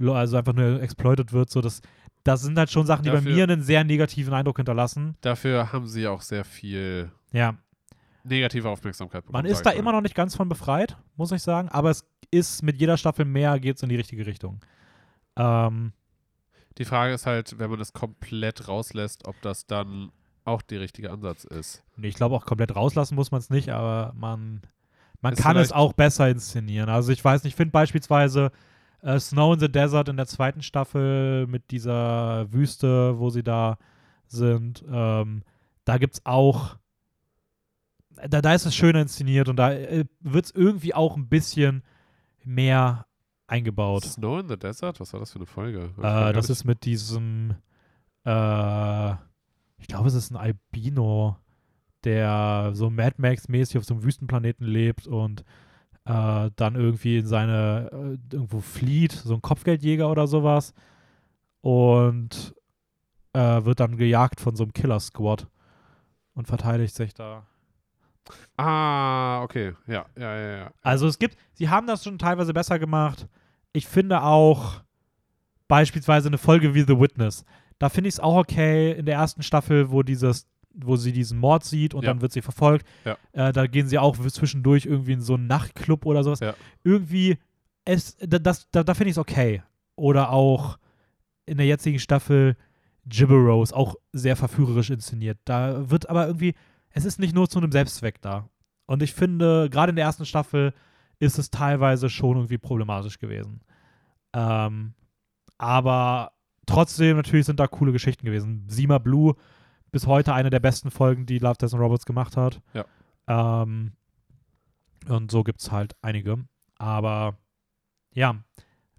also 0.01 0.37
einfach 0.37 0.55
nur 0.55 0.83
exploited 0.83 1.33
wird. 1.33 1.51
So, 1.51 1.61
das, 1.61 1.83
das 2.25 2.43
sind 2.43 2.59
halt 2.59 2.71
schon 2.71 2.85
Sachen, 2.87 3.05
die 3.05 3.11
bei 3.11 3.17
Dafür- 3.17 3.35
mir 3.35 3.45
einen 3.45 3.63
sehr 3.63 3.85
negativen 3.85 4.35
Eindruck 4.35 4.57
hinterlassen. 4.57 5.17
Dafür 5.21 5.73
haben 5.73 5.87
sie 5.87 6.07
auch 6.09 6.21
sehr 6.21 6.45
viel 6.45 7.11
Ja, 7.33 7.55
negative 8.25 8.69
Aufmerksamkeit 8.69 9.25
bekommen. 9.25 9.45
man 9.45 9.51
ist 9.53 9.63
da 9.63 9.71
immer 9.71 9.93
noch 9.93 10.01
nicht 10.01 10.15
ganz 10.17 10.35
von 10.35 10.49
befreit, 10.49 10.97
muss 11.17 11.31
ich 11.31 11.43
sagen, 11.43 11.69
aber 11.69 11.91
es 11.91 12.05
ist 12.33 12.63
mit 12.63 12.81
jeder 12.81 12.97
Staffel 12.97 13.25
mehr, 13.25 13.61
geht 13.61 13.77
es 13.77 13.83
in 13.85 13.89
die 13.89 13.97
richtige 13.97 14.27
Richtung. 14.27 14.61
Ähm, 15.37 15.93
Die 16.79 16.85
Frage 16.85 17.15
ist 17.15 17.27
halt, 17.27 17.59
wenn 17.59 17.71
man 17.71 17.79
das 17.79 17.93
komplett 17.93 18.69
rauslässt, 18.69 19.27
ob 19.27 19.41
das 19.43 19.67
dann 19.67 20.11
auch 20.45 20.63
der 20.63 20.81
richtige 20.81 21.11
Ansatz 21.11 21.45
ist. 21.45 21.83
Nee, 21.97 22.09
ich 22.09 22.15
glaube 22.17 22.35
auch 22.35 22.45
komplett 22.45 22.75
rauslassen 22.77 23.15
muss 23.15 23.31
man 23.31 23.41
es 23.41 23.51
nicht, 23.51 23.71
aber 23.71 24.13
man, 24.15 24.61
man 25.23 25.33
Ist 25.33 25.41
kann 25.43 25.57
es 25.57 25.73
auch 25.73 25.93
besser 25.95 26.29
inszenieren. 26.29 26.89
Also 26.91 27.13
ich 27.13 27.25
weiß 27.25 27.45
nicht, 27.45 27.53
ich 27.53 27.57
finde 27.57 27.73
beispielsweise 27.73 28.51
äh, 29.03 29.19
Snow 29.19 29.55
in 29.55 29.61
the 29.61 29.73
Desert 29.73 30.09
in 30.09 30.17
der 30.17 30.27
zweiten 30.27 30.63
Staffel 30.63 31.47
mit 31.47 31.71
dieser 31.71 32.53
Wüste, 32.53 33.19
wo 33.19 33.31
sie 33.31 33.43
da 33.43 33.79
sind, 34.27 34.85
ähm, 34.91 35.43
da 35.85 35.99
gibt 35.99 36.15
es 36.15 36.27
auch, 36.27 36.77
da, 38.29 38.41
da 38.41 38.55
ist 38.55 38.67
es 38.67 38.75
schöner 38.75 39.01
inszeniert 39.03 39.49
und 39.49 39.57
da 39.57 39.73
äh, 39.73 40.05
wird 40.21 40.47
es 40.47 40.51
irgendwie 40.51 40.95
auch 40.95 41.17
ein 41.17 41.29
bisschen 41.29 41.83
mehr 42.45 43.07
eingebaut. 43.55 44.05
Snow 44.05 44.41
in 44.41 44.49
the 44.49 44.57
Desert? 44.57 45.01
Was 45.01 45.13
war 45.13 45.21
das 45.21 45.33
für 45.33 45.39
eine 45.39 45.47
Folge? 45.47 45.91
Äh, 45.99 46.33
das 46.33 46.51
ist 46.51 46.65
mit 46.65 46.85
diesem, 46.85 47.55
äh, 48.25 49.13
ich 49.79 49.87
glaube, 49.87 50.09
es 50.09 50.15
ist 50.15 50.31
ein 50.31 50.37
Albino, 50.37 51.37
der 52.05 52.71
so 52.75 52.91
Mad 52.91 53.15
Max-mäßig 53.19 53.79
auf 53.79 53.85
so 53.85 53.95
einem 53.95 54.03
Wüstenplaneten 54.05 54.67
lebt 54.67 55.07
und 55.07 55.45
äh, 56.05 56.51
dann 56.57 56.75
irgendwie 56.75 57.19
in 57.19 57.27
seine, 57.27 57.91
äh, 57.93 58.35
irgendwo 58.35 58.61
flieht, 58.61 59.13
so 59.13 59.35
ein 59.35 59.43
Kopfgeldjäger 59.43 60.11
oder 60.11 60.27
sowas 60.27 60.75
und 61.61 62.55
äh, 63.33 63.65
wird 63.65 63.81
dann 63.81 63.97
gejagt 63.97 64.41
von 64.41 64.55
so 64.55 64.65
einem 64.65 64.73
Killer-Squad 64.73 65.49
und 66.35 66.47
verteidigt 66.47 66.95
sich 66.95 67.15
da. 67.15 67.47
Ah, 68.57 69.43
okay. 69.43 69.75
Ja, 69.87 70.07
ja, 70.17 70.37
ja, 70.37 70.57
ja. 70.57 70.71
Also 70.83 71.07
es 71.07 71.19
gibt, 71.19 71.37
sie 71.53 71.69
haben 71.69 71.87
das 71.87 72.05
schon 72.05 72.19
teilweise 72.19 72.53
besser 72.53 72.79
gemacht. 72.79 73.29
Ich 73.75 73.87
finde 73.87 74.23
auch 74.23 74.81
beispielsweise 75.69 76.29
eine 76.29 76.39
Folge 76.39 76.75
wie 76.75 76.83
The 76.83 76.99
Witness. 76.99 77.45
Da 77.79 77.89
finde 77.91 78.09
ich 78.09 78.15
es 78.15 78.21
auch 78.21 78.37
okay 78.37 78.93
in 78.93 79.05
der 79.05 79.17
ersten 79.17 79.43
Staffel, 79.43 79.91
wo 79.91 80.03
dieses, 80.03 80.47
wo 80.75 80.97
sie 80.97 81.13
diesen 81.13 81.39
Mord 81.39 81.65
sieht 81.65 81.93
und 81.93 82.05
Ja. 82.05 82.11
dann 82.13 82.21
wird 82.23 82.33
sie 82.33 82.41
verfolgt. 82.41 82.87
Ja. 83.05 83.17
Äh, 83.33 83.53
da 83.53 83.67
gehen 83.67 83.89
sie 83.89 83.99
auch 83.99 84.17
zwischendurch 84.17 84.87
irgendwie 84.87 85.13
in 85.13 85.21
so 85.21 85.35
einen 85.35 85.47
Nachtclub 85.49 86.07
oder 86.07 86.23
sowas. 86.25 86.41
Ja. 86.41 86.55
Irgendwie, 86.85 87.37
es, 87.85 88.17
da, 88.19 88.39
das, 88.39 88.71
da, 88.71 88.85
da 88.85 88.95
finde 88.95 89.09
ich 89.11 89.15
es 89.17 89.19
okay. 89.19 89.63
Oder 89.97 90.31
auch 90.31 90.79
in 91.47 91.57
der 91.59 91.67
jetzigen 91.67 91.99
Staffel 91.99 92.57
Gibberos, 93.07 93.73
auch 93.73 93.97
sehr 94.13 94.37
verführerisch 94.37 94.91
inszeniert. 94.91 95.39
Da 95.45 95.91
wird 95.91 96.09
aber 96.09 96.27
irgendwie, 96.27 96.55
es 96.91 97.05
ist 97.05 97.19
nicht 97.19 97.35
nur 97.35 97.49
zu 97.49 97.59
einem 97.59 97.73
Selbstzweck 97.73 98.23
da. 98.23 98.49
Und 98.87 99.03
ich 99.03 99.13
finde, 99.15 99.69
gerade 99.69 99.91
in 99.91 99.97
der 99.97 100.05
ersten 100.07 100.25
Staffel 100.27 100.73
ist 101.19 101.39
es 101.39 101.51
teilweise 101.51 102.11
schon 102.11 102.37
irgendwie 102.37 102.59
problematisch 102.59 103.19
gewesen. 103.19 103.61
Ähm, 104.33 104.95
aber 105.59 106.33
trotzdem, 106.67 107.17
natürlich 107.17 107.47
sind 107.47 107.61
da 107.61 107.67
coole 107.67 107.93
Geschichten 107.93 108.27
gewesen. 108.27 108.65
Sima 108.69 108.99
Blue, 108.99 109.35
bis 109.93 110.07
heute 110.07 110.35
eine 110.35 110.51
der 110.51 110.61
besten 110.61 110.91
Folgen, 110.91 111.27
die 111.27 111.39
Love, 111.39 111.57
Death 111.57 111.75
and 111.75 111.83
Robots 111.83 112.07
gemacht 112.07 112.37
hat. 112.37 112.61
Ja. 112.73 112.85
Ähm, 113.29 113.93
und 115.09 115.31
so 115.31 115.45
gibt 115.45 115.61
es 115.61 115.71
halt 115.71 115.95
einige. 116.03 116.45
Aber 116.79 117.39
ja, 118.15 118.37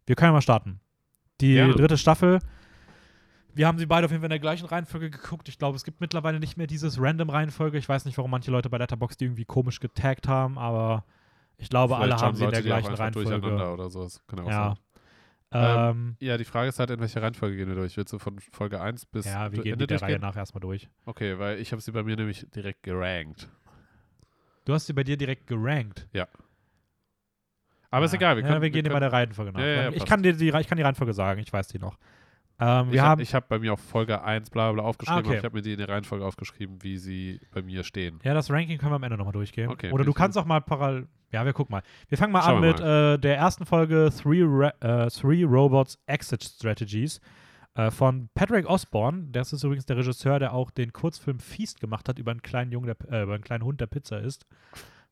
wir 0.06 0.16
können 0.16 0.30
ja 0.30 0.34
mal 0.34 0.42
starten. 0.42 0.80
Die 1.42 1.56
Gerne. 1.56 1.74
dritte 1.74 1.98
Staffel. 1.98 2.40
Wir 3.54 3.68
haben 3.68 3.78
sie 3.78 3.86
beide 3.86 4.06
auf 4.06 4.12
jeden 4.12 4.22
Fall 4.22 4.28
in 4.28 4.32
der 4.32 4.40
gleichen 4.40 4.66
Reihenfolge 4.66 5.10
geguckt. 5.10 5.48
Ich 5.48 5.58
glaube, 5.58 5.76
es 5.78 5.84
gibt 5.84 6.02
mittlerweile 6.02 6.40
nicht 6.40 6.58
mehr 6.58 6.68
dieses 6.68 7.00
Random-Reihenfolge. 7.00 7.78
Ich 7.78 7.88
weiß 7.88 8.06
nicht, 8.06 8.18
warum 8.18 8.32
manche 8.32 8.52
Leute 8.52 8.70
bei 8.70 8.78
Letterboxd 8.78 9.20
die 9.20 9.26
irgendwie 9.26 9.46
komisch 9.46 9.80
getaggt 9.80 10.28
haben, 10.28 10.58
aber 10.58 11.06
ich 11.58 11.70
glaube, 11.70 11.96
alle 11.98 12.06
Vielleicht 12.08 12.24
haben 12.24 12.36
sie 12.36 12.46
in 12.46 12.52
der 12.52 12.62
gleichen 12.62 12.94
Reihenfolge. 12.94 13.72
oder 13.74 13.90
so. 13.90 14.04
Das 14.04 14.26
kann 14.28 14.40
ja 14.40 14.46
auch 14.46 14.50
Ja. 14.50 14.68
sein. 14.70 14.78
Ähm, 15.52 16.18
Ja, 16.20 16.38
die 16.38 16.44
Frage 16.44 16.68
ist 16.70 16.80
halt, 16.80 16.90
in 16.90 17.00
welcher 17.00 17.22
Reihenfolge 17.22 17.56
gehen 17.56 17.70
wir 17.70 17.76
durch? 17.76 17.96
Willst 17.96 18.12
du 18.12 18.20
von 18.20 18.40
Folge 18.40 18.82
1 18.82 19.06
bis 19.06 19.26
ja, 19.26 19.52
wir 19.52 19.64
gehen 19.64 19.74
Ende 19.74 19.88
die 19.88 19.94
der 19.94 20.02
Reihe 20.02 20.20
nach 20.20 20.36
erstmal 20.36 20.60
durch. 20.60 20.90
Okay, 21.06 21.40
weil 21.40 21.60
ich 21.60 21.72
habe 21.72 21.82
sie 21.82 21.92
bei 21.92 22.04
mir 22.04 22.18
nämlich 22.18 22.46
direkt 22.54 22.84
gerankt. 22.84 23.48
Du 24.66 24.74
hast 24.74 24.88
sie 24.88 24.94
bei 24.94 25.04
dir 25.04 25.16
direkt 25.16 25.48
gerankt. 25.48 26.08
Aber 27.92 28.06
ist 28.06 28.12
Ja. 28.12 28.18
egal, 28.18 28.36
wir 28.36 28.44
können. 28.44 28.56
ja, 28.56 28.62
wir 28.62 28.70
gehen 28.70 28.84
können, 28.84 28.94
bei 28.94 29.00
der 29.00 29.14
Reihenfolge 29.14 29.52
nach. 29.54 29.60
Ja, 29.62 29.66
ja, 29.66 29.82
ja, 29.84 29.90
ich, 29.92 30.06
kann 30.06 30.22
dir 30.24 30.34
die, 30.34 30.50
ich 30.50 30.68
kann 30.68 30.76
die 30.78 30.84
Reihenfolge 30.84 31.14
sagen, 31.14 31.40
ich 31.40 31.54
weiß 31.54 31.68
die 31.70 31.80
noch. 31.80 31.98
Ähm, 32.60 32.94
ich 32.94 33.00
habe 33.02 33.24
hab 33.24 33.50
bei 33.50 33.60
mir 33.60 33.74
auch 33.74 33.80
Folge 33.80 34.22
1 34.24 34.50
bla 34.50 34.72
bla 34.72 34.84
aufgeschrieben, 34.84 35.18
Ah, 35.18 35.20
okay. 35.20 35.28
aber 35.30 35.38
ich 35.40 35.44
habe 35.44 35.56
mir 35.58 35.62
die 35.62 35.74
in 35.74 35.78
der 35.78 35.90
Reihenfolge 35.90 36.26
aufgeschrieben, 36.26 36.82
wie 36.84 36.98
sie 36.98 37.42
bei 37.52 37.62
mir 37.62 37.84
stehen. 37.84 38.20
ja, 38.24 38.34
das 38.34 38.50
Ranking 38.50 38.78
können 38.78 38.92
wir 38.92 38.96
am 38.96 39.04
Ende 39.04 39.18
nochmal 39.18 39.34
durchgehen. 39.34 39.70
Okay, 39.70 39.92
Oder 39.92 40.06
du 40.06 40.14
kannst 40.14 40.38
auch 40.38 40.46
mal 40.46 40.62
parallel. 40.62 41.08
Ja, 41.32 41.44
wir 41.46 41.52
gucken 41.52 41.74
mal. 41.74 41.84
Wir 42.08 42.18
fangen 42.18 42.32
mal 42.32 42.42
Schauen 42.44 42.56
an 42.64 42.70
mit 42.70 42.80
äh, 42.80 43.18
der 43.20 43.36
ersten 43.38 43.66
Folge 43.66 44.10
Three, 44.22 44.44
Ra 44.46 44.70
äh, 44.80 45.10
Three 45.10 45.44
Robots 45.44 46.00
Exit 46.06 46.44
Strategies 46.46 47.20
äh, 47.74 47.92
von 47.92 48.30
Patrick 48.36 48.70
Osborne. 48.70 49.28
Das 49.32 49.52
ist 49.52 49.64
übrigens 49.64 49.86
der 49.86 49.98
Regisseur, 49.98 50.40
der 50.40 50.54
auch 50.54 50.72
den 50.72 50.94
Kurzfilm 50.94 51.40
Feast 51.40 51.82
gemacht 51.82 52.08
hat 52.08 52.20
über 52.20 52.32
einen 52.32 52.42
kleinen 52.42 52.72
Jungen, 52.72 52.86
der, 52.86 52.96
äh, 53.12 53.24
über 53.24 53.34
einen 53.34 53.44
kleinen 53.44 53.66
Hund, 53.66 53.82
der 53.82 53.88
Pizza 53.88 54.22
isst. 54.22 54.46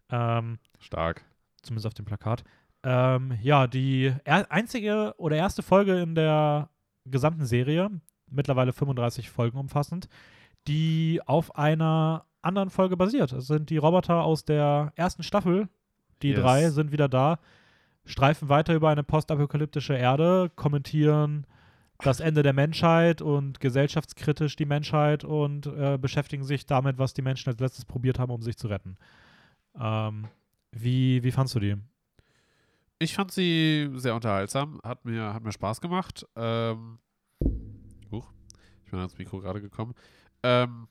Ähm, 0.09 0.59
Stark. 0.79 1.25
zumindest 1.61 1.87
auf 1.87 1.93
dem 1.93 2.05
Plakat. 2.05 2.43
Ähm, 2.85 3.37
ja, 3.41 3.67
die 3.67 4.13
einzige 4.25 5.13
oder 5.17 5.35
erste 5.35 5.61
Folge 5.63 5.99
in 6.01 6.15
der 6.15 6.69
gesamten 7.05 7.45
Serie, 7.45 7.89
mittlerweile 8.29 8.73
35 8.73 9.29
Folgen 9.29 9.57
umfassend, 9.57 10.07
die 10.67 11.21
auf 11.25 11.55
einer 11.55 12.25
anderen 12.41 12.69
Folge 12.69 12.97
basiert. 12.97 13.31
Es 13.31 13.47
sind 13.47 13.69
die 13.69 13.77
Roboter 13.77 14.23
aus 14.23 14.45
der 14.45 14.91
ersten 14.95 15.23
Staffel, 15.23 15.69
die 16.21 16.29
Yes. 16.29 16.39
drei 16.39 16.69
sind 16.69 16.91
wieder 16.91 17.09
da, 17.09 17.39
streifen 18.05 18.49
weiter 18.49 18.73
über 18.73 18.89
eine 18.89 19.03
postapokalyptische 19.03 19.93
Erde, 19.93 20.51
kommentieren 20.55 21.45
das 21.99 22.19
Ende 22.19 22.43
der 22.43 22.53
Menschheit 22.53 23.21
und 23.21 23.59
gesellschaftskritisch 23.61 24.55
die 24.57 24.65
Menschheit 24.65 25.23
und 25.23 25.67
äh, 25.67 25.97
beschäftigen 25.97 26.43
sich 26.43 26.65
damit, 26.65 26.97
was 26.97 27.13
die 27.13 27.21
Menschen 27.21 27.49
als 27.49 27.59
letztes 27.59 27.85
probiert 27.85 28.19
haben, 28.19 28.31
um 28.31 28.41
sich 28.41 28.57
zu 28.57 28.67
retten. 28.67 28.97
Ähm, 29.79 30.27
wie, 30.71 31.23
wie 31.23 31.31
fandst 31.31 31.55
du 31.55 31.59
die? 31.59 31.77
Ich 33.03 33.15
fand 33.15 33.31
sie 33.31 33.89
sehr 33.95 34.15
unterhaltsam, 34.15 34.79
hat 34.83 35.05
mir, 35.05 35.33
hat 35.33 35.43
mir 35.43 35.51
Spaß 35.51 35.81
gemacht. 35.81 36.25
Ähm, 36.35 36.99
huch, 38.11 38.31
ich 38.85 38.91
bin 38.91 38.99
ans 38.99 39.17
Mikro 39.17 39.39
gerade 39.39 39.61
gekommen. 39.61 39.93
Ähm, 40.41 40.87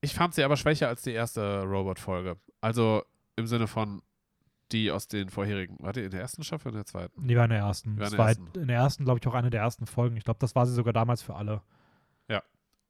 ich 0.00 0.14
fand 0.14 0.34
sie 0.34 0.44
aber 0.44 0.56
schwächer 0.56 0.88
als 0.88 1.02
die 1.02 1.12
erste 1.12 1.62
Robot-Folge. 1.62 2.36
Also 2.60 3.02
im 3.36 3.46
Sinne 3.46 3.66
von 3.66 4.02
die 4.72 4.90
aus 4.90 5.08
den 5.08 5.30
vorherigen. 5.30 5.76
War 5.80 5.92
die 5.92 6.04
in 6.04 6.10
der 6.10 6.20
ersten 6.20 6.44
Staffel 6.44 6.68
oder 6.68 6.78
in 6.78 6.84
der 6.84 6.86
zweiten? 6.86 7.26
Die 7.26 7.36
war 7.36 7.44
in 7.44 7.50
der 7.50 7.58
ersten. 7.58 7.98
War 7.98 8.06
in 8.06 8.10
der 8.10 8.18
war 8.18 8.28
ersten. 8.28 8.46
halt 8.46 8.56
in 8.56 8.68
der 8.68 8.76
ersten, 8.76 9.04
glaube 9.04 9.18
ich, 9.20 9.26
auch 9.26 9.34
eine 9.34 9.50
der 9.50 9.62
ersten 9.62 9.86
Folgen. 9.86 10.16
Ich 10.16 10.24
glaube, 10.24 10.38
das 10.38 10.54
war 10.54 10.66
sie 10.66 10.74
sogar 10.74 10.92
damals 10.92 11.22
für 11.22 11.34
alle. 11.34 11.62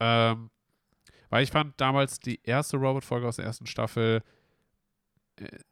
Ähm, 0.01 0.49
weil 1.29 1.43
ich 1.43 1.51
fand 1.51 1.79
damals 1.79 2.19
die 2.19 2.41
erste 2.43 2.77
Robot-Folge 2.77 3.27
aus 3.27 3.35
der 3.35 3.45
ersten 3.45 3.67
Staffel, 3.67 4.23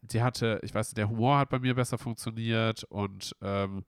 die 0.02 0.22
hatte, 0.22 0.60
ich 0.64 0.74
weiß 0.74 0.90
nicht, 0.90 0.98
der 0.98 1.10
Humor 1.10 1.38
hat 1.38 1.50
bei 1.50 1.60
mir 1.60 1.76
besser 1.76 1.98
funktioniert 1.98 2.84
und 2.86 3.36
ähm, 3.42 3.84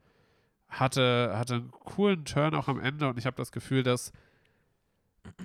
hatte, 0.69 1.33
hatte 1.35 1.55
einen 1.55 1.71
coolen 1.71 2.25
Turn 2.25 2.55
auch 2.55 2.67
am 2.67 2.79
Ende 2.79 3.07
und 3.09 3.17
ich 3.17 3.25
habe 3.25 3.35
das 3.35 3.51
Gefühl, 3.51 3.83
dass 3.83 4.11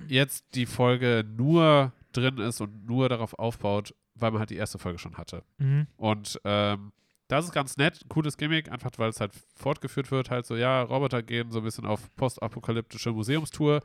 jetzt 0.07 0.55
die 0.55 0.65
Folge 0.65 1.25
nur 1.37 1.91
drin 2.13 2.37
ist 2.37 2.61
und 2.61 2.85
nur 2.85 3.09
darauf 3.09 3.37
aufbaut, 3.37 3.93
weil 4.15 4.31
man 4.31 4.39
halt 4.39 4.49
die 4.49 4.55
erste 4.55 4.79
Folge 4.79 4.99
schon 4.99 5.17
hatte. 5.17 5.43
Und 5.97 6.39
ähm, 6.45 6.91
das 7.27 7.45
ist 7.45 7.51
ganz 7.51 7.77
nett, 7.77 8.01
ein 8.03 8.09
cooles 8.09 8.37
Gimmick, 8.37 8.71
einfach 8.71 8.91
weil 8.97 9.09
es 9.09 9.19
halt 9.19 9.33
fortgeführt 9.55 10.11
wird, 10.11 10.31
halt 10.31 10.45
so, 10.45 10.55
ja, 10.55 10.81
Roboter 10.81 11.21
gehen 11.21 11.51
so 11.51 11.59
ein 11.59 11.63
bisschen 11.65 11.85
auf 11.85 12.09
postapokalyptische 12.15 13.11
Museumstour 13.11 13.81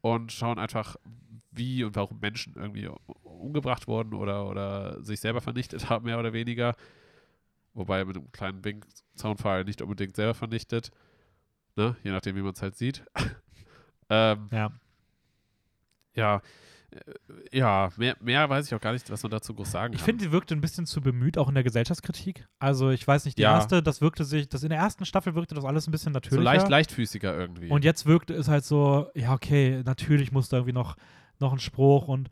und 0.00 0.32
schauen 0.32 0.58
einfach, 0.58 0.96
wie 1.50 1.84
und 1.84 1.94
warum 1.94 2.18
Menschen 2.20 2.54
irgendwie 2.56 2.88
umgebracht 3.46 3.86
wurden 3.88 4.14
oder, 4.14 4.46
oder 4.48 5.02
sich 5.02 5.20
selber 5.20 5.40
vernichtet 5.40 5.88
haben, 5.90 6.04
mehr 6.04 6.18
oder 6.18 6.32
weniger. 6.32 6.74
Wobei 7.74 8.04
mit 8.04 8.16
einem 8.16 8.30
kleinen 8.32 8.64
Wink 8.64 8.86
Zaunpfahl 9.16 9.64
nicht 9.64 9.82
unbedingt 9.82 10.16
selber 10.16 10.34
vernichtet. 10.34 10.90
Ne? 11.76 11.96
Je 12.02 12.10
nachdem, 12.10 12.36
wie 12.36 12.42
man 12.42 12.52
es 12.54 12.62
halt 12.62 12.76
sieht. 12.76 13.04
ähm, 14.08 14.48
Ja. 14.50 14.70
ja, 16.14 16.40
äh, 16.90 17.58
ja, 17.58 17.90
mehr, 17.96 18.16
mehr 18.20 18.48
weiß 18.48 18.66
ich 18.66 18.74
auch 18.74 18.80
gar 18.80 18.92
nicht, 18.92 19.10
was 19.10 19.22
man 19.22 19.30
dazu 19.30 19.52
groß 19.54 19.70
sagen 19.70 19.92
Ich 19.92 19.98
kann. 20.00 20.06
finde, 20.06 20.24
sie 20.24 20.32
wirkte 20.32 20.54
ein 20.54 20.60
bisschen 20.62 20.86
zu 20.86 21.00
bemüht, 21.02 21.36
auch 21.36 21.48
in 21.48 21.54
der 21.54 21.64
Gesellschaftskritik. 21.64 22.46
Also, 22.58 22.90
ich 22.90 23.06
weiß 23.06 23.24
nicht, 23.26 23.36
die 23.38 23.42
Ja. 23.42 23.54
erste, 23.54 23.82
das 23.82 24.00
wirkte 24.00 24.24
sich, 24.24 24.48
das 24.48 24.62
in 24.62 24.70
der 24.70 24.78
ersten 24.78 25.04
Staffel 25.04 25.34
wirkte 25.34 25.54
das 25.54 25.64
alles 25.64 25.86
ein 25.86 25.90
bisschen 25.90 26.12
so 26.12 26.16
natürlicher. 26.18 26.44
leicht, 26.44 26.68
leichtfüßiger 26.68 27.36
irgendwie. 27.36 27.68
Und 27.68 27.84
jetzt 27.84 28.06
wirkte 28.06 28.32
es 28.34 28.48
halt 28.48 28.64
so, 28.64 29.10
ja, 29.14 29.34
okay, 29.34 29.82
natürlich 29.84 30.32
muss 30.32 30.48
da 30.48 30.58
irgendwie 30.58 30.72
noch, 30.72 30.96
noch 31.40 31.52
ein 31.52 31.58
Spruch 31.58 32.08
und 32.08 32.30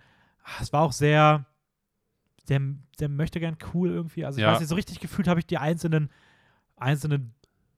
es 0.61 0.72
war 0.72 0.82
auch 0.82 0.92
sehr, 0.92 1.47
der, 2.49 2.61
der 3.01 3.09
möchte 3.09 3.40
gern 3.40 3.57
cool 3.72 3.90
irgendwie. 3.90 4.24
Also 4.24 4.38
ich 4.38 4.42
Ja. 4.42 4.53
weiß 4.53 4.61
nicht, 4.61 4.68
so 4.68 4.74
richtig 4.74 5.01
gefühlt 5.01 5.28
habe 5.28 5.40
ich 5.40 5.47
die 5.47 5.59
einzelnen, 5.59 6.11
einzelnen 6.76 7.34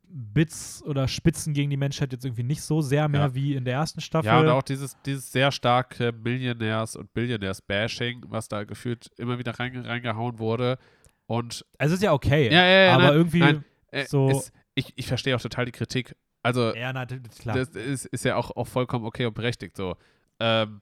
Bits 0.08 0.82
oder 0.84 1.08
Spitzen 1.08 1.52
gegen 1.52 1.68
die 1.68 1.76
Menschheit 1.76 2.12
jetzt 2.12 2.24
irgendwie 2.24 2.44
nicht 2.44 2.62
so 2.62 2.80
sehr 2.80 3.08
mehr 3.08 3.20
Ja. 3.22 3.34
wie 3.34 3.54
in 3.54 3.64
der 3.64 3.74
ersten 3.74 4.00
Staffel. 4.00 4.26
Ja, 4.28 4.40
und 4.40 4.48
auch 4.48 4.62
dieses, 4.62 4.96
dieses 5.02 5.30
sehr 5.32 5.50
starke 5.50 6.10
Millionärs- 6.12 6.96
und 6.96 7.12
Billionärs-Bashing, 7.12 8.24
was 8.28 8.48
da 8.48 8.64
gefühlt 8.64 9.10
immer 9.18 9.38
wieder 9.38 9.58
reinge 9.58 9.84
reingehauen 9.84 10.38
wurde. 10.38 10.78
Und 11.26 11.64
es 11.78 11.90
ist 11.92 12.02
ja 12.02 12.12
okay, 12.12 12.52
Ja, 12.52 12.64
ja, 12.64 12.84
ja, 12.84 12.94
aber 12.94 13.02
nein, 13.04 13.12
irgendwie, 13.14 13.38
nein. 13.40 13.64
äh, 13.90 14.04
So- 14.06 14.30
ist, 14.30 14.52
ich, 14.76 14.92
ich 14.96 15.06
verstehe 15.08 15.34
auch 15.34 15.40
total 15.40 15.64
die 15.64 15.72
Kritik. 15.72 16.14
Also, 16.42 16.72
ja, 16.76 16.92
natürlich, 16.92 17.36
klar. 17.38 17.56
das 17.56 17.70
ist, 17.70 18.06
ist 18.06 18.24
ja 18.24 18.36
auch, 18.36 18.52
auch 18.56 18.68
vollkommen 18.68 19.04
okay 19.04 19.26
und 19.26 19.34
berechtigt 19.34 19.76
so. 19.76 19.96
Ähm, 20.38 20.80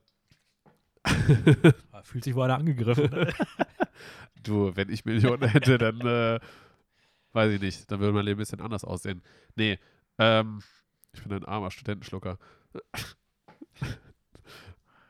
Fühlt 2.02 2.24
sich 2.24 2.34
wohl 2.34 2.44
einer 2.44 2.58
angegriffen. 2.58 3.10
du, 4.42 4.74
wenn 4.76 4.90
ich 4.90 5.04
Millionen 5.04 5.48
hätte, 5.48 5.78
dann 5.78 6.00
äh, 6.00 6.40
weiß 7.32 7.52
ich 7.52 7.60
nicht, 7.60 7.90
dann 7.90 8.00
würde 8.00 8.12
mein 8.12 8.24
Leben 8.24 8.38
ein 8.38 8.42
bisschen 8.42 8.60
anders 8.60 8.84
aussehen. 8.84 9.22
Nee, 9.56 9.78
ähm, 10.18 10.60
ich 11.12 11.22
bin 11.22 11.32
ein 11.32 11.44
armer 11.44 11.70
Studentenschlucker. 11.70 12.38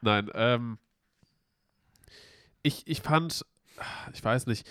Nein, 0.01 0.31
ähm, 0.35 0.79
ich, 2.63 2.87
ich 2.87 3.01
fand, 3.01 3.45
ich 4.13 4.23
weiß 4.23 4.47
nicht, 4.47 4.67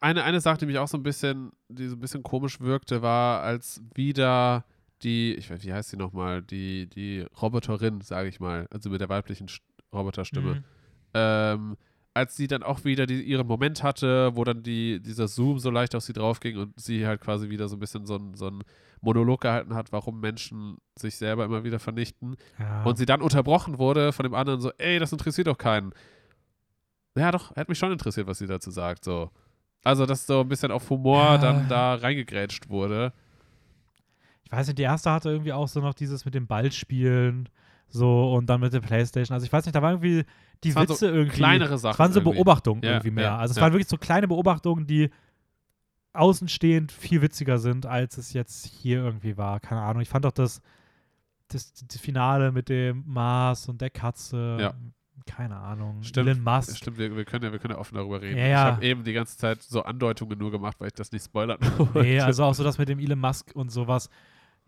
eine, 0.00 0.24
eine 0.24 0.40
Sache, 0.40 0.58
die 0.58 0.66
mich 0.66 0.78
auch 0.78 0.88
so 0.88 0.96
ein 0.96 1.02
bisschen, 1.02 1.52
die 1.68 1.88
so 1.88 1.96
ein 1.96 2.00
bisschen 2.00 2.22
komisch 2.22 2.60
wirkte, 2.60 3.02
war, 3.02 3.42
als 3.42 3.82
wieder 3.94 4.64
die, 5.02 5.34
ich 5.34 5.50
weiß, 5.50 5.62
wie 5.64 5.72
heißt 5.72 5.90
sie 5.90 5.96
nochmal, 5.96 6.42
die, 6.42 6.86
die 6.88 7.26
Roboterin, 7.40 8.00
sage 8.00 8.28
ich 8.28 8.40
mal, 8.40 8.66
also 8.70 8.90
mit 8.90 9.00
der 9.00 9.08
weiblichen 9.08 9.48
St- 9.48 9.60
Roboterstimme, 9.92 10.54
Mhm. 10.56 10.64
ähm, 11.14 11.76
als 12.14 12.36
sie 12.36 12.46
dann 12.48 12.62
auch 12.64 12.84
wieder 12.84 13.06
die, 13.06 13.22
ihren 13.22 13.46
Moment 13.46 13.82
hatte, 13.82 14.34
wo 14.34 14.42
dann 14.44 14.62
die, 14.62 15.00
dieser 15.00 15.28
Zoom 15.28 15.58
so 15.58 15.70
leicht 15.70 15.94
auf 15.94 16.02
sie 16.02 16.12
drauf 16.12 16.40
ging 16.40 16.56
und 16.58 16.78
sie 16.80 17.06
halt 17.06 17.20
quasi 17.20 17.48
wieder 17.48 17.68
so 17.68 17.76
ein 17.76 17.78
bisschen 17.78 18.06
so 18.06 18.16
ein, 18.16 18.34
so 18.34 18.50
Monolog 19.00 19.40
gehalten 19.42 19.74
hat, 19.74 19.92
warum 19.92 20.18
Menschen 20.20 20.78
sich 20.98 21.16
selber 21.16 21.44
immer 21.44 21.62
wieder 21.62 21.78
vernichten. 21.78 22.36
Ja. 22.58 22.82
Und 22.82 22.98
sie 22.98 23.06
dann 23.06 23.22
unterbrochen 23.22 23.78
wurde 23.78 24.12
von 24.12 24.24
dem 24.24 24.34
anderen 24.34 24.60
so, 24.60 24.72
ey, 24.78 24.98
das 24.98 25.12
interessiert 25.12 25.46
doch 25.46 25.58
keinen. 25.58 25.92
Ja, 27.16 27.30
doch, 27.30 27.54
hätte 27.56 27.70
mich 27.70 27.78
schon 27.78 27.92
interessiert, 27.92 28.26
was 28.26 28.38
sie 28.38 28.46
dazu 28.48 28.70
sagt, 28.70 29.04
so. 29.04 29.30
Also, 29.84 30.04
dass 30.06 30.26
so 30.26 30.40
ein 30.40 30.48
bisschen 30.48 30.72
auf 30.72 30.90
Humor 30.90 31.22
Ja. 31.22 31.38
dann 31.38 31.68
da 31.68 31.94
reingegrätscht 31.94 32.68
wurde. 32.68 33.12
ich 34.44 34.50
weiß 34.50 34.66
nicht, 34.66 34.78
die 34.78 34.82
erste 34.82 35.10
hatte 35.12 35.30
irgendwie 35.30 35.52
auch 35.52 35.68
so 35.68 35.80
noch 35.80 35.94
dieses 35.94 36.24
mit 36.24 36.34
dem 36.34 36.46
Ballspielen 36.48 37.48
so 37.88 38.32
und 38.34 38.46
dann 38.46 38.60
mit 38.60 38.72
der 38.72 38.80
Playstation. 38.80 39.34
Also 39.34 39.46
ich 39.46 39.52
weiß 39.52 39.64
nicht, 39.64 39.74
da 39.74 39.82
war 39.82 39.92
irgendwie 39.92 40.24
die 40.64 40.74
waren 40.74 40.88
Witze 40.88 41.08
so 41.08 41.14
irgendwie. 41.14 41.36
Kleinere 41.36 41.78
Sachen. 41.78 41.94
Es 41.94 41.98
waren 41.98 42.12
so 42.12 42.20
irgendwie. 42.20 42.34
Beobachtungen 42.34 42.82
Ja, 42.82 42.90
irgendwie 42.92 43.10
mehr. 43.10 43.24
ja, 43.24 43.36
also 43.36 43.52
es 43.52 43.56
ja. 43.56 43.62
waren 43.62 43.72
wirklich 43.72 43.88
so 43.88 43.96
kleine 43.96 44.28
Beobachtungen, 44.28 44.86
die 44.86 45.10
außenstehend 46.12 46.90
viel 46.90 47.22
witziger 47.22 47.58
sind, 47.58 47.86
als 47.86 48.18
es 48.18 48.32
jetzt 48.32 48.66
hier 48.66 48.98
irgendwie 48.98 49.36
war. 49.36 49.60
Keine 49.60 49.82
Ahnung. 49.82 50.02
Ich 50.02 50.08
fand 50.08 50.26
auch 50.26 50.32
das, 50.32 50.60
das, 51.48 51.72
das 51.72 52.00
Finale 52.00 52.50
mit 52.50 52.68
dem 52.68 53.04
Mars 53.06 53.68
und 53.68 53.80
der 53.80 53.90
Katze. 53.90 54.58
Ja. 54.60 54.74
Keine 55.26 55.56
Ahnung. 55.56 56.02
Stimmt, 56.02 56.28
Elon 56.28 56.42
Musk. 56.42 56.76
Stimmt, 56.76 56.96
wir, 56.96 57.14
wir, 57.14 57.24
können 57.24 57.44
ja, 57.44 57.52
wir 57.52 57.58
können 57.58 57.74
ja 57.74 57.80
offen 57.80 57.96
darüber 57.96 58.22
reden. 58.22 58.38
Ja, 58.38 58.46
Ich 58.46 58.56
habe 58.56 58.84
eben 58.84 59.04
die 59.04 59.12
ganze 59.12 59.36
Zeit 59.36 59.62
so 59.62 59.82
Andeutungen 59.82 60.38
nur 60.38 60.50
gemacht, 60.50 60.76
weil 60.80 60.88
ich 60.88 60.94
das 60.94 61.12
nicht 61.12 61.24
spoilern 61.24 61.58
wollte. 61.76 62.00
Nee, 62.00 62.20
also 62.20 62.44
auch 62.44 62.54
so 62.54 62.64
das 62.64 62.78
mit 62.78 62.88
dem 62.88 62.98
Elon 62.98 63.18
Musk 63.18 63.50
und 63.54 63.70
sowas. 63.70 64.08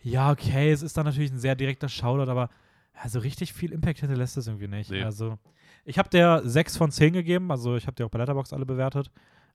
Ja, 0.02 0.30
okay, 0.30 0.70
es 0.70 0.82
ist 0.82 0.96
dann 0.96 1.06
natürlich 1.06 1.30
ein 1.32 1.38
sehr 1.38 1.54
direkter 1.54 1.88
Shoutout, 1.88 2.30
aber 2.30 2.50
ja, 2.94 3.08
so 3.08 3.18
richtig 3.20 3.52
viel 3.52 3.72
Impact 3.72 4.00
hinterlässt 4.00 4.36
es 4.36 4.46
irgendwie 4.46 4.68
nicht. 4.68 4.90
Nee. 4.90 5.02
Also, 5.02 5.38
ich 5.84 5.98
habe 5.98 6.08
der 6.10 6.42
6 6.44 6.76
von 6.76 6.90
10 6.90 7.12
gegeben, 7.12 7.50
also 7.50 7.76
ich 7.76 7.86
habe 7.86 7.94
die 7.94 8.02
auch 8.04 8.10
bei 8.10 8.18
Letterboxd 8.18 8.52
alle 8.52 8.66
bewertet. 8.66 9.10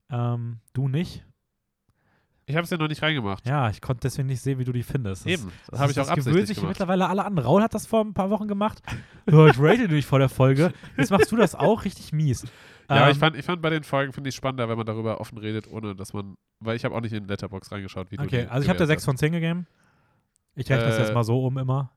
Ähm, 0.10 0.60
du 0.74 0.88
nicht? 0.88 1.26
Ich 2.48 2.56
habe 2.56 2.64
es 2.64 2.70
ja 2.70 2.78
noch 2.78 2.88
nicht 2.88 3.02
reingemacht. 3.02 3.48
Ja, 3.48 3.72
ich 3.72 3.82
konnte 3.82 4.02
deswegen 4.02 4.28
nicht 4.28 4.40
sehen, 4.42 4.60
wie 4.60 4.66
du 4.66 4.72
die 4.72 4.84
findest. 4.84 5.26
Das- 5.26 5.32
Eben, 5.34 5.52
das 5.68 5.80
habe 5.80 5.92
ich 5.92 6.00
auch 6.00 6.06
das 6.06 6.14
gewöhnt 6.16 6.28
absichtlich 6.28 6.48
sich 6.48 6.56
gemacht. 6.58 6.70
mittlerweile 6.70 7.10
alle 7.10 7.26
an. 7.26 7.38
Raul 7.40 7.64
hat 7.64 7.74
das 7.74 7.88
vor 7.88 8.02
ein 8.02 8.14
paar 8.14 8.30
Wochen 8.30 8.48
gemacht. 8.48 8.82
Ich 9.28 9.34
rate 9.60 9.88
dich 9.88 10.06
vor 10.06 10.20
der 10.20 10.30
Folge. 10.30 10.72
Jetzt 10.98 11.10
machst 11.10 11.32
du 11.32 11.36
das 11.36 11.56
auch 11.56 11.86
richtig 11.86 12.14
mies. 12.14 12.46
Ja, 12.88 13.06
Ähm, 13.08 13.12
ich 13.14 13.18
fand, 13.18 13.36
ich 13.36 13.44
fand 13.44 13.60
bei 13.64 13.72
den 13.72 13.84
Folgen 13.84 14.14
finde 14.14 14.30
ich 14.30 14.36
spannender, 14.36 14.70
wenn 14.70 14.78
man 14.78 14.86
darüber 14.86 15.20
offen 15.20 15.40
redet, 15.40 15.68
ohne 15.68 15.96
dass 15.96 16.14
man, 16.14 16.36
weil 16.60 16.76
ich 16.76 16.86
habe 16.86 16.94
auch 16.94 17.02
nicht 17.02 17.14
in 17.14 17.28
Letterbox 17.28 17.72
reingeschaut, 17.72 18.12
wie 18.12 18.18
du 18.18 18.24
Okay, 18.24 18.42
also 18.42 18.62
ich 18.62 18.70
habe 18.70 18.76
gewertet 18.78 18.88
6 18.90 19.06
von 19.06 19.18
10 19.18 19.32
gegeben. 19.32 19.66
Ich 20.54 20.70
rechne 20.70 20.86
das 20.86 20.98
Äh, 21.00 21.02
jetzt 21.06 21.14
mal 21.16 21.24
so 21.24 21.44
um 21.44 21.58
immer. 21.58 21.92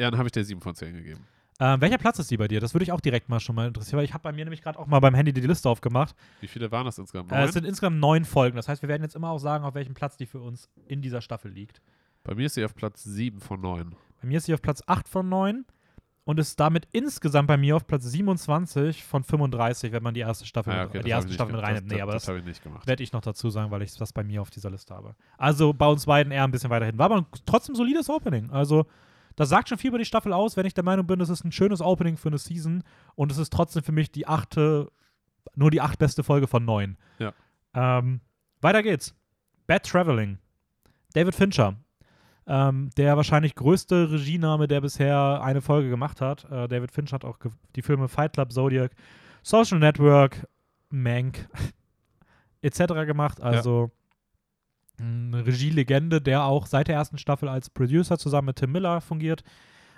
Ja, 0.00 0.10
dann 0.10 0.18
habe 0.18 0.28
ich 0.28 0.32
der 0.32 0.44
7 0.44 0.60
von 0.60 0.74
10 0.74 0.94
gegeben. 0.94 1.26
Ähm, 1.62 1.80
welcher 1.82 1.98
Platz 1.98 2.18
ist 2.18 2.30
die 2.30 2.38
bei 2.38 2.48
dir? 2.48 2.58
Das 2.58 2.72
würde 2.72 2.84
ich 2.84 2.92
auch 2.92 3.00
direkt 3.02 3.28
mal 3.28 3.38
schon 3.38 3.54
mal 3.54 3.66
interessieren, 3.68 3.98
weil 3.98 4.04
ich 4.06 4.14
habe 4.14 4.22
bei 4.22 4.32
mir 4.32 4.44
nämlich 4.44 4.62
gerade 4.62 4.78
auch 4.78 4.86
mal 4.86 4.98
beim 5.00 5.14
Handy 5.14 5.32
die 5.32 5.42
Liste 5.42 5.68
aufgemacht. 5.68 6.14
Wie 6.40 6.48
viele 6.48 6.70
waren 6.72 6.86
das 6.86 6.96
insgesamt? 6.96 7.30
Äh, 7.32 7.44
es 7.44 7.52
sind 7.52 7.64
insgesamt 7.66 7.98
neun 8.00 8.24
Folgen. 8.24 8.56
Das 8.56 8.66
heißt, 8.66 8.80
wir 8.80 8.88
werden 8.88 9.02
jetzt 9.02 9.14
immer 9.14 9.28
auch 9.28 9.38
sagen, 9.38 9.64
auf 9.64 9.74
welchem 9.74 9.92
Platz 9.92 10.16
die 10.16 10.24
für 10.24 10.40
uns 10.40 10.70
in 10.86 11.02
dieser 11.02 11.20
Staffel 11.20 11.50
liegt. 11.52 11.82
bei 12.24 12.34
mir 12.34 12.46
ist 12.46 12.54
sie 12.54 12.64
auf 12.64 12.74
Platz 12.74 13.04
7 13.04 13.40
von 13.40 13.60
9. 13.60 13.94
Bei 14.22 14.28
mir 14.28 14.38
ist 14.38 14.46
sie 14.46 14.54
auf 14.54 14.62
Platz 14.62 14.82
8 14.86 15.06
von 15.06 15.28
9 15.28 15.66
und 16.24 16.38
ist 16.40 16.58
damit 16.60 16.88
insgesamt 16.92 17.48
bei 17.48 17.58
mir 17.58 17.76
auf 17.76 17.86
Platz 17.86 18.04
27 18.04 19.04
von 19.04 19.22
35, 19.22 19.92
wenn 19.92 20.02
man 20.02 20.14
die 20.14 20.20
erste 20.20 20.46
Staffel, 20.46 20.72
Ah, 20.72 20.76
ja, 20.76 20.82
mit, 20.84 20.88
okay, 20.90 20.98
das 20.98 21.04
die 21.04 21.10
erste 21.10 21.32
Staffel 21.34 21.52
mit 21.56 21.62
reinnimmt. 21.62 21.88
Nee, 21.88 22.00
aber 22.00 22.12
das, 22.12 22.22
das 22.22 22.28
habe 22.28 22.38
ich 22.38 22.44
nicht 22.46 22.62
gemacht. 22.62 22.86
werde 22.86 23.02
ich 23.02 23.12
noch 23.12 23.20
dazu 23.20 23.50
sagen, 23.50 23.70
weil 23.70 23.82
ich 23.82 23.94
das 23.96 24.14
bei 24.14 24.24
mir 24.24 24.40
auf 24.40 24.48
dieser 24.48 24.70
Liste 24.70 24.94
habe. 24.94 25.14
Also 25.36 25.74
bei 25.74 25.86
uns 25.86 26.06
beiden 26.06 26.32
eher 26.32 26.44
ein 26.44 26.50
bisschen 26.50 26.70
weiterhin. 26.70 26.96
War 26.98 27.06
aber 27.06 27.16
ein 27.18 27.26
trotzdem 27.44 27.74
solides 27.74 28.08
Opening. 28.08 28.48
Also 28.50 28.86
das 29.36 29.48
sagt 29.48 29.68
schon 29.68 29.78
viel 29.78 29.88
über 29.88 29.98
die 29.98 30.04
Staffel 30.04 30.32
aus, 30.32 30.56
wenn 30.56 30.66
ich 30.66 30.74
der 30.74 30.84
Meinung 30.84 31.06
bin, 31.06 31.18
das 31.18 31.28
ist 31.28 31.44
ein 31.44 31.52
schönes 31.52 31.80
Opening 31.80 32.16
für 32.16 32.28
eine 32.28 32.38
Season 32.38 32.82
und 33.14 33.32
es 33.32 33.38
ist 33.38 33.52
trotzdem 33.52 33.82
für 33.82 33.92
mich 33.92 34.10
die 34.10 34.26
achte, 34.26 34.90
nur 35.54 35.70
die 35.70 35.80
acht 35.80 35.98
beste 35.98 36.22
Folge 36.22 36.46
von 36.46 36.64
neun. 36.64 36.96
Ja. 37.18 37.32
Ähm, 37.74 38.20
weiter 38.60 38.82
geht's. 38.82 39.14
Bad 39.66 39.86
Traveling. 39.86 40.38
David 41.14 41.34
Fincher. 41.34 41.76
Ähm, 42.46 42.90
der 42.96 43.16
wahrscheinlich 43.16 43.54
größte 43.54 44.10
Regiename, 44.10 44.66
der 44.66 44.80
bisher 44.80 45.40
eine 45.42 45.60
Folge 45.60 45.88
gemacht 45.88 46.20
hat. 46.20 46.44
Äh, 46.50 46.66
David 46.68 46.90
Fincher 46.90 47.14
hat 47.14 47.24
auch 47.24 47.38
die 47.76 47.82
Filme 47.82 48.08
Fight 48.08 48.32
Club, 48.32 48.52
Zodiac, 48.52 48.92
Social 49.42 49.78
Network, 49.78 50.46
Mank 50.88 51.48
etc. 52.62 53.06
gemacht. 53.06 53.40
Also 53.40 53.92
eine 55.00 55.46
Regielegende, 55.46 56.20
der 56.20 56.44
auch 56.44 56.66
seit 56.66 56.88
der 56.88 56.94
ersten 56.96 57.18
Staffel 57.18 57.48
als 57.48 57.70
Producer 57.70 58.18
zusammen 58.18 58.46
mit 58.46 58.56
Tim 58.56 58.72
Miller 58.72 59.00
fungiert. 59.00 59.42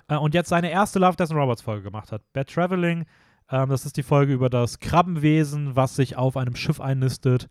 Äh, 0.08 0.16
und 0.16 0.34
jetzt 0.34 0.48
seine 0.48 0.70
erste 0.70 0.98
Love, 0.98 1.16
Death 1.16 1.30
and 1.30 1.40
Robots 1.40 1.62
Folge 1.62 1.82
gemacht 1.82 2.12
hat. 2.12 2.22
Bad 2.32 2.48
Traveling. 2.52 3.04
Ähm, 3.50 3.68
das 3.68 3.84
ist 3.86 3.96
die 3.96 4.02
Folge 4.02 4.32
über 4.32 4.48
das 4.50 4.78
Krabbenwesen, 4.78 5.76
was 5.76 5.96
sich 5.96 6.16
auf 6.16 6.36
einem 6.36 6.54
Schiff 6.56 6.80
einnistet 6.80 7.48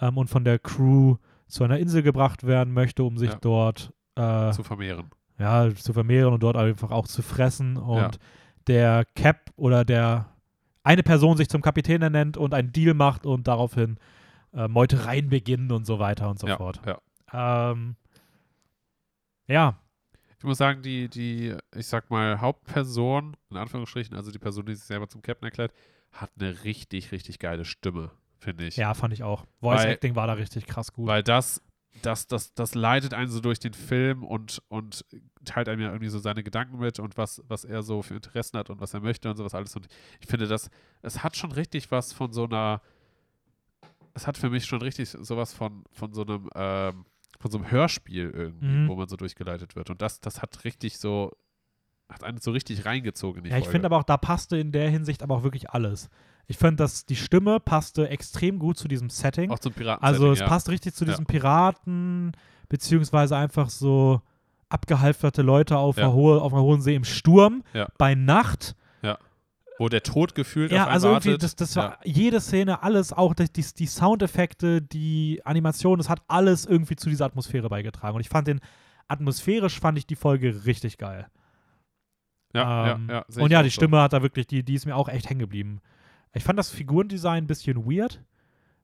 ähm, 0.00 0.16
und 0.18 0.28
von 0.28 0.44
der 0.44 0.58
Crew 0.58 1.16
zu 1.46 1.64
einer 1.64 1.78
Insel 1.78 2.02
gebracht 2.02 2.46
werden 2.46 2.74
möchte, 2.74 3.02
um 3.04 3.16
sich 3.16 3.30
Ja. 3.30 3.38
dort 3.40 3.92
äh, 4.16 4.50
Zu 4.50 4.62
vermehren. 4.64 5.10
ja, 5.38 5.72
zu 5.74 5.92
vermehren 5.92 6.34
und 6.34 6.42
dort 6.42 6.56
einfach 6.56 6.90
auch 6.90 7.06
zu 7.08 7.22
fressen. 7.22 7.76
Und 7.76 7.96
Ja. 7.98 8.10
der 8.66 9.04
Cap 9.14 9.50
oder 9.56 9.84
der 9.84 10.26
eine 10.82 11.02
Person 11.02 11.36
sich 11.36 11.48
zum 11.48 11.62
Kapitän 11.62 12.02
ernennt 12.02 12.36
und 12.36 12.54
einen 12.54 12.72
Deal 12.72 12.94
macht 12.94 13.26
und 13.26 13.46
daraufhin 13.48 13.98
äh, 14.52 14.68
Meutereien 14.68 15.28
beginnen 15.28 15.70
und 15.72 15.84
so 15.86 15.98
weiter 15.98 16.28
und 16.30 16.38
so 16.38 16.46
ja, 16.46 16.56
fort. 16.56 16.80
ja. 16.86 17.00
Ähm, 17.72 17.96
ja, 19.46 19.78
Ich 20.38 20.44
muss 20.44 20.58
sagen, 20.58 20.82
die, 20.82 21.08
die, 21.08 21.54
ich 21.74 21.86
sag 21.86 22.10
mal, 22.10 22.40
Hauptperson, 22.40 23.36
in 23.50 23.56
Anführungsstrichen, 23.56 24.16
also 24.16 24.30
die 24.30 24.38
Person, 24.38 24.66
die 24.66 24.74
sich 24.74 24.84
selber 24.84 25.08
zum 25.08 25.22
Captain 25.22 25.46
erklärt, 25.46 25.72
hat 26.12 26.30
eine 26.38 26.64
richtig, 26.64 27.12
richtig 27.12 27.38
geile 27.38 27.64
Stimme, 27.64 28.10
finde 28.38 28.66
ich. 28.66 28.76
ja, 28.76 28.94
fand 28.94 29.12
ich 29.12 29.22
auch. 29.22 29.44
Voice 29.60 29.80
Weil- 29.80 29.92
Acting 29.92 30.14
war 30.14 30.26
da 30.26 30.34
richtig 30.34 30.66
krass 30.66 30.92
gut. 30.92 31.06
Weil 31.06 31.22
das, 31.22 31.62
das, 32.02 32.26
das, 32.26 32.54
das 32.54 32.74
leitet 32.74 33.14
einen 33.14 33.30
so 33.30 33.40
durch 33.40 33.58
den 33.58 33.74
Film 33.74 34.22
und, 34.22 34.62
und 34.68 35.04
teilt 35.44 35.68
einem 35.68 35.80
ja 35.82 35.88
irgendwie 35.88 36.08
so 36.08 36.18
seine 36.18 36.42
Gedanken 36.44 36.78
mit 36.78 36.98
und 37.00 37.16
was, 37.16 37.42
was 37.48 37.64
er 37.64 37.82
so 37.82 38.02
für 38.02 38.14
Interessen 38.14 38.58
hat 38.58 38.70
und 38.70 38.80
was 38.80 38.94
er 38.94 39.00
möchte 39.00 39.28
und 39.30 39.36
sowas 39.36 39.54
alles. 39.54 39.74
Und 39.74 39.88
ich 40.20 40.28
finde, 40.28 40.46
das, 40.46 40.70
es 41.02 41.22
hat 41.24 41.36
schon 41.36 41.52
richtig 41.52 41.90
was 41.90 42.12
von 42.12 42.32
so 42.32 42.44
einer, 42.44 42.80
es 44.18 44.26
hat 44.26 44.36
für 44.38 44.50
mich 44.50 44.66
schon 44.66 44.82
richtig 44.82 45.08
sowas 45.10 45.52
von, 45.54 45.84
von 45.92 46.12
so 46.12 46.22
einem, 46.22 46.48
ähm, 46.54 47.04
von 47.40 47.50
so 47.50 47.58
einem 47.58 47.70
Hörspiel 47.70 48.30
irgendwie, 48.30 48.66
Mhm. 48.66 48.88
wo 48.88 48.96
man 48.96 49.08
so 49.08 49.16
durchgeleitet 49.16 49.76
wird. 49.76 49.90
Und 49.90 50.02
das, 50.02 50.20
das 50.20 50.42
hat 50.42 50.64
richtig 50.64 50.98
so, 50.98 51.32
hat 52.10 52.24
einen 52.24 52.38
so 52.38 52.50
richtig 52.50 52.84
reingezogen 52.84 53.38
in 53.38 53.44
die 53.44 53.50
ja, 53.50 53.56
ich 53.58 53.64
Folge. 53.64 53.72
finde 53.72 53.86
aber 53.86 53.98
auch, 53.98 54.02
da 54.04 54.16
passte 54.16 54.56
in 54.58 54.72
der 54.72 54.90
Hinsicht 54.90 55.22
aber 55.22 55.36
auch 55.36 55.42
wirklich 55.42 55.70
alles. 55.70 56.08
Ich 56.46 56.56
finde, 56.56 56.76
dass 56.76 57.04
die 57.06 57.16
Stimme 57.16 57.60
passte 57.60 58.08
extrem 58.08 58.58
gut 58.58 58.78
zu 58.78 58.88
diesem 58.88 59.10
Setting. 59.10 59.50
auch 59.50 59.58
zum 59.58 59.72
Piraten. 59.74 60.02
Also 60.04 60.32
es 60.32 60.38
ja. 60.40 60.46
passt 60.48 60.68
richtig 60.70 60.94
zu 60.94 61.04
Ja. 61.04 61.10
diesen 61.12 61.26
Piraten, 61.26 62.32
beziehungsweise 62.68 63.36
einfach 63.36 63.68
so 63.70 64.20
abgehalfterte 64.70 65.42
Leute 65.42 65.76
auf, 65.78 65.96
Ja. 65.96 66.04
einer, 66.04 66.12
hohe, 66.14 66.40
auf 66.42 66.52
einer 66.52 66.62
hohen 66.62 66.80
See 66.80 66.94
im 66.94 67.04
Sturm, 67.04 67.62
Ja. 67.74 67.88
bei 67.98 68.14
Nacht. 68.14 68.74
Wo 69.78 69.88
der 69.88 70.02
Tod 70.02 70.34
gefühlt 70.34 70.72
Ja, 70.72 70.82
auf 70.82 70.86
einen 70.88 70.94
also 70.94 71.08
irgendwie, 71.08 71.28
wartet. 71.30 71.42
das, 71.44 71.56
das 71.56 71.74
Ja. 71.74 71.82
war 71.82 71.98
jede 72.04 72.40
Szene, 72.40 72.82
alles, 72.82 73.12
auch 73.12 73.34
die, 73.34 73.50
die, 73.52 73.64
die 73.78 73.86
Soundeffekte, 73.86 74.82
die 74.82 75.40
Animation, 75.44 75.98
das 75.98 76.08
hat 76.08 76.22
alles 76.28 76.66
irgendwie 76.66 76.96
zu 76.96 77.08
dieser 77.08 77.26
Atmosphäre 77.26 77.68
beigetragen. 77.68 78.14
Und 78.16 78.20
ich 78.20 78.28
fand 78.28 78.48
den, 78.48 78.60
atmosphärisch 79.06 79.78
fand 79.80 79.96
ich 79.98 80.06
die 80.06 80.16
Folge 80.16 80.64
richtig 80.66 80.98
geil. 80.98 81.28
ja, 82.54 82.92
Ähm, 82.94 83.08
ja, 83.08 83.24
ja, 83.28 83.42
und 83.42 83.50
ja, 83.52 83.62
die 83.62 83.68
so. 83.70 83.74
Stimme 83.74 84.00
hat 84.00 84.12
da 84.12 84.22
wirklich, 84.22 84.46
die, 84.46 84.62
die 84.64 84.74
ist 84.74 84.86
mir 84.86 84.96
auch 84.96 85.08
echt 85.08 85.28
hängen 85.30 85.40
geblieben. 85.40 85.80
Ich 86.34 86.44
fand 86.44 86.58
das 86.58 86.70
Figurendesign 86.70 87.44
ein 87.44 87.46
bisschen 87.46 87.86
weird, 87.86 88.22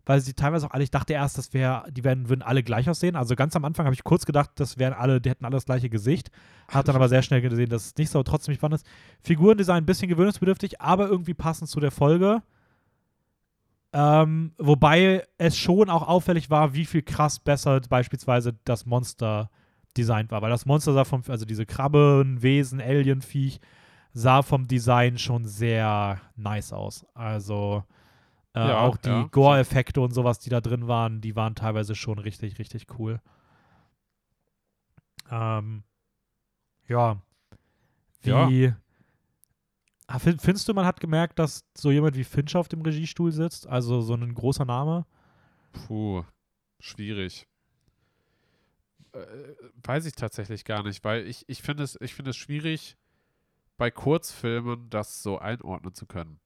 weil 0.07 0.21
sie 0.21 0.35
teilweise 0.35 0.67
auch 0.67 0.73
alle, 0.73 0.85
ich 0.85 0.91
dachte 0.91 1.15
erst, 1.15 1.39
das 1.39 1.55
wäre, 1.55 1.85
die 1.91 2.05
werden, 2.05 2.29
würden 2.29 2.43
alle 2.43 2.63
gleich 2.63 2.89
aussehen. 2.91 3.17
Also 3.17 3.37
ganz 3.37 3.57
am 3.57 3.65
Anfang 3.65 3.87
habe 3.87 3.95
ich 3.95 4.05
kurz 4.05 4.27
gedacht, 4.27 4.51
das 4.57 4.79
wären 4.79 4.93
alle, 4.93 5.21
die 5.21 5.31
hätten 5.31 5.45
alle 5.45 5.57
das 5.57 5.65
gleiche 5.65 5.89
Gesicht. 5.89 6.31
Hat 6.69 6.89
dann 6.89 6.97
aber 6.97 7.09
sehr 7.09 7.23
schnell 7.23 7.41
gesehen, 7.41 7.71
dass 7.71 7.87
es 7.87 7.97
nicht 7.97 8.11
so 8.11 8.23
trotzdem 8.23 8.53
nicht 8.53 8.61
spannend 8.61 8.83
ist. 8.83 8.87
Figurendesign 9.23 9.79
ein 9.79 9.87
bisschen 9.87 10.09
gewöhnungsbedürftig, 10.09 10.81
aber 10.81 11.09
irgendwie 11.09 11.35
passend 11.35 11.71
zu 11.71 11.81
der 11.81 11.91
Folge. 11.91 12.43
Ähm, 13.93 14.53
wobei 14.59 15.25
es 15.39 15.57
schon 15.57 15.89
auch 15.89 16.07
auffällig 16.07 16.51
war, 16.51 16.75
wie 16.75 16.85
viel 16.85 17.03
krass 17.03 17.39
besser 17.39 17.81
beispielsweise 17.89 18.55
das 18.65 18.87
Monster 18.87 19.51
designt 19.97 20.31
war. 20.33 20.43
Weil 20.43 20.51
das 20.51 20.67
Monster 20.67 20.93
sah 20.93 21.05
vom, 21.05 21.23
also 21.29 21.47
diese 21.47 21.65
Krabben, 21.65 22.43
Wesen, 22.43 22.81
Alien-Viech, 22.81 23.61
sah 24.13 24.43
vom 24.43 24.67
Design 24.67 25.17
schon 25.17 25.47
sehr 25.47 26.21
nice 26.37 26.73
aus. 26.73 27.07
Also 27.15 27.85
äh, 28.55 28.61
Ja, 28.61 28.81
auch 28.81 28.97
die 28.97 29.09
ja. 29.09 29.29
Gore-Effekte 29.31 30.01
und 30.01 30.13
sowas, 30.13 30.39
die 30.39 30.51
da 30.51 30.61
drin 30.61 30.87
waren, 30.89 31.21
die 31.21 31.37
waren 31.37 31.55
teilweise 31.55 31.95
schon 31.95 32.19
richtig, 32.19 32.59
richtig 32.59 32.87
cool. 32.99 33.21
Ähm, 35.31 35.85
ja. 36.89 37.21
Ja. 38.23 38.49
Wie. 38.49 38.73
Ah, 40.07 40.19
fin- 40.19 40.39
Findest 40.39 40.69
du, 40.69 40.75
man 40.75 40.85
hat 40.87 41.01
gemerkt, 41.01 41.39
dass 41.39 41.65
so 41.77 41.91
jemand 41.91 42.17
wie 42.17 42.25
Fincher 42.25 42.61
auf 42.61 42.69
dem 42.69 42.83
Regiestuhl 42.83 43.33
sitzt? 43.33 43.67
Also 43.67 44.01
so 44.03 44.15
ein 44.15 44.35
großer 44.35 44.65
Name? 44.65 45.07
Puh, 45.73 46.25
schwierig. 46.81 47.47
Äh, 49.13 49.27
weiß 49.85 50.07
ich 50.07 50.15
tatsächlich 50.15 50.65
gar 50.65 50.83
nicht, 50.83 51.05
weil 51.05 51.27
ich, 51.27 51.45
ich 51.49 51.63
finde 51.63 51.85
es, 51.85 51.97
ich 52.01 52.15
finde 52.15 52.31
es 52.31 52.37
schwierig, 52.37 52.97
bei 53.77 53.91
Kurzfilmen 53.91 54.91
das 54.91 55.23
so 55.23 55.39
einordnen 55.39 55.95
zu 55.95 56.07
können. 56.07 56.41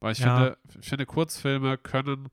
Weil 0.00 0.12
ich 0.12 0.18
Ja. 0.18 0.36
finde, 0.36 0.58
ich 0.80 0.88
finde, 0.88 1.06
Kurzfilme 1.06 1.78
können, 1.78 2.28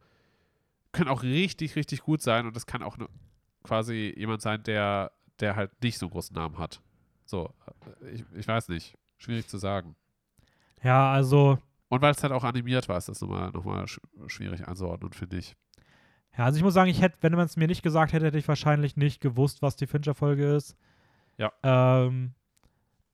können 0.91 1.09
auch 1.09 1.23
richtig, 1.23 1.75
richtig 1.75 2.01
gut 2.01 2.21
sein 2.21 2.45
und 2.45 2.55
das 2.55 2.65
kann 2.65 2.81
auch 2.81 2.97
ne, 2.97 3.07
quasi 3.63 4.13
jemand 4.17 4.41
sein, 4.41 4.63
der, 4.63 5.11
der 5.39 5.55
halt 5.55 5.71
nicht 5.83 5.97
so 5.97 6.05
einen 6.07 6.11
großen 6.11 6.33
Namen 6.35 6.57
hat. 6.57 6.81
So, 7.25 7.53
äh, 8.01 8.09
ich, 8.11 8.23
ich 8.35 8.47
weiß 8.47 8.69
nicht. 8.69 8.97
Schwierig 9.17 9.47
zu 9.47 9.57
sagen. 9.57 9.95
Ja, 10.83 11.11
also. 11.11 11.57
Und 11.89 12.01
weil 12.01 12.11
es 12.11 12.21
halt 12.21 12.33
auch 12.33 12.43
animiert 12.43 12.87
war, 12.87 12.97
ist 12.97 13.09
das 13.09 13.19
nochmal 13.21 13.49
noch 13.51 13.63
mal 13.65 13.87
sch 13.87 13.99
schwierig 14.27 14.67
einzuordnen, 14.67 15.11
finde 15.13 15.37
ich. 15.37 15.55
Ja, 16.37 16.45
also 16.45 16.57
ich 16.57 16.63
muss 16.63 16.75
sagen, 16.75 16.89
ich 16.89 17.01
hätte, 17.01 17.17
wenn 17.21 17.33
man 17.33 17.45
es 17.45 17.57
mir 17.57 17.67
nicht 17.67 17.81
gesagt 17.81 18.13
hätte, 18.13 18.27
hätte 18.27 18.37
ich 18.37 18.47
wahrscheinlich 18.47 18.95
nicht 18.95 19.19
gewusst, 19.21 19.61
was 19.63 19.75
die 19.75 19.87
Fincher-Folge 19.87 20.55
ist. 20.55 20.77
Ja. 21.37 21.51
Ähm, 21.63 22.33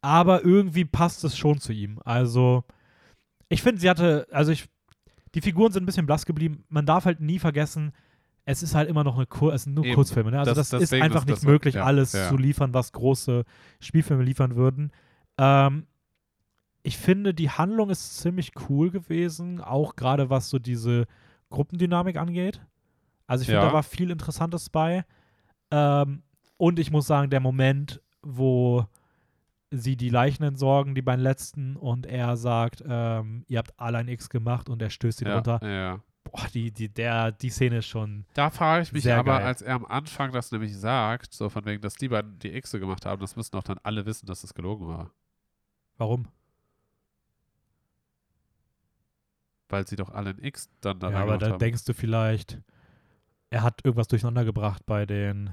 aber 0.02 0.44
irgendwie 0.44 0.84
passt 0.86 1.24
es 1.24 1.38
schon 1.38 1.60
zu 1.60 1.72
ihm. 1.72 2.00
Also, 2.04 2.66
ich 3.54 3.62
finde, 3.62 3.80
sie 3.82 3.90
hatte, 3.90 4.28
also 4.32 4.52
ich, 4.52 4.68
die 5.36 5.42
Figuren 5.42 5.72
sind 5.72 5.84
ein 5.84 5.86
bisschen 5.86 6.06
blass 6.06 6.26
geblieben. 6.26 6.64
Man 6.70 6.86
darf 6.86 7.06
halt 7.06 7.20
nie 7.22 7.40
vergessen, 7.40 7.92
es 8.46 8.62
ist 8.62 8.76
halt 8.76 8.90
immer 8.90 9.04
noch 9.04 9.16
eine 9.16 9.26
Kur 9.26 9.54
es 9.54 9.64
sind 9.64 9.74
nur 9.74 9.86
Eben. 9.86 9.96
Kurzfilme. 9.96 10.32
Ne? 10.32 10.40
Also 10.40 10.54
Das- 10.54 10.70
das, 10.70 10.82
ist 10.82 10.94
einfach 10.94 11.22
ist 11.26 11.30
nicht 11.30 11.44
möglich, 11.46 11.76
ja, 11.76 11.84
alles 11.86 12.12
ja. 12.14 12.28
zu 12.30 12.38
liefern, 12.38 12.74
was 12.74 12.92
große 12.92 13.44
Spielfilme 13.80 14.24
liefern 14.24 14.56
würden. 14.56 14.92
Ähm, 15.38 15.88
ich 16.84 16.98
finde, 16.98 17.34
die 17.34 17.50
Handlung 17.50 17.90
ist 17.90 18.18
ziemlich 18.20 18.52
cool 18.68 18.92
gewesen, 18.92 19.62
auch 19.62 19.96
gerade 19.96 20.30
was 20.30 20.50
so 20.50 20.60
diese 20.60 21.06
Gruppendynamik 21.50 22.18
angeht. 22.18 22.62
Also 23.28 23.44
ich 23.44 23.48
finde, 23.48 23.62
Ja. 23.62 23.68
da 23.68 23.74
war 23.74 23.84
viel 23.84 24.12
Interessantes 24.12 24.70
bei. 24.70 25.06
Ähm, 25.72 26.24
und 26.58 26.80
ich 26.80 26.92
muss 26.92 27.08
sagen, 27.08 27.30
der 27.30 27.40
Moment, 27.40 28.02
wo 28.22 28.86
sie 29.74 29.98
die 29.98 30.10
Leichen 30.10 30.44
entsorgen, 30.44 30.96
die 30.96 31.02
beiden 31.02 31.24
letzten, 31.24 31.76
und 31.76 32.06
er 32.06 32.38
sagt, 32.38 32.84
ähm, 32.88 33.44
ihr 33.48 33.58
habt 33.58 33.74
alle 33.80 33.98
ein 33.98 34.08
X 34.08 34.30
gemacht 34.30 34.70
und 34.70 34.82
er 34.82 34.90
stößt 34.90 35.22
ihn 35.22 35.28
ja, 35.28 35.36
runter. 35.36 35.60
ja. 35.64 36.00
Boah, 36.24 36.48
die, 36.54 36.72
die, 36.72 36.88
der, 36.88 37.32
die 37.34 37.50
Szene 37.50 37.80
ist 37.80 37.88
schon. 37.88 38.26
Da 38.34 38.50
frage 38.50 38.84
ich 38.84 38.94
mich 38.94 39.12
aber, 39.12 39.40
geil. 39.40 39.46
als 39.46 39.62
er 39.62 39.76
am 39.76 39.86
Anfang 39.86 40.32
das 40.32 40.52
nämlich 40.52 40.76
sagt, 40.78 41.34
so 41.34 41.50
von 41.50 41.66
wegen, 41.66 41.82
dass 41.82 41.96
die 41.96 42.08
beiden 42.08 42.40
die 42.40 42.60
Xe 42.62 42.80
gemacht 42.80 43.06
haben, 43.06 43.20
das 43.20 43.36
müssen 43.36 43.52
doch 43.52 43.64
dann 43.64 43.78
alle 43.84 44.06
wissen, 44.06 44.26
dass 44.26 44.44
es 44.44 44.54
gelogen 44.54 44.88
war. 44.88 45.12
Warum? 45.98 46.28
Weil 49.68 49.86
sie 49.86 49.96
doch 49.96 50.10
alle 50.10 50.32
ein 50.32 50.40
X 50.40 50.70
dann 50.80 51.00
da 51.00 51.10
ja, 51.10 51.18
aber 51.18 51.26
gemacht 51.26 51.42
da 51.42 51.50
haben. 51.50 51.60
denkst 51.60 51.84
du 51.84 51.94
vielleicht, 51.94 52.62
er 53.50 53.64
hat 53.64 53.82
irgendwas 53.84 54.08
durcheinander 54.08 54.46
gebracht 54.46 54.86
bei 54.86 55.06
den, 55.06 55.52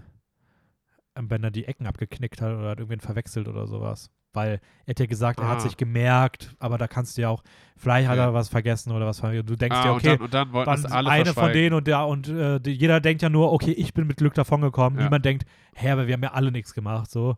wenn 1.28 1.42
er 1.44 1.50
die 1.50 1.64
Ecken 1.66 1.86
abgeknickt 1.86 2.40
hat 2.40 2.54
oder 2.56 2.70
hat 2.70 2.78
irgendwen 2.78 3.00
verwechselt 3.00 3.48
oder 3.48 3.66
sowas. 3.66 4.10
Weil 4.32 4.60
er 4.86 4.92
hat 4.92 5.00
ja 5.00 5.06
gesagt, 5.06 5.40
er 5.40 5.48
hat 5.48 5.56
Ah. 5.56 5.60
sich 5.60 5.76
gemerkt, 5.76 6.54
aber 6.60 6.78
da 6.78 6.86
kannst 6.86 7.18
du 7.18 7.22
ja 7.22 7.28
auch, 7.30 7.42
vielleicht 7.76 8.08
hat 8.08 8.16
Ja. 8.16 8.26
er 8.26 8.34
was 8.34 8.48
vergessen 8.48 8.92
oder 8.92 9.04
was. 9.06 9.18
Du 9.20 9.42
denkst 9.42 9.76
ah, 9.76 9.86
ja, 9.86 9.92
okay, 9.92 10.16
und, 10.20 10.32
dann, 10.32 10.50
und 10.50 10.66
dann 10.66 10.86
alle 10.86 11.10
eine 11.10 11.34
von 11.34 11.52
denen 11.52 11.74
und 11.74 11.86
der 11.88 12.06
und 12.06 12.28
äh, 12.28 12.60
die, 12.60 12.70
jeder 12.70 13.00
denkt 13.00 13.22
ja 13.22 13.28
nur, 13.28 13.52
okay, 13.52 13.72
ich 13.72 13.92
bin 13.92 14.06
mit 14.06 14.18
Glück 14.18 14.34
davongekommen. 14.34 14.98
Ja. 15.00 15.06
Niemand 15.06 15.24
denkt, 15.24 15.44
hä, 15.74 15.90
aber 15.90 16.06
wir 16.06 16.14
haben 16.14 16.22
ja 16.22 16.32
alle 16.32 16.52
nichts 16.52 16.72
gemacht, 16.74 17.10
so. 17.10 17.36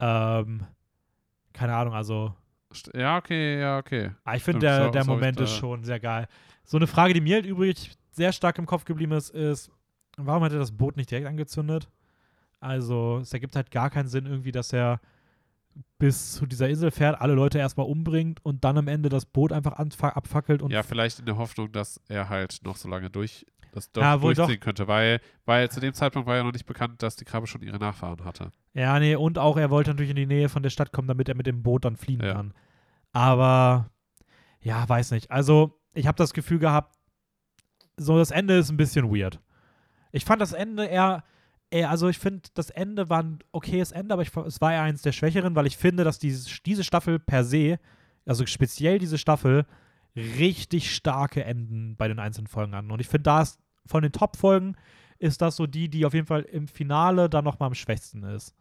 Ähm, 0.00 0.64
keine 1.52 1.74
Ahnung, 1.76 1.92
also 1.94 2.34
Ja, 2.94 3.18
okay, 3.18 3.60
ja, 3.60 3.76
okay. 3.78 4.12
Ah, 4.24 4.34
ich 4.34 4.42
finde, 4.42 4.60
der, 4.60 4.84
so- 4.86 4.90
der 4.90 5.02
so 5.04 5.12
ich 5.12 5.14
Moment 5.18 5.38
ist 5.40 5.54
schon 5.54 5.84
sehr 5.84 6.00
geil. 6.00 6.26
So 6.64 6.78
eine 6.78 6.86
Frage, 6.86 7.12
die 7.12 7.20
mir 7.20 7.34
halt 7.36 7.46
übrig 7.46 7.90
sehr 8.10 8.32
stark 8.32 8.56
im 8.58 8.64
Kopf 8.64 8.84
geblieben 8.86 9.12
ist, 9.12 9.28
ist, 9.30 9.70
warum 10.16 10.42
hat 10.44 10.52
er 10.52 10.58
das 10.58 10.72
Boot 10.72 10.96
nicht 10.96 11.10
direkt 11.10 11.26
angezündet? 11.26 11.90
Also, 12.62 13.18
es 13.18 13.32
ergibt 13.32 13.56
halt 13.56 13.70
gar 13.70 13.90
keinen 13.90 14.08
Sinn 14.08 14.26
irgendwie, 14.26 14.52
dass 14.52 14.72
er 14.72 15.00
bis 15.98 16.34
zu 16.34 16.46
dieser 16.46 16.68
Insel 16.68 16.90
fährt, 16.90 17.20
alle 17.20 17.34
Leute 17.34 17.58
erstmal 17.58 17.86
umbringt 17.86 18.44
und 18.44 18.64
dann 18.64 18.76
am 18.76 18.88
Ende 18.88 19.08
das 19.08 19.24
Boot 19.24 19.52
einfach 19.52 19.72
abfackelt 19.72 20.60
und 20.62 20.70
Ja, 20.70 20.82
vielleicht 20.82 21.18
in 21.20 21.26
der 21.26 21.36
Hoffnung, 21.38 21.72
dass 21.72 22.00
er 22.08 22.28
halt 22.28 22.58
noch 22.64 22.76
so 22.76 22.88
lange 22.88 23.08
durch 23.08 23.46
das 23.72 23.90
doch 23.90 24.02
Ja, 24.02 24.18
durchziehen 24.18 24.60
könnte, 24.60 24.86
weil, 24.86 25.20
weil 25.46 25.70
zu 25.70 25.80
dem 25.80 25.94
Zeitpunkt 25.94 26.28
war 26.28 26.36
ja 26.36 26.42
noch 26.44 26.52
nicht 26.52 26.66
bekannt, 26.66 27.02
dass 27.02 27.16
die 27.16 27.24
Krabbe 27.24 27.46
schon 27.46 27.62
ihre 27.62 27.78
Nachfahren 27.78 28.22
hatte. 28.24 28.50
Ja, 28.74 28.98
nee, 29.00 29.14
und 29.16 29.38
auch 29.38 29.56
er 29.56 29.70
wollte 29.70 29.90
natürlich 29.90 30.10
in 30.10 30.16
die 30.16 30.26
Nähe 30.26 30.50
von 30.50 30.62
der 30.62 30.68
Stadt 30.70 30.92
kommen, 30.92 31.08
damit 31.08 31.28
er 31.30 31.34
mit 31.36 31.46
dem 31.46 31.62
Boot 31.62 31.86
dann 31.86 31.96
fliehen 31.96 32.20
Ja. 32.22 32.34
kann. 32.34 32.52
Aber 33.12 33.90
ja, 34.60 34.86
weiß 34.86 35.12
nicht. 35.12 35.30
Also, 35.30 35.80
ich 35.94 36.06
habe 36.06 36.16
das 36.16 36.34
Gefühl 36.34 36.58
gehabt, 36.58 36.96
so 37.96 38.18
das 38.18 38.30
Ende 38.30 38.58
ist 38.58 38.70
ein 38.70 38.76
bisschen 38.76 39.10
weird. 39.14 39.40
Ich 40.12 40.24
fand 40.26 40.42
das 40.42 40.52
Ende 40.52 40.84
eher 40.84 41.24
also 41.72 42.08
ich 42.08 42.18
finde, 42.18 42.42
das 42.54 42.70
Ende 42.70 43.08
war 43.08 43.22
ein 43.22 43.38
okayes 43.52 43.92
Ende, 43.92 44.12
aber 44.12 44.22
ich, 44.22 44.36
es 44.36 44.60
war 44.60 44.72
eher 44.72 44.82
eins 44.82 45.02
der 45.02 45.12
Schwächeren, 45.12 45.54
weil 45.54 45.66
ich 45.66 45.78
finde, 45.78 46.04
dass 46.04 46.18
diese, 46.18 46.50
diese 46.66 46.84
Staffel 46.84 47.18
per 47.18 47.44
se, 47.44 47.78
also 48.26 48.44
speziell 48.46 48.98
diese 48.98 49.16
Staffel, 49.16 49.64
richtig 50.14 50.94
starke 50.94 51.44
Enden 51.44 51.96
bei 51.96 52.08
den 52.08 52.18
einzelnen 52.18 52.46
Folgen 52.46 52.74
an. 52.74 52.90
Und 52.90 53.00
ich 53.00 53.08
finde, 53.08 53.24
da 53.24 53.42
ist 53.42 53.58
von 53.86 54.02
den 54.02 54.12
Top-Folgen 54.12 54.76
ist 55.18 55.40
das 55.40 55.56
so 55.56 55.66
die, 55.66 55.88
die 55.88 56.04
auf 56.04 56.14
jeden 56.14 56.26
Fall 56.26 56.42
im 56.42 56.68
Finale 56.68 57.30
dann 57.30 57.44
nochmal 57.44 57.68
am 57.68 57.74
schwächsten 57.74 58.22
ist. 58.24 58.54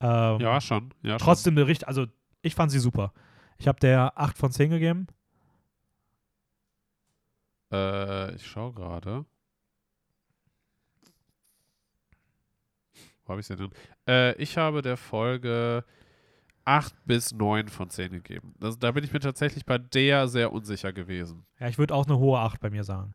Ähm, 0.00 0.40
Ja, 0.40 0.60
schon. 0.60 0.92
Ja, 1.02 1.16
Trotzdem 1.16 1.56
eine 1.56 1.66
richtig, 1.66 1.88
also 1.88 2.06
ich 2.42 2.54
fand 2.54 2.70
sie 2.70 2.80
super. 2.80 3.12
Ich 3.56 3.68
habe 3.68 3.80
der 3.80 4.18
8 4.18 4.36
von 4.36 4.50
10 4.50 4.70
gegeben. 4.70 5.06
Äh, 7.72 8.34
ich 8.34 8.46
schaue 8.46 8.72
gerade. 8.74 9.24
Wo 13.24 13.30
habe 13.30 13.40
ich 13.40 13.46
sie 13.46 13.56
denn? 13.56 13.70
Äh, 14.08 14.34
ich 14.36 14.56
habe 14.56 14.82
der 14.82 14.96
Folge 14.96 15.84
8 16.64 16.94
bis 17.04 17.32
9 17.32 17.68
von 17.68 17.90
10 17.90 18.12
gegeben. 18.12 18.54
Das, 18.58 18.78
da 18.78 18.90
bin 18.92 19.04
ich 19.04 19.12
mir 19.12 19.20
tatsächlich 19.20 19.64
bei 19.66 19.78
der 19.78 20.28
sehr 20.28 20.52
unsicher 20.52 20.92
gewesen. 20.92 21.44
Ja, 21.58 21.68
ich 21.68 21.78
würde 21.78 21.94
auch 21.94 22.06
eine 22.06 22.18
hohe 22.18 22.38
8 22.38 22.60
bei 22.60 22.70
mir 22.70 22.84
sagen. 22.84 23.14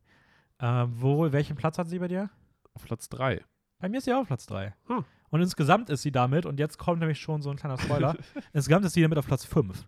Ähm, 0.60 0.92
wo, 0.96 1.32
welchen 1.32 1.56
Platz 1.56 1.78
hat 1.78 1.90
sie 1.90 2.00
bei 2.00 2.08
dir? 2.08 2.30
Auf 2.74 2.84
Platz 2.84 3.10
3. 3.10 3.44
Bei 3.80 3.90
mir 3.90 3.98
ist 3.98 4.06
sie 4.06 4.14
auch 4.14 4.22
auf 4.22 4.28
Platz 4.28 4.46
3. 4.48 4.74
Hm. 4.88 5.06
Und 5.30 5.42
insgesamt 5.42 5.90
ist 5.90 6.02
sie 6.02 6.12
damit, 6.12 6.46
und 6.46 6.60
jetzt 6.60 6.78
kommt 6.78 7.00
nämlich 7.00 7.20
schon 7.20 7.42
so 7.42 7.50
ein 7.50 7.56
kleiner 7.56 7.78
Spoiler, 7.78 8.16
insgesamt 8.54 8.86
ist 8.86 8.94
sie 8.94 9.02
damit 9.02 9.18
auf 9.18 9.28
Platz 9.28 9.46
5. 9.46 9.88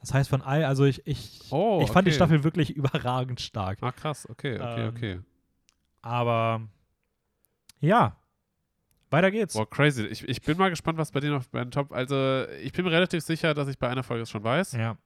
Das 0.00 0.12
heißt 0.12 0.28
von 0.28 0.42
all, 0.42 0.64
also 0.64 0.84
ich, 0.84 1.06
ich, 1.06 1.50
Oh, 1.50 1.80
ich 1.82 1.90
fand 1.90 2.06
die 2.06 2.10
okay. 2.10 2.16
Staffel 2.16 2.44
wirklich 2.44 2.70
überragend 2.76 3.40
stark. 3.40 3.78
Ah, 3.80 3.92
krass. 3.92 4.28
Okay, 4.30 4.60
okay, 4.60 4.82
Ähm, 4.82 4.88
okay. 4.88 5.20
Aber 6.02 6.60
ja, 7.80 8.16
weiter 9.10 9.30
geht's. 9.30 9.54
Boah, 9.54 9.68
crazy. 9.68 10.04
Ich, 10.06 10.28
ich 10.28 10.42
bin 10.42 10.58
mal 10.58 10.70
gespannt, 10.70 10.98
was 10.98 11.10
bei 11.12 11.20
noch 11.20 11.44
bei 11.46 11.60
den 11.60 11.70
Top. 11.70 11.92
Also, 11.92 12.44
ich 12.62 12.72
bin 12.72 12.84
mir 12.84 12.90
relativ 12.92 13.22
sicher, 13.22 13.54
dass 13.54 13.68
ich 13.68 13.78
bei 13.78 13.88
einer 13.88 14.02
Folge 14.02 14.22
es 14.22 14.30
schon 14.30 14.44
weiß. 14.44 14.72
Ja. 14.72 14.96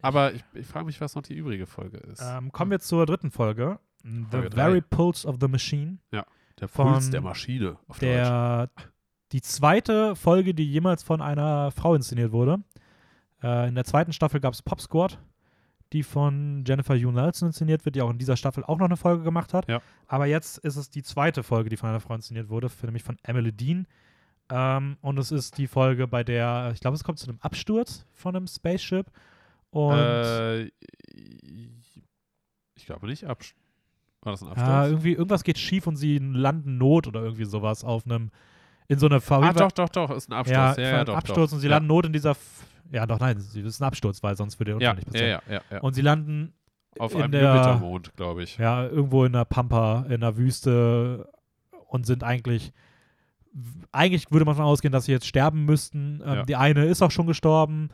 Aber 0.00 0.32
ich, 0.32 0.44
ich 0.54 0.66
frage 0.66 0.86
mich, 0.86 1.00
was 1.00 1.14
noch 1.14 1.22
die 1.22 1.34
übrige 1.34 1.66
Folge 1.66 1.98
ist. 1.98 2.22
Ähm, 2.22 2.52
kommen 2.52 2.70
wir 2.70 2.80
zur 2.80 3.04
dritten 3.06 3.30
Folge. 3.30 3.78
The 4.02 4.24
Folge 4.30 4.50
drei. 4.50 4.62
Very 4.62 4.80
Pulse 4.80 5.26
of 5.26 5.36
the 5.40 5.48
Machine. 5.48 5.98
der 6.12 6.68
von 6.68 6.92
Puls 6.92 7.10
der 7.10 7.20
Maschine 7.20 7.78
auf 7.88 7.98
Deutsch. 7.98 8.00
der 8.00 8.70
die 9.32 9.42
zweite 9.42 10.16
Folge, 10.16 10.54
die 10.54 10.70
jemals 10.70 11.02
von 11.02 11.20
einer 11.20 11.70
Frau 11.70 11.94
inszeniert 11.94 12.32
wurde. 12.32 12.62
Äh, 13.42 13.68
in 13.68 13.74
der 13.74 13.84
zweiten 13.84 14.12
Staffel 14.12 14.40
gab 14.40 14.54
es 14.54 14.62
Pop 14.62 14.80
Squad, 14.80 15.18
die 15.92 16.02
von 16.02 16.64
Jennifer 16.66 16.94
Hugh 16.94 17.12
Nelson 17.12 17.48
inszeniert 17.48 17.84
wird, 17.84 17.96
die 17.96 18.02
auch 18.02 18.10
in 18.10 18.18
dieser 18.18 18.36
Staffel 18.36 18.64
auch 18.64 18.78
noch 18.78 18.86
eine 18.86 18.96
Folge 18.96 19.22
gemacht 19.22 19.54
hat. 19.54 19.68
Ja. 19.68 19.80
Aber 20.06 20.26
jetzt 20.26 20.58
ist 20.58 20.76
es 20.76 20.90
die 20.90 21.02
zweite 21.02 21.42
Folge, 21.42 21.70
die 21.70 21.76
von 21.76 21.88
einer 21.88 22.00
Frau 22.00 22.14
inszeniert 22.14 22.48
wurde, 22.48 22.70
nämlich 22.82 23.02
von 23.02 23.16
Emily 23.22 23.52
Dean. 23.52 23.86
Ähm, 24.50 24.96
und 25.00 25.18
es 25.18 25.30
ist 25.30 25.58
die 25.58 25.66
Folge, 25.66 26.06
bei 26.06 26.24
der, 26.24 26.70
ich 26.74 26.80
glaube, 26.80 26.94
es 26.94 27.04
kommt 27.04 27.18
zu 27.18 27.28
einem 27.28 27.38
Absturz 27.40 28.06
von 28.12 28.36
einem 28.36 28.46
Spaceship. 28.46 29.10
Und 29.70 29.92
äh, 29.92 30.64
ich 32.74 32.86
glaube 32.86 33.06
nicht. 33.06 33.24
Abs 33.24 33.54
War 34.22 34.32
das 34.32 34.42
ein 34.42 34.48
Absturz? 34.48 34.68
ja, 34.68 34.86
irgendwie, 34.86 35.12
irgendwas 35.12 35.44
geht 35.44 35.58
schief 35.58 35.86
und 35.86 35.96
sie 35.96 36.18
landen 36.18 36.78
Not 36.78 37.06
oder 37.06 37.22
irgendwie 37.22 37.44
sowas 37.44 37.84
auf 37.84 38.06
einem, 38.06 38.30
in 38.88 38.98
so 38.98 39.06
einer 39.06 39.20
ah, 39.28 39.52
doch, 39.52 39.72
doch, 39.72 39.88
doch. 39.88 40.10
Ist 40.10 40.30
ein 40.30 40.34
Absturz. 40.34 40.76
Ja, 40.76 40.82
Ja, 40.82 40.90
ja, 40.90 41.04
doch. 41.04 41.16
Absturz 41.16 41.50
doch. 41.50 41.56
und 41.56 41.60
sie 41.60 41.68
landen 41.68 41.88
Not 41.88 42.06
in 42.06 42.12
dieser. 42.12 42.36
Ja, 42.90 43.06
doch, 43.06 43.20
nein, 43.20 43.38
sie 43.40 43.60
ist 43.60 43.80
ein 43.80 43.84
Absturz, 43.84 44.22
weil 44.22 44.36
sonst 44.36 44.58
würde 44.58 44.70
der 44.70 44.76
Unfall 44.76 44.88
Ja, 44.88 44.94
nicht 44.94 45.06
ja, 45.06 45.12
passieren. 45.12 45.42
ja, 45.48 45.54
ja, 45.54 45.76
ja. 45.76 45.80
Und 45.82 45.94
sie 45.94 46.00
landen 46.02 46.54
Auf 46.98 47.14
in 47.14 47.22
einem 47.22 47.32
der- 47.32 47.52
Gewittermond, 47.52 48.16
glaube 48.16 48.42
ich. 48.42 48.56
ja 48.58 48.84
irgendwo 48.86 49.24
in 49.24 49.32
der 49.32 49.44
Pampa, 49.44 50.06
in 50.08 50.20
der 50.20 50.36
Wüste 50.36 51.28
und 51.88 52.06
sind 52.06 52.22
eigentlich. 52.24 52.72
Eigentlich 53.92 54.30
würde 54.30 54.44
man 54.44 54.54
davon 54.54 54.66
ausgehen, 54.70 54.92
dass 54.92 55.06
sie 55.06 55.12
jetzt 55.12 55.26
sterben 55.26 55.64
müssten. 55.64 56.22
Ähm, 56.24 56.34
Ja. 56.36 56.42
Die 56.44 56.56
eine 56.56 56.84
ist 56.84 57.02
auch 57.02 57.10
schon 57.10 57.26
gestorben. 57.26 57.88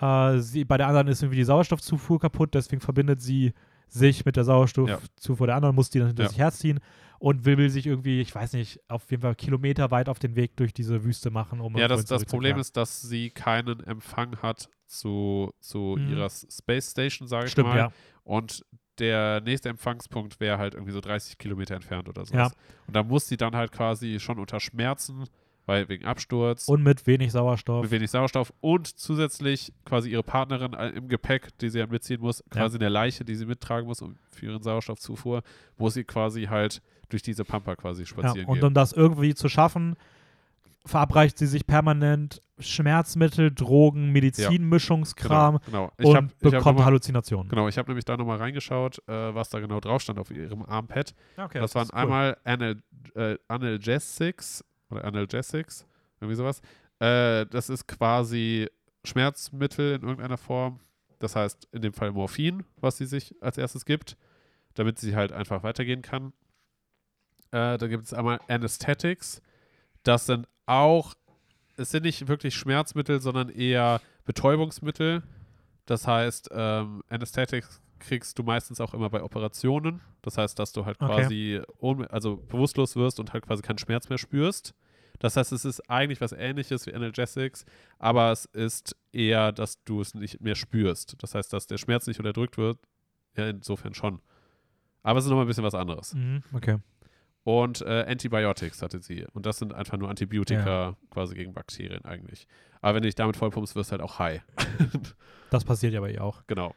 Äh, 0.00 0.38
sie, 0.38 0.64
bei 0.64 0.76
der 0.76 0.86
anderen 0.88 1.08
ist 1.08 1.22
irgendwie 1.22 1.38
die 1.38 1.44
Sauerstoffzufuhr 1.44 2.20
kaputt, 2.20 2.54
deswegen 2.54 2.80
verbindet 2.80 3.20
sie 3.20 3.52
sich 3.88 4.24
mit 4.24 4.36
der 4.36 4.44
Sauerstoffzufuhr 4.44 5.46
der 5.48 5.56
anderen, 5.56 5.74
muss 5.74 5.90
die 5.90 5.98
dann 5.98 6.08
hinter 6.08 6.22
Ja. 6.24 6.28
sich 6.28 6.38
herziehen 6.38 6.78
und 7.20 7.44
will, 7.44 7.58
will 7.58 7.70
sich 7.70 7.86
irgendwie, 7.86 8.20
ich 8.20 8.34
weiß 8.34 8.54
nicht, 8.54 8.80
auf 8.88 9.08
jeden 9.10 9.20
Fall 9.22 9.34
Kilometer 9.36 9.90
weit 9.92 10.08
auf 10.08 10.18
den 10.18 10.34
Weg 10.34 10.56
durch 10.56 10.72
diese 10.74 11.04
Wüste 11.04 11.30
machen, 11.30 11.60
um 11.60 11.76
Ja, 11.76 11.86
das, 11.86 12.04
das 12.06 12.24
Problem 12.24 12.58
ist, 12.58 12.76
dass 12.76 13.02
sie 13.02 13.30
keinen 13.30 13.78
Empfang 13.84 14.36
hat 14.42 14.68
zu, 14.86 15.52
zu 15.60 15.96
Mhm. 15.98 16.08
ihrer 16.10 16.28
Space 16.30 16.90
Station, 16.90 17.28
sage 17.28 17.46
ich 17.46 17.52
Stimmt, 17.52 17.68
mal. 17.68 17.76
ja. 17.78 17.92
Und 18.24 18.64
der 18.98 19.40
nächste 19.42 19.68
Empfangspunkt 19.68 20.40
wäre 20.40 20.58
halt 20.58 20.74
irgendwie 20.74 20.92
so 20.92 21.00
30 21.00 21.38
Kilometer 21.38 21.74
entfernt 21.74 22.08
oder 22.08 22.24
so. 22.24 22.34
Ja. 22.34 22.46
Und 22.86 22.96
da 22.96 23.02
muss 23.02 23.28
sie 23.28 23.36
dann 23.36 23.54
halt 23.54 23.70
quasi 23.72 24.18
schon 24.18 24.38
unter 24.38 24.58
Schmerzen, 24.60 25.24
weil 25.66 25.88
wegen 25.88 26.04
Absturz, 26.06 26.68
Und 26.68 26.82
mit 26.82 27.06
wenig 27.06 27.32
Sauerstoff. 27.32 27.82
mit 27.82 27.90
wenig 27.92 28.10
Sauerstoff 28.10 28.52
und 28.60 28.86
zusätzlich 28.98 29.72
quasi 29.84 30.10
ihre 30.10 30.22
Partnerin 30.22 30.72
äh, 30.74 30.88
im 30.90 31.08
Gepäck, 31.08 31.56
die 31.58 31.68
sie 31.68 31.78
dann 31.78 31.90
mitziehen 31.90 32.20
muss, 32.20 32.42
quasi 32.50 32.76
in 32.76 32.80
der 32.80 32.90
Leiche, 32.90 33.24
die 33.24 33.34
sie 33.34 33.46
mittragen 33.46 33.86
muss 33.86 34.00
um, 34.02 34.16
für 34.30 34.46
ihren 34.46 34.62
Sauerstoffzufuhr, 34.62 35.42
muss 35.76 35.94
sie 35.94 36.04
quasi 36.04 36.44
halt 36.44 36.80
durch 37.10 37.22
diese 37.22 37.44
Pampa 37.44 37.76
quasi 37.76 38.02
ja, 38.02 38.06
spazieren 38.06 38.46
und 38.46 38.56
gehen. 38.56 38.64
um 38.64 38.74
das 38.74 38.92
irgendwie 38.92 39.34
zu 39.34 39.48
schaffen, 39.48 39.96
verabreicht 40.86 41.38
sie 41.38 41.46
sich 41.46 41.66
permanent 41.66 42.40
Schmerzmittel, 42.58 43.50
Drogen, 43.50 44.12
Medizinmischungskram 44.12 45.60
genau, 45.64 45.88
genau. 45.88 45.92
Ich 45.98 46.06
und 46.06 46.16
hab, 46.16 46.38
bekommt 46.38 46.78
mal, 46.78 46.84
Halluzinationen. 46.84 47.48
Genau, 47.48 47.68
ich 47.68 47.78
habe 47.78 47.88
nämlich 47.90 48.04
da 48.04 48.16
nochmal 48.16 48.38
reingeschaut, 48.38 48.98
äh, 49.08 49.34
was 49.34 49.50
da 49.50 49.60
genau 49.60 49.80
drauf 49.80 50.02
stand 50.02 50.18
auf 50.18 50.30
ihrem 50.30 50.62
Armpad. 50.64 51.14
Okay, 51.36 51.60
das, 51.60 51.74
waren 51.74 51.90
einmal 51.90 52.36
Anal, 52.44 52.82
äh, 53.14 53.36
Analgesics 53.48 54.64
oder 54.90 55.04
Analgesics, 55.04 55.86
irgendwie 56.20 56.36
sowas. 56.36 56.60
Äh, 56.98 57.46
das 57.46 57.70
ist 57.70 57.86
quasi 57.86 58.68
Schmerzmittel 59.04 59.96
in 59.96 60.02
irgendeiner 60.02 60.36
Form. 60.36 60.80
Das 61.18 61.36
heißt, 61.36 61.68
in 61.72 61.82
dem 61.82 61.92
Fall 61.92 62.12
Morphin, 62.12 62.64
was 62.80 62.96
sie 62.96 63.06
sich 63.06 63.34
als 63.42 63.58
erstes 63.58 63.84
gibt, 63.84 64.16
damit 64.74 64.98
sie 64.98 65.16
halt 65.16 65.32
einfach 65.32 65.62
weitergehen 65.62 66.02
kann. 66.02 66.32
Äh, 67.52 67.78
da 67.78 67.86
gibt 67.88 68.04
es 68.04 68.14
einmal 68.14 68.40
Anesthetics. 68.48 69.42
Das 70.02 70.26
sind 70.26 70.46
auch, 70.66 71.14
es 71.76 71.90
sind 71.90 72.04
nicht 72.04 72.28
wirklich 72.28 72.54
Schmerzmittel, 72.54 73.20
sondern 73.20 73.48
eher 73.48 74.00
Betäubungsmittel. 74.24 75.22
Das 75.86 76.06
heißt, 76.06 76.50
ähm, 76.52 77.02
Anesthetics 77.08 77.80
kriegst 77.98 78.38
du 78.38 78.42
meistens 78.42 78.80
auch 78.80 78.94
immer 78.94 79.10
bei 79.10 79.22
Operationen. 79.22 80.00
Das 80.22 80.38
heißt, 80.38 80.58
dass 80.58 80.72
du 80.72 80.86
halt 80.86 81.00
Okay. 81.00 81.12
quasi 81.22 81.60
ohn- 81.78 82.06
also 82.06 82.36
bewusstlos 82.36 82.96
wirst 82.96 83.20
und 83.20 83.32
halt 83.32 83.44
quasi 83.46 83.62
keinen 83.62 83.78
Schmerz 83.78 84.08
mehr 84.08 84.18
spürst. 84.18 84.74
Das 85.18 85.36
heißt, 85.36 85.52
es 85.52 85.66
ist 85.66 85.80
eigentlich 85.90 86.20
was 86.22 86.32
ähnliches 86.32 86.86
wie 86.86 86.94
Analgesics, 86.94 87.66
aber 87.98 88.32
es 88.32 88.46
ist 88.46 88.96
eher, 89.12 89.52
dass 89.52 89.82
du 89.84 90.00
es 90.00 90.14
nicht 90.14 90.40
mehr 90.40 90.54
spürst. 90.54 91.16
Das 91.22 91.34
heißt, 91.34 91.52
dass 91.52 91.66
der 91.66 91.76
Schmerz 91.76 92.06
nicht 92.06 92.18
unterdrückt 92.20 92.56
wird. 92.56 92.78
Ja, 93.36 93.48
insofern 93.48 93.92
schon. 93.92 94.20
Aber 95.02 95.18
es 95.18 95.24
ist 95.26 95.28
nochmal 95.30 95.44
ein 95.44 95.48
bisschen 95.48 95.64
was 95.64 95.74
anderes. 95.74 96.14
Mhm, 96.14 96.42
okay. 96.54 96.78
Und 97.42 97.80
äh, 97.82 98.04
Antibiotics 98.06 98.82
hatte 98.82 99.00
sie. 99.00 99.26
Und 99.32 99.46
das 99.46 99.58
sind 99.58 99.72
einfach 99.72 99.96
nur 99.96 100.08
Antibiotika 100.10 100.96
quasi 101.10 101.34
gegen 101.34 101.54
Bakterien 101.54 102.04
eigentlich. 102.04 102.46
Aber 102.82 102.94
wenn 102.96 103.02
du 103.02 103.08
dich 103.08 103.14
damit 103.14 103.36
vollpumpst, 103.36 103.74
wirst 103.76 103.90
du 103.90 103.92
halt 103.92 104.02
auch 104.02 104.18
high. 104.18 104.42
Das 105.50 105.64
passiert 105.64 105.92
ja 105.92 106.00
bei 106.00 106.12
ihr 106.12 106.22
auch. 106.22 106.46
genau. 106.46 106.76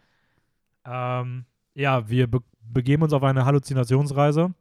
Ähm, 0.85 1.45
ja, 1.76 2.10
wir 2.10 2.27
be 2.27 2.40
begeben 2.61 3.03
uns 3.03 3.14
auf 3.14 3.22
eine 3.23 3.45
Halluzinationsreise. 3.45 4.53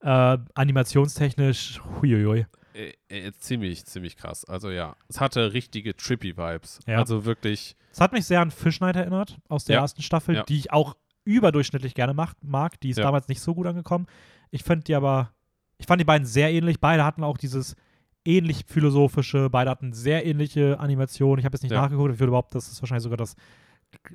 Äh, 0.00 0.38
animationstechnisch, 0.54 1.80
huiuiui. 2.00 2.46
Äh, 2.74 2.92
äh, 3.08 3.32
ziemlich, 3.32 3.86
ziemlich 3.86 4.16
krass. 4.16 4.44
Also 4.44 4.70
ja, 4.70 4.96
es 5.08 5.20
hatte 5.20 5.52
richtige 5.54 5.96
trippy 5.96 6.36
Vibes. 6.36 6.80
Ja. 6.86 6.98
Also 6.98 7.24
wirklich, 7.24 7.76
Es 7.90 8.00
hat 8.00 8.12
mich 8.12 8.26
sehr 8.26 8.40
an 8.40 8.50
Fish 8.50 8.80
Night 8.80 8.96
erinnert 8.96 9.38
aus 9.48 9.64
der 9.64 9.76
Ja. 9.76 9.82
ersten 9.82 10.02
Staffel, 10.02 10.34
Ja. 10.36 10.42
die 10.42 10.58
ich 10.58 10.72
auch 10.72 10.94
überdurchschnittlich 11.24 11.94
gerne 11.94 12.12
mag. 12.14 12.80
Die 12.80 12.90
ist 12.90 12.98
Ja. 12.98 13.04
damals 13.04 13.28
nicht 13.28 13.40
so 13.40 13.54
gut 13.54 13.66
angekommen. 13.66 14.06
Ich 14.50 14.62
fand 14.62 14.88
die 14.88 14.94
aber, 14.94 15.32
ich 15.78 15.86
fand 15.86 16.00
die 16.00 16.04
beiden 16.04 16.26
sehr 16.26 16.52
ähnlich. 16.52 16.80
Beide 16.80 17.04
hatten 17.04 17.22
auch 17.24 17.38
dieses 17.38 17.76
ähnlich 18.24 18.64
philosophische, 18.66 19.48
beide 19.50 19.70
hatten 19.70 19.92
sehr 19.92 20.26
ähnliche 20.26 20.78
Animationen. 20.80 21.38
Ich 21.38 21.44
habe 21.44 21.54
jetzt 21.54 21.62
nicht 21.62 21.72
Ja. 21.72 21.82
nachgeguckt, 21.82 22.12
ich 22.12 22.18
würde 22.20 22.28
überhaupt, 22.30 22.54
das 22.54 22.68
ist 22.70 22.82
wahrscheinlich 22.82 23.04
sogar 23.04 23.16
das 23.16 23.34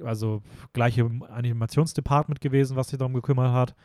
also 0.03 0.43
gleiche 0.73 1.09
Animationsdepartment 1.29 2.41
gewesen, 2.41 2.75
was 2.75 2.89
sich 2.89 2.99
darum 2.99 3.13
gekümmert 3.13 3.51
hat. 3.53 3.75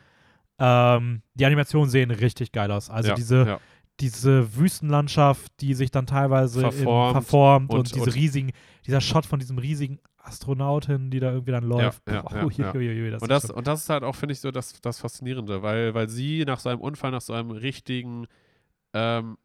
Ähm, 0.59 1.21
die 1.35 1.45
Animationen 1.45 1.89
sehen 1.89 2.11
richtig 2.11 2.51
geil 2.51 2.71
aus. 2.71 2.89
Also 2.89 3.09
ja, 3.09 3.15
diese, 3.15 3.45
ja. 3.47 3.59
diese 3.99 4.55
Wüstenlandschaft, 4.55 5.51
die 5.61 5.73
sich 5.73 5.89
dann 5.89 6.05
teilweise 6.05 6.61
in- 6.65 6.71
Verformt 6.71 7.11
verformt 7.13 7.71
und, 7.71 7.79
und- 7.79 7.95
diese 7.95 8.03
und- 8.05 8.15
riesigen, 8.15 8.51
dieser 8.85 9.01
Shot 9.01 9.25
von 9.25 9.39
diesem 9.39 9.57
riesigen 9.57 9.99
Astronautin, 10.23 11.11
die 11.11 11.19
da 11.19 11.31
irgendwie 11.31 11.51
dann 11.51 11.63
läuft. 11.63 12.01
ja, 12.07 12.23
ja, 12.29 12.73
ja. 12.73 13.09
das 13.11 13.21
und, 13.23 13.29
das, 13.29 13.47
schon- 13.47 13.55
und 13.55 13.67
das 13.67 13.81
ist 13.83 13.89
halt 13.89 14.03
auch, 14.03 14.15
finde 14.15 14.33
ich, 14.33 14.39
so 14.39 14.51
das, 14.51 14.73
das 14.81 14.99
Faszinierende, 14.99 15.61
weil, 15.63 15.93
weil 15.93 16.09
sie 16.09 16.43
nach 16.45 16.59
so 16.59 16.69
einem 16.69 16.81
Unfall, 16.81 17.11
nach 17.11 17.21
so 17.21 17.33
einem 17.33 17.51
richtigen, 17.51 18.27
ähm, 18.93 19.37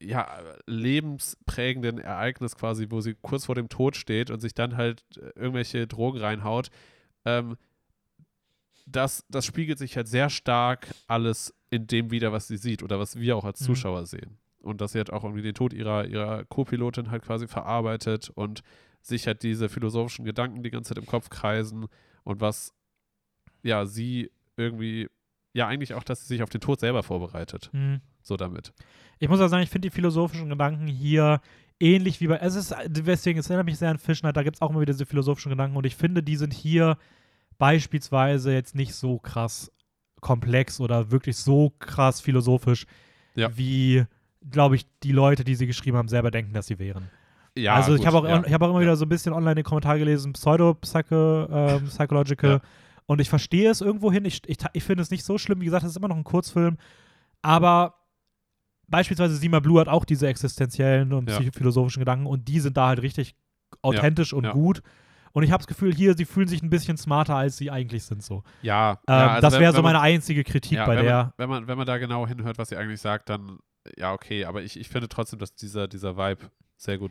ja, 0.00 0.28
lebensprägenden 0.66 1.98
Ereignis 1.98 2.56
quasi, 2.56 2.86
wo 2.90 3.00
sie 3.00 3.14
kurz 3.14 3.46
vor 3.46 3.54
dem 3.54 3.68
Tod 3.68 3.96
steht 3.96 4.30
und 4.30 4.40
sich 4.40 4.54
dann 4.54 4.76
halt 4.76 5.02
äh, 5.16 5.30
irgendwelche 5.38 5.86
Drogen 5.86 6.18
reinhaut, 6.20 6.68
ähm, 7.24 7.56
das, 8.86 9.24
das 9.30 9.46
spiegelt 9.46 9.78
sich 9.78 9.96
halt 9.96 10.08
sehr 10.08 10.28
stark 10.28 10.88
alles 11.06 11.54
in 11.70 11.86
dem 11.86 12.10
wieder, 12.10 12.32
was 12.32 12.48
sie 12.48 12.58
sieht 12.58 12.82
oder 12.82 12.98
was 12.98 13.18
wir 13.18 13.36
auch 13.36 13.44
als 13.44 13.60
Mhm. 13.60 13.64
Zuschauer 13.66 14.06
sehen. 14.06 14.38
Und 14.60 14.80
dass 14.80 14.92
sie 14.92 14.98
halt 14.98 15.12
auch 15.12 15.24
irgendwie 15.24 15.42
den 15.42 15.54
Tod 15.54 15.72
ihrer, 15.72 16.06
ihrer 16.06 16.44
Co-Pilotin 16.44 17.10
halt 17.10 17.22
quasi 17.22 17.46
verarbeitet 17.48 18.30
und 18.30 18.62
sich 19.06 19.26
halt 19.26 19.42
diese 19.42 19.68
philosophischen 19.68 20.24
Gedanken 20.24 20.62
die 20.62 20.70
ganze 20.70 20.94
Zeit 20.94 21.02
im 21.02 21.06
Kopf 21.08 21.28
kreisen 21.28 21.86
und 22.24 22.40
was, 22.40 22.72
ja, 23.62 23.86
sie 23.86 24.30
irgendwie, 24.56 25.08
ja, 25.52 25.66
eigentlich 25.66 25.94
auch, 25.94 26.02
dass 26.04 26.20
sie 26.20 26.26
sich 26.26 26.42
auf 26.42 26.50
den 26.50 26.60
Tod 26.60 26.80
selber 26.80 27.02
vorbereitet. 27.02 27.70
Hm. 27.72 28.00
So 28.22 28.36
damit. 28.36 28.72
Ich 29.18 29.28
muss 29.28 29.40
auch 29.40 29.48
sagen, 29.48 29.62
ich 29.62 29.68
finde 29.70 29.88
die 29.88 29.94
philosophischen 29.94 30.48
Gedanken 30.48 30.86
hier 30.86 31.40
ähnlich 31.78 32.20
wie 32.20 32.28
bei. 32.28 32.36
Es 32.38 32.54
ist, 32.54 32.74
deswegen, 32.86 33.38
es 33.38 33.50
erinnert 33.50 33.66
mich 33.66 33.78
sehr 33.78 33.90
an 33.90 33.98
Night, 34.22 34.36
da 34.36 34.42
gibt 34.42 34.56
es 34.56 34.62
auch 34.62 34.70
immer 34.70 34.80
wieder 34.80 34.94
diese 34.94 35.04
philosophischen 35.06 35.50
Gedanken 35.50 35.76
und 35.76 35.84
ich 35.84 35.96
finde, 35.96 36.22
die 36.22 36.36
sind 36.36 36.54
hier 36.54 36.96
beispielsweise 37.58 38.52
jetzt 38.52 38.74
nicht 38.74 38.94
so 38.94 39.18
krass 39.18 39.70
komplex 40.20 40.80
oder 40.80 41.10
wirklich 41.10 41.36
so 41.36 41.70
krass 41.78 42.20
philosophisch, 42.20 42.86
Ja. 43.34 43.54
wie, 43.56 44.04
glaube 44.50 44.76
ich, 44.76 44.86
die 45.02 45.12
Leute, 45.12 45.44
die 45.44 45.54
sie 45.54 45.66
geschrieben 45.66 45.98
haben, 45.98 46.08
selber 46.08 46.30
denken, 46.30 46.54
dass 46.54 46.66
sie 46.66 46.78
wären. 46.78 47.10
Ja, 47.56 47.76
also 47.76 47.92
ich 47.94 47.98
gut, 47.98 48.06
habe 48.06 48.18
auch, 48.18 48.24
ja. 48.24 48.42
ich 48.44 48.52
hab 48.52 48.62
auch 48.62 48.70
immer 48.70 48.80
Ja. 48.80 48.86
wieder 48.86 48.96
so 48.96 49.04
ein 49.04 49.08
bisschen 49.08 49.32
online 49.32 49.54
den 49.54 49.64
Kommentar 49.64 49.98
gelesen, 49.98 50.32
Pseudo-Psychological. 50.32 52.50
Ja. 52.50 52.60
Und 53.06 53.20
ich 53.20 53.28
verstehe 53.28 53.70
es 53.70 53.80
irgendwohin. 53.80 54.24
Ich, 54.24 54.42
ich, 54.46 54.56
ich 54.72 54.82
finde 54.82 55.02
es 55.02 55.10
nicht 55.10 55.24
so 55.24 55.38
schlimm. 55.38 55.60
Wie 55.60 55.66
gesagt, 55.66 55.84
es 55.84 55.90
ist 55.90 55.96
immer 55.96 56.08
noch 56.08 56.16
ein 56.16 56.24
Kurzfilm. 56.24 56.78
Aber 57.42 57.94
beispielsweise 58.88 59.36
Sima 59.36 59.60
Blue 59.60 59.80
hat 59.80 59.88
auch 59.88 60.04
diese 60.04 60.26
existenziellen 60.26 61.12
und 61.12 61.28
Ja. 61.28 61.36
psychophilosophischen 61.36 62.00
Gedanken 62.00 62.26
und 62.26 62.48
die 62.48 62.60
sind 62.60 62.76
da 62.76 62.88
halt 62.88 63.02
richtig 63.02 63.34
authentisch 63.82 64.32
und 64.32 64.44
ja. 64.44 64.52
gut. 64.52 64.82
Und 65.32 65.42
ich 65.42 65.50
habe 65.50 65.60
das 65.60 65.66
Gefühl, 65.66 65.92
hier, 65.92 66.16
sie 66.16 66.26
fühlen 66.26 66.46
sich 66.46 66.62
ein 66.62 66.70
bisschen 66.70 66.96
smarter, 66.96 67.34
als 67.34 67.56
sie 67.56 67.70
eigentlich 67.70 68.04
sind. 68.04 68.22
So. 68.22 68.44
Ja, 68.62 69.00
Ähm, 69.08 69.14
ja 69.14 69.28
also 69.32 69.48
das 69.48 69.58
wäre 69.58 69.72
so 69.74 69.82
meine 69.82 70.00
einzige 70.00 70.44
Kritik 70.44 70.78
ja, 70.78 70.86
bei 70.86 70.96
wenn 70.96 71.04
der. 71.04 71.16
Man, 71.16 71.32
wenn, 71.36 71.48
man, 71.48 71.68
wenn 71.68 71.78
man 71.78 71.86
da 71.86 71.98
genau 71.98 72.26
hinhört, 72.26 72.56
was 72.56 72.68
sie 72.68 72.76
eigentlich 72.76 73.00
sagt, 73.00 73.28
dann 73.28 73.58
ja, 73.98 74.12
okay. 74.12 74.44
Aber 74.44 74.62
ich, 74.62 74.78
ich 74.78 74.88
finde 74.88 75.08
trotzdem, 75.08 75.40
dass 75.40 75.54
dieser, 75.54 75.88
dieser 75.88 76.16
Vibe 76.16 76.50
sehr 76.76 76.98
gut 76.98 77.10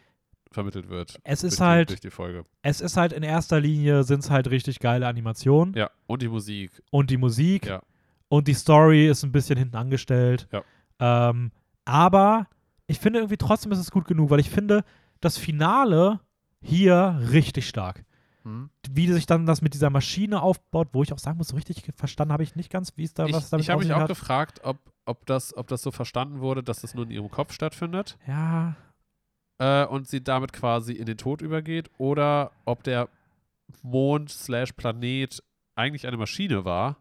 vermittelt 0.53 0.89
wird. 0.89 1.19
Es 1.23 1.43
ist 1.43 1.59
die, 1.59 1.63
halt, 1.63 1.89
durch 1.89 1.99
die 2.01 2.09
Folge. 2.11 2.43
es 2.61 2.81
ist 2.81 2.97
halt 2.97 3.13
in 3.13 3.23
erster 3.23 3.59
Linie 3.59 4.03
sind 4.03 4.19
es 4.23 4.30
halt 4.30 4.49
richtig 4.49 4.80
geile 4.80 5.07
Animationen 5.07 5.73
Ja, 5.75 5.89
und 6.07 6.21
die 6.21 6.27
Musik. 6.30 6.71
und 6.91 7.09
die 7.09 7.17
Musik 7.17 7.65
Ja. 7.65 7.81
und 8.30 8.47
die 8.47 8.53
Story 8.53 9.07
ist 9.07 9.23
ein 9.23 9.31
bisschen 9.31 9.57
hinten 9.57 9.75
angestellt. 9.75 10.47
Ja. 10.51 11.30
Ähm, 11.30 11.51
aber 11.85 12.47
ich 12.88 12.99
finde 12.99 13.19
irgendwie 13.19 13.38
trotzdem 13.38 13.71
ist 13.71 13.80
es 13.80 13.91
gut 13.91 14.05
genug, 14.05 14.30
weil 14.30 14.39
ich 14.39 14.49
finde 14.49 14.84
das 15.21 15.38
Finale 15.38 16.19
hier 16.61 17.19
richtig 17.31 17.67
stark. 17.67 18.03
Hm? 18.43 18.69
Wie 18.91 19.09
sich 19.11 19.25
dann 19.25 19.45
das 19.45 19.61
mit 19.61 19.73
dieser 19.73 19.89
Maschine 19.89 20.41
aufbaut, 20.41 20.89
wo 20.91 21.01
ich 21.03 21.13
auch 21.13 21.17
sagen 21.19 21.38
muss, 21.38 21.47
so 21.49 21.55
richtig 21.55 21.84
verstanden 21.95 22.34
habe 22.34 22.43
ich 22.43 22.55
nicht 22.55 22.69
ganz, 22.69 22.91
wie 22.97 23.03
es 23.05 23.13
da 23.13 23.25
Ich, 23.25 23.34
was 23.34 23.49
damit 23.49 23.63
ich 23.63 23.69
habe 23.69 23.84
mich 23.84 23.93
auch 23.93 24.01
hat. 24.01 24.07
gefragt, 24.09 24.59
ob, 24.63 24.77
ob, 25.05 25.25
das, 25.25 25.55
ob 25.55 25.67
das 25.67 25.81
so 25.81 25.91
verstanden 25.91 26.41
wurde, 26.41 26.61
dass 26.61 26.81
das 26.81 26.93
nur 26.93 27.05
in 27.05 27.11
ihrem 27.11 27.31
Kopf 27.31 27.53
stattfindet 27.53 28.17
Ja, 28.27 28.75
äh, 29.64 29.85
und 29.85 30.07
sie 30.07 30.22
damit 30.22 30.52
quasi 30.52 30.94
in 30.94 31.06
den 31.06 31.18
Tod 31.18 31.41
übergeht 31.41 31.90
oder 31.98 32.52
ob 32.65 32.84
der 32.84 33.07
Mond 33.81 34.30
slash 34.30 34.73
Planet 34.73 35.41
eigentlich 35.76 36.06
eine 36.06 36.18
Maschine 36.18 36.65
war 36.65 36.98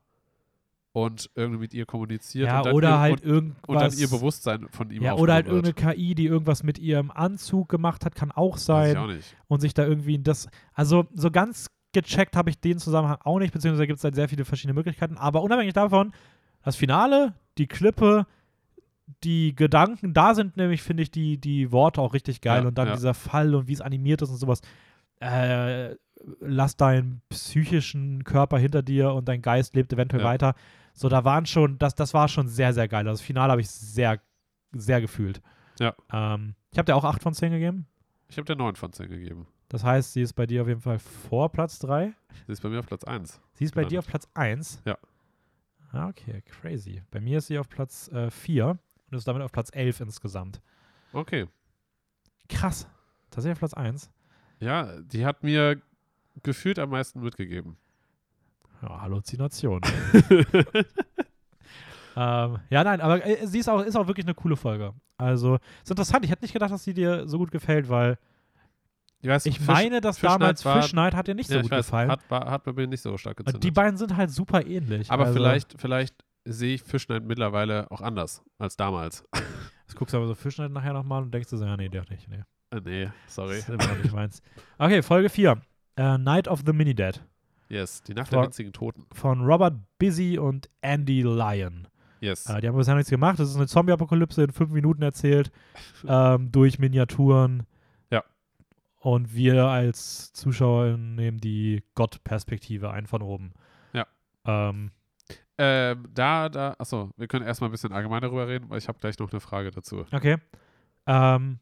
und 0.93 1.29
irgendwie 1.35 1.61
mit 1.61 1.75
ihr 1.75 1.87
kommuniziert 1.87 2.47
ja 2.47 2.61
und 2.61 2.73
oder 2.73 3.01
halt 3.01 3.23
und, 3.23 3.29
irgendwas. 3.29 3.69
und 3.69 3.81
dann 3.81 3.93
ihr 3.99 4.09
Bewusstsein 4.09 4.69
von 4.71 4.91
ihm 4.91 5.03
ja, 5.03 5.15
oder 5.15 5.35
halt 5.35 5.47
wird. 5.47 5.67
irgendeine 5.67 5.95
KI, 5.95 6.15
die 6.15 6.27
irgendwas 6.27 6.63
mit 6.63 6.79
ihrem 6.79 7.11
Anzug 7.11 7.69
gemacht 7.69 8.05
hat, 8.05 8.15
kann 8.15 8.31
auch 8.31 8.55
Weiß 8.55 8.61
ich 8.61 8.65
sein. 8.67 8.97
auch 8.97 9.07
nicht. 9.09 9.37
und 9.49 9.61
sich 9.61 9.75
da 9.75 9.85
irgendwie 9.85 10.19
das. 10.19 10.49
Also 10.73 11.07
so 11.15 11.31
ganz 11.31 11.69
gecheckt 11.93 12.37
habe 12.37 12.49
ich 12.51 12.61
den 12.61 12.79
Zusammenhang 12.79 13.19
auch 13.25 13.39
nicht, 13.39 13.53
beziehungsweise 13.53 13.87
gibt 13.87 13.99
es 13.99 14.05
halt 14.05 14.15
sehr 14.15 14.29
viele 14.29 14.45
verschiedene 14.45 14.75
Möglichkeiten. 14.75 15.17
Aber 15.17 15.43
unabhängig 15.43 15.75
davon, 15.75 16.13
das 16.63 16.77
Finale, 16.77 17.35
die 17.59 17.67
Klippe, 17.67 18.27
die 19.25 19.55
Gedanken, 19.55 20.15
da 20.15 20.35
sind 20.35 20.57
nämlich, 20.57 20.83
finde 20.83 21.03
ich, 21.03 21.11
die, 21.11 21.39
die 21.39 21.73
Worte 21.73 22.01
auch 22.01 22.15
richtig 22.15 22.41
geil. 22.41 22.63
Ja, 22.63 22.69
und 22.69 22.79
dann 22.79 22.89
ja. 22.89 22.95
dieser 22.95 23.15
Fall 23.15 23.55
und 23.55 23.69
wie 23.69 23.73
es 23.73 23.81
animiert 23.81 24.23
ist 24.23 24.31
und 24.31 24.37
sowas. 24.37 24.61
Äh, 25.21 25.97
lass 26.41 26.77
deinen 26.77 27.23
psychischen 27.29 28.25
Körper 28.25 28.59
hinter 28.59 28.83
dir 28.83 29.13
und 29.13 29.29
dein 29.29 29.43
Geist 29.43 29.75
lebt 29.75 29.93
eventuell 29.93 30.23
Ja. 30.23 30.29
weiter. 30.29 30.55
So, 30.95 31.09
da 31.09 31.25
waren 31.25 31.47
schon, 31.47 31.79
das, 31.79 31.95
das 31.95 32.13
war 32.15 32.29
schon 32.29 32.49
sehr, 32.49 32.73
sehr 32.73 32.89
geil. 32.89 33.07
Also 33.09 33.21
Das 33.21 33.27
Finale 33.27 33.53
habe 33.53 33.61
ich 33.61 33.71
sehr, 33.71 34.21
sehr 34.73 35.01
gefühlt. 35.01 35.41
Ja. 35.79 35.95
Ähm, 36.13 36.55
ich 36.71 36.79
habe 36.79 36.87
dir 36.87 36.97
auch 36.97 37.05
8 37.05 37.23
von 37.23 37.35
10 37.35 37.53
gegeben. 37.53 37.87
Ich 38.29 38.37
habe 38.37 38.45
der 38.45 38.57
9 38.57 38.77
von 38.77 38.93
10 38.93 39.09
gegeben. 39.09 39.47
Das 39.69 39.85
heißt, 39.85 40.13
sie 40.13 40.23
ist 40.23 40.35
bei 40.35 40.47
dir 40.47 40.63
auf 40.63 40.69
jeden 40.69 40.81
Fall 40.83 40.99
vor 40.99 41.51
Platz 41.51 41.79
3. 41.79 42.13
Sie 42.47 42.53
ist 42.53 42.63
bei 42.63 42.69
mir 42.69 42.79
auf 42.81 42.87
Platz 42.87 43.05
1. 43.05 43.41
Sie 43.55 43.65
ist 43.65 43.75
bei 43.75 43.85
dir 43.85 44.01
auf 44.01 44.07
Platz 44.07 44.29
1. 44.35 44.83
Ja. 44.85 44.99
Ah, 45.93 46.09
okay, 46.09 46.43
crazy. 46.43 47.03
Bei 47.11 47.21
mir 47.21 47.39
ist 47.39 47.47
sie 47.47 47.59
auf 47.59 47.69
Platz 47.69 48.11
4 48.31 48.79
und 49.13 49.19
ist 49.19 49.29
damit 49.29 49.43
auf 49.43 49.53
Platz 49.53 49.71
11 49.73 50.01
insgesamt. 50.01 50.61
Okay. 51.13 51.47
Krass. 52.49 52.87
Tatsächlich 53.31 53.53
auf 53.55 53.59
Platz 53.61 53.75
1. 53.75 54.11
Ja, 54.61 55.01
die 55.03 55.25
hat 55.27 55.43
mir 55.43 55.81
gefühlt 56.43 56.79
am 56.79 56.91
meisten 56.91 57.21
mitgegeben. 57.21 57.77
Ja, 58.83 59.01
Halluzination. 59.01 59.81
ähm, 62.17 62.59
ja, 62.71 62.85
nein, 62.85 63.01
aber 63.01 63.25
äh, 63.27 63.47
sie 63.47 63.59
ist 63.59 63.69
auch, 63.69 63.83
ist 63.83 63.97
auch 63.97 64.07
wirklich 64.07 64.27
eine 64.27 64.35
coole 64.35 64.57
Folge. 64.57 64.93
Also, 65.17 65.59
ist 65.83 65.91
interessant. 65.91 66.25
Ich 66.25 66.31
hätte 66.31 66.45
nicht 66.45 66.53
gedacht, 66.53 66.71
dass 66.71 66.85
sie 66.85 66.95
dir 66.95 67.29
so 67.29 67.39
gut 67.39 67.51
gefällt, 67.51 67.89
weil 67.89 68.19
Ich, 69.21 69.29
weiß, 69.29 69.47
ich 69.47 69.59
Fisch- 69.59 69.67
meine, 69.67 70.01
dass 70.01 70.19
Fish 70.19 70.29
damals 70.29 70.65
war- 70.65 70.83
Fish 70.83 70.93
Night 70.95 71.15
hat 71.15 71.29
dir 71.29 71.35
nicht 71.35 71.49
so 71.49 71.61
gut 71.61 71.71
weiß, 71.71 71.87
gefallen. 71.87 72.11
Hat, 72.11 72.29
war, 72.31 72.51
hat 72.51 72.65
bei 72.65 72.73
mir 72.73 72.87
nicht 72.87 73.03
so 73.03 73.17
stark 73.17 73.37
gezündet. 73.37 73.63
die 73.63 73.71
beiden 73.71 73.97
sind 73.97 74.17
halt 74.17 74.31
super 74.31 74.67
ähnlich. 74.67 75.11
Aber 75.11 75.27
also, 75.27 75.35
vielleicht, 75.35 75.81
vielleicht 75.81 76.15
sehe 76.45 76.75
ich 76.75 76.83
Fischneid 76.83 77.25
mittlerweile 77.25 77.91
auch 77.91 78.01
anders 78.01 78.43
als 78.59 78.77
damals. 78.77 79.25
Jetzt 79.87 79.97
guckst 79.97 80.13
du 80.15 80.19
aber 80.19 80.27
so 80.27 80.35
Fish 80.35 80.59
Night 80.59 80.73
nachher 80.73 80.93
nochmal 80.93 81.23
und 81.23 81.33
denkst 81.33 81.51
du 81.51 81.57
so, 81.57 81.65
ja, 81.65 81.77
nee, 81.77 81.89
der 81.89 82.05
nicht. 82.09 82.29
Nee. 82.29 82.43
Äh, 82.71 82.81
nee, 82.85 83.11
sorry. 83.27 83.57
Das 83.57 83.69
ist 83.69 83.85
immer 83.85 83.95
nicht 84.03 84.13
meins. 84.15 84.43
Okay, 84.79 85.03
Folge 85.03 85.29
4. 85.29 85.61
Äh, 85.97 86.19
Night 86.19 86.49
of 86.49 86.63
the 86.65 86.73
Mini-Dead 86.73 87.23
Yes, 87.69 88.03
die 88.03 88.15
Nacht 88.15 88.29
Vor- 88.29 88.39
der 88.41 88.47
winzigen 88.49 88.73
Toten. 88.73 89.07
von 89.13 89.43
Robert 89.43 89.75
Busy 89.99 90.39
und 90.39 90.69
Andy 90.83 91.23
Lyon. 91.23 91.89
Yes. 92.21 92.47
Äh, 92.47 92.61
die 92.61 92.69
haben 92.69 92.77
bisher 92.77 92.95
nichts 92.95 93.11
gemacht. 93.11 93.39
Das 93.39 93.49
ist 93.51 93.57
eine 93.57 93.67
Zombie-Apokalypse 93.67 94.43
in 94.45 94.53
fünf 94.53 94.71
Minuten 94.73 95.03
erzählt, 95.03 95.51
ähm, 96.07 96.53
durch 96.53 96.79
Miniaturen. 96.79 97.65
Ja. 98.11 98.23
Und 98.97 99.35
wir 99.35 99.65
als 99.67 100.33
Zuschauer 100.33 100.97
nehmen 100.97 101.39
die 101.39 101.83
Gott-Perspektive 101.95 102.91
ein 102.91 103.07
von 103.07 103.23
oben. 103.23 103.53
Ja. 103.93 104.07
Ähm, 104.47 104.91
Ähm, 105.65 106.09
da, 106.13 106.49
da, 106.49 106.75
achso, 106.79 107.11
wir 107.17 107.29
können 107.29 107.47
erstmal 107.47 107.69
ein 107.69 107.73
bisschen 107.73 107.93
allgemein 107.93 108.21
darüber 108.21 108.49
reden, 108.49 108.69
weil 108.69 108.79
ich 108.79 108.89
habe 108.89 108.99
gleich 108.99 109.17
noch 109.21 109.31
eine 109.31 109.39
Frage 109.41 109.71
dazu. 109.71 110.05
okay. 110.13 110.39
Ähm, 111.07 111.61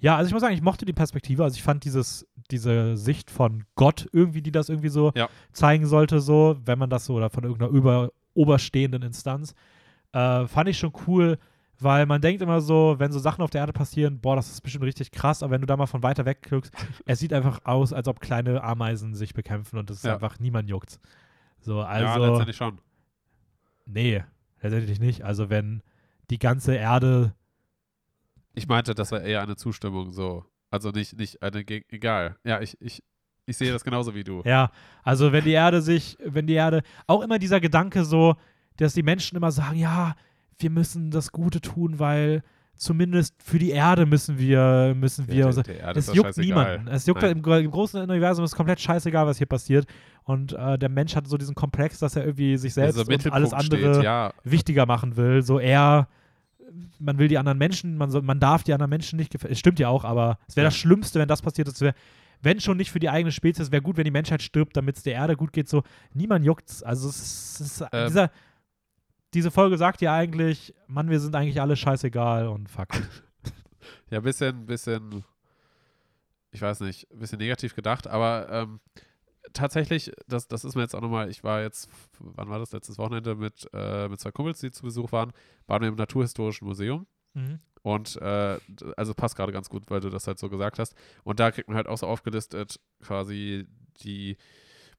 ja, 0.00 0.16
also 0.16 0.26
ich 0.28 0.32
muss 0.32 0.40
sagen, 0.42 0.54
ich 0.54 0.62
mochte 0.62 0.84
die 0.84 0.92
Perspektive. 0.92 1.44
Also 1.44 1.54
ich 1.56 1.62
fand 1.62 1.84
dieses, 1.84 2.26
diese 2.50 2.96
Sicht 2.96 3.30
von 3.30 3.64
Gott 3.76 4.08
irgendwie, 4.12 4.42
die 4.42 4.50
das 4.52 4.68
irgendwie 4.68 4.88
so 4.88 5.12
Ja. 5.14 5.28
zeigen 5.52 5.86
sollte, 5.86 6.20
so, 6.20 6.56
wenn 6.64 6.78
man 6.80 6.90
das 6.90 7.04
so, 7.04 7.14
oder 7.14 7.30
von 7.30 7.44
irgendeiner 7.44 7.70
über, 7.70 8.10
oberstehenden 8.34 9.02
Instanz, 9.02 9.54
äh, 10.12 10.46
fand 10.46 10.68
ich 10.68 10.78
schon 10.78 10.92
cool, 11.06 11.38
weil 11.80 12.06
man 12.06 12.20
denkt 12.20 12.42
immer 12.42 12.60
so, 12.60 12.96
wenn 12.98 13.12
so 13.12 13.18
Sachen 13.20 13.42
auf 13.42 13.50
der 13.50 13.60
Erde 13.60 13.72
passieren, 13.72 14.20
boah, 14.20 14.34
das 14.36 14.50
ist 14.50 14.60
bestimmt 14.62 14.84
richtig 14.84 15.12
krass, 15.12 15.42
aber 15.44 15.52
wenn 15.52 15.60
du 15.60 15.66
da 15.66 15.76
mal 15.76 15.86
von 15.86 16.02
weiter 16.02 16.24
weg 16.24 16.46
guckst, 16.48 16.72
es 17.06 17.18
sieht 17.20 17.32
einfach 17.32 17.60
aus, 17.64 17.92
als 17.92 18.08
ob 18.08 18.20
kleine 18.20 18.62
Ameisen 18.64 19.14
sich 19.14 19.32
bekämpfen 19.34 19.78
und 19.78 19.90
das 19.90 19.98
ist 19.98 20.04
Ja. 20.04 20.14
einfach 20.14 20.38
niemand 20.40 20.68
juckt. 20.68 20.98
So, 21.60 21.78
ja, 21.80 21.86
also, 21.86 22.24
letztendlich 22.26 22.56
schon. 22.56 22.78
Nee, 23.88 24.22
letztendlich 24.60 25.00
nicht. 25.00 25.24
Also 25.24 25.50
wenn 25.50 25.82
die 26.30 26.38
ganze 26.38 26.74
Erde 26.74 27.34
Ich 28.54 28.68
meinte, 28.68 28.94
das 28.94 29.12
war 29.12 29.22
eher 29.22 29.42
eine 29.42 29.56
Zustimmung, 29.56 30.12
so. 30.12 30.44
Also 30.70 30.90
nicht, 30.90 31.18
nicht 31.18 31.42
eine, 31.42 31.60
egal. 31.60 32.36
Ja, 32.44 32.60
ich, 32.60 32.80
ich, 32.80 33.02
ich 33.46 33.56
sehe 33.56 33.72
das 33.72 33.84
genauso 33.84 34.14
wie 34.14 34.24
du. 34.24 34.42
Ja, 34.44 34.70
also 35.02 35.32
wenn 35.32 35.44
die 35.44 35.52
Erde 35.52 35.80
sich, 35.80 36.18
wenn 36.22 36.46
die 36.46 36.54
Erde, 36.54 36.82
auch 37.06 37.22
immer 37.22 37.38
dieser 37.38 37.60
Gedanke 37.60 38.04
so, 38.04 38.36
dass 38.76 38.92
die 38.92 39.02
Menschen 39.02 39.36
immer 39.36 39.50
sagen, 39.50 39.78
ja, 39.78 40.14
wir 40.58 40.70
müssen 40.70 41.10
das 41.10 41.32
Gute 41.32 41.60
tun, 41.60 41.98
weil 41.98 42.42
zumindest 42.78 43.34
für 43.42 43.58
die 43.58 43.70
Erde 43.70 44.06
müssen 44.06 44.38
wir, 44.38 44.94
müssen 44.96 45.28
wir. 45.28 45.44
der, 45.50 45.62
der 45.62 45.80
Erde 45.80 45.98
es 45.98 46.08
ist 46.08 46.14
juckt 46.14 46.36
niemanden. 46.38 46.88
Es 46.88 47.06
juckt 47.06 47.22
im, 47.22 47.44
im 47.44 47.70
großen 47.70 48.00
Universum 48.00 48.44
ist 48.44 48.54
komplett 48.56 48.80
scheißegal, 48.80 49.26
was 49.26 49.38
hier 49.38 49.46
passiert. 49.46 49.86
Und 50.24 50.52
äh, 50.52 50.78
der 50.78 50.88
Mensch 50.88 51.16
hat 51.16 51.26
so 51.26 51.36
diesen 51.36 51.54
Komplex, 51.54 51.98
dass 51.98 52.16
er 52.16 52.24
irgendwie 52.24 52.56
sich 52.56 52.74
selbst 52.74 52.98
Also 52.98 53.10
und 53.10 53.32
alles 53.32 53.52
andere 53.52 53.94
steht, 53.94 54.04
ja, 54.04 54.32
wichtiger 54.44 54.86
machen 54.86 55.16
will. 55.16 55.42
So 55.42 55.58
er, 55.58 56.08
man 56.98 57.18
will 57.18 57.28
die 57.28 57.38
anderen 57.38 57.58
Menschen, 57.58 57.96
man, 57.96 58.10
soll, 58.10 58.22
man 58.22 58.40
darf 58.40 58.62
die 58.62 58.72
anderen 58.72 58.90
Menschen 58.90 59.16
nicht. 59.18 59.34
Es 59.44 59.58
stimmt 59.58 59.78
ja 59.78 59.88
auch, 59.88 60.04
aber 60.04 60.38
es 60.46 60.56
wäre 60.56 60.64
Ja. 60.64 60.68
das 60.68 60.76
Schlimmste, 60.76 61.18
wenn 61.18 61.28
das 61.28 61.42
passiert. 61.42 61.68
Es 61.68 61.80
wäre, 61.80 61.94
wenn 62.42 62.60
schon 62.60 62.76
nicht 62.76 62.92
für 62.92 63.00
die 63.00 63.08
eigene 63.08 63.32
Spezies, 63.32 63.72
wäre 63.72 63.82
gut, 63.82 63.96
wenn 63.96 64.04
die 64.04 64.10
Menschheit 64.12 64.42
stirbt, 64.42 64.76
damit 64.76 64.96
es 64.96 65.02
der 65.02 65.14
Erde 65.14 65.36
gut 65.36 65.52
geht. 65.52 65.68
So, 65.68 65.82
niemand 66.14 66.44
juckt's. 66.44 66.82
Also 66.82 67.08
es 67.08 67.16
ist, 67.16 67.60
es 67.60 67.80
ist 67.80 67.86
Ähm. 67.92 68.06
dieser, 68.06 68.30
diese 69.34 69.50
Folge 69.50 69.76
sagt 69.78 70.00
ja 70.00 70.14
eigentlich, 70.14 70.74
Mann, 70.86 71.10
wir 71.10 71.20
sind 71.20 71.34
eigentlich 71.34 71.60
alle 71.60 71.76
scheißegal 71.76 72.48
und 72.48 72.68
fuck 72.68 72.88
ja, 74.10 74.20
bisschen, 74.20 74.66
bisschen, 74.66 75.24
ich 76.50 76.62
weiß 76.62 76.80
nicht, 76.80 77.10
ein 77.12 77.18
bisschen 77.18 77.38
negativ 77.38 77.74
gedacht, 77.74 78.06
aber 78.06 78.48
ähm, 78.50 78.80
tatsächlich, 79.52 80.12
das, 80.26 80.48
das 80.48 80.64
ist 80.64 80.74
mir 80.74 80.82
jetzt 80.82 80.94
auch 80.94 81.00
nochmal, 81.00 81.30
ich 81.30 81.44
war 81.44 81.62
jetzt, 81.62 81.88
wann 82.18 82.48
war 82.48 82.58
das, 82.58 82.72
letztes 82.72 82.98
Wochenende 82.98 83.34
mit, 83.34 83.68
äh, 83.72 84.08
mit 84.08 84.20
zwei 84.20 84.30
Kumpels, 84.30 84.60
die 84.60 84.70
zu 84.70 84.82
Besuch 84.82 85.12
waren, 85.12 85.32
waren 85.66 85.82
wir 85.82 85.88
im 85.88 85.96
Naturhistorischen 85.96 86.66
Museum 86.66 87.06
Mhm. 87.34 87.60
Und 87.82 88.16
äh, 88.16 88.58
also 88.96 89.14
passt 89.14 89.36
gerade 89.36 89.52
ganz 89.52 89.68
gut, 89.68 89.84
weil 89.88 90.00
du 90.00 90.10
das 90.10 90.26
halt 90.26 90.38
so 90.38 90.48
gesagt 90.48 90.78
hast. 90.78 90.94
Und 91.24 91.40
da 91.40 91.50
kriegt 91.50 91.68
man 91.68 91.76
halt 91.76 91.86
auch 91.86 91.98
so 91.98 92.06
aufgelistet, 92.06 92.80
quasi 93.00 93.66
die 94.02 94.36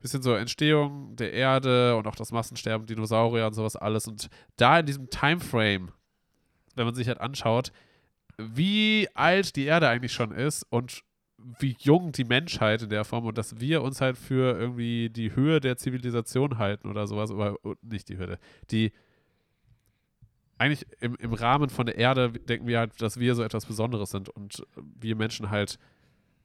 bisschen 0.02 0.22
so 0.22 0.34
Entstehung 0.34 1.16
der 1.16 1.34
Erde 1.34 1.96
und 1.96 2.08
auch 2.08 2.16
das 2.16 2.32
Massensterben, 2.32 2.88
Dinosaurier 2.88 3.48
und 3.48 3.54
sowas 3.54 3.76
alles. 3.76 4.08
Und 4.08 4.30
da 4.56 4.80
in 4.80 4.86
diesem 4.86 5.10
Timeframe, 5.10 5.92
wenn 6.76 6.86
man 6.86 6.96
sich 6.96 7.08
halt 7.08 7.20
anschaut, 7.20 7.72
wie 8.38 9.08
alt 9.14 9.56
die 9.56 9.66
Erde 9.66 9.90
eigentlich 9.90 10.14
schon 10.14 10.32
ist 10.32 10.64
und 10.70 11.04
wie 11.60 11.76
jung 11.80 12.12
die 12.12 12.24
Menschheit 12.24 12.82
in 12.82 12.90
der 12.90 13.06
Form 13.06 13.26
und 13.26 13.38
dass 13.38 13.60
wir 13.60 13.82
uns 13.82 14.02
halt 14.02 14.18
für 14.18 14.58
irgendwie 14.58 15.10
die 15.10 15.36
Höhe 15.36 15.60
der 15.60 15.78
Zivilisation 15.78 16.58
halten 16.58 16.90
oder 16.90 17.08
sowas, 17.08 17.32
aber 17.32 17.58
nicht 17.82 18.10
die 18.10 18.18
Höhe, 18.18 18.38
die 18.72 18.92
eigentlich 20.58 20.86
im, 21.00 21.16
im 21.16 21.34
Rahmen 21.34 21.70
von 21.70 21.86
der 21.86 21.98
Erde 21.98 22.32
denken 22.32 22.68
wir 22.68 22.80
halt, 22.80 23.02
dass 23.02 23.20
wir 23.20 23.36
so 23.36 23.44
etwas 23.44 23.66
Besonderes 23.66 24.12
sind 24.12 24.28
und 24.30 24.66
wir 24.76 25.16
Menschen 25.16 25.50
halt, 25.50 25.80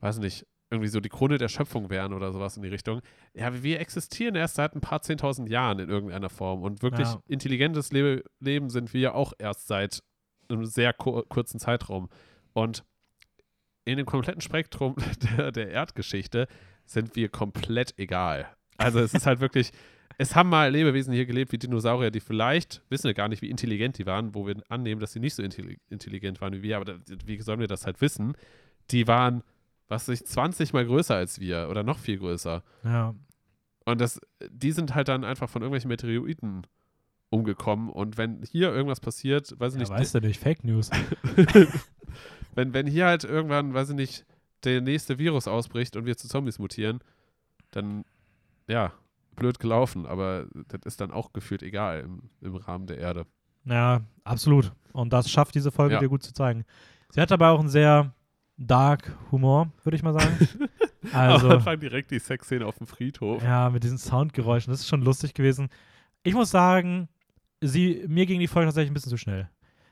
weiß 0.01 0.19
nicht, 0.19 0.47
irgendwie 0.75 0.89
so 0.89 1.01
die 1.01 1.09
Krone 1.09 1.39
der 1.39 1.49
Schöpfung 1.49 1.91
wären 1.91 2.13
oder 2.13 2.33
sowas 2.33 2.57
in 2.57 2.63
die 2.63 2.69
Richtung. 2.69 3.01
Ja, 3.35 3.63
wir 3.63 3.81
existieren 3.81 4.35
erst 4.35 4.57
seit 4.57 4.75
ein 4.75 4.81
paar 4.81 5.03
zehntausend 5.03 5.49
Jahren 5.49 5.79
in 5.79 5.89
irgendeiner 5.89 6.31
Form 6.31 6.63
und 6.63 6.83
wirklich 6.83 7.09
Ja. 7.09 7.21
intelligentes 7.27 7.93
Le 7.93 8.23
Leben 8.41 8.71
sind 8.71 8.93
wir 8.93 9.15
auch 9.15 9.33
erst 9.39 9.67
seit 9.67 10.03
einem 10.49 10.65
sehr 10.67 10.93
kur 10.93 11.27
kurzen 11.29 11.59
Zeitraum. 11.59 12.09
Und 12.53 12.85
in 13.85 13.97
dem 13.97 14.07
kompletten 14.07 14.41
Spektrum 14.41 14.97
der, 15.39 15.53
der 15.53 15.71
Erdgeschichte 15.71 16.47
sind 16.87 17.17
wir 17.17 17.29
komplett 17.29 17.95
egal. 17.99 18.49
Also 18.77 18.99
es 19.01 19.15
ist 19.15 19.27
halt 19.27 19.41
wirklich, 19.41 19.71
es 20.19 20.35
haben 20.35 20.49
mal 20.49 20.71
Lebewesen 20.71 21.13
hier 21.15 21.27
gelebt 21.27 21.53
wie 21.53 21.59
Dinosaurier, 21.59 22.11
die 22.11 22.21
vielleicht, 22.21 22.83
wissen 22.89 23.05
wir 23.05 23.15
gar 23.15 23.29
nicht, 23.29 23.43
wie 23.43 23.51
intelligent 23.51 23.99
die 23.99 24.07
waren, 24.07 24.35
wo 24.35 24.47
wir 24.47 24.57
annehmen, 24.69 25.01
dass 25.01 25.13
sie 25.13 25.21
nicht 25.21 25.35
so 25.35 25.43
intelli 25.43 25.79
intelligent 25.91 26.41
waren 26.41 26.53
wie 26.53 26.63
wir, 26.63 26.77
aber 26.77 26.99
wie 27.25 27.41
sollen 27.41 27.61
wir 27.61 27.69
das 27.69 27.87
halt 27.87 28.01
wissen? 28.01 28.37
Die 28.91 29.07
waren, 29.07 29.43
was 29.89 30.09
weiß 30.09 30.21
ich, 30.21 30.27
20 30.27 30.73
mal 30.73 30.85
größer 30.87 31.15
als 31.15 31.41
wir 31.41 31.69
oder 31.71 31.83
noch 31.83 31.99
viel 31.99 32.19
größer. 32.19 32.63
Ja. 32.85 33.15
Und 33.85 34.01
das, 34.01 34.21
die 34.51 34.73
sind 34.73 34.95
halt 34.95 35.09
dann 35.09 35.25
einfach 35.25 35.49
von 35.49 35.63
irgendwelchen 35.63 35.89
Meteoriten 35.89 36.67
umgekommen 37.31 37.91
und 37.91 38.17
wenn 38.17 38.43
hier 38.43 38.73
irgendwas 38.73 39.01
passiert, 39.01 39.59
weiß 39.59 39.75
ich 39.75 39.81
ja 39.81 39.89
nicht, 39.89 39.91
weißt 39.91 40.15
du 40.15 40.21
nicht, 40.21 40.41
Fake 40.41 40.65
News. 40.65 40.91
wenn, 42.55 42.73
wenn 42.73 42.87
hier 42.87 43.07
halt 43.07 43.25
irgendwann, 43.25 43.75
weiß 43.75 43.91
ich 43.91 43.97
nicht, 43.97 44.27
der 44.63 44.81
nächste 44.81 45.19
Virus 45.19 45.49
ausbricht 45.49 45.97
und 45.97 46.07
wir 46.07 46.17
zu 46.17 46.29
Zombies 46.29 46.59
mutieren, 46.59 47.01
dann, 47.73 48.05
ja, 48.69 48.93
blöd 49.37 49.59
gelaufen, 49.59 50.07
aber 50.07 50.47
das 50.69 50.81
ist 50.85 51.01
dann 51.01 51.11
auch 51.11 51.33
gefühlt 51.33 51.63
egal 51.63 52.01
im, 52.01 52.31
im 52.41 52.55
Rahmen 52.55 52.87
der 52.87 52.99
Erde. 52.99 53.27
Ja, 53.65 54.03
absolut. 54.23 54.73
Und 54.93 55.13
das 55.13 55.29
schafft 55.31 55.55
diese 55.57 55.73
Folge 55.73 55.95
Ja. 55.95 56.01
dir 56.01 56.09
gut 56.09 56.23
zu 56.23 56.33
zeigen. 56.33 56.65
Sie 57.11 57.21
hat 57.21 57.33
aber 57.33 57.51
auch 57.51 57.61
einen 57.61 57.69
sehr 57.69 58.15
dark 58.57 59.17
Humor, 59.33 59.71
würde 59.83 59.97
ich 59.97 60.03
mal 60.03 60.13
sagen. 60.13 60.37
Am 61.13 61.21
Also, 61.33 61.49
Anfang 61.51 61.79
direkt 61.81 62.11
die 62.11 62.19
Sexszene 62.19 62.65
auf 62.67 62.79
dem 62.79 62.87
Friedhof. 62.87 63.43
ja, 63.43 63.69
mit 63.71 63.85
diesen 63.85 63.99
Soundgeräuschen, 63.99 64.71
das 64.73 64.81
ist 64.81 64.89
schon 64.89 65.03
lustig 65.03 65.35
gewesen. 65.35 65.69
Ich 66.23 66.35
muss 66.35 66.51
sagen, 66.51 67.09
sie, 67.61 68.05
mir 68.09 68.27
ging 68.27 68.41
die 68.41 68.47
Folge 68.49 68.69
tatsächlich 68.69 68.91
ein 68.91 68.95
bisschen 68.95 69.11
zu 69.11 69.17
schnell. 69.19 69.49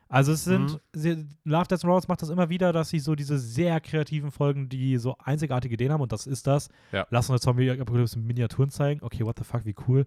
Also 0.08 0.32
es 0.32 0.44
sind, 0.44 0.72
Mhm. 0.72 0.78
sie, 0.92 1.26
Love, 1.44 1.68
Death 1.68 1.84
Robots 1.84 2.06
macht 2.08 2.20
das 2.22 2.28
immer 2.28 2.48
wieder, 2.50 2.72
dass 2.72 2.90
sie 2.90 2.98
so 2.98 3.14
diese 3.14 3.38
sehr 3.38 3.80
kreativen 3.80 4.30
Folgen, 4.30 4.68
die 4.68 4.98
so 4.98 5.16
einzigartige 5.18 5.74
Ideen 5.74 5.90
haben 5.92 6.02
und 6.02 6.12
das 6.12 6.26
ist 6.26 6.46
das. 6.46 6.68
Ja. 6.92 7.06
Lass 7.10 7.28
uns 7.30 7.30
eine 7.46 7.56
Zombie-Apokalypse 7.56 8.18
in 8.18 8.26
Miniaturen 8.26 8.70
zeigen. 8.70 9.02
Okay, 9.02 9.24
what 9.24 9.38
the 9.38 9.44
fuck, 9.44 9.64
wie 9.64 9.74
cool. 9.88 10.06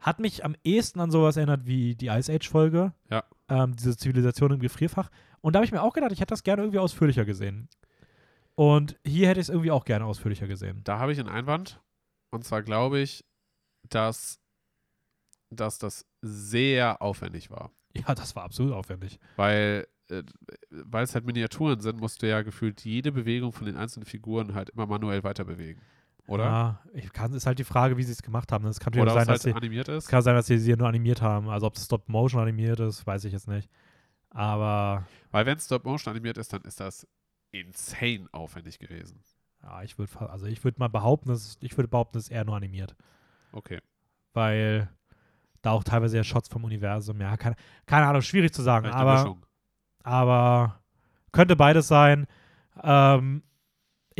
Hat 0.00 0.18
mich 0.18 0.44
am 0.44 0.56
ehesten 0.64 0.98
an 1.00 1.10
sowas 1.10 1.36
erinnert 1.36 1.66
wie 1.66 1.94
die 1.94 2.06
Ice 2.08 2.32
Age-Folge. 2.32 2.92
Ja. 3.10 3.22
Ähm, 3.50 3.76
diese 3.76 3.96
Zivilisation 3.96 4.52
im 4.52 4.60
Gefrierfach. 4.60 5.10
Und 5.40 5.54
da 5.54 5.58
habe 5.58 5.66
ich 5.66 5.72
mir 5.72 5.82
auch 5.82 5.92
gedacht, 5.92 6.12
ich 6.12 6.20
hätte 6.20 6.32
das 6.32 6.44
gerne 6.44 6.62
irgendwie 6.62 6.78
ausführlicher 6.78 7.24
gesehen. 7.24 7.68
Und 8.54 8.98
hier 9.04 9.28
hätte 9.28 9.40
ich 9.40 9.46
es 9.46 9.50
irgendwie 9.50 9.70
auch 9.70 9.84
gerne 9.84 10.04
ausführlicher 10.04 10.46
gesehen. 10.46 10.82
Da 10.84 10.98
habe 10.98 11.12
ich 11.12 11.18
einen 11.18 11.28
Einwand. 11.28 11.80
Und 12.30 12.44
zwar 12.44 12.62
glaube 12.62 13.00
ich, 13.00 13.24
dass, 13.88 14.38
dass 15.50 15.78
das 15.78 16.06
sehr 16.22 17.02
aufwendig 17.02 17.50
war. 17.50 17.70
Ja, 17.92 18.14
das 18.14 18.36
war 18.36 18.44
absolut 18.44 18.72
aufwendig. 18.72 19.18
Weil, 19.34 19.88
äh, 20.10 20.22
weil 20.70 21.02
es 21.02 21.14
halt 21.16 21.26
Miniaturen 21.26 21.80
sind, 21.80 21.98
musst 21.98 22.22
du 22.22 22.28
ja 22.28 22.42
gefühlt 22.42 22.84
jede 22.84 23.10
Bewegung 23.10 23.52
von 23.52 23.66
den 23.66 23.76
einzelnen 23.76 24.06
Figuren 24.06 24.54
halt 24.54 24.70
immer 24.70 24.86
manuell 24.86 25.24
weiter 25.24 25.44
bewegen. 25.44 25.80
Oder? 26.30 26.44
Ja, 26.44 26.80
ich 26.92 27.12
kann, 27.12 27.32
ist 27.32 27.44
halt 27.46 27.58
die 27.58 27.64
Frage, 27.64 27.96
wie 27.96 28.04
sie 28.04 28.12
es 28.12 28.22
gemacht 28.22 28.52
haben. 28.52 28.64
Es 28.66 28.78
kann 28.78 28.94
Oder 28.94 29.10
sein, 29.12 29.26
dass 29.26 29.28
halt 29.28 29.42
sie, 29.42 29.52
animiert 29.52 29.88
ist. 29.88 30.08
kann 30.08 30.22
sein, 30.22 30.36
dass 30.36 30.46
sie 30.46 30.58
sie 30.58 30.76
nur 30.76 30.86
animiert 30.86 31.20
haben. 31.20 31.48
Also 31.48 31.66
ob 31.66 31.74
es 31.74 31.84
Stop-Motion 31.86 32.40
animiert 32.40 32.78
ist, 32.78 33.04
weiß 33.04 33.24
ich 33.24 33.32
jetzt 33.32 33.48
nicht. 33.48 33.68
Aber 34.30 35.06
Weil 35.32 35.44
wenn 35.46 35.58
Stop-Motion 35.58 36.12
animiert 36.12 36.38
ist, 36.38 36.52
dann 36.52 36.62
ist 36.62 36.78
das 36.78 37.06
insane 37.50 38.28
aufwendig 38.30 38.78
gewesen. 38.78 39.20
ja, 39.64 39.82
ich 39.82 39.98
würde 39.98 40.30
also 40.30 40.46
ich 40.46 40.62
würde 40.62 40.78
mal 40.78 40.88
behaupten, 40.88 41.30
dass, 41.30 41.58
ich 41.60 41.76
würde 41.76 41.88
behaupten, 41.88 42.16
es 42.18 42.24
ist 42.26 42.30
eher 42.30 42.44
nur 42.44 42.54
animiert. 42.56 42.94
Okay. 43.50 43.80
Weil 44.32 44.88
da 45.62 45.72
auch 45.72 45.82
teilweise 45.82 46.16
ja 46.16 46.22
Shots 46.22 46.48
vom 46.48 46.62
Universum, 46.62 47.20
ja, 47.20 47.36
keine, 47.36 47.56
keine 47.86 48.06
Ahnung, 48.06 48.22
schwierig 48.22 48.54
zu 48.54 48.62
sagen, 48.62 48.84
Vielleicht 48.86 48.96
aber, 48.96 49.36
aber 50.04 50.80
könnte 51.32 51.56
beides 51.56 51.88
sein. 51.88 52.28
Ähm, 52.84 53.42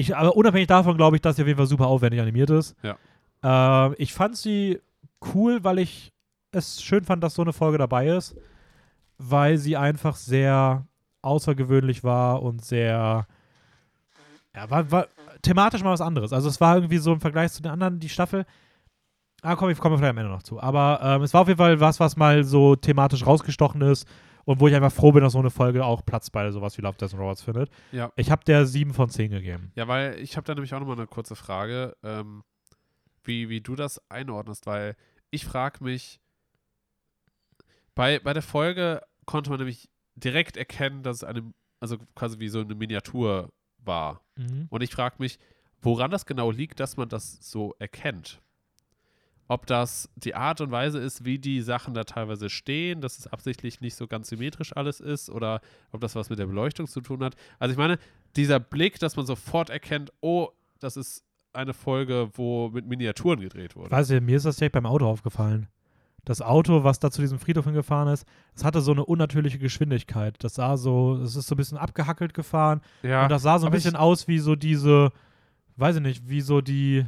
ich, 0.01 0.17
aber 0.17 0.37
unabhängig 0.37 0.67
davon 0.67 0.97
glaube 0.97 1.17
ich, 1.17 1.23
dass 1.23 1.37
sie 1.37 1.43
auf 1.43 1.49
jeden 1.49 1.59
Fall 1.59 1.67
super 1.67 1.87
aufwendig 1.87 2.21
animiert 2.21 2.51
ist. 2.51 2.77
Ja. 2.83 2.97
Ähm, 3.87 3.95
ich 3.99 4.13
fand 4.13 4.37
sie 4.37 4.81
cool, 5.35 5.63
weil 5.65 5.79
ich 5.79 6.13
es 6.53 6.83
schön 6.83 7.05
fand, 7.05 7.23
dass 7.23 7.35
so 7.35 7.43
eine 7.43 7.53
Folge 7.53 7.79
dabei 7.79 8.09
ist, 8.09 8.37
weil 9.19 9.59
sie 9.59 9.77
einfach 9.77 10.17
sehr 10.17 10.87
außergewöhnlich 11.23 12.03
war 12.03 12.43
und 12.43 12.65
sehr 12.65 13.27
ja, 14.55 14.71
war, 14.71 14.91
war 14.91 15.07
thematisch 15.43 15.85
mal 15.85 15.93
was 15.93 16.01
anderes. 16.01 16.33
Also 16.33 16.49
es 16.49 16.61
war 16.61 16.75
irgendwie 16.75 16.99
so 16.99 17.13
im 17.13 17.21
Vergleich 17.21 17.53
zu 17.53 17.63
den 17.63 17.71
anderen, 17.71 18.01
die 18.01 18.09
Staffel 18.09 18.47
Ah, 19.43 19.57
komm, 19.57 19.71
ich 19.71 19.79
komme 19.79 19.97
vielleicht 19.97 20.11
am 20.11 20.19
Ende 20.19 20.31
noch 20.31 20.43
zu. 20.43 20.61
Aber 20.61 21.01
ähm, 21.03 21.23
es 21.23 21.33
war 21.33 21.43
auf 21.43 21.49
jeden 21.49 21.59
Fall 21.59 21.81
was, 21.81 21.99
was 21.99 22.17
mal 22.17 22.45
so 22.45 22.77
thematisch 22.77 23.27
rausgestochen 23.27 23.81
ist 23.83 24.07
und 24.45 24.61
wo 24.61 24.69
ich 24.69 24.75
einfach 24.75 24.93
froh 24.93 25.13
bin, 25.13 25.23
dass 25.23 25.33
so 25.33 25.39
eine 25.39 25.51
Folge 25.51 25.85
auch 25.85 26.05
Platz 26.05 26.31
bei 26.31 26.51
sowas 26.51 26.77
wie 26.79 26.83
Love, 26.83 26.97
Death 26.99 27.13
and 27.13 27.21
Robots 27.21 27.43
findet. 27.43 27.71
Ja. 27.93 28.13
Ich 28.17 28.31
habe 28.31 28.45
der 28.45 28.67
7 28.67 28.95
von 28.95 29.09
10 29.09 29.31
gegeben. 29.31 29.73
Ja, 29.75 29.89
weil 29.89 30.19
ich 30.19 30.37
habe 30.37 30.47
da 30.47 30.55
nämlich 30.55 30.75
auch 30.75 30.81
nochmal 30.81 30.97
eine 30.97 31.07
kurze 31.07 31.37
Frage, 31.37 31.97
ähm, 32.03 32.43
wie, 33.25 33.49
wie 33.49 33.61
du 33.61 33.77
das 33.77 34.01
einordnest, 34.11 34.67
weil 34.67 34.97
ich 35.31 35.45
frage 35.45 35.85
mich, 35.85 36.21
bei, 37.95 38.19
bei 38.19 38.33
der 38.33 38.43
Folge 38.43 39.03
konnte 39.27 39.51
man 39.51 39.59
nämlich 39.59 39.89
direkt 40.15 40.57
erkennen, 40.57 41.03
dass 41.03 41.19
es 41.19 41.25
eine, 41.25 41.53
also 41.81 41.99
quasi 42.15 42.39
wie 42.39 42.49
so 42.49 42.61
eine 42.61 42.75
Miniatur 42.75 43.53
war. 43.79 44.23
Mhm. 44.37 44.67
Und 44.71 44.83
ich 44.83 44.91
frage 44.91 45.17
mich, 45.19 45.39
woran 45.81 46.11
das 46.11 46.27
genau 46.27 46.51
liegt, 46.51 46.81
dass 46.81 46.97
man 46.97 47.09
das 47.09 47.39
so 47.41 47.75
erkennt. 47.79 48.41
Ob 49.51 49.67
das 49.67 50.09
die 50.15 50.37
Art 50.37 50.61
und 50.61 50.71
Weise 50.71 51.01
ist, 51.01 51.25
wie 51.25 51.41
die 51.41 51.61
Sachen 51.61 51.93
da 51.93 52.05
teilweise 52.05 52.49
stehen, 52.49 53.01
dass 53.01 53.19
es 53.19 53.27
absichtlich 53.27 53.81
nicht 53.81 53.97
so 53.97 54.07
ganz 54.07 54.29
symmetrisch 54.29 54.77
alles 54.77 55.01
ist, 55.01 55.29
oder 55.29 55.61
ob 55.91 56.01
das 56.01 56.15
was 56.15 56.31
mit 56.31 56.39
der 56.39 56.47
Beleuchtung 56.47 56.87
zu 56.87 57.01
tun 57.01 57.25
hat. 57.25 57.35
Also 57.59 57.73
ich 57.73 57.77
meine, 57.77 57.99
dieser 58.37 58.61
Blick, 58.61 59.01
dass 59.01 59.17
man 59.17 59.27
sofort 59.27 59.69
erkennt, 59.69 60.13
oh, 60.21 60.51
das 60.79 60.97
ist 60.97 61.25
eine 61.53 61.75
Folge, 61.75 62.31
wo 62.35 62.69
mit 62.69 62.87
Miniaturen 62.87 63.41
gedreht 63.41 63.75
wurde. 63.75 63.91
Weißt 63.91 64.11
du, 64.11 64.21
mir 64.21 64.37
ist 64.37 64.47
das 64.47 64.55
direkt 64.55 64.75
beim 64.75 64.87
Auto 64.87 65.09
aufgefallen. 65.09 65.67
Das 66.25 66.43
Auto, 66.43 66.85
was 66.85 67.01
da 67.01 67.11
zu 67.11 67.21
diesem 67.21 67.41
Friedhof 67.41 67.65
hingefahren 67.65 68.07
ist, 68.07 68.29
das 68.55 68.63
hatte 68.63 68.81
so 68.81 68.93
eine 68.93 69.05
unnatürliche 69.05 69.59
Geschwindigkeit. 69.59 70.37
Das 70.45 70.55
sah 70.55 70.77
so, 70.77 71.17
es 71.17 71.35
ist 71.35 71.49
so 71.49 71.57
ein 71.57 71.59
bisschen 71.59 71.77
abgehackelt 71.77 72.35
gefahren. 72.35 72.83
Ja, 73.03 73.25
und 73.25 73.31
das 73.31 73.43
sah 73.43 73.59
so 73.59 73.67
ein 73.67 73.73
bisschen 73.73 73.97
aus 73.97 74.29
wie 74.29 74.39
so 74.39 74.55
diese, 74.55 75.11
weiß 75.75 75.97
ich 75.97 76.03
nicht, 76.03 76.29
wie 76.29 76.41
so 76.41 76.61
die, 76.61 77.05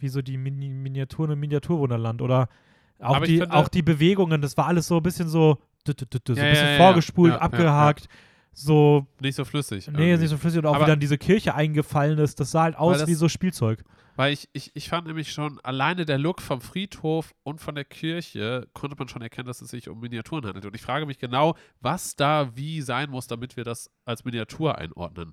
wie 0.00 0.08
so 0.08 0.22
die 0.22 0.36
Mini 0.36 0.68
Miniaturen 0.68 1.32
im 1.32 1.40
Miniaturwunderland 1.40 2.22
oder 2.22 2.48
auch 2.98 3.16
Aber 3.16 3.26
die, 3.26 3.38
finde- 3.38 3.54
auch 3.54 3.68
die 3.68 3.82
Bewegungen, 3.82 4.40
das 4.42 4.56
war 4.56 4.66
alles 4.66 4.86
so 4.86 4.96
ein 4.98 5.02
bisschen 5.02 5.28
so, 5.28 5.58
so 5.86 5.92
Ja, 5.92 6.42
ein 6.42 6.50
bisschen 6.50 6.54
ja, 6.66 6.70
ja, 6.72 6.76
vorgespult, 6.76 7.30
ja, 7.32 7.36
ja, 7.36 7.42
abgehakt, 7.42 8.08
so, 8.52 9.06
nicht 9.20 9.36
so 9.36 9.44
flüssig. 9.44 9.86
nee, 9.88 9.92
irgendwie. 10.10 10.22
nicht 10.22 10.30
so 10.30 10.36
flüssig 10.36 10.58
und 10.58 10.66
auch 10.66 10.74
Aber- 10.74 10.84
wie 10.86 10.90
dann 10.90 11.00
diese 11.00 11.16
Kirche 11.18 11.54
eingefallen 11.54 12.18
ist, 12.18 12.40
das 12.40 12.50
sah 12.50 12.62
halt 12.64 12.76
aus 12.76 12.98
das- 12.98 13.08
wie 13.08 13.14
so 13.14 13.28
Spielzeug. 13.28 13.84
Weil 14.16 14.34
ich, 14.34 14.50
ich, 14.52 14.72
ich 14.74 14.88
fand 14.90 15.06
nämlich 15.06 15.32
schon, 15.32 15.58
alleine 15.60 16.04
der 16.04 16.18
Look 16.18 16.42
vom 16.42 16.60
Friedhof 16.60 17.32
und 17.42 17.58
von 17.60 17.74
der 17.74 17.84
Kirche 17.86 18.66
konnte 18.74 18.96
man 18.98 19.08
schon 19.08 19.22
erkennen, 19.22 19.46
dass 19.46 19.62
es 19.62 19.70
sich 19.70 19.88
um 19.88 19.98
Miniaturen 20.00 20.44
handelt. 20.44 20.66
Und 20.66 20.74
ich 20.74 20.82
frage 20.82 21.06
mich 21.06 21.18
genau, 21.18 21.54
was 21.80 22.16
da 22.16 22.54
wie 22.54 22.82
sein 22.82 23.08
muss, 23.08 23.28
damit 23.28 23.56
wir 23.56 23.64
das 23.64 23.88
als 24.04 24.24
Miniatur 24.26 24.76
einordnen. 24.76 25.32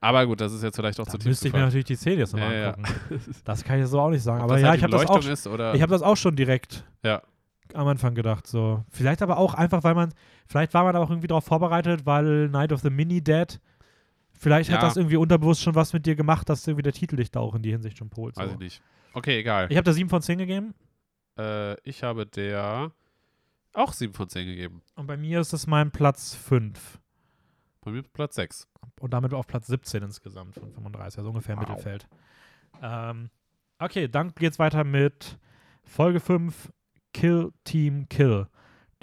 Aber 0.00 0.26
gut, 0.26 0.40
das 0.40 0.52
ist 0.52 0.62
jetzt 0.62 0.76
vielleicht 0.76 1.00
auch 1.00 1.04
Da 1.06 1.10
zu 1.12 1.18
tief 1.18 1.26
müsste 1.26 1.48
ich 1.48 1.54
mir 1.54 1.60
natürlich 1.60 1.86
die 1.86 1.96
Szene 1.96 2.16
jetzt 2.20 2.32
nochmal 2.32 2.52
Ja, 2.52 2.58
ja. 2.60 2.70
angucken. 2.74 3.34
Das 3.44 3.64
kann 3.64 3.80
ich 3.80 3.86
so 3.88 4.00
auch 4.00 4.10
nicht 4.10 4.22
sagen. 4.22 4.38
Ob 4.38 4.44
Aber 4.44 4.54
das 4.54 4.62
ja, 4.62 4.68
halt 4.68 4.78
ich 4.78 4.82
habe 4.84 4.92
das, 4.92 5.02
auch, 5.02 5.06
Beleuchtung 5.08 5.32
ist 5.32 5.46
oder 5.48 5.74
ich 5.74 5.82
hab 5.82 5.90
das 5.90 6.02
auch 6.02 6.16
schon 6.16 6.36
direkt 6.36 6.84
Ja. 7.02 7.20
am 7.74 7.88
Anfang 7.88 8.14
gedacht. 8.14 8.46
So. 8.46 8.84
Vielleicht 8.90 9.22
aber 9.22 9.38
auch 9.38 9.54
einfach, 9.54 9.82
weil 9.82 9.94
man, 9.96 10.14
vielleicht 10.46 10.72
war 10.74 10.84
man 10.84 10.94
aber 10.94 11.04
auch 11.04 11.10
irgendwie 11.10 11.26
darauf 11.26 11.44
vorbereitet, 11.44 12.06
weil 12.06 12.48
Night 12.48 12.72
of 12.72 12.80
the 12.82 12.90
Mini 12.90 13.20
Dead, 13.22 13.60
vielleicht 14.30 14.70
hat 14.70 14.82
Ja. 14.82 14.86
das 14.88 14.96
irgendwie 14.96 15.16
unterbewusst 15.16 15.62
schon 15.62 15.74
was 15.74 15.92
mit 15.92 16.06
dir 16.06 16.14
gemacht, 16.14 16.48
dass 16.48 16.64
irgendwie 16.66 16.82
der 16.82 16.92
Titel 16.92 17.16
dich 17.16 17.32
da 17.32 17.40
auch 17.40 17.56
in 17.56 17.62
die 17.62 17.72
Hinsicht 17.72 17.98
schon 17.98 18.08
polt. 18.08 18.36
So. 18.36 18.42
weiß 18.42 18.52
ich 18.52 18.58
nicht. 18.58 18.82
Okay, 19.14 19.40
egal. 19.40 19.66
Ich 19.68 19.76
habe 19.76 19.84
da 19.84 19.92
7 19.92 20.08
von 20.08 20.22
10 20.22 20.38
gegeben 20.38 20.74
äh, 21.40 21.74
ich 21.88 22.02
habe 22.04 22.26
der 22.26 22.92
auch 23.72 23.92
7 23.92 24.12
von 24.12 24.28
10 24.28 24.46
gegeben. 24.46 24.82
und 24.96 25.06
bei 25.06 25.16
mir 25.16 25.40
ist 25.40 25.52
es 25.52 25.66
mein 25.66 25.90
Platz 25.90 26.34
5. 26.34 26.98
Bei 27.88 27.94
mir 27.94 28.02
Platz 28.02 28.34
6. 28.36 28.68
Und 29.00 29.12
damit 29.14 29.32
auf 29.34 29.46
Platz 29.46 29.66
17 29.68 30.02
insgesamt 30.02 30.54
von 30.54 30.70
35, 30.72 31.18
also 31.18 31.30
ungefähr 31.30 31.56
Wow. 31.56 31.68
Mittelfeld. 31.68 32.08
Ähm, 32.82 33.30
okay, 33.78 34.08
dann 34.08 34.32
geht's 34.34 34.58
weiter 34.58 34.84
mit 34.84 35.38
Folge 35.84 36.20
5, 36.20 36.70
Kill 37.12 37.52
Team 37.64 38.08
Kill. 38.08 38.46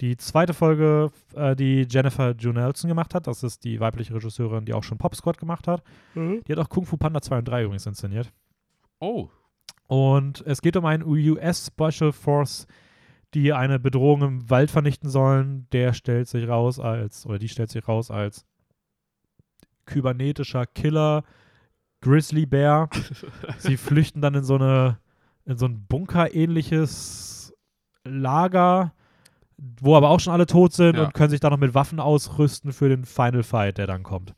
Die 0.02 0.16
zweite 0.18 0.52
Folge, 0.52 1.10
äh, 1.34 1.56
die 1.56 1.86
Jennifer 1.88 2.34
Junelson 2.36 2.88
gemacht 2.88 3.14
hat, 3.14 3.26
das 3.26 3.42
ist 3.42 3.64
die 3.64 3.80
weibliche 3.80 4.14
Regisseurin, 4.14 4.66
die 4.66 4.74
auch 4.74 4.84
schon 4.84 4.98
Pop 4.98 5.14
Squad 5.16 5.38
gemacht 5.38 5.66
hat. 5.66 5.82
Die 6.14 6.52
hat 6.52 6.58
auch 6.58 6.68
Kung 6.68 6.84
Fu 6.84 6.96
Panda 6.98 7.22
2 7.22 7.38
und 7.38 7.48
3 7.48 7.62
übrigens 7.64 7.86
inszeniert. 7.86 8.30
Oh, 9.00 9.28
Und 9.88 10.42
es 10.46 10.60
geht 10.60 10.76
um 10.76 10.84
einen 10.84 11.02
US 11.02 11.66
Special 11.68 12.12
Force, 12.12 12.66
die 13.34 13.52
eine 13.54 13.78
Bedrohung 13.78 14.22
im 14.22 14.50
Wald 14.50 14.70
vernichten 14.70 15.08
sollen. 15.08 15.66
Der 15.72 15.92
stellt 15.94 16.28
sich 16.28 16.46
raus 16.48 16.78
als, 16.78 17.24
oder 17.26 17.38
die 17.38 17.48
stellt 17.48 17.70
sich 17.70 17.86
raus 17.88 18.10
als 18.10 18.44
kybernetischer 19.86 20.66
Killer, 20.66 21.24
Grizzly 22.00 22.46
Bear. 22.46 22.88
Sie 23.58 23.76
flüchten 23.76 24.20
dann 24.20 24.34
in 24.34 24.44
so 24.44 24.56
eine, 24.56 24.98
in 25.44 25.56
so 25.56 25.66
ein 25.66 25.86
Bunker-ähnliches 25.86 27.54
Lager, 28.04 28.92
wo 29.80 29.96
aber 29.96 30.10
auch 30.10 30.20
schon 30.20 30.32
alle 30.32 30.46
tot 30.46 30.72
sind 30.72 30.96
Ja. 30.96 31.04
und 31.04 31.14
können 31.14 31.30
sich 31.30 31.40
dann 31.40 31.50
noch 31.52 31.58
mit 31.58 31.74
Waffen 31.74 31.98
ausrüsten 32.00 32.72
für 32.72 32.88
den 32.88 33.04
Final 33.04 33.42
Fight, 33.42 33.78
der 33.78 33.86
dann 33.86 34.02
kommt. 34.02 34.34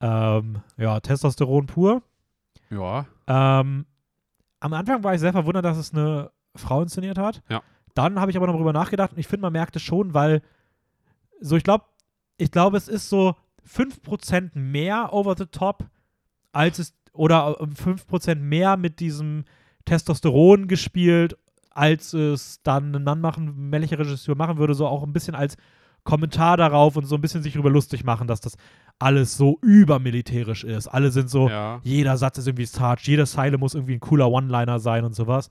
Ähm, 0.00 0.60
ja, 0.76 1.00
Testosteron 1.00 1.66
pur. 1.66 2.02
ja. 2.70 3.06
Ähm, 3.26 3.84
am 4.60 4.72
Anfang 4.72 5.04
war 5.04 5.14
ich 5.14 5.20
sehr 5.20 5.32
verwundert, 5.32 5.64
dass 5.64 5.76
es 5.76 5.92
eine 5.92 6.30
Frau 6.56 6.82
inszeniert 6.82 7.18
hat. 7.18 7.42
Ja. 7.48 7.62
Dann 7.94 8.18
habe 8.20 8.30
ich 8.30 8.36
aber 8.36 8.46
noch 8.46 8.54
darüber 8.54 8.72
nachgedacht 8.72 9.12
und 9.12 9.18
ich 9.18 9.26
finde, 9.28 9.42
man 9.42 9.52
merkt 9.52 9.76
es 9.76 9.82
schon, 9.82 10.14
weil 10.14 10.42
so, 11.40 11.56
ich 11.56 11.62
glaube, 11.64 11.84
ich 12.38 12.50
glaube, 12.50 12.76
es 12.76 12.88
ist 12.88 13.08
so 13.08 13.36
5% 13.68 14.50
mehr 14.58 15.12
over 15.12 15.34
the 15.36 15.46
top, 15.46 15.84
als 16.52 16.78
es, 16.78 16.94
oder 17.12 17.60
um 17.60 17.70
5% 17.70 18.36
mehr 18.36 18.76
mit 18.76 19.00
diesem 19.00 19.44
Testosteron 19.84 20.68
gespielt, 20.68 21.36
als 21.70 22.12
es 22.12 22.60
dann 22.62 22.94
ein 22.94 23.04
Mann 23.04 23.20
machen, 23.20 23.70
männlicher 23.70 23.98
Regisseur 23.98 24.34
machen 24.34 24.58
würde, 24.58 24.74
so 24.74 24.86
auch 24.86 25.02
ein 25.02 25.12
bisschen 25.12 25.34
als 25.34 25.56
Kommentar 26.04 26.56
darauf 26.56 26.96
und 26.96 27.04
so 27.06 27.16
ein 27.16 27.20
bisschen 27.20 27.42
sich 27.42 27.52
darüber 27.52 27.70
lustig 27.70 28.02
machen, 28.04 28.26
dass 28.26 28.40
das 28.40 28.56
alles 28.98 29.36
so 29.36 29.58
übermilitärisch 29.62 30.64
ist. 30.64 30.88
Alle 30.88 31.10
sind 31.10 31.28
so, 31.28 31.48
Ja. 31.48 31.80
jeder 31.84 32.16
Satz 32.16 32.38
ist 32.38 32.46
irgendwie 32.46 32.64
Sarge, 32.64 33.02
jede 33.04 33.26
Zeile 33.26 33.58
muss 33.58 33.74
irgendwie 33.74 33.94
ein 33.94 34.00
cooler 34.00 34.30
One-Liner 34.30 34.80
sein 34.80 35.04
und 35.04 35.14
sowas. 35.14 35.48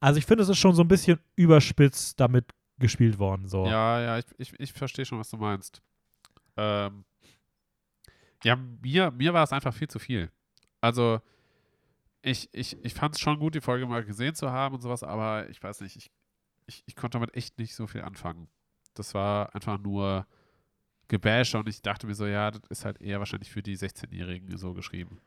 Also 0.00 0.18
ich 0.18 0.26
finde, 0.26 0.42
es 0.42 0.48
ist 0.48 0.58
schon 0.58 0.74
so 0.74 0.82
ein 0.82 0.88
bisschen 0.88 1.18
überspitzt 1.36 2.18
damit 2.18 2.46
gespielt 2.78 3.18
worden. 3.18 3.46
So. 3.46 3.66
Ja, 3.66 4.00
ja, 4.00 4.18
ich, 4.18 4.24
ich, 4.38 4.58
ich 4.58 4.72
verstehe 4.72 5.04
schon, 5.04 5.18
was 5.18 5.30
du 5.30 5.36
meinst. 5.36 5.80
Ähm, 6.56 7.04
ja, 8.44 8.56
mir, 8.56 9.10
mir 9.10 9.34
war 9.34 9.44
es 9.44 9.52
einfach 9.52 9.74
viel 9.74 9.88
zu 9.88 9.98
viel. 9.98 10.30
Also, 10.80 11.20
ich, 12.22 12.48
ich, 12.52 12.76
ich 12.84 12.94
fand 12.94 13.14
es 13.14 13.20
schon 13.20 13.38
gut, 13.38 13.54
die 13.54 13.60
Folge 13.60 13.86
mal 13.86 14.04
gesehen 14.04 14.34
zu 14.34 14.50
haben 14.50 14.74
und 14.74 14.80
sowas, 14.80 15.02
aber 15.02 15.48
ich 15.48 15.62
weiß 15.62 15.80
nicht, 15.80 15.96
ich, 15.96 16.10
ich, 16.66 16.82
ich 16.86 16.96
konnte 16.96 17.16
damit 17.16 17.34
echt 17.34 17.58
nicht 17.58 17.74
so 17.74 17.86
viel 17.86 18.02
anfangen. 18.02 18.48
Das 18.94 19.14
war 19.14 19.54
einfach 19.54 19.78
nur 19.78 20.26
Gebäsche 21.08 21.58
und 21.58 21.68
ich 21.68 21.82
dachte 21.82 22.06
mir 22.06 22.14
so, 22.14 22.26
ja, 22.26 22.50
das 22.50 22.62
ist 22.68 22.84
halt 22.84 23.00
eher 23.00 23.18
wahrscheinlich 23.18 23.50
für 23.50 23.62
die 23.62 23.76
16-Jährigen 23.76 24.56
so 24.56 24.74
geschrieben. 24.74 25.20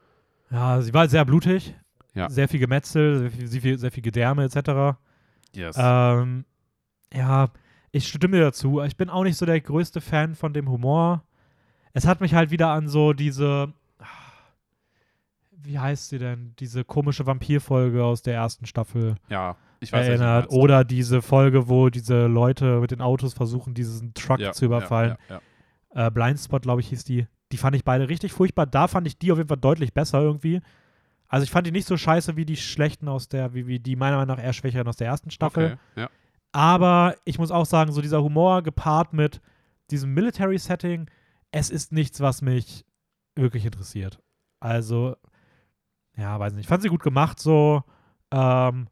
Ja, 0.50 0.82
sie 0.82 0.94
war 0.94 1.08
sehr 1.10 1.26
blutig. 1.26 1.76
Ja. 2.14 2.30
Sehr 2.30 2.48
viel 2.48 2.60
Gemetzel, 2.60 3.20
sehr 3.20 3.32
viel, 3.32 3.48
sehr 3.48 3.62
viel, 3.62 3.80
sehr 3.80 3.92
viel 3.92 4.04
Gedärme 4.04 4.44
etc. 4.44 4.98
Yes. 5.54 5.76
Ähm, 5.80 6.46
ja, 7.12 7.50
ich 7.92 8.08
stimme 8.08 8.38
dir 8.38 8.44
dazu. 8.44 8.82
Ich 8.82 8.98
bin 8.98 9.10
auch 9.10 9.24
nicht 9.24 9.38
so 9.38 9.46
der 9.46 9.60
größte 9.60 10.00
Fan 10.00 10.36
von 10.36 10.54
dem 10.54 10.70
Humor. 10.70 11.24
Es 11.94 12.06
hat 12.06 12.22
mich 12.22 12.34
halt 12.34 12.52
wieder 12.52 12.70
an 12.70 12.88
so 12.88 13.14
diese. 13.14 13.74
Wie 15.52 15.80
heißt 15.80 16.10
sie 16.10 16.18
denn? 16.18 16.54
Diese 16.60 16.84
komische 16.84 17.26
Vampirfolge 17.26 18.04
aus 18.04 18.22
der 18.22 18.34
ersten 18.34 18.66
Staffel 18.66 19.16
ja, 19.30 19.56
ich 19.80 19.94
weiß 19.94 20.08
erinnert. 20.08 20.50
Oder 20.50 20.84
diese 20.84 21.22
Folge, 21.22 21.70
wo 21.70 21.90
diese 21.90 22.26
Leute 22.28 22.82
mit 22.82 22.92
den 22.92 23.00
Autos 23.02 23.34
versuchen, 23.34 23.74
diesen 23.74 24.14
Truck 24.14 24.40
ja, 24.40 24.52
zu 24.52 24.66
überfallen. 24.66 25.16
Ja. 25.30 26.08
Äh, 26.08 26.12
Blindspot, 26.12 26.64
glaube 26.64 26.82
ich, 26.82 26.90
hieß 26.90 27.06
die. 27.06 27.28
Die 27.52 27.58
fand 27.58 27.76
ich 27.76 27.86
beide 27.86 28.10
richtig 28.10 28.34
furchtbar. 28.34 28.66
Da 28.66 28.88
fand 28.88 29.08
ich 29.08 29.18
die 29.18 29.32
auf 29.32 29.38
jeden 29.38 29.48
Fall 29.48 29.58
deutlich 29.58 29.94
besser 29.94 30.20
irgendwie. 30.22 30.62
Also 31.28 31.46
ich 31.46 31.52
fand 31.52 31.66
die 31.66 31.72
nicht 31.72 31.88
so 31.88 31.98
scheiße 31.98 32.36
wie 32.36 32.46
die 32.46 32.58
schlechten 32.58 33.08
aus 33.08 33.28
der, 33.28 33.54
wie, 33.54 33.68
wie 33.68 33.80
die 33.80 33.96
meiner 33.96 34.18
Meinung 34.18 34.36
nach 34.36 34.44
eher 34.44 34.54
schwächeren 34.54 34.88
aus 34.88 34.98
der 34.98 35.08
ersten 35.08 35.32
Staffel. 35.32 35.78
Okay. 35.96 36.08
Aber 36.52 37.16
ich 37.26 37.40
muss 37.40 37.52
auch 37.52 37.66
sagen, 37.66 37.92
so 37.92 38.02
dieser 38.02 38.22
Humor 38.22 38.62
gepaart 38.62 39.14
mit 39.14 39.42
diesem 39.90 40.14
Military-Setting, 40.14 41.10
es 41.54 41.70
ist 41.70 41.92
nichts, 41.92 42.20
was 42.20 42.42
mich 42.42 42.84
wirklich 43.36 43.64
interessiert. 43.66 44.20
Also, 44.60 45.16
ja, 46.18 46.40
weiß 46.40 46.54
nicht. 46.54 46.64
Ich 46.64 46.68
fand 46.68 46.82
sie 46.82 46.90
gut 46.90 47.04
gemacht, 47.04 47.40
so. 47.40 47.84
Ähm, 48.32 48.88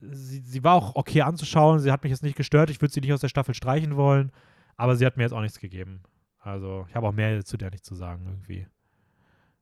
sie, 0.00 0.40
sie 0.40 0.64
war 0.64 0.74
auch 0.74 0.96
okay 0.96 1.22
anzuschauen. 1.22 1.78
Sie 1.78 1.90
hat 1.92 2.02
mich 2.02 2.10
jetzt 2.10 2.22
nicht 2.22 2.36
gestört. 2.36 2.68
Ich 2.70 2.80
würde 2.80 2.92
sie 2.92 3.00
nicht 3.00 3.12
aus 3.12 3.20
der 3.20 3.28
Staffel 3.28 3.54
streichen 3.54 3.96
wollen. 3.96 4.32
Aber 4.76 4.96
sie 4.96 5.06
hat 5.06 5.16
mir 5.16 5.22
jetzt 5.22 5.32
auch 5.32 5.40
nichts 5.40 5.60
gegeben. 5.60 6.02
Also, 6.38 6.84
ich 6.88 6.94
habe 6.96 7.06
auch 7.06 7.12
mehr 7.12 7.44
zu 7.44 7.56
der 7.56 7.70
nicht 7.70 7.84
zu 7.84 7.94
sagen, 7.94 8.26
irgendwie. 8.26 8.66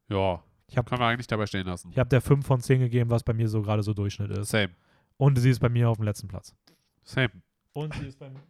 ja, 0.09 0.43
Ich 0.69 0.79
habe 0.79 0.89
können 0.89 1.01
wir 1.03 1.07
eigentlich 1.07 1.27
dabei 1.27 1.47
stehen 1.47 1.67
lassen. 1.67 1.91
ich 1.91 1.99
hab 1.99 2.09
der 2.09 2.21
5 2.21 2.47
von 2.47 2.61
10 2.61 2.81
gegeben, 2.81 3.11
was 3.11 3.25
bei 3.25 3.35
mir 3.35 3.49
so 3.49 3.61
gerade 3.63 3.83
so 3.83 3.93
Durchschnitt 3.95 4.31
ist. 4.31 4.49
Same. 4.51 4.71
Und 5.17 5.37
sie 5.39 5.51
ist 5.51 5.59
bei 5.61 5.69
mir 5.69 5.89
auf 5.91 5.99
dem 5.99 6.05
letzten 6.05 6.29
Platz. 6.29 6.55
Same. 7.03 7.31
Und 7.73 7.93
sie 7.95 8.07
ist 8.07 8.19
bei 8.19 8.31
mir 8.31 8.41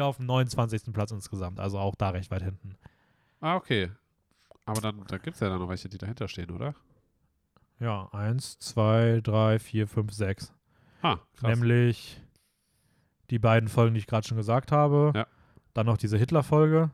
auf 0.00 0.16
dem 0.16 0.26
29. 0.26 0.92
Platz 0.92 1.10
insgesamt. 1.10 1.60
Also 1.60 1.78
auch 1.78 1.94
da 1.94 2.10
recht 2.10 2.30
weit 2.30 2.42
hinten. 2.42 2.76
Ah, 3.40 3.56
okay. 3.56 3.90
Aber 4.64 4.80
dann, 4.80 5.04
da 5.06 5.18
gibt 5.18 5.34
es 5.34 5.40
ja 5.40 5.48
dann 5.48 5.60
noch 5.60 5.68
welche, 5.68 5.88
die 5.88 5.98
dahinter 5.98 6.28
stehen, 6.28 6.50
oder? 6.50 6.74
Ja, 7.78 8.08
eins, 8.12 8.58
zwei, 8.58 9.20
drei, 9.22 9.58
vier, 9.58 9.86
fünf, 9.86 10.12
sechs. 10.12 10.52
Ah, 11.02 11.18
krass. 11.36 11.50
Nämlich 11.50 12.22
die 13.30 13.38
beiden 13.38 13.68
Folgen, 13.68 13.94
die 13.94 14.00
ich 14.00 14.06
gerade 14.06 14.26
schon 14.26 14.36
gesagt 14.38 14.72
habe. 14.72 15.12
Ja. 15.14 15.26
Dann 15.74 15.86
noch 15.86 15.98
diese 15.98 16.16
Hitler-Folge, 16.16 16.90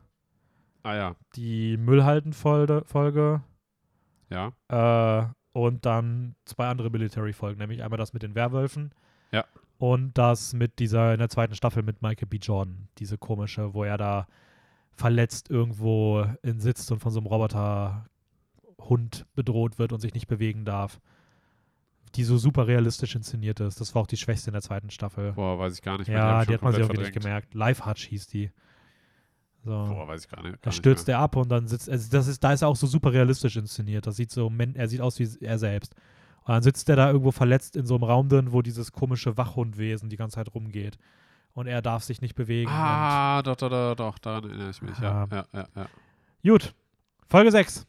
Ah 0.83 0.95
ja, 0.95 1.15
die 1.37 1.77
Müllhalden-Folge 1.77 3.41
ja. 4.29 4.51
äh, 4.67 5.27
und 5.53 5.85
dann 5.85 6.35
zwei 6.43 6.67
andere 6.67 6.89
Military-Folgen, 6.89 7.57
nämlich 7.59 7.81
einmal 7.81 7.97
das 7.97 8.11
mit 8.11 8.21
den 8.23 8.35
Werwölfen 8.35 8.93
Ja. 9.31 9.45
Und 9.83 10.17
das 10.17 10.53
mit 10.53 10.79
dieser 10.79 11.11
in 11.11 11.19
der 11.19 11.27
zweiten 11.27 11.55
Staffel 11.55 11.83
mit 11.83 12.01
Michael 12.01 12.29
B. 12.29 12.37
Jordan, 12.37 12.87
diese 12.99 13.17
komische, 13.17 13.73
wo 13.73 13.83
er 13.83 13.97
da 13.97 14.27
verletzt 14.93 15.49
irgendwo 15.49 16.25
in 16.41 16.61
sitzt 16.61 16.89
und 16.93 16.99
von 16.99 17.11
so 17.11 17.19
einem 17.19 17.27
Roboterhund 17.27 19.25
bedroht 19.35 19.79
wird 19.79 19.91
und 19.91 19.99
sich 19.99 20.13
nicht 20.13 20.27
bewegen 20.27 20.63
darf. 20.63 21.01
Die 22.15 22.23
so 22.23 22.37
super 22.37 22.65
realistisch 22.65 23.13
inszeniert 23.13 23.59
ist. 23.59 23.81
Das 23.81 23.93
war 23.93 24.03
auch 24.03 24.07
die 24.07 24.15
schwächste 24.15 24.51
in 24.51 24.53
der 24.53 24.61
zweiten 24.61 24.89
Staffel. 24.89 25.33
Boah, 25.33 25.59
weiß 25.59 25.73
ich 25.73 25.81
gar 25.81 25.97
nicht 25.97 26.07
mehr. 26.07 26.17
Ja, 26.17 26.45
die 26.45 26.53
hat 26.53 26.61
man 26.61 26.71
sich 26.71 26.79
irgendwie 26.79 27.01
nicht 27.01 27.13
gemerkt. 27.13 27.53
Live 27.53 27.85
Hutch 27.85 28.05
hieß 28.05 28.27
die. 28.27 28.51
So. 29.65 29.71
Boah, 29.71 30.07
weiß 30.07 30.23
ich 30.23 30.29
gar 30.29 30.43
nicht. 30.43 30.53
Da 30.53 30.59
gar 30.61 30.69
nicht 30.69 30.77
stürzt 30.77 31.09
er 31.09 31.19
ab 31.19 31.35
und 31.35 31.51
dann 31.51 31.67
sitzt, 31.67 31.89
also 31.89 32.09
das 32.09 32.27
ist, 32.27 32.41
da 32.41 32.53
ist 32.53 32.61
er 32.61 32.69
auch 32.69 32.77
so 32.77 32.87
super 32.87 33.11
realistisch 33.11 33.57
inszeniert. 33.57 34.07
Das 34.07 34.15
sieht 34.15 34.31
so, 34.31 34.49
er 34.75 34.87
sieht 34.87 35.01
aus 35.01 35.19
wie 35.19 35.27
er 35.41 35.59
selbst. 35.59 35.93
Und 36.45 36.49
dann 36.53 36.63
sitzt 36.63 36.89
er 36.89 36.95
da 36.95 37.07
irgendwo 37.09 37.31
verletzt 37.31 37.75
in 37.75 37.85
so 37.85 37.95
einem 37.95 38.03
Raum 38.03 38.29
drin, 38.29 38.51
wo 38.51 38.61
dieses 38.61 38.91
komische 38.91 39.37
Wachhundwesen 39.37 40.09
die 40.09 40.17
ganze 40.17 40.35
Zeit 40.35 40.53
rumgeht. 40.53 40.97
Und 41.53 41.67
er 41.67 41.81
darf 41.81 42.03
sich 42.03 42.21
nicht 42.21 42.35
bewegen. 42.35 42.69
Ah, 42.71 43.41
doch, 43.43 43.55
doch, 43.55 43.69
doch, 43.69 43.95
doch, 43.95 44.17
daran 44.17 44.45
erinnere 44.45 44.69
ich 44.71 44.81
mich. 44.81 44.97
Ja, 44.99 45.27
ja, 45.31 45.45
ja. 45.53 45.67
ja. 45.75 45.85
Gut, 46.43 46.73
Folge 47.29 47.51
6. 47.51 47.85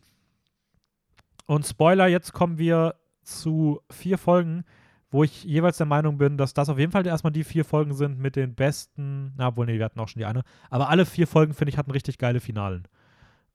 Und 1.47 1.67
Spoiler, 1.67 2.07
jetzt 2.07 2.33
kommen 2.33 2.59
wir 2.59 2.95
zu 3.23 3.81
vier 3.91 4.19
Folgen, 4.19 4.65
wo 5.11 5.25
ich 5.25 5.45
jeweils 5.45 5.79
der 5.79 5.87
Meinung 5.87 6.19
bin, 6.19 6.37
dass 6.37 6.55
das 6.55 6.69
auf 6.69 6.79
jeden 6.79 6.93
Fall 6.93 7.07
erstmal 7.07 7.33
die 7.33 7.45
vier 7.45 7.65
Folgen 7.65 7.95
sind 7.95 8.19
mit 8.19 8.37
den 8.37 8.55
besten, 8.55 9.33
na 9.37 9.57
wohl, 9.57 9.67
nee, 9.67 9.79
wir 9.79 9.85
hatten 9.85 10.01
auch 10.01 10.09
schon 10.09 10.21
die 10.21 10.27
eine, 10.27 10.43
aber 10.71 10.89
alle 10.89 11.07
vier 11.07 11.27
Folgen, 11.27 11.55
finde 11.55 11.71
ich, 11.71 11.79
hatten 11.79 11.91
richtig 11.91 12.19
geile 12.19 12.41
Finalen. 12.41 12.87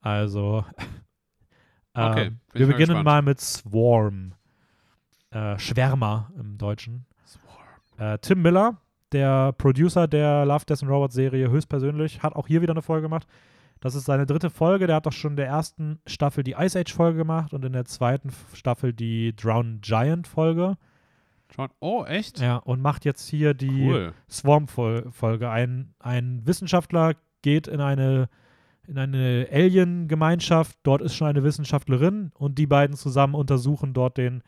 Also, 0.02 0.66
Okay, 1.94 2.28
ähm, 2.28 2.40
bin 2.54 2.60
wir 2.60 2.68
mal 2.68 2.72
beginnen 2.74 2.88
gespannt. 2.88 3.06
mal 3.06 3.22
mit 3.22 3.42
Swarm. 3.42 4.34
Äh, 5.32 5.60
Schwärmer 5.60 6.32
im 6.40 6.58
Deutschen. 6.58 7.06
Äh, 7.98 8.18
Tim 8.20 8.42
Miller, 8.42 8.78
der 9.12 9.52
Producer 9.54 10.08
der 10.08 10.46
Love, 10.46 10.66
Death 10.66 10.82
and 10.82 10.92
Robots 10.92 11.14
Serie 11.14 11.50
höchstpersönlich, 11.50 12.24
hat 12.24 12.36
auch 12.36 12.48
hier 12.48 12.62
wieder 12.62 12.74
eine 12.74 12.82
Folge 12.82 13.04
gemacht. 13.04 13.28
Das 13.80 13.96
ist 13.96 14.06
seine 14.06 14.26
dritte 14.26 14.50
Folge. 14.50 14.88
Der 14.88 14.98
hat 14.98 15.06
doch 15.06 15.14
schon 15.14 15.34
in 15.34 15.38
der 15.38 15.48
ersten 15.48 16.00
Staffel 16.06 16.44
die 16.44 16.56
Ice 16.58 16.80
Age 16.80 16.94
Folge 16.94 17.18
gemacht 17.18 17.54
und 17.54 17.64
in 17.64 17.74
der 17.74 17.86
zweiten 17.86 18.32
Staffel 18.54 18.94
die 18.94 19.36
Drowned 19.36 19.82
Giant 19.82 20.28
Folge. 20.28 20.78
Oh, 21.80 22.04
echt? 22.06 22.40
Ja, 22.40 22.58
und 22.58 22.82
macht 22.82 23.06
jetzt 23.06 23.28
hier 23.28 23.54
die 23.54 23.90
Cool. 23.90 24.14
Swarm-Folge. 24.30 25.50
Ein, 25.50 25.94
ein 26.00 26.46
Wissenschaftler 26.46 27.16
geht 27.42 27.68
in 27.68 27.82
eine, 27.82 28.30
in 28.88 28.98
eine 28.98 29.48
Alien-Gemeinschaft. 29.52 30.78
Dort 30.84 31.02
ist 31.02 31.16
schon 31.16 31.28
eine 31.28 31.44
Wissenschaftlerin 31.44 32.32
und 32.38 32.60
die 32.60 32.68
beiden 32.68 32.96
zusammen 32.96 33.34
untersuchen 33.34 33.94
dort 33.94 34.18
den 34.18 34.44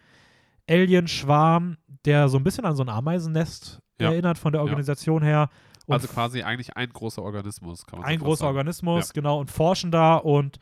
Alien-Schwarm, 0.70 1.78
der 2.06 2.30
so 2.30 2.38
ein 2.38 2.44
bisschen 2.44 2.66
an 2.66 2.76
so 2.76 2.84
ein 2.84 2.90
Ameisennest 2.90 3.82
Ja. 4.00 4.12
erinnert 4.12 4.38
von 4.38 4.52
der 4.52 4.62
Ja. 4.62 4.66
Organisation 4.66 5.22
her. 5.24 5.50
Und 5.88 5.96
Also 5.96 6.08
quasi 6.08 6.44
eigentlich 6.44 6.76
ein 6.78 6.90
großer 6.90 7.22
Organismus, 7.22 7.86
kann 7.86 8.00
man 8.00 8.08
ein 8.08 8.20
so 8.20 8.26
großer 8.26 8.40
sagen. 8.46 8.58
Organismus, 8.58 9.14
genau, 9.14 9.40
und 9.40 9.52
forschen 9.52 9.92
da 9.92 10.16
und 10.16 10.60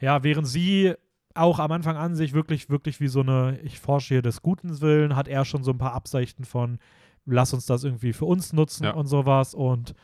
ja, 0.00 0.22
während 0.22 0.46
sie 0.46 0.94
auch 1.34 1.58
am 1.58 1.72
Anfang 1.72 1.96
an 1.96 2.14
sich 2.14 2.32
wirklich, 2.32 2.68
wirklich 2.70 3.00
wie 3.00 3.08
so 3.08 3.20
eine, 3.20 3.58
ich 3.62 3.78
forsche 3.80 4.14
hier 4.14 4.22
des 4.22 4.42
Guten 4.42 4.80
Willen, 4.80 5.16
hat 5.16 5.28
er 5.28 5.44
schon 5.44 5.62
so 5.64 5.70
ein 5.70 5.78
paar 5.78 5.92
Absichten 5.94 6.44
von, 6.44 6.78
lass 7.26 7.52
uns 7.54 7.66
das 7.66 7.84
irgendwie 7.84 8.12
für 8.12 8.24
uns 8.24 8.52
nutzen 8.52 8.84
Ja. 8.84 8.92
und 8.92 9.06
sowas 9.06 9.54
und 9.54 9.94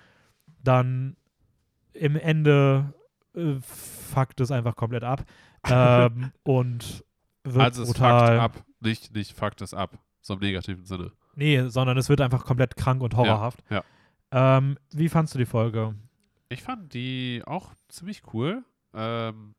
dann 0.62 1.16
im 1.92 2.16
Ende 2.16 2.92
äh, 3.36 3.54
fuckt 3.60 4.40
es 4.40 4.50
einfach 4.50 4.76
komplett 4.76 5.04
ab 5.04 5.24
ähm, 5.68 6.32
und 6.42 7.04
wird 7.44 7.64
Also 7.64 7.82
es 7.82 7.88
brutal. 7.92 8.26
fuckt 8.40 8.40
ab, 8.58 8.64
nicht, 8.84 9.14
nicht 9.14 9.32
fuckt 9.36 9.60
es 9.62 9.74
ab, 9.74 9.98
so 10.20 10.34
im 10.34 10.40
negativen 10.40 10.84
Sinne. 10.84 11.12
Nee, 11.34 11.68
sondern 11.68 11.98
es 11.98 12.08
wird 12.08 12.20
einfach 12.20 12.44
komplett 12.44 12.76
krank 12.76 13.02
und 13.02 13.16
horrorhaft. 13.16 13.62
ja. 13.70 13.82
Ähm, 14.30 14.78
wie 14.92 15.08
fandst 15.08 15.34
du 15.34 15.38
die 15.38 15.46
Folge? 15.46 15.94
Ich 16.48 16.62
fand 16.62 16.92
die 16.94 17.42
auch 17.46 17.72
ziemlich 17.88 18.22
cool. 18.32 18.64
Ähm, 18.92 19.54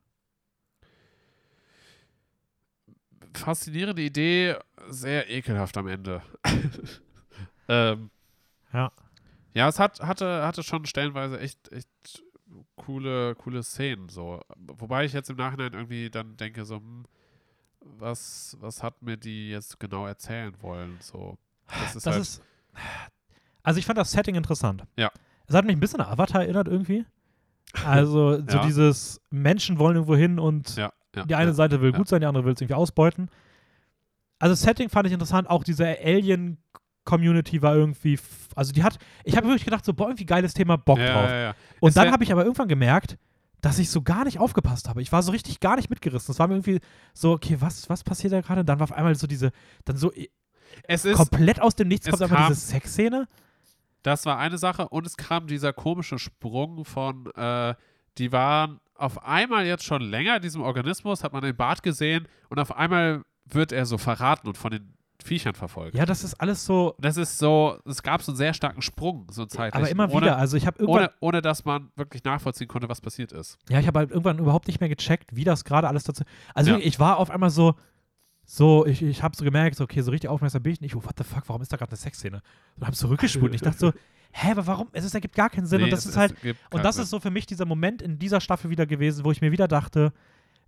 faszinierende 3.34 4.02
Idee, 4.02 4.56
sehr 4.90 5.30
ekelhaft 5.30 5.78
am 5.78 5.88
Ende. 5.88 6.22
ähm, 7.68 8.10
Ja. 8.74 8.92
Ja, 9.54 9.70
es 9.70 9.80
hat, 9.80 10.02
hatte, 10.02 10.46
hatte 10.46 10.64
schon 10.64 10.86
stellenweise 10.86 11.40
echt, 11.40 11.72
echt 11.72 11.88
coole, 12.76 13.36
coole 13.36 13.64
Szenen 13.64 14.10
so. 14.10 14.42
Wobei 14.58 15.06
ich 15.06 15.14
jetzt 15.14 15.30
im 15.30 15.38
Nachhinein 15.38 15.74
irgendwie 15.74 16.10
dann 16.10 16.36
denke, 16.36 16.66
so, 16.66 16.78
hm, 16.78 17.06
was, 17.98 18.58
was 18.60 18.84
hat 18.84 19.02
mir 19.02 19.18
die 19.18 19.50
jetzt 19.50 19.80
genau 19.80 20.06
erzählen 20.06 20.54
wollen? 20.62 20.98
So. 21.00 21.38
Das 21.68 21.96
ist 21.96 22.06
das 22.06 22.14
halt, 22.14 22.22
ist. 22.22 22.42
Also 23.64 23.80
ich 23.80 23.86
fand 23.86 23.98
das 23.98 24.12
Setting 24.12 24.36
interessant. 24.36 24.84
Ja. 24.98 25.12
Es 25.48 25.56
hat 25.56 25.66
mich 25.66 25.76
ein 25.76 25.80
bisschen 25.80 26.02
an 26.02 26.08
Avatar 26.12 26.42
erinnert 26.42 26.68
irgendwie. 26.68 27.06
Also 27.86 28.38
so 28.48 28.58
Ja. 28.58 28.66
dieses 28.66 29.22
Menschen 29.30 29.80
wollen 29.80 29.96
irgendwo 29.96 30.16
hin 30.16 30.40
und 30.40 30.76
ja, 30.76 30.92
ja, 31.16 31.26
die 31.26 31.36
eine. 31.36 31.54
Seite 31.54 31.82
will 31.82 31.92
gut 31.92 32.08
sein, 32.08 32.22
die 32.22 32.28
andere 32.28 32.46
will 32.46 32.54
es 32.54 32.62
irgendwie 32.62 32.76
ausbeuten. 32.76 33.30
Also 34.40 34.54
das 34.54 34.62
Setting 34.62 34.90
fand 34.90 35.08
ich 35.08 35.14
interessant. 35.14 35.50
Auch 35.50 35.64
diese 35.64 35.86
Alien-Community 35.88 37.62
war 37.62 37.76
irgendwie, 37.76 38.20
also 38.56 38.72
die 38.74 38.84
hat, 38.84 38.98
ich 39.24 39.36
habe 39.38 39.48
wirklich 39.48 39.66
gedacht, 39.66 39.86
so, 39.86 39.94
boah, 39.94 40.08
irgendwie 40.08 40.26
geiles 40.26 40.54
Thema, 40.54 40.78
Bock 40.78 41.00
drauf. 41.00 41.56
Und 41.80 41.90
Es 41.90 41.96
dann 41.96 42.12
habe 42.12 42.24
ich 42.24 42.32
aber 42.32 42.44
irgendwann 42.44 42.68
gemerkt, 42.68 43.18
dass 43.66 43.80
ich 43.80 43.90
so 43.90 44.04
gar 44.04 44.26
nicht 44.26 44.40
aufgepasst 44.40 44.88
habe. 44.88 45.02
Ich 45.02 45.12
war 45.12 45.24
so 45.24 45.32
richtig 45.32 45.60
gar 45.60 45.76
nicht 45.76 45.90
mitgerissen. 45.90 46.32
Es 46.32 46.38
war 46.38 46.48
mir 46.48 46.54
irgendwie 46.54 46.80
so, 47.16 47.32
okay, 47.32 47.58
was, 47.60 47.90
was 47.90 48.04
passiert 48.04 48.32
da 48.32 48.42
gerade? 48.42 48.60
Und 48.60 48.68
dann 48.68 48.78
war 48.78 48.84
auf 48.84 48.92
einmal 48.92 49.16
so 49.16 49.26
diese, 49.26 49.52
dann 49.86 49.98
so 49.98 50.12
Es 50.84 51.04
ist, 51.04 51.18
komplett 51.18 51.60
aus 51.60 51.74
dem 51.74 51.88
Nichts 51.88 52.08
kommt 52.08 52.22
einfach 52.22 52.48
diese 52.50 52.60
Sexszene. 52.60 53.28
Das 54.04 54.28
war 54.28 54.38
eine 54.38 54.60
Sache 54.60 54.88
und 54.90 55.08
es 55.08 55.18
kam 55.18 55.48
dieser 55.48 55.74
komische 55.74 56.20
Sprung 56.20 56.86
von, 56.86 57.26
äh, 57.34 57.74
die 58.20 58.32
waren 58.32 58.82
auf 58.94 59.26
einmal 59.26 59.66
jetzt 59.66 59.84
schon 59.84 60.04
länger 60.04 60.36
in 60.36 60.44
diesem 60.44 60.62
Organismus, 60.62 61.24
hat 61.24 61.34
man 61.34 61.42
den 61.42 61.58
Bart 61.58 61.82
gesehen 61.82 62.28
und 62.50 62.60
auf 62.60 62.76
einmal 62.76 63.24
wird 63.46 63.72
er 63.72 63.88
so 63.88 63.98
verraten 63.98 64.48
und 64.48 64.60
von 64.60 64.70
den 64.70 64.94
Viechern 65.26 65.56
verfolgt. 65.56 65.96
Ja, 65.96 66.06
das 66.06 66.24
ist 66.24 66.36
alles 66.36 66.66
so, 66.66 66.96
Das 67.00 67.18
ist 67.18 67.38
so, 67.40 67.78
es 67.86 68.02
gab 68.04 68.22
so 68.22 68.32
einen 68.32 68.38
sehr 68.38 68.54
starken 68.54 68.82
Sprung, 68.82 69.28
so 69.32 69.46
zeitlich. 69.46 69.76
aber 69.76 69.90
immer 69.90 70.10
ohne, 70.12 70.22
wieder. 70.28 70.38
Also 70.38 70.56
ich 70.58 70.66
habe 70.68 70.80
irgendwann, 70.80 71.04
Ohne, 71.06 71.12
ohne 71.20 71.42
dass 71.42 71.66
man 71.66 71.92
wirklich 71.96 72.24
nachvollziehen 72.24 72.68
konnte, 72.68 72.88
was 72.90 73.02
passiert 73.02 73.32
ist. 73.32 73.58
ja, 73.70 73.80
ich 73.80 73.88
habe 73.88 74.00
halt 74.00 74.12
irgendwann 74.12 74.40
überhaupt 74.40 74.68
nicht 74.68 74.80
mehr 74.80 74.90
gecheckt, 74.90 75.36
wie 75.36 75.44
das 75.44 75.64
gerade 75.66 75.88
alles 75.88 76.04
dazu. 76.04 76.24
Also 76.54 76.72
Ja. 76.72 76.78
ich 76.78 77.00
war 77.00 77.18
auf 77.18 77.30
einmal 77.32 77.50
so, 77.50 77.76
so, 78.46 78.86
ich, 78.86 79.02
ich 79.02 79.24
habe 79.24 79.36
so 79.36 79.44
gemerkt, 79.44 79.76
so, 79.76 79.84
okay, 79.84 80.02
so 80.02 80.12
richtig 80.12 80.30
aufmerksam 80.30 80.62
bin 80.62 80.74
ich 80.74 80.82
nicht. 80.82 80.96
Oh, 80.96 81.04
what 81.04 81.16
the 81.18 81.24
fuck, 81.24 81.44
warum 81.48 81.62
ist 81.64 81.74
da 81.74 81.78
gerade 81.78 81.92
eine 81.92 81.98
Sexszene? 81.98 82.42
Und 82.78 82.86
habe 82.86 82.96
zurückgespult 82.96 83.50
und 83.52 83.56
ich 83.56 83.62
dachte 83.62 83.80
so, 83.80 83.92
hä, 84.32 84.52
aber 84.52 84.68
warum? 84.68 84.88
Es 84.92 85.04
ist, 85.04 85.16
ergibt 85.16 85.36
gar 85.36 85.50
keinen 85.50 85.66
Sinn. 85.66 85.80
Nee, 85.80 85.86
und 85.86 85.92
das 85.94 86.06
ist 86.06 86.16
halt, 86.18 86.36
Und 86.72 86.84
das 86.84 86.96
Sinn. 86.96 87.04
ist 87.04 87.10
so 87.10 87.20
für 87.20 87.32
mich 87.32 87.48
dieser 87.48 87.66
Moment 87.66 88.02
in 88.04 88.20
dieser 88.20 88.42
Staffel 88.42 88.70
wieder 88.70 88.86
gewesen, 88.86 89.26
wo 89.26 89.32
ich 89.32 89.42
mir 89.42 89.52
wieder 89.52 89.68
dachte, 89.68 90.14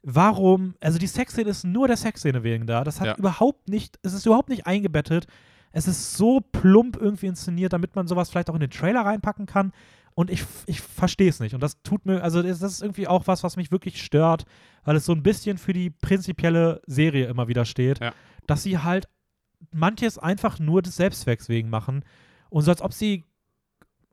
warum, 0.02 0.76
also 0.82 0.98
die 0.99 1.07
Sexszene 1.07 1.49
ist 1.49 1.64
nur 1.64 1.88
der 1.88 1.98
Sexszene 1.98 2.44
wegen 2.44 2.68
da. 2.68 2.84
Das 2.84 2.99
hat 2.99 3.07
Ja. 3.07 3.15
überhaupt 3.18 3.68
nicht, 3.69 3.99
es 4.03 4.14
ist 4.14 4.26
überhaupt 4.26 4.49
nicht 4.49 4.65
eingebettet. 4.68 5.28
Es 5.72 5.88
ist 5.88 6.14
so 6.15 6.40
plump 6.40 6.98
irgendwie 6.98 7.28
inszeniert, 7.28 7.74
damit 7.74 7.95
man 7.95 8.07
sowas 8.07 8.30
vielleicht 8.30 8.49
auch 8.49 8.53
in 8.56 8.61
den 8.61 8.69
Trailer 8.69 9.02
reinpacken 9.02 9.45
kann. 9.45 9.74
Und 10.15 10.32
ich, 10.32 10.44
ich 10.65 10.82
verstehe 10.82 11.30
es 11.30 11.40
nicht. 11.40 11.53
Und 11.53 11.61
das 11.61 11.82
tut 11.84 12.06
mir, 12.06 12.24
also 12.24 12.41
das 12.41 12.61
ist 12.61 12.82
irgendwie 12.82 13.07
auch 13.07 13.28
was, 13.28 13.44
was 13.44 13.56
mich 13.57 13.72
wirklich 13.72 14.02
stört, 14.02 14.45
weil 14.84 14.95
es 14.95 15.06
so 15.06 15.11
ein 15.14 15.22
bisschen 15.22 15.57
für 15.60 15.74
die 15.74 15.90
prinzipielle 15.91 16.82
Serie 16.88 17.28
immer 17.28 17.48
wieder 17.48 17.65
steht, 17.65 17.99
Ja. 18.02 18.14
dass 18.48 18.64
sie 18.64 18.80
halt 18.80 19.07
manches 19.72 20.18
einfach 20.18 20.57
nur 20.60 20.82
des 20.82 20.95
Selbstzwecks 20.95 21.49
wegen 21.49 21.69
machen. 21.69 22.03
Und 22.49 22.64
so 22.64 22.72
als 22.72 22.82
ob 22.82 22.94
sie 22.94 23.26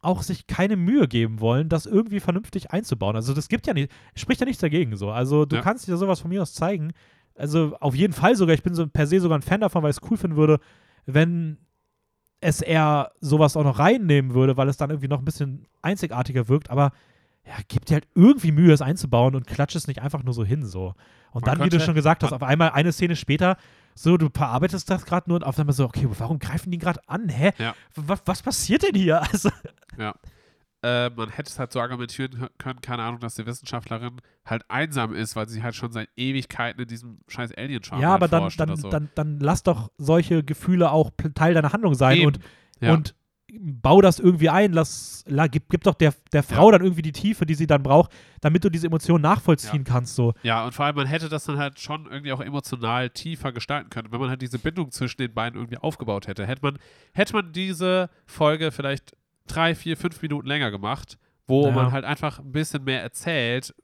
auch 0.05 0.23
sich 0.23 0.47
keine 0.47 0.77
Mühe 0.77 1.09
geben 1.09 1.41
wollen, 1.41 1.69
das 1.69 1.87
irgendwie 1.87 2.21
vernünftig 2.21 2.71
einzubauen. 2.73 3.17
Also 3.17 3.35
das 3.35 3.49
gibt 3.49 3.67
ja 3.67 3.75
nicht, 3.75 3.91
spricht 4.15 4.41
ja 4.41 4.47
nichts 4.47 4.61
dagegen 4.61 4.97
so. 4.97 5.11
Also 5.11 5.45
du 5.45 5.57
Ja. 5.57 5.63
kannst 5.63 5.89
dir 5.89 5.97
sowas 5.97 6.21
von 6.21 6.31
mir 6.31 6.43
aus 6.43 6.55
zeigen. 6.55 6.93
Also 7.37 7.77
auf 7.81 7.95
jeden 7.95 8.13
Fall 8.13 8.37
sogar, 8.37 8.55
ich 8.55 8.63
bin 8.63 8.75
so 8.75 8.87
per 8.87 9.07
se 9.07 9.21
sogar 9.21 9.39
ein 9.39 9.43
Fan 9.43 9.61
davon, 9.61 9.83
weil 9.83 9.91
ich 9.91 9.97
es 10.03 10.11
cool 10.11 10.17
finden 10.17 10.37
würde, 10.37 10.61
wenn 11.07 11.59
es 12.41 12.61
eher 12.61 13.11
sowas 13.21 13.57
auch 13.57 13.65
noch 13.65 13.79
reinnehmen 13.79 14.35
würde, 14.35 14.57
weil 14.57 14.69
es 14.69 14.77
dann 14.77 14.91
irgendwie 14.91 15.09
noch 15.09 15.19
ein 15.19 15.25
bisschen 15.25 15.67
einzigartiger 15.83 16.49
wirkt, 16.49 16.71
aber 16.71 16.93
ja, 17.47 17.55
gib 17.69 17.85
dir 17.87 17.95
halt 17.95 18.09
irgendwie 18.15 18.53
Mühe, 18.53 18.73
es 18.73 18.81
einzubauen 18.81 19.35
und 19.35 19.47
klatsch 19.47 19.75
es 19.77 19.87
nicht 19.87 20.01
einfach 20.01 20.23
nur 20.23 20.33
so 20.33 20.45
hin 20.45 20.65
so. 20.65 20.95
Und 21.33 21.45
Man 21.45 21.59
dann, 21.59 21.67
wie 21.67 21.71
du 21.71 21.81
schon 21.81 21.95
gesagt 21.95 22.23
hast, 22.23 22.33
auf 22.33 22.43
einmal 22.43 22.71
eine 22.71 22.93
Szene 22.93 23.17
später, 23.17 23.57
so, 23.95 24.17
du 24.17 24.29
verarbeitest 24.33 24.89
das 24.91 25.05
gerade 25.05 25.29
nur 25.29 25.37
und 25.37 25.45
auf 25.45 25.59
einmal 25.59 25.75
so, 25.75 25.85
okay, 25.85 26.07
warum 26.19 26.39
greifen 26.39 26.71
die 26.71 26.79
gerade 26.79 27.01
an? 27.07 27.29
Hä? 27.29 27.53
Ja. 27.59 27.75
Was, 27.97 28.23
was 28.25 28.43
passiert 28.43 28.83
denn 28.83 28.95
hier? 28.95 29.21
Also, 29.33 29.51
äh, 30.83 31.09
man 31.11 31.31
hätte 31.31 31.51
es 31.51 31.59
halt 31.59 31.73
so 31.73 31.81
argumentieren 31.81 32.49
können, 32.59 32.81
keine 32.83 33.03
Ahnung, 33.03 33.21
dass 33.21 33.37
die 33.37 33.47
Wissenschaftlerin 33.47 34.21
halt 34.45 34.69
einsam 34.69 35.15
ist, 35.15 35.35
weil 35.35 35.49
sie 35.49 35.63
halt 35.63 35.75
schon 35.75 35.93
seit 35.93 36.11
Ewigkeiten 36.17 36.83
in 36.83 36.89
diesem 36.89 37.19
scheiß 37.29 37.53
Alien-Schwarm 37.57 38.03
Ja, 38.03 38.11
halt 38.11 38.23
aber 38.23 38.29
dann, 38.29 38.53
dann, 38.57 38.77
so. 38.77 38.91
dann, 38.91 39.09
dann 39.15 39.41
lass 39.41 39.63
doch 39.63 39.91
solche 39.97 40.43
Gefühle 40.45 40.91
auch 40.91 41.11
Teil 41.35 41.55
deiner 41.55 41.73
Handlung 41.73 41.95
sein 41.95 42.19
Eben. 42.19 42.27
und, 42.27 42.39
Ja. 42.81 42.93
und 42.93 43.15
bau 43.57 44.01
das 44.01 44.19
irgendwie 44.19 44.49
ein. 44.51 44.73
Lass, 44.73 45.25
la, 45.27 45.47
gib, 45.47 45.69
gib 45.71 45.85
doch 45.85 45.95
der, 45.95 46.13
der 46.33 46.43
Frau 46.43 46.71
dann 46.71 46.83
irgendwie 46.83 47.03
die 47.03 47.13
Tiefe, 47.13 47.47
die 47.47 47.55
sie 47.55 47.67
dann 47.67 47.83
braucht, 47.83 48.11
damit 48.41 48.65
du 48.65 48.69
diese 48.71 48.87
Emotionen 48.89 49.23
nachvollziehen 49.23 49.85
kannst. 49.85 50.17
So. 50.17 50.35
Ja, 50.43 50.65
und 50.65 50.73
vor 50.73 50.85
allem, 50.87 50.97
man 50.97 51.07
hätte 51.07 51.29
das 51.29 51.45
dann 51.45 51.57
halt 51.59 51.79
schon 51.79 52.07
irgendwie 52.07 52.33
auch 52.33 52.41
emotional 52.41 53.11
tiefer 53.11 53.53
gestalten 53.53 53.91
können, 53.91 54.11
wenn 54.13 54.21
man 54.21 54.29
halt 54.29 54.43
diese 54.43 54.59
Bindung 54.59 54.91
zwischen 54.91 55.19
den 55.19 55.33
beiden 55.33 55.59
irgendwie 55.59 55.79
aufgebaut 55.79 56.27
hätte. 56.27 56.47
Hätte 56.47 56.63
man, 56.63 56.79
hätte 57.13 57.33
man 57.35 57.53
diese 57.53 58.11
Folge 58.27 58.73
vielleicht 58.73 59.13
drei, 59.47 59.75
vier, 59.75 59.97
fünf 59.97 60.21
Minuten 60.23 60.47
länger 60.47 60.71
gemacht, 60.71 61.19
wo 61.47 61.67
Ja. 61.67 61.73
man 61.73 61.93
halt 61.93 62.05
einfach 62.05 62.39
ein 62.39 62.53
bisschen 62.53 62.85
mehr 62.85 63.03
erzählt, 63.03 63.75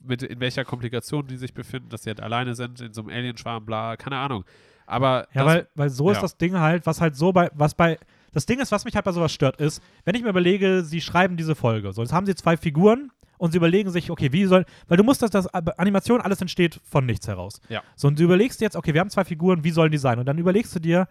mit 0.00 0.22
in 0.22 0.40
welcher 0.40 0.64
Komplikation 0.64 1.26
die 1.26 1.36
sich 1.36 1.52
befinden, 1.54 1.88
dass 1.88 2.02
sie 2.04 2.10
halt 2.10 2.20
alleine 2.20 2.54
sind 2.54 2.80
in 2.80 2.92
so 2.92 3.02
einem 3.02 3.10
Alienschwarm, 3.10 3.64
bla, 3.66 3.96
keine 3.96 4.16
Ahnung. 4.18 4.44
Aber 4.86 5.26
Ja, 5.32 5.44
das, 5.44 5.46
weil, 5.46 5.68
weil 5.74 5.90
so 5.90 6.10
ist 6.10 6.16
ja. 6.16 6.22
das 6.22 6.36
Ding 6.36 6.56
halt, 6.58 6.86
was 6.86 7.00
halt 7.00 7.16
so 7.16 7.32
bei, 7.32 7.50
was 7.54 7.74
bei, 7.74 7.98
das 8.32 8.46
Ding 8.46 8.60
ist, 8.60 8.70
was 8.70 8.84
mich 8.84 8.94
halt 8.94 9.04
bei 9.04 9.12
sowas 9.12 9.32
stört, 9.32 9.60
ist, 9.60 9.82
wenn 10.04 10.14
ich 10.14 10.22
mir 10.22 10.28
überlege, 10.28 10.84
sie 10.84 11.00
schreiben 11.00 11.36
diese 11.36 11.54
Folge, 11.56 11.92
so, 11.92 12.02
jetzt 12.02 12.12
haben 12.12 12.26
sie 12.26 12.34
zwei 12.36 12.56
Figuren 12.56 13.10
und 13.38 13.50
sie 13.50 13.56
überlegen 13.58 13.90
sich, 13.90 14.10
okay, 14.10 14.32
wie 14.32 14.44
soll, 14.46 14.64
weil 14.86 14.96
du 14.96 15.02
musst, 15.04 15.22
dass 15.22 15.30
das 15.30 15.46
Animation 15.48 16.20
alles 16.20 16.40
entsteht 16.40 16.80
von 16.84 17.04
nichts 17.04 17.26
heraus. 17.26 17.60
Ja. 17.68 17.82
So, 17.96 18.06
und 18.08 18.18
du 18.18 18.22
überlegst 18.24 18.60
jetzt, 18.60 18.76
okay, 18.76 18.94
wir 18.94 19.00
haben 19.00 19.10
zwei 19.10 19.24
Figuren, 19.24 19.64
wie 19.64 19.70
sollen 19.70 19.90
die 19.90 19.98
sein? 19.98 20.18
Und 20.20 20.26
dann 20.26 20.38
überlegst 20.38 20.74
du 20.74 20.78
dir, 20.80 21.08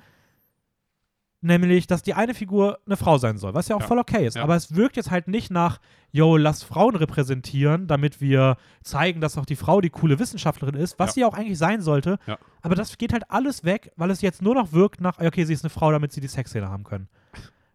nämlich, 1.46 1.88
dass 1.88 2.02
die 2.02 2.14
eine 2.14 2.34
Figur 2.34 2.80
eine 2.86 2.98
Frau 2.98 3.18
sein 3.18 3.38
soll, 3.38 3.54
was 3.54 3.68
ja 3.68 3.76
auch 3.76 3.82
Ja. 3.82 3.88
voll 3.88 4.00
okay 4.00 4.26
ist. 4.28 4.36
Ja. 4.36 4.44
Aber 4.44 4.56
es 4.56 4.76
wirkt 4.76 4.98
jetzt 4.98 5.12
halt 5.12 5.28
nicht 5.28 5.52
nach, 5.52 5.80
yo, 6.12 6.36
lass 6.38 6.64
Frauen 6.64 6.96
repräsentieren, 6.96 7.88
damit 7.88 8.20
wir 8.20 8.58
zeigen, 8.84 9.22
dass 9.22 9.38
auch 9.38 9.46
die 9.46 9.56
Frau 9.56 9.80
die 9.82 9.90
coole 9.90 10.20
Wissenschaftlerin 10.20 10.76
ist, 10.76 10.98
was 11.00 11.12
Ja. 11.12 11.14
sie 11.14 11.26
auch 11.26 11.34
eigentlich 11.34 11.58
sein 11.58 11.82
sollte. 11.82 12.18
Aber 12.62 12.76
das 12.76 12.98
geht 12.98 13.14
halt 13.14 13.30
alles 13.30 13.64
weg, 13.64 13.92
weil 13.96 14.12
es 14.12 14.22
jetzt 14.22 14.42
nur 14.42 14.56
noch 14.56 14.74
wirkt 14.74 15.00
nach, 15.02 15.20
okay, 15.20 15.46
sie 15.46 15.54
ist 15.54 15.64
eine 15.64 15.70
Frau, 15.70 15.92
damit 15.92 16.12
sie 16.12 16.22
die 16.22 16.28
Sexszene 16.28 16.68
haben 16.70 16.84
können. 16.84 17.08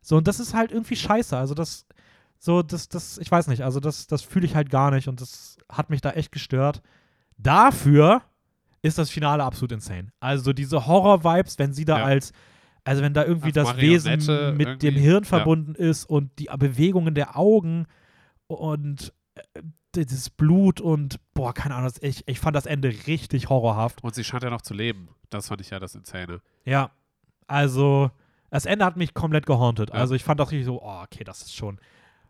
So, 0.03 0.17
und 0.17 0.27
das 0.27 0.41
ist 0.41 0.55
halt 0.55 0.73
irgendwie 0.73 0.97
scheiße. 0.97 1.37
Also 1.37 1.55
das, 1.55 1.87
so, 2.39 2.63
das, 2.63 2.89
das, 2.89 3.19
ich 3.19 3.31
weiß 3.31 3.47
nicht, 3.49 3.63
also 3.63 3.81
das, 3.81 4.07
das 4.07 4.23
fühle 4.23 4.47
ich 4.47 4.55
halt 4.55 4.71
gar 4.71 4.91
nicht 4.91 5.09
und 5.09 5.21
das 5.21 5.59
hat 5.71 5.91
mich 5.91 6.01
da 6.01 6.11
echt 6.13 6.33
gestört. 6.33 6.83
Dafür 7.39 8.23
ist 8.83 8.99
das 8.99 9.11
Finale 9.11 9.45
absolut 9.45 9.73
insane. 9.73 10.09
Also 10.21 10.53
diese 10.53 10.87
Horror-Vibes, 10.87 11.59
wenn 11.59 11.73
sie 11.73 11.85
da 11.85 11.99
Ja. 11.99 12.05
als, 12.05 12.33
also 12.85 13.03
wenn 13.03 13.15
da 13.15 13.25
irgendwie 13.25 13.53
das 13.53 13.77
Wesen 13.77 14.13
mit 14.57 14.83
dem 14.83 14.95
irgendwie, 14.95 15.01
Hirn 15.01 15.23
ja. 15.23 15.29
verbunden 15.29 15.75
ist 15.75 16.05
und 16.05 16.31
die 16.39 16.49
Bewegungen 16.59 17.15
der 17.15 17.37
Augen 17.39 17.87
und 18.47 19.13
äh, 19.35 19.61
das 19.93 20.31
Blut 20.31 20.81
und 20.81 21.19
boah, 21.35 21.53
keine 21.53 21.75
Ahnung, 21.75 21.91
ich, 22.01 22.23
ich 22.29 22.39
fand 22.39 22.55
das 22.55 22.67
Ende 22.67 22.93
richtig 23.07 23.49
horrorhaft. 23.49 24.05
und 24.05 24.15
sie 24.15 24.23
scheint 24.25 24.45
ja 24.45 24.51
noch 24.51 24.63
zu 24.63 24.73
leben. 24.75 25.09
Das 25.31 25.49
fand 25.49 25.61
ich 25.61 25.71
ja 25.71 25.81
das 25.81 25.95
Insane. 25.95 26.41
Ja, 26.65 26.91
also 27.47 28.11
das 28.51 28.67
Ende 28.67 28.85
hat 28.85 28.97
mich 28.97 29.15
komplett 29.15 29.47
gehauntet. 29.47 29.91
Ja. 29.91 29.97
Also 29.97 30.15
ich 30.15 30.23
fand 30.25 30.39
das 30.41 30.51
richtig 30.51 30.67
so, 30.67 30.81
oh, 30.83 31.03
okay, 31.03 31.25
das 31.25 31.43
ist 31.43 31.55
schon, 31.55 31.79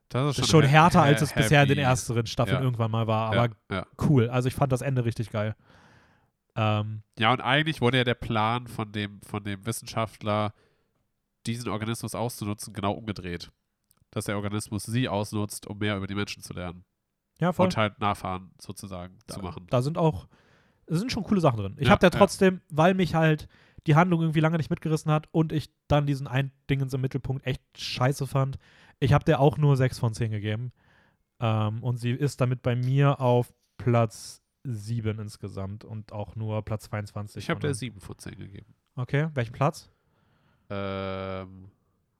Das 0.08 0.36
das 0.36 0.38
ist 0.46 0.50
schon 0.50 0.62
he- 0.62 0.68
härter, 0.68 1.02
als 1.02 1.22
es 1.22 1.32
bisher 1.32 1.62
in 1.62 1.68
den 1.68 1.78
ersten 1.78 2.26
Staffeln 2.26 2.58
Ja. 2.58 2.62
irgendwann 2.62 2.90
mal 2.90 3.06
war. 3.06 3.26
Aber 3.28 3.36
ja, 3.70 3.76
ja. 3.76 3.86
cool. 4.08 4.28
Also 4.28 4.48
ich 4.48 4.54
fand 4.54 4.72
das 4.72 4.82
Ende 4.82 5.04
richtig 5.04 5.30
geil. 5.30 5.54
Ähm, 6.56 7.02
Ja, 7.18 7.32
und 7.32 7.40
eigentlich 7.40 7.80
wurde 7.80 7.98
ja 7.98 8.04
der 8.04 8.14
Plan 8.14 8.66
von 8.66 8.92
dem, 8.92 9.20
von 9.22 9.44
dem 9.44 9.64
Wissenschaftler, 9.66 10.52
diesen 11.46 11.68
Organismus 11.70 12.14
auszunutzen, 12.14 12.72
genau 12.72 12.92
umgedreht. 12.92 13.50
Dass 14.10 14.24
der 14.24 14.36
Organismus 14.36 14.84
sie 14.84 15.08
ausnutzt, 15.08 15.66
um 15.66 15.78
mehr 15.78 15.96
über 15.96 16.06
die 16.06 16.14
Menschen 16.14 16.42
zu 16.42 16.52
lernen. 16.52 16.84
ja, 17.40 17.52
voll. 17.52 17.66
Und 17.66 17.76
halt 17.76 17.98
Nachfahren 18.00 18.50
sozusagen 18.60 19.18
da, 19.26 19.34
zu 19.34 19.40
machen. 19.40 19.66
Da 19.70 19.80
sind 19.82 19.96
auch, 19.96 20.26
sind 20.86 21.12
schon 21.12 21.22
coole 21.22 21.40
Sachen 21.40 21.58
drin. 21.60 21.76
Ich 21.78 21.86
Ja, 21.86 21.92
habe 21.92 22.00
da 22.00 22.08
ja. 22.08 22.18
trotzdem, 22.18 22.60
weil 22.68 22.94
mich 22.94 23.14
halt 23.14 23.48
die 23.86 23.94
Handlung 23.94 24.20
irgendwie 24.20 24.40
lange 24.40 24.58
nicht 24.58 24.68
mitgerissen 24.68 25.10
hat 25.10 25.28
und 25.32 25.52
ich 25.52 25.70
dann 25.88 26.06
diesen 26.06 26.26
ein 26.26 26.52
Dingens 26.68 26.92
im 26.92 27.00
Mittelpunkt 27.00 27.46
echt 27.46 27.62
scheiße 27.78 28.26
fand. 28.26 28.58
Ich 28.98 29.12
habe 29.14 29.24
der 29.24 29.40
auch 29.40 29.56
nur 29.56 29.76
6 29.76 29.98
von 29.98 30.12
10 30.12 30.30
gegeben. 30.32 30.72
Ähm, 31.40 31.82
und 31.82 31.96
sie 31.96 32.10
ist 32.10 32.40
damit 32.42 32.60
bei 32.62 32.76
mir 32.76 33.20
auf 33.20 33.54
Platz 33.78 34.39
7 34.64 35.18
insgesamt 35.18 35.84
und 35.84 36.12
auch 36.12 36.36
nur 36.36 36.62
Platz 36.64 36.84
22. 36.84 37.44
Ich 37.44 37.50
habe 37.50 37.60
der 37.60 37.74
7 37.74 38.00
von 38.00 38.18
10 38.18 38.36
gegeben. 38.36 38.74
Okay, 38.96 39.28
welchen 39.34 39.52
Platz? 39.52 39.90
Ähm, 40.68 41.70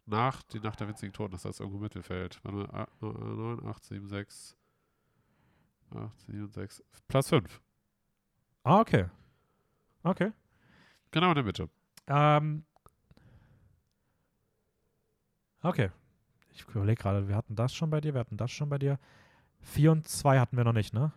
nach, 0.06 0.42
die 0.42 0.60
Nacht 0.60 0.80
der 0.80 0.88
winzigen 0.88 1.12
Toten, 1.12 1.32
das 1.32 1.44
heißt 1.44 1.60
irgendwo 1.60 1.78
im 1.78 1.82
Mittelfeld. 1.82 2.40
Warte 2.42 2.56
mal, 2.56 2.68
ah, 2.72 2.88
9, 3.00 3.66
8, 3.66 3.84
7, 3.84 4.08
6. 4.08 4.56
8, 5.94 6.20
7, 6.20 6.48
6. 6.50 6.84
Platz 7.08 7.28
5. 7.28 7.60
Ah, 8.64 8.80
okay. 8.80 9.06
Okay. 10.02 10.32
Genau 11.10 11.28
in 11.28 11.34
der 11.34 11.44
Mitte. 11.44 11.68
Ähm, 12.06 12.64
okay. 15.62 15.90
Ich 16.52 16.66
überlege 16.66 17.00
gerade, 17.00 17.28
wir 17.28 17.36
hatten 17.36 17.56
das 17.56 17.74
schon 17.74 17.90
bei 17.90 18.00
dir, 18.00 18.14
wir 18.14 18.20
hatten 18.20 18.36
das 18.36 18.50
schon 18.50 18.68
bei 18.68 18.78
dir. 18.78 18.98
4 19.60 19.92
und 19.92 20.08
2 20.08 20.40
hatten 20.40 20.56
wir 20.56 20.64
noch 20.64 20.72
nicht, 20.72 20.94
ne? 20.94 21.12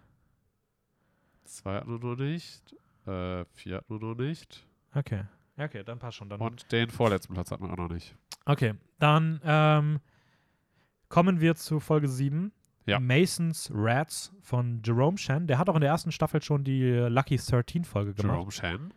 2 1.46 1.76
hatten 1.76 2.02
wir 2.02 2.10
noch 2.10 2.18
nicht. 2.18 2.76
Äh, 3.06 3.46
4 3.46 3.78
hatten 3.78 4.00
wir 4.00 4.08
noch 4.08 4.16
nicht. 4.16 4.66
Okay. 4.96 5.24
Okay, 5.58 5.84
dann 5.84 6.00
passt 6.00 6.18
schon. 6.18 6.30
Dann. 6.30 6.40
Und 6.42 6.72
den 6.72 6.90
vorletzten 6.90 7.34
Platz 7.34 7.52
hatten 7.52 7.64
wir 7.66 7.72
auch 7.74 7.78
noch 7.78 7.90
nicht. 7.90 8.16
Okay, 8.46 8.74
dann 9.00 9.40
ähm, 9.44 10.00
kommen 11.10 11.40
wir 11.40 11.56
zu 11.56 11.80
Folge 11.80 12.08
7. 12.08 12.52
Ja. 12.86 13.00
Masons 13.00 13.72
Rats 13.74 14.34
von 14.42 14.82
Jerome 14.84 15.18
Shan. 15.18 15.48
Der 15.48 15.58
hat 15.58 15.70
auch 15.70 15.76
in 15.76 15.82
der 15.82 15.90
ersten 15.90 16.12
Staffel 16.12 16.42
schon 16.42 16.64
die 16.66 16.84
Lucky 17.08 17.38
13 17.38 17.86
Folge 17.86 18.14
gemacht. 18.14 18.34
Jerome 18.36 18.52
Shan. 18.52 18.94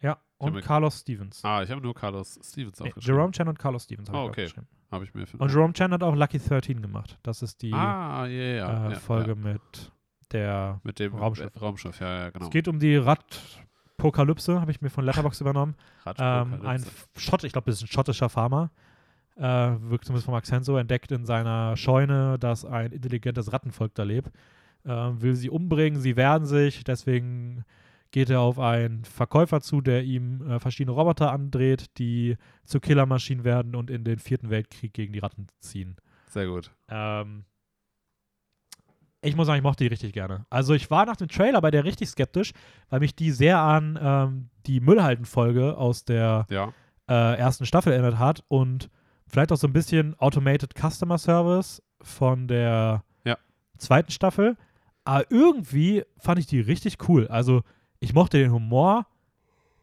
Ja, 0.00 0.18
und 0.38 0.54
mir- 0.54 0.62
Carlos 0.62 1.00
Stevens. 1.00 1.44
Ah, 1.44 1.62
ich 1.62 1.70
habe 1.70 1.80
nur 1.80 1.94
Carlos 1.94 2.40
Stevens 2.42 2.80
Nee, 2.80 2.88
aufgeschrieben. 2.88 3.16
Jerome 3.16 3.32
Chan 3.32 3.46
und 3.48 3.58
Carlos 3.58 3.84
Stevens 3.84 4.08
habe 4.08 4.18
Ah, 4.18 4.22
ich 4.24 4.30
okay. 4.30 4.44
aufgeschrieben. 4.46 4.68
Habe 4.90 5.04
ich 5.04 5.14
mir 5.14 5.26
Und 5.38 5.48
Jerome 5.52 5.72
Chan 5.74 5.92
hat 5.92 6.02
auch 6.02 6.16
Lucky 6.16 6.38
13 6.40 6.82
gemacht. 6.82 7.18
Das 7.22 7.42
ist 7.42 7.62
die 7.62 7.72
Ah, 7.72 8.26
ja, 8.26 8.42
ja. 8.42 8.86
äh, 8.88 8.92
ja, 8.92 8.98
Folge 8.98 9.36
mit 9.36 9.92
der. 10.32 10.80
Mit 10.84 10.98
dem 10.98 11.14
Raumschiff. 11.14 11.54
Äh, 11.54 11.58
Raumschiff, 11.58 12.00
ja, 12.00 12.24
ja, 12.24 12.30
genau. 12.30 12.46
Es 12.46 12.50
geht 12.50 12.68
um 12.68 12.78
die 12.78 12.96
Radpokalypse, 12.96 14.60
habe 14.60 14.70
ich 14.70 14.80
mir 14.80 14.90
von 14.90 15.04
Letterbox 15.04 15.40
übernommen. 15.40 15.74
Ähm, 16.18 16.64
ein. 16.64 16.84
Schott, 17.16 17.44
ich 17.44 17.52
glaube, 17.52 17.70
das 17.70 17.76
ist 17.76 17.84
ein 17.84 17.92
schottischer 17.92 18.28
Farmer. 18.28 18.70
Äh, 19.36 19.42
wirkt 19.42 20.04
zumindest 20.04 20.26
vom 20.26 20.34
Akzent 20.34 20.64
so, 20.64 20.76
entdeckt 20.76 21.12
in 21.12 21.24
seiner 21.24 21.76
Scheune, 21.76 22.38
dass 22.38 22.64
ein 22.64 22.92
intelligentes 22.92 23.52
Rattenvolk 23.52 23.94
da 23.94 24.02
lebt. 24.02 24.30
Ähm, 24.84 25.20
will 25.20 25.36
sie 25.36 25.50
umbringen, 25.50 26.00
sie 26.00 26.16
wehren 26.16 26.46
sich, 26.46 26.84
deswegen 26.84 27.64
geht 28.10 28.30
er 28.30 28.40
auf 28.40 28.58
einen 28.58 29.04
Verkäufer 29.04 29.60
zu, 29.60 29.80
der 29.80 30.02
ihm 30.02 30.42
äh, 30.42 30.58
verschiedene 30.58 30.94
Roboter 30.94 31.32
andreht, 31.32 31.98
die 31.98 32.36
zu 32.64 32.80
Killermaschinen 32.80 33.44
werden 33.44 33.74
und 33.74 33.90
in 33.90 34.04
den 34.04 34.18
vierten 34.18 34.50
Weltkrieg 34.50 34.92
gegen 34.92 35.12
die 35.12 35.20
Ratten 35.20 35.46
ziehen. 35.60 35.96
Sehr 36.28 36.46
gut. 36.46 36.70
Ähm, 36.88 37.44
ich 39.22 39.36
muss 39.36 39.46
sagen, 39.46 39.58
ich 39.58 39.62
mochte 39.62 39.84
die 39.84 39.88
richtig 39.88 40.12
gerne. 40.12 40.46
Also 40.50 40.72
ich 40.74 40.90
war 40.90 41.04
nach 41.06 41.16
dem 41.16 41.28
Trailer 41.28 41.60
bei 41.60 41.70
der 41.70 41.84
richtig 41.84 42.08
skeptisch, 42.08 42.52
weil 42.88 43.00
mich 43.00 43.14
die 43.14 43.30
sehr 43.32 43.58
an 43.58 43.98
ähm, 44.00 44.48
die 44.66 44.80
Müllhalden-Folge 44.80 45.76
aus 45.76 46.04
der 46.04 46.46
Ja. 46.48 46.72
äh, 47.08 47.36
ersten 47.38 47.66
Staffel 47.66 47.92
erinnert 47.92 48.18
hat 48.18 48.42
und 48.48 48.88
vielleicht 49.26 49.52
auch 49.52 49.56
so 49.56 49.66
ein 49.66 49.72
bisschen 49.72 50.18
Automated 50.18 50.74
Customer 50.74 51.18
Service 51.18 51.82
von 52.00 52.48
der 52.48 53.04
Ja. 53.24 53.36
zweiten 53.78 54.10
Staffel. 54.10 54.56
Aber 55.04 55.30
irgendwie 55.30 56.04
fand 56.18 56.38
ich 56.38 56.46
die 56.46 56.60
richtig 56.60 57.08
cool. 57.08 57.28
Also 57.28 57.62
ich 57.98 58.14
mochte 58.14 58.38
den 58.38 58.52
Humor 58.52 59.06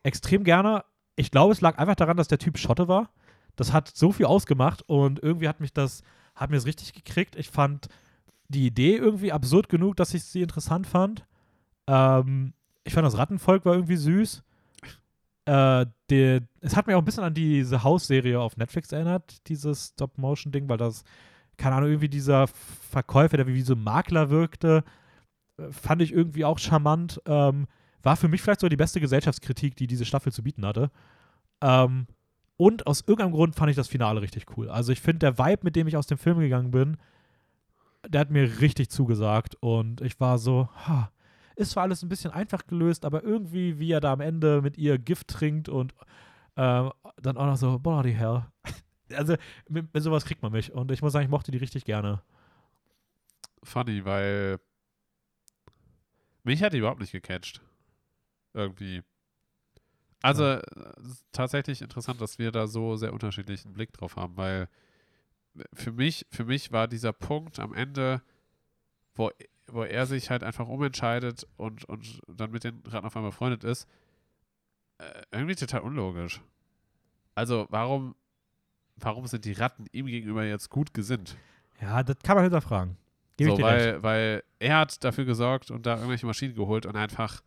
extrem 0.04 0.44
gerne. 0.44 0.84
Ich 1.16 1.32
glaube, 1.32 1.52
es 1.54 1.62
lag 1.62 1.78
einfach 1.78 1.96
daran, 1.96 2.18
dass 2.18 2.28
der 2.28 2.38
Typ 2.40 2.58
Schotte 2.58 2.88
war. 2.88 3.10
Das 3.56 3.74
hat 3.74 3.92
so 3.96 4.12
viel 4.12 4.26
ausgemacht 4.28 4.84
und 4.88 5.22
irgendwie 5.22 5.48
hat 5.48 5.60
mich 5.60 5.74
das, 5.74 6.02
hat 6.36 6.50
mir 6.50 6.56
das 6.58 6.66
richtig 6.66 6.94
gekriegt. 6.94 7.36
Ich 7.36 7.50
fand 7.50 7.88
die 8.50 8.68
Idee 8.68 8.96
irgendwie 8.96 9.32
absurd 9.32 9.70
genug, 9.70 9.96
dass 9.98 10.14
ich 10.14 10.24
sie 10.24 10.42
interessant 10.42 10.88
fand. 10.88 11.26
Ähm, 11.88 12.54
ich 12.84 12.94
fand 12.94 13.06
das 13.06 13.18
Rattenvolk 13.18 13.66
war 13.66 13.74
irgendwie 13.74 13.98
süß. 13.98 14.44
Äh, 15.46 15.86
der, 16.10 16.42
es 16.62 16.76
hat 16.76 16.88
mich 16.88 16.96
auch 16.96 17.02
ein 17.02 17.06
bisschen 17.06 17.24
an 17.24 17.34
diese 17.34 17.84
Hausserie 17.84 18.40
auf 18.40 18.58
Netflix 18.58 18.92
erinnert, 18.92 19.48
dieses 19.48 19.88
Stop-Motion-Ding, 19.88 20.68
weil 20.68 20.78
das, 20.78 21.04
keine 21.58 21.76
Ahnung, 21.76 21.90
irgendwie 21.90 22.10
dieser 22.10 22.48
Verkäufer, 22.48 23.38
der 23.38 23.48
wie 23.48 23.62
so 23.62 23.74
ein 23.74 23.84
Makler 23.84 24.30
wirkte, 24.30 24.84
äh, 25.58 25.72
fand 25.72 26.02
ich 26.02 26.12
irgendwie 26.12 26.46
auch 26.46 26.60
charmant. 26.60 27.22
Ähm, 27.26 27.68
war 28.04 28.16
für 28.16 28.28
mich 28.28 28.42
vielleicht 28.42 28.62
so 28.62 28.70
die 28.70 28.78
beste 28.78 29.02
Gesellschaftskritik, 29.02 29.76
die 29.76 29.88
diese 29.88 30.06
Staffel 30.06 30.32
zu 30.32 30.44
bieten 30.44 30.66
hatte. 30.66 30.92
Ähm, 31.62 32.08
und 32.58 32.88
aus 32.88 33.02
irgendeinem 33.02 33.34
Grund 33.34 33.56
fand 33.56 33.70
ich 33.70 33.76
das 33.76 33.88
Finale 33.88 34.22
richtig 34.22 34.46
cool. 34.58 34.70
Also 34.70 34.92
ich 34.92 35.02
finde, 35.02 35.20
der 35.20 35.38
Vibe, 35.38 35.64
mit 35.64 35.76
dem 35.76 35.88
ich 35.88 35.98
aus 35.98 36.08
dem 36.08 36.18
Film 36.18 36.40
gegangen 36.40 36.72
bin, 36.72 36.98
der 38.08 38.22
hat 38.22 38.30
mir 38.32 38.60
richtig 38.60 38.90
zugesagt. 38.90 39.56
Und 39.60 40.02
ich 40.02 40.20
war 40.20 40.38
so, 40.38 40.70
ha, 40.88 41.12
ist 41.56 41.72
zwar 41.72 41.84
alles 41.84 42.04
ein 42.04 42.10
bisschen 42.10 42.32
einfach 42.32 42.68
gelöst, 42.68 43.06
aber 43.06 43.24
irgendwie, 43.24 43.80
wie 43.80 43.92
er 43.92 44.00
da 44.02 44.14
am 44.14 44.22
Ende 44.22 44.62
mit 44.62 44.78
ihr 44.78 44.98
Gift 44.98 45.28
trinkt 45.30 45.70
und 45.70 45.94
äh, 46.56 46.90
dann 47.22 47.38
auch 47.38 47.46
noch 47.46 47.58
so, 47.58 47.80
bloody 47.80 48.14
hell. 48.14 48.46
Also 49.16 49.38
mit, 49.70 49.94
mit 49.94 50.04
sowas 50.04 50.26
kriegt 50.26 50.42
man 50.42 50.52
mich. 50.52 50.74
Und 50.74 50.92
ich 50.92 51.02
muss 51.02 51.14
sagen, 51.14 51.24
ich 51.24 51.32
mochte 51.32 51.50
die 51.50 51.58
richtig 51.60 51.86
gerne. 51.86 52.22
funny, 53.64 54.04
weil 54.04 54.60
mich 56.44 56.62
hat 56.62 56.74
die 56.74 56.80
überhaupt 56.80 57.00
nicht 57.00 57.14
gecatcht. 57.14 57.62
Irgendwie. 58.54 59.04
Also 60.22 60.44
Ja. 60.44 60.62
tatsächlich 61.32 61.82
interessant, 61.82 62.20
dass 62.20 62.38
wir 62.40 62.52
da 62.52 62.68
so 62.68 62.96
sehr 62.98 63.14
unterschiedlichen 63.14 63.72
Blick 63.74 63.94
drauf 63.94 64.16
haben, 64.18 64.36
weil 64.36 64.68
für 65.74 65.92
mich, 65.92 66.26
für 66.32 66.46
mich 66.46 66.72
war 66.72 66.88
dieser 66.88 67.14
Punkt 67.14 67.60
am 67.60 67.74
Ende, 67.74 68.22
wo, 69.16 69.32
wo 69.68 69.84
er 69.84 70.06
sich 70.06 70.30
halt 70.30 70.44
einfach 70.44 70.68
umentscheidet 70.68 71.48
und, 71.58 71.86
und 71.86 72.22
dann 72.28 72.52
mit 72.52 72.64
den 72.64 72.82
Ratten 72.86 73.08
auf 73.08 73.16
einmal 73.16 73.32
befreundet 73.32 73.64
ist, 73.64 73.88
äh, 75.00 75.22
irgendwie 75.32 75.56
total 75.56 75.82
unlogisch. 75.82 76.42
Also 77.36 77.68
warum, 77.70 78.16
warum 78.96 79.28
sind 79.28 79.46
die 79.46 79.54
Ratten 79.54 79.86
ihm 79.92 80.08
gegenüber 80.08 80.44
jetzt 80.44 80.70
gut 80.70 80.94
gesinnt? 80.94 81.38
Ja, 81.82 82.02
das 82.04 82.18
kann 82.24 82.36
man 82.36 82.44
hinterfragen. 82.44 82.98
Gebe 83.38 83.52
so, 83.52 83.58
ich 83.58 83.64
dir 83.64 83.68
recht. 83.68 83.86
weil, 83.86 84.04
weil 84.04 84.44
er 84.60 84.78
hat 84.78 85.04
dafür 85.04 85.26
gesorgt 85.26 85.70
und 85.70 85.86
da 85.86 85.96
irgendwelche 85.96 86.26
Maschinen 86.26 86.56
geholt 86.56 86.86
und 86.86 86.96
einfach, 86.96 87.44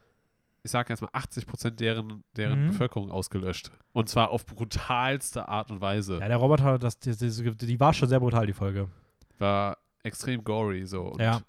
ich 0.63 0.71
sage 0.71 0.91
jetzt 0.93 1.01
mal, 1.01 1.09
80 1.13 1.47
Prozent 1.47 1.81
deren, 1.81 2.23
deren 2.37 2.65
Mhm. 2.65 2.69
Bevölkerung 2.69 3.11
ausgelöscht. 3.11 3.71
Und 3.93 4.09
zwar 4.09 4.31
auf 4.31 4.45
brutalste 4.47 5.49
Art 5.49 5.71
und 5.71 5.81
Weise. 5.81 6.19
Ja, 6.19 6.29
der 6.29 6.37
Roboter, 6.37 6.79
das, 6.79 6.99
die, 6.99 7.17
die, 7.17 7.57
die 7.57 7.81
war 7.81 7.93
schon 7.95 8.09
sehr 8.09 8.21
brutal, 8.21 8.47
die 8.47 8.53
Folge. 8.53 8.89
War 9.39 9.79
extrem 10.03 10.45
gory 10.45 10.85
so. 10.87 11.03
Und 11.03 11.21
Ja. 11.21 11.41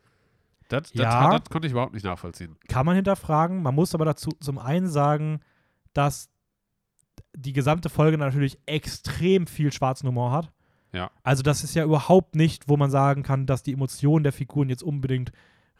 Das, 0.69 0.83
das, 0.93 0.93
Ja. 0.93 1.37
das 1.37 1.49
konnte 1.49 1.67
ich 1.67 1.73
überhaupt 1.73 1.93
nicht 1.93 2.05
nachvollziehen. 2.05 2.55
Kann 2.69 2.85
man 2.85 2.95
hinterfragen. 2.95 3.61
Man 3.61 3.75
muss 3.75 3.93
aber 3.93 4.05
dazu 4.05 4.29
zum 4.39 4.57
einen 4.57 4.87
sagen, 4.87 5.41
dass 5.93 6.29
die 7.35 7.51
gesamte 7.53 7.89
Folge 7.89 8.17
natürlich 8.17 8.57
extrem 8.65 9.47
viel 9.47 9.71
schwarzen 9.73 10.07
Humor 10.07 10.31
hat. 10.31 10.51
Ja. 10.93 11.11
Also 11.23 11.43
das 11.43 11.63
ist 11.63 11.75
ja 11.75 11.83
überhaupt 11.83 12.35
nicht, 12.35 12.67
wo 12.69 12.77
man 12.77 12.89
sagen 12.91 13.23
kann, 13.23 13.45
dass 13.45 13.63
die 13.63 13.73
Emotionen 13.73 14.23
der 14.23 14.33
Figuren 14.33 14.69
jetzt 14.69 14.83
unbedingt 14.83 15.31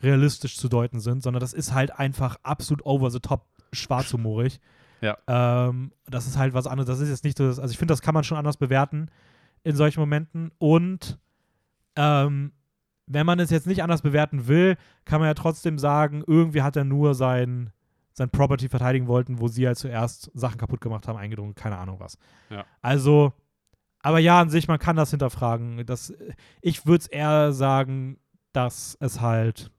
realistisch 0.03 0.57
zu 0.57 0.69
deuten 0.69 0.99
sind, 0.99 1.23
sondern 1.23 1.41
das 1.41 1.53
ist 1.53 1.73
halt 1.73 1.98
einfach 1.98 2.38
absolut 2.44 2.86
over 2.86 3.10
the 3.10 3.19
top 3.19 3.45
schwarzhumorig. 3.72 4.60
Ja. 5.03 5.18
Ähm, 5.26 5.94
das 6.06 6.28
ist 6.28 6.38
halt 6.38 6.53
was 6.53 6.68
anderes. 6.68 6.88
Das 6.88 6.99
ist 6.99 7.10
jetzt 7.10 7.23
nicht 7.23 7.36
so, 7.36 7.45
also 7.45 7.65
ich 7.65 7.78
finde, 7.80 7.91
das 7.91 8.03
kann 8.03 8.14
man 8.14 8.23
schon 8.23 8.38
anders 8.38 8.57
bewerten 8.57 9.10
in 9.64 9.76
solchen 9.76 9.99
Momenten. 9.99 10.52
Und 10.60 11.18
ähm, 11.95 12.52
wenn 13.07 13.26
man 13.26 13.40
es 13.40 13.49
jetzt 13.49 13.68
nicht 13.68 13.84
anders 13.84 14.02
bewerten 14.02 14.48
will, 14.48 14.78
kann 15.06 15.19
man 15.19 15.28
ja 15.28 15.34
trotzdem 15.34 15.78
sagen, 15.78 16.23
irgendwie 16.26 16.61
hat 16.61 16.76
er 16.76 16.84
nur 16.84 17.15
sein, 17.15 17.72
sein 18.14 18.30
Property 18.30 18.69
verteidigen 18.69 19.07
wollten, 19.07 19.40
wo 19.40 19.48
sie 19.48 19.68
halt 19.68 19.78
zuerst 19.78 20.32
Sachen 20.34 20.57
kaputt 20.57 20.82
gemacht 20.82 21.07
haben, 21.07 21.18
eingedrungen, 21.18 21.56
keine 21.56 21.78
Ahnung 21.78 21.99
was. 21.99 22.18
Ja. 22.49 22.65
Also, 22.82 23.34
aber 24.02 24.19
ja, 24.19 24.40
an 24.40 24.49
sich, 24.49 24.68
man 24.68 24.80
kann 24.80 24.95
das 24.95 25.11
hinterfragen. 25.11 25.86
Das, 25.86 26.14
ich 26.61 26.86
würde 26.86 27.02
es 27.02 27.07
eher 27.07 27.53
sagen, 27.53 28.18
dass 28.53 28.98
es 28.99 29.22
halt, 29.22 29.72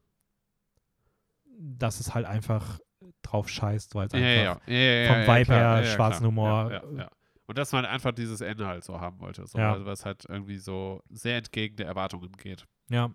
dass 1.64 2.00
es 2.00 2.14
halt 2.14 2.26
einfach 2.26 2.80
drauf 3.22 3.48
scheißt, 3.48 3.94
weil 3.94 4.06
es 4.08 4.12
Ja, 4.12 4.18
einfach 4.18 4.66
ja, 4.68 4.74
ja. 4.74 4.80
ja, 4.80 5.02
ja, 5.04 5.12
vom 5.12 5.22
ja, 5.22 5.38
Vibe 5.40 5.52
her 5.54 5.62
ja, 5.62 5.80
ja, 5.80 5.84
schwarzen. 5.86 6.26
Humor. 6.26 6.70
Ja, 6.72 6.82
ja, 6.84 6.98
ja. 7.02 7.08
Und 7.46 7.58
dass 7.58 7.72
man 7.72 7.84
einfach 7.84 8.12
dieses 8.12 8.40
Ende 8.40 8.66
halt 8.66 8.84
so 8.84 9.00
haben 9.00 9.20
wollte. 9.20 9.46
So, 9.46 9.58
Ja. 9.58 9.72
also 9.72 9.84
was 9.86 10.04
halt 10.04 10.24
irgendwie 10.28 10.58
so 10.58 11.02
sehr 11.10 11.36
entgegen 11.38 11.76
der 11.76 11.86
Erwartungen 11.86 12.32
geht. 12.32 12.66
ja. 12.90 13.10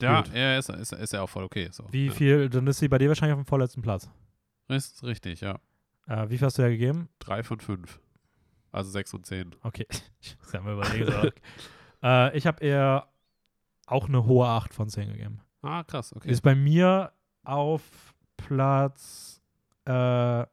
Ja, 0.00 0.22
Gut. 0.22 0.32
ja 0.32 0.56
ist, 0.58 0.68
ist, 0.70 0.92
ist 0.92 1.12
ja 1.12 1.22
auch 1.22 1.28
voll 1.28 1.42
okay. 1.42 1.68
So. 1.72 1.84
Wie 1.90 2.06
ja. 2.06 2.12
viel, 2.12 2.48
dann 2.48 2.68
ist 2.68 2.78
sie 2.78 2.86
bei 2.86 2.98
dir 2.98 3.08
wahrscheinlich 3.08 3.32
auf 3.36 3.42
dem 3.44 3.46
vorletzten 3.48 3.82
Platz. 3.82 4.08
Ist 4.68 5.02
richtig, 5.02 5.40
ja. 5.40 5.58
Äh, 6.06 6.30
wie 6.30 6.38
viel 6.38 6.46
hast 6.46 6.56
du 6.56 6.62
da 6.62 6.68
gegeben? 6.68 7.08
Drei 7.18 7.42
von 7.42 7.58
fünf. 7.58 7.98
Also 8.70 8.90
sechs 8.92 9.12
und 9.12 9.26
zehn. 9.26 9.56
Okay, 9.62 9.86
ich 10.20 10.36
ja 10.52 10.60
mal 10.60 10.74
überlegen. 10.74 11.10
so. 11.10 11.28
äh, 12.06 12.36
ich 12.38 12.46
habe 12.46 12.64
eher 12.64 13.08
auch 13.86 14.06
eine 14.06 14.24
hohe 14.24 14.46
8 14.46 14.72
von 14.72 14.88
10 14.88 15.08
gegeben. 15.10 15.40
Ah, 15.62 15.82
krass, 15.84 16.14
okay. 16.14 16.30
Ist 16.30 16.42
bei 16.42 16.54
mir 16.54 17.12
auf 17.44 18.14
Platz 18.36 19.40
äh, 19.84 20.46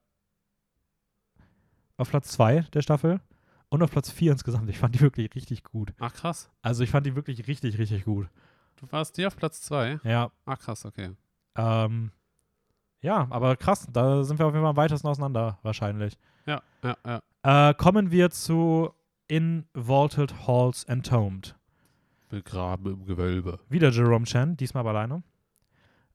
auf 1.97 2.09
Platz 2.09 2.31
2 2.31 2.61
der 2.73 2.81
Staffel 2.81 3.21
und 3.69 3.83
auf 3.83 3.91
Platz 3.91 4.11
4 4.11 4.33
insgesamt. 4.33 4.69
Ich 4.69 4.77
fand 4.77 4.95
die 4.95 5.01
wirklich 5.01 5.33
richtig 5.35 5.63
gut. 5.63 5.93
Ach, 5.99 6.13
krass. 6.13 6.49
Also 6.61 6.83
ich 6.83 6.89
fand 6.89 7.05
die 7.05 7.15
wirklich 7.15 7.47
richtig, 7.47 7.77
richtig 7.77 8.05
gut. 8.05 8.27
Du 8.77 8.91
warst 8.91 9.17
dir 9.17 9.27
auf 9.27 9.37
Platz 9.37 9.61
zwei? 9.61 9.99
Ja. 10.03 10.31
Ach, 10.45 10.59
krass, 10.59 10.85
okay. 10.85 11.11
Ähm, 11.55 12.11
ja, 13.01 13.27
aber 13.29 13.55
krass, 13.55 13.87
da 13.91 14.23
sind 14.23 14.37
wir 14.39 14.47
auf 14.47 14.53
jeden 14.53 14.63
Fall 14.63 14.71
am 14.71 14.77
weitesten 14.77 15.07
auseinander, 15.07 15.59
wahrscheinlich. 15.61 16.17
Ja, 16.45 16.61
ja, 16.83 16.97
ja. 17.43 17.69
Äh, 17.69 17.73
kommen 17.75 18.11
wir 18.11 18.31
zu 18.31 18.91
In 19.27 19.65
Vaulted 19.73 20.47
Halls 20.47 20.83
Entombed. 20.85 21.55
Begraben 22.29 22.93
im 22.93 23.05
Gewölbe. 23.05 23.59
Wieder 23.69 23.89
Jerome 23.91 24.25
Chen, 24.25 24.57
diesmal 24.57 24.81
aber 24.81 24.91
alleine. 24.91 25.23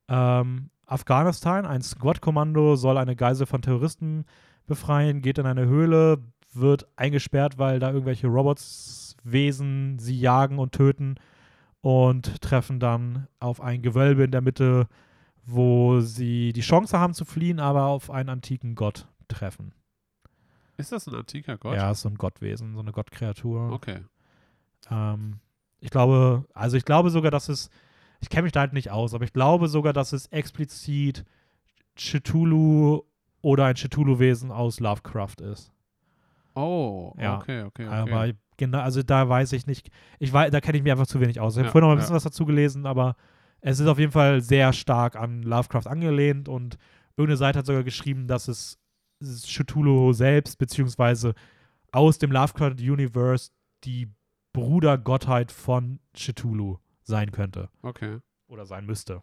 Ähm, 0.09 0.71
Afghanistan, 0.87 1.67
ein 1.67 1.83
Squad-Kommando 1.83 2.75
soll 2.77 2.99
eine 2.99 3.15
Geisel 3.15 3.47
von 3.47 3.63
Terroristen 3.63 4.25
befreien, 4.67 5.23
geht 5.23 5.39
in 5.39 5.47
eine 5.47 5.67
Höhle, 5.67 6.19
wird 6.53 6.89
eingesperrt, 6.97 7.59
weil 7.59 7.79
da 7.79 7.93
irgendwelche 7.93 8.27
Robotswesen 8.27 9.99
sie 9.99 10.19
jagen 10.19 10.59
und 10.59 10.73
töten 10.73 11.15
und 11.81 12.43
treffen 12.43 12.81
dann 12.81 13.29
auf 13.39 13.61
ein 13.61 13.83
Gewölbe 13.83 14.25
in 14.25 14.33
der 14.33 14.41
Mitte, 14.41 14.89
wo 15.47 16.01
sie 16.01 16.53
die 16.53 16.61
Chance 16.61 16.99
haben 16.99 17.15
zu 17.15 17.25
fliehen, 17.25 17.61
aber 17.61 17.85
auf 17.85 18.11
einen 18.11 18.29
antiken 18.29 18.75
Gott 18.75 19.07
treffen. 19.29 19.73
Ist 20.77 20.93
das 20.93 21.07
ein 21.07 21.15
antiker 21.15 21.57
Gott? 21.59 21.77
Ja, 21.77 21.91
ist 21.91 22.03
so 22.03 22.09
ein 22.09 22.17
Gottwesen, 22.17 22.75
so 22.75 22.81
eine 22.81 22.93
Gottkreatur. 22.93 23.73
Okay. 23.73 24.01
Ähm, 24.91 25.41
ich 25.81 25.91
glaube, 25.91 26.45
also 26.55 26.77
ich 26.77 26.85
glaube 26.85 27.11
sogar, 27.11 27.31
dass 27.31 27.49
es, 27.49 27.71
ich 28.21 28.29
kenne 28.29 28.43
mich 28.45 28.53
da 28.53 28.61
halt 28.61 28.73
nicht 28.73 28.91
aus, 28.91 29.15
aber 29.15 29.25
ich 29.25 29.33
glaube 29.33 29.69
sogar, 29.69 29.93
dass 29.93 30.13
es 30.13 30.27
explizit 30.27 31.25
Cthulhu 31.97 33.03
oder 33.43 33.67
ein 33.67 33.75
Cthulhu-Wesen 33.75 34.51
aus 34.51 34.81
Lovecraft 34.81 35.41
ist. 35.41 35.73
Oh, 36.55 37.15
Ja. 37.19 37.37
okay, 37.39 37.63
okay, 37.63 37.87
okay. 37.87 37.89
Aber 37.89 38.33
genau, 38.57 38.81
also 38.81 39.03
da 39.03 39.29
weiß 39.29 39.53
ich 39.53 39.67
nicht, 39.67 39.91
ich 40.19 40.33
weiß, 40.33 40.51
da 40.51 40.61
kenne 40.61 40.79
ich 40.79 40.83
mich 40.85 40.93
einfach 40.93 41.07
zu 41.07 41.21
wenig 41.21 41.41
aus. 41.41 41.55
Ich 41.55 41.59
habe 41.59 41.67
Ja, 41.69 41.73
vorhin 41.73 41.83
noch 41.83 41.89
mal 41.89 41.95
ein 41.95 41.99
ja. 41.99 42.03
bisschen 42.03 42.17
was 42.17 42.25
dazu 42.25 42.45
gelesen, 42.45 42.87
aber 42.87 43.17
es 43.61 43.81
ist 43.81 43.87
auf 43.87 43.99
jeden 43.99 44.13
Fall 44.13 44.41
sehr 44.41 44.73
stark 44.73 45.17
an 45.17 45.43
Lovecraft 45.43 45.87
angelehnt 45.87 46.49
und 46.49 46.77
irgendeine 47.17 47.37
Seite 47.37 47.59
hat 47.61 47.67
sogar 47.67 47.85
geschrieben, 47.85 48.27
dass 48.27 48.49
es 48.49 48.79
es 49.23 49.43
Cthulhu 49.47 50.15
selbst, 50.15 50.57
beziehungsweise 50.57 51.35
aus 51.93 52.17
dem 52.19 52.33
Lovecraft-Universe 52.33 53.51
die 53.85 54.09
Brudergottheit 54.53 55.53
von 55.53 56.01
Cthulhu 56.13 56.79
sein 57.03 57.33
könnte 57.33 57.71
okay. 57.83 58.19
oder 58.49 58.67
sein 58.67 58.87
müsste. 58.87 59.23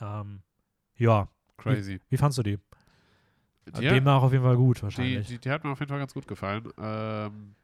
Ähm, 0.00 0.42
ja, 0.96 1.28
Crazy. 1.56 2.00
wie 2.08 2.16
fandst 2.16 2.38
du 2.38 2.42
die? 2.42 2.58
Die, 3.66 3.80
Demnach 3.80 4.22
auf 4.22 4.32
jeden 4.32 4.44
Fall 4.44 4.56
gut 4.56 4.78
die, 4.78 4.82
wahrscheinlich. 4.82 5.26
die, 5.26 5.38
die 5.38 5.50
hat 5.50 5.64
mir 5.64 5.70
auf 5.70 5.80
jeden 5.80 5.90
Fall 5.90 5.98
ganz 5.98 6.14
gut 6.14 6.26
gefallen. 6.26 6.68
Ähm, 6.78 7.54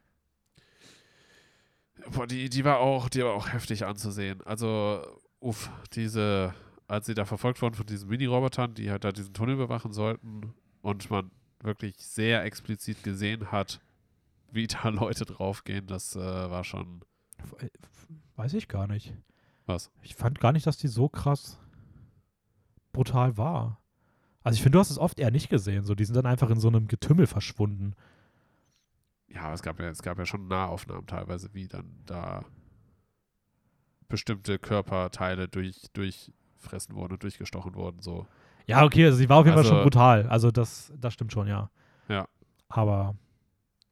boah, 2.11 2.27
die, 2.27 2.49
die 2.49 2.63
war 2.63 2.79
auch, 2.79 3.09
die 3.09 3.23
war 3.23 3.33
auch 3.33 3.51
heftig 3.51 3.85
anzusehen. 3.85 4.41
Also, 4.43 5.01
uff, 5.39 5.69
diese, 5.93 6.53
als 6.87 7.07
sie 7.07 7.15
da 7.15 7.25
verfolgt 7.25 7.61
wurden 7.61 7.75
von 7.75 7.85
diesen 7.85 8.09
Mini-Robotern, 8.09 8.75
die 8.75 8.91
halt 8.91 9.03
da 9.03 9.11
diesen 9.11 9.33
Tunnel 9.33 9.55
bewachen 9.55 9.93
sollten 9.93 10.53
und 10.81 11.09
man 11.09 11.31
wirklich 11.61 11.95
sehr 11.97 12.43
explizit 12.43 13.01
gesehen 13.03 13.51
hat, 13.51 13.81
wie 14.55 14.67
da 14.67 14.89
Leute 14.89 15.25
draufgehen, 15.25 15.85
das 15.87 16.15
äh, 16.15 16.19
war 16.19 16.63
schon 16.63 17.01
Weiß 18.35 18.53
ich 18.53 18.67
gar 18.67 18.87
nicht. 18.87 19.13
was. 19.65 19.91
Ich 20.01 20.15
fand 20.15 20.39
gar 20.39 20.51
nicht, 20.51 20.65
dass 20.67 20.77
die 20.77 20.87
so 20.87 21.07
krass 21.09 21.59
brutal 22.91 23.37
war. 23.37 23.79
Also 24.43 24.55
ich 24.57 24.61
finde, 24.63 24.77
du 24.77 24.79
hast 24.79 24.89
es 24.89 24.97
oft 24.99 25.19
eher 25.19 25.31
nicht 25.31 25.49
gesehen. 25.49 25.83
So, 25.85 25.95
die 25.95 26.05
sind 26.05 26.15
dann 26.15 26.25
einfach 26.25 26.49
in 26.49 26.59
so 26.59 26.67
einem 26.67 26.87
Getümmel 26.87 27.27
verschwunden. 27.27 27.93
Ja, 29.27 29.41
aber 29.43 29.53
es 29.53 29.61
gab 29.63 29.79
ja, 29.79 29.87
es 29.89 30.01
gab 30.01 30.17
ja 30.17 30.25
schon 30.25 30.47
Nahaufnahmen 30.47 31.07
teilweise, 31.07 31.53
wie 31.53 31.67
dann 31.67 31.85
da 32.05 32.43
bestimmte 34.07 34.59
Körperteile 34.59 35.47
durch, 35.47 35.81
durchfressen 35.93 36.95
wurden 36.95 37.13
und 37.13 37.23
durchgestochen 37.23 37.73
wurden. 37.75 38.01
So. 38.01 38.27
Ja, 38.67 38.83
okay, 38.83 39.05
also 39.05 39.17
sie 39.17 39.29
war 39.29 39.37
auf 39.39 39.45
jeden 39.45 39.55
Fall 39.55 39.63
Also- 39.63 39.75
schon 39.75 39.83
brutal. 39.83 40.27
Also 40.27 40.51
das, 40.51 40.93
das 40.99 41.13
stimmt 41.13 41.33
schon, 41.33 41.47
ja. 41.47 41.69
Ja. 42.07 42.27
Aber 42.69 43.15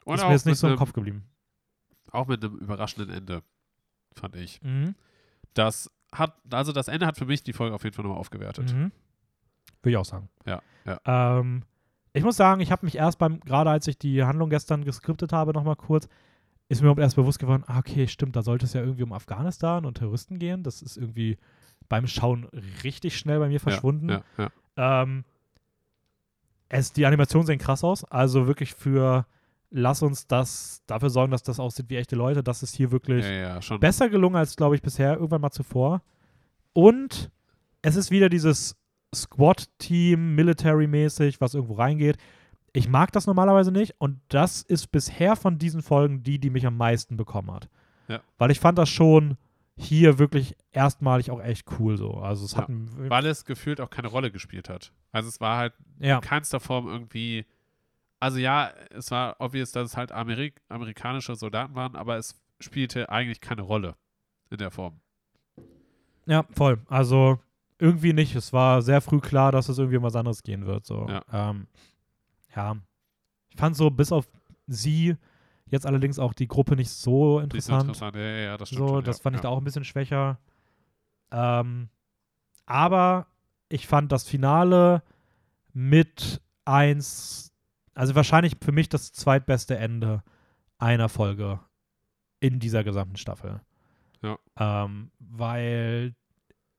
Und 0.05 0.15
ist 0.15 0.25
mir 0.25 0.31
jetzt 0.31 0.45
nicht 0.45 0.57
so 0.57 0.67
im 0.67 0.71
einem, 0.71 0.80
Kopf 0.80 0.93
geblieben. 0.93 1.23
auch 2.11 2.27
mit 2.27 2.43
einem 2.43 2.57
überraschenden 2.57 3.15
Ende, 3.15 3.43
fand 4.13 4.35
ich. 4.35 4.61
Mhm. 4.61 4.95
Das 5.53 5.91
hat, 6.11 6.35
also 6.51 6.71
das 6.71 6.88
Ende 6.88 7.05
hat 7.05 7.17
für 7.17 7.25
mich 7.25 7.43
die 7.43 7.53
Folge 7.53 7.75
auf 7.75 7.84
jeden 7.84 7.95
Fall 7.95 8.03
nochmal 8.03 8.19
aufgewertet. 8.19 8.73
Mhm. 8.73 8.91
Würde 9.81 9.91
ich 9.91 9.97
auch 9.97 10.05
sagen. 10.05 10.30
Ja, 10.45 10.61
ja. 10.85 10.99
Ähm, 11.05 11.63
ich 12.13 12.23
muss 12.23 12.38
sagen, 12.38 12.61
ich 12.61 12.71
habe 12.71 12.85
mich 12.85 12.95
erst 12.95 13.17
beim, 13.17 13.39
gerade 13.39 13.69
als 13.71 13.88
ich 13.88 13.97
die 13.97 14.23
Handlung 14.23 14.49
gestern 14.49 14.85
geskriptet 14.85 15.34
habe, 15.34 15.51
nochmal 15.51 15.75
kurz, 15.75 16.07
ist 16.69 16.81
mir 16.81 16.85
überhaupt 16.85 17.01
erst 17.01 17.15
bewusst 17.15 17.39
geworden, 17.39 17.63
ah, 17.67 17.80
okay, 17.80 18.07
stimmt, 18.07 18.35
da 18.35 18.43
sollte 18.43 18.65
es 18.65 18.73
ja 18.73 18.81
irgendwie 18.81 19.03
um 19.03 19.13
Afghanistan 19.13 19.85
und 19.85 19.95
Terroristen 19.95 20.39
gehen. 20.39 20.63
Das 20.63 20.81
ist 20.81 20.97
irgendwie 20.97 21.38
beim 21.89 22.07
Schauen 22.07 22.45
richtig 22.84 23.17
schnell 23.17 23.39
bei 23.39 23.49
mir 23.49 23.59
verschwunden. 23.59 24.09
Ja, 24.09 24.23
ja. 24.38 24.51
Ähm, 25.03 25.25
es, 26.69 26.93
die 26.93 27.05
Animationen 27.05 27.45
sehen 27.45 27.59
krass 27.59 27.84
aus. 27.84 28.03
Also 28.05 28.47
wirklich 28.47 28.73
für 28.73 29.25
lass 29.74 30.02
uns 30.04 30.28
das 30.28 30.82
dafür 30.86 31.10
sorgen, 31.10 31.32
dass 31.32 31.44
das 31.44 31.60
aussieht 31.60 31.90
wie 31.90 31.98
echte 31.98 32.16
Leute. 32.16 32.44
Das 32.44 32.64
ist 32.64 32.76
hier 32.76 32.91
wirklich 32.91 33.26
Ja, 33.26 33.60
ja, 33.60 33.78
besser 33.78 34.08
gelungen 34.08 34.36
als, 34.36 34.56
glaube 34.56 34.76
ich, 34.76 34.82
bisher 34.82 35.16
irgendwann 35.16 35.41
mal 35.41 35.52
zuvor. 35.52 36.02
Und 36.74 37.32
es 37.82 37.95
ist 37.95 38.12
wieder 38.12 38.30
dieses 38.30 38.78
Squad-Team, 39.14 40.36
Military-mäßig, 40.36 41.41
was 41.41 41.54
irgendwo 41.54 41.74
reingeht. 41.74 42.18
Ich 42.72 42.88
mag 42.88 43.12
das 43.12 43.28
normalerweise 43.28 43.72
nicht 43.72 43.95
und 44.00 44.20
das 44.30 44.62
ist 44.62 44.88
bisher 44.91 45.36
von 45.36 45.60
diesen 45.60 45.82
Folgen 45.84 46.24
die, 46.24 46.40
die 46.40 46.50
mich 46.50 46.66
am 46.66 46.78
meisten 46.78 47.18
bekommen 47.18 47.52
hat. 47.52 47.70
Ja. 48.08 48.22
Weil 48.38 48.52
ich 48.52 48.60
fand 48.60 48.78
das 48.78 48.90
schon 48.90 49.38
hier 49.76 50.20
wirklich 50.20 50.56
erstmalig 50.72 51.32
auch 51.32 51.41
echt 51.41 51.68
cool 51.80 51.98
so. 51.98 52.14
Also 52.16 52.45
es 52.45 52.52
Ja. 52.54 52.60
hat 52.60 52.68
Weil 52.70 53.26
es 53.26 53.45
gefühlt 53.45 53.82
auch 53.82 53.90
keine 53.90 54.08
Rolle 54.08 54.32
gespielt 54.32 54.70
hat. 54.70 54.91
Also 55.12 55.30
es 55.30 55.40
war 55.40 55.58
halt 55.58 55.74
ja, 56.00 56.16
in 56.16 56.22
keinster 56.22 56.60
Form 56.60 56.88
irgendwie. 56.88 57.45
Also 58.24 58.38
ja, 58.38 58.72
es 58.91 59.12
war 59.12 59.36
obvious, 59.40 59.74
dass 59.74 59.90
es 59.90 59.98
halt 59.98 60.14
Amerik 60.14 60.62
amerikanische 60.70 61.36
Soldaten 61.36 61.76
waren, 61.76 61.98
aber 61.98 62.16
es 62.16 62.40
spielte 62.62 63.10
eigentlich 63.10 63.41
keine 63.41 63.64
Rolle 63.64 63.95
in 64.50 64.58
der 64.60 64.72
Form. 64.72 65.02
ja, 66.26 66.45
voll. 66.52 66.80
Also 66.88 67.38
irgendwie 67.80 68.14
nicht. 68.14 68.34
Es 68.36 68.54
war 68.54 68.82
sehr 68.82 69.02
früh 69.02 69.20
klar, 69.20 69.52
dass 69.52 69.68
es 69.68 69.78
irgendwie 69.78 69.98
um 69.98 70.04
was 70.04 70.16
anderes 70.16 70.41
gehen 70.41 70.66
wird. 70.66 70.86
So. 70.86 71.06
Ja. 71.10 71.22
Ähm, 71.34 71.68
ja. 72.56 72.78
Ich 73.50 73.58
fand 73.58 73.76
so 73.76 73.90
bis 73.90 74.14
auf 74.14 74.26
sie 74.68 75.18
jetzt 75.70 75.86
allerdings 75.86 76.18
auch 76.18 76.34
die 76.34 76.48
Gruppe 76.48 76.78
nicht 76.78 76.91
so 76.91 77.41
Nicht 77.41 77.64
so 77.64 77.74
interessant. 77.74 77.84
interessant. 77.84 78.16
Ja, 78.16 78.22
ja, 78.22 78.58
das 78.58 78.70
stimmt. 78.70 78.88
So, 78.88 78.88
schon, 78.95 79.04
das 79.04 79.20
fand 79.20 79.36
ich 79.36 79.41
da 79.41 79.50
auch 79.50 79.58
ein 79.58 79.66
bisschen 79.66 79.84
schwächer. 79.84 80.40
Ähm, 81.30 81.90
aber 82.66 83.28
ich 83.68 83.86
fand 83.86 84.14
das 84.14 84.24
Finale 84.24 85.04
mit 85.74 86.40
eins, 86.64 87.52
also 87.94 88.15
wahrscheinlich 88.15 88.56
für 88.61 88.72
mich 88.72 88.90
das 88.90 89.11
zweitbeste 89.11 89.78
Ende 89.78 90.24
einer 90.78 91.10
Folge 91.10 91.60
in 92.40 92.60
dieser 92.60 92.84
gesamten 92.84 93.15
Staffel. 93.18 93.61
Ja. 94.22 94.38
Ähm, 94.57 95.11
weil 95.20 96.15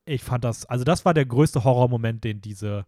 ich 0.07 0.23
fand 0.23 0.45
das, 0.45 0.67
also 0.67 0.85
das 0.85 1.05
war 1.05 1.15
der 1.15 1.27
größte 1.27 1.65
Horrormoment, 1.65 2.25
den 2.25 2.41
diese 2.41 2.87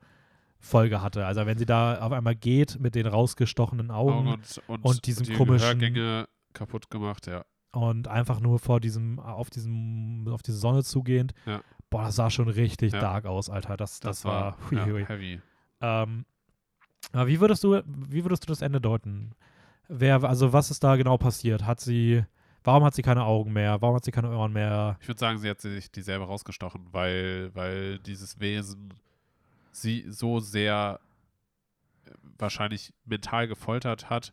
Folge 0.58 1.00
hatte. 1.02 1.26
Also 1.26 1.46
wenn 1.46 1.58
sie 1.58 1.66
da 1.66 1.98
auf 2.00 2.12
einmal 2.12 2.34
geht 2.34 2.78
mit 2.80 2.94
den 2.94 3.06
rausgestochenen 3.06 3.90
Augen 3.90 4.10
Augen 4.12 4.28
und, 4.32 4.62
und, 4.66 4.84
und 4.84 5.06
diesen 5.06 5.24
die 5.26 5.34
komischen- 5.34 5.66
Hörgänge 5.66 6.28
kaputt 6.52 6.90
gemacht, 6.90 7.26
ja. 7.26 7.44
und 7.72 8.08
einfach 8.08 8.40
nur 8.40 8.58
vor 8.58 8.80
diesem, 8.80 9.18
auf 9.20 9.50
diesem, 9.50 10.26
auf 10.28 10.42
diese 10.42 10.56
Sonne 10.58 10.82
zugehend. 10.82 11.34
Ja. 11.44 11.60
Boah, 11.90 12.04
das 12.04 12.16
sah 12.16 12.30
schon 12.30 12.48
richtig 12.48 12.92
Ja. 12.92 13.00
dark 13.00 13.26
aus, 13.26 13.48
Alter. 13.50 13.76
Das, 13.76 14.00
das, 14.00 14.24
war, 14.24 14.56
hui, 14.70 14.78
ja, 14.78 14.86
hui. 14.86 15.04
heavy. 15.04 15.40
Ähm, 15.80 16.24
aber 17.12 17.26
wie 17.28 17.40
würdest 17.40 17.64
du, 17.64 17.82
wie 17.86 18.24
würdest 18.24 18.44
du 18.44 18.48
das 18.48 18.62
Ende 18.62 18.80
deuten? 18.80 19.32
Wer, 19.88 20.22
also 20.24 20.52
was 20.52 20.70
ist 20.70 20.82
da 20.82 20.96
genau 20.96 21.16
passiert? 21.16 21.64
Hat 21.64 21.80
sie, 21.80 22.24
warum 22.64 22.84
hat 22.84 22.94
sie 22.94 23.02
keine 23.02 23.24
Augen 23.24 23.52
mehr? 23.52 23.80
Warum 23.80 23.96
hat 23.96 24.04
sie 24.04 24.10
keine 24.10 24.36
Ohren 24.36 24.52
mehr? 24.52 24.96
Ich 25.00 25.08
würde 25.08 25.20
sagen, 25.20 25.38
sie 25.38 25.48
hat 25.48 25.60
sich 25.60 25.90
die 25.90 26.02
selber 26.02 26.24
rausgestochen, 26.26 26.88
weil, 26.92 27.54
weil 27.54 27.98
dieses 28.00 28.40
Wesen 28.40 28.92
sie 29.72 30.04
so 30.08 30.40
sehr 30.40 31.00
äh, 32.06 32.10
wahrscheinlich 32.38 32.92
mental 33.04 33.46
gefoltert 33.46 34.10
hat, 34.10 34.32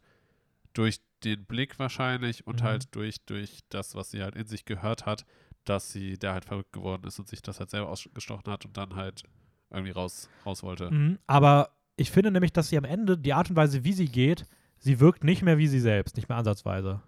durch 0.73 1.01
den 1.23 1.45
Blick 1.45 1.77
wahrscheinlich 1.79 2.47
und 2.47 2.61
Mhm. 2.61 2.65
halt 2.65 2.95
durch, 2.95 3.23
durch 3.25 3.59
das, 3.69 3.95
was 3.95 4.11
sie 4.11 4.23
halt 4.23 4.35
in 4.35 4.47
sich 4.47 4.65
gehört 4.65 5.05
hat, 5.05 5.25
dass 5.65 5.91
sie 5.91 6.17
der 6.17 6.33
halt 6.33 6.45
verrückt 6.45 6.73
geworden 6.73 7.05
ist 7.07 7.19
und 7.19 7.27
sich 7.29 7.41
das 7.41 7.59
halt 7.59 7.69
selber 7.69 7.89
ausgestochen 7.89 8.51
hat 8.51 8.65
und 8.65 8.75
dann 8.75 8.95
halt 8.95 9.23
irgendwie 9.69 9.91
raus, 9.91 10.29
raus 10.45 10.63
wollte. 10.63 10.91
Mhm, 10.91 11.19
aber 11.27 11.69
ich 11.95 12.11
finde 12.11 12.31
nämlich, 12.31 12.53
dass 12.53 12.69
sie 12.69 12.77
am 12.77 12.83
Ende, 12.85 13.17
die 13.17 13.33
Art 13.33 13.49
und 13.49 13.55
Weise, 13.55 13.83
wie 13.83 13.93
sie 13.93 14.07
geht, 14.07 14.45
sie 14.77 14.99
wirkt 14.99 15.23
nicht 15.23 15.41
mehr 15.41 15.57
wie 15.57 15.67
sie 15.67 15.79
selbst, 15.79 16.15
nicht 16.15 16.29
mehr 16.29 16.37
ansatzweise. 16.37 17.01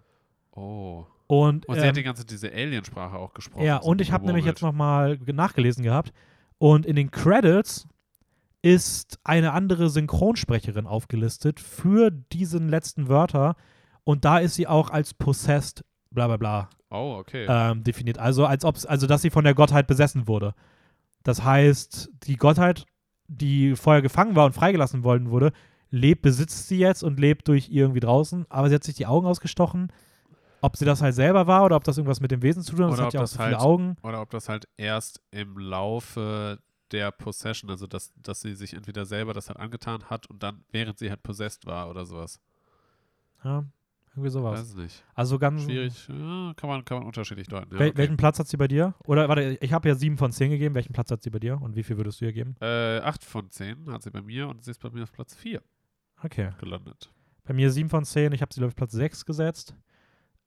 Oh. 0.52 1.06
Und, 1.26 1.66
Und 1.66 1.74
sie 1.74 1.82
ähm, 1.82 1.88
hat 1.88 1.96
die 1.96 2.02
ganze 2.02 2.24
diese 2.24 2.52
Aliensprache 2.52 3.16
auch 3.16 3.34
gesprochen. 3.34 3.64
Ja, 3.64 3.78
und 3.78 4.00
ich 4.00 4.12
habe 4.12 4.26
nämlich 4.26 4.44
jetzt 4.44 4.62
nochmal 4.62 5.18
nachgelesen 5.26 5.82
gehabt. 5.82 6.12
Und 6.58 6.86
in 6.86 6.94
den 6.96 7.10
Credits 7.10 7.88
ist 8.62 9.18
eine 9.24 9.52
andere 9.52 9.90
Synchronsprecherin 9.90 10.86
aufgelistet 10.86 11.60
für 11.60 12.10
diesen 12.10 12.68
letzten 12.68 13.08
Wörter. 13.08 13.56
Und 14.04 14.24
da 14.24 14.38
ist 14.38 14.54
sie 14.54 14.66
auch 14.66 14.90
als 14.90 15.14
possessed, 15.14 15.84
bla 16.10 16.28
bla 16.28 16.36
bla, 16.36 16.70
Oh, 16.90 17.16
okay. 17.18 17.46
ähm, 17.48 17.82
definiert. 17.82 18.18
Also 18.18 18.46
als 18.46 18.64
ob 18.64 18.76
also 18.86 19.06
dass 19.06 19.22
sie 19.22 19.30
von 19.30 19.44
der 19.44 19.54
Gottheit 19.54 19.86
besessen 19.88 20.28
wurde. 20.28 20.54
Das 21.24 21.42
heißt, 21.42 22.10
die 22.22 22.36
Gottheit, 22.36 22.86
die 23.28 23.74
vorher 23.76 24.02
gefangen 24.02 24.34
war 24.36 24.46
und 24.46 24.52
freigelassen 24.52 25.04
worden 25.04 25.30
wurde, 25.30 25.52
lebt, 25.90 26.22
besitzt 26.22 26.68
sie 26.68 26.78
jetzt 26.78 27.02
und 27.02 27.18
lebt 27.20 27.48
durch 27.48 27.68
irgendwie 27.70 28.00
draußen, 28.00 28.46
aber 28.48 28.68
sie 28.68 28.74
hat 28.74 28.84
sich 28.84 28.94
die 28.96 29.06
Augen 29.06 29.26
ausgestochen. 29.26 29.92
Ob 30.62 30.76
sie 30.76 30.84
das 30.84 31.02
halt 31.02 31.14
selber 31.14 31.46
war 31.46 31.64
oder 31.64 31.76
ob 31.76 31.84
das 31.84 31.96
irgendwas 31.98 32.20
mit 32.20 32.30
dem 32.30 32.42
Wesen 32.42 32.62
zu 32.62 32.74
tun 32.74 32.86
hat, 32.86 32.92
das 32.92 32.98
Oder 32.98 33.06
hat 33.06 33.08
ob 33.08 33.14
ja 33.14 33.20
auch 33.20 33.22
das 33.24 33.30
so 33.32 33.36
viele 33.38 33.56
halt- 33.56 33.60
Augen. 33.60 33.96
Oder 34.02 34.20
ob 34.22 34.30
das 34.30 34.48
halt 34.48 34.66
erst 34.76 35.20
im 35.30 35.58
Laufe 35.58 36.58
der 36.92 37.10
Possession, 37.12 37.70
also 37.70 37.86
dass, 37.86 38.12
dass 38.22 38.40
sie 38.40 38.54
sich 38.54 38.74
entweder 38.74 39.04
selber 39.06 39.32
das 39.34 39.48
halt 39.48 39.58
angetan 39.58 40.04
hat 40.04 40.26
und 40.28 40.42
dann, 40.42 40.64
während 40.72 40.98
sie 40.98 41.10
halt 41.10 41.22
possessed 41.22 41.66
war 41.66 41.90
oder 41.90 42.06
sowas. 42.06 42.40
Ja, 43.44 43.64
irgendwie 44.16 44.30
sowas. 44.30 44.60
Weiß 44.60 44.74
nicht. 44.76 45.04
Also 45.14 45.38
ganz. 45.38 45.62
Schwierig. 45.64 46.08
Ja, 46.08 46.52
kann, 46.56 46.68
man, 46.70 46.84
kann 46.84 46.98
man 46.98 47.06
unterschiedlich 47.06 47.48
deuten. 47.48 47.72
Ja, 47.74 47.78
Wel 47.78 47.88
okay. 47.90 47.98
Welchen 47.98 48.16
Platz 48.16 48.38
hat 48.38 48.48
sie 48.48 48.56
bei 48.56 48.68
dir? 48.68 48.94
Oder 49.04 49.28
warte, 49.28 49.58
ich 49.60 49.72
habe 49.72 49.88
ja 49.88 49.94
sieben 49.94 50.16
von 50.16 50.32
zehn 50.32 50.50
gegeben. 50.50 50.74
Welchen 50.74 50.92
Platz 50.92 51.10
hat 51.10 51.22
sie 51.22 51.30
bei 51.30 51.38
dir? 51.38 51.60
Und 51.60 51.76
wie 51.76 51.82
viel 51.82 51.96
würdest 51.96 52.20
du 52.20 52.24
ihr 52.24 52.32
geben? 52.32 52.56
Äh, 52.60 52.98
8 53.00 53.24
von 53.24 53.50
10 53.50 53.90
hat 53.92 54.02
sie 54.02 54.10
bei 54.10 54.22
mir 54.22 54.48
und 54.48 54.64
sie 54.64 54.70
ist 54.70 54.80
bei 54.80 54.90
mir 54.90 55.02
auf 55.04 55.12
Platz 55.12 55.34
4 55.34 55.62
Okay. 56.24 56.50
gelandet. 56.58 57.10
Bei 57.44 57.52
mir 57.54 57.70
sieben 57.70 57.88
von 57.90 58.04
zehn. 58.04 58.32
Ich 58.32 58.42
habe 58.42 58.52
sie, 58.52 58.60
glaube 58.60 58.70
ich, 58.70 58.76
Platz 58.76 58.92
6 58.92 59.24
gesetzt. 59.24 59.74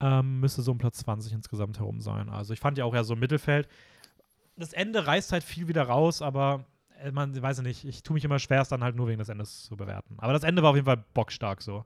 Ähm, 0.02 0.40
müsste 0.40 0.62
so 0.62 0.72
um 0.72 0.78
Platz 0.78 0.98
20 1.00 1.34
insgesamt 1.34 1.80
herum 1.80 2.00
sein. 2.02 2.30
Also 2.30 2.54
ich 2.54 2.60
fand 2.60 2.78
ja 2.78 2.86
auch 2.86 2.94
eher 2.94 3.04
so 3.04 3.14
im 3.14 3.20
Mittelfeld. 3.20 3.68
Das 4.56 4.74
Ende 4.74 5.06
reißt 5.06 5.32
halt 5.32 5.44
viel 5.44 5.68
wieder 5.68 5.84
raus, 5.84 6.22
aber 6.22 6.66
äh, 7.02 7.12
man 7.12 7.40
weiß 7.41 7.58
ja 7.58 7.64
nicht, 7.64 7.86
ich 7.86 8.04
tue 8.04 8.14
mich 8.14 8.26
immer 8.26 8.40
schwer, 8.40 8.62
es 8.62 8.70
dann 8.70 8.84
halt 8.84 8.96
nur 8.96 9.08
wegen 9.08 9.20
des 9.20 9.30
Endes 9.30 9.64
zu 9.64 9.78
bewerten. 9.78 10.16
Aber 10.18 10.34
das 10.34 10.44
Ende 10.44 10.64
war 10.64 10.72
auf 10.72 10.76
jeden 10.76 10.86
Fall 10.86 11.04
bockstark 11.14 11.62
so. 11.62 11.86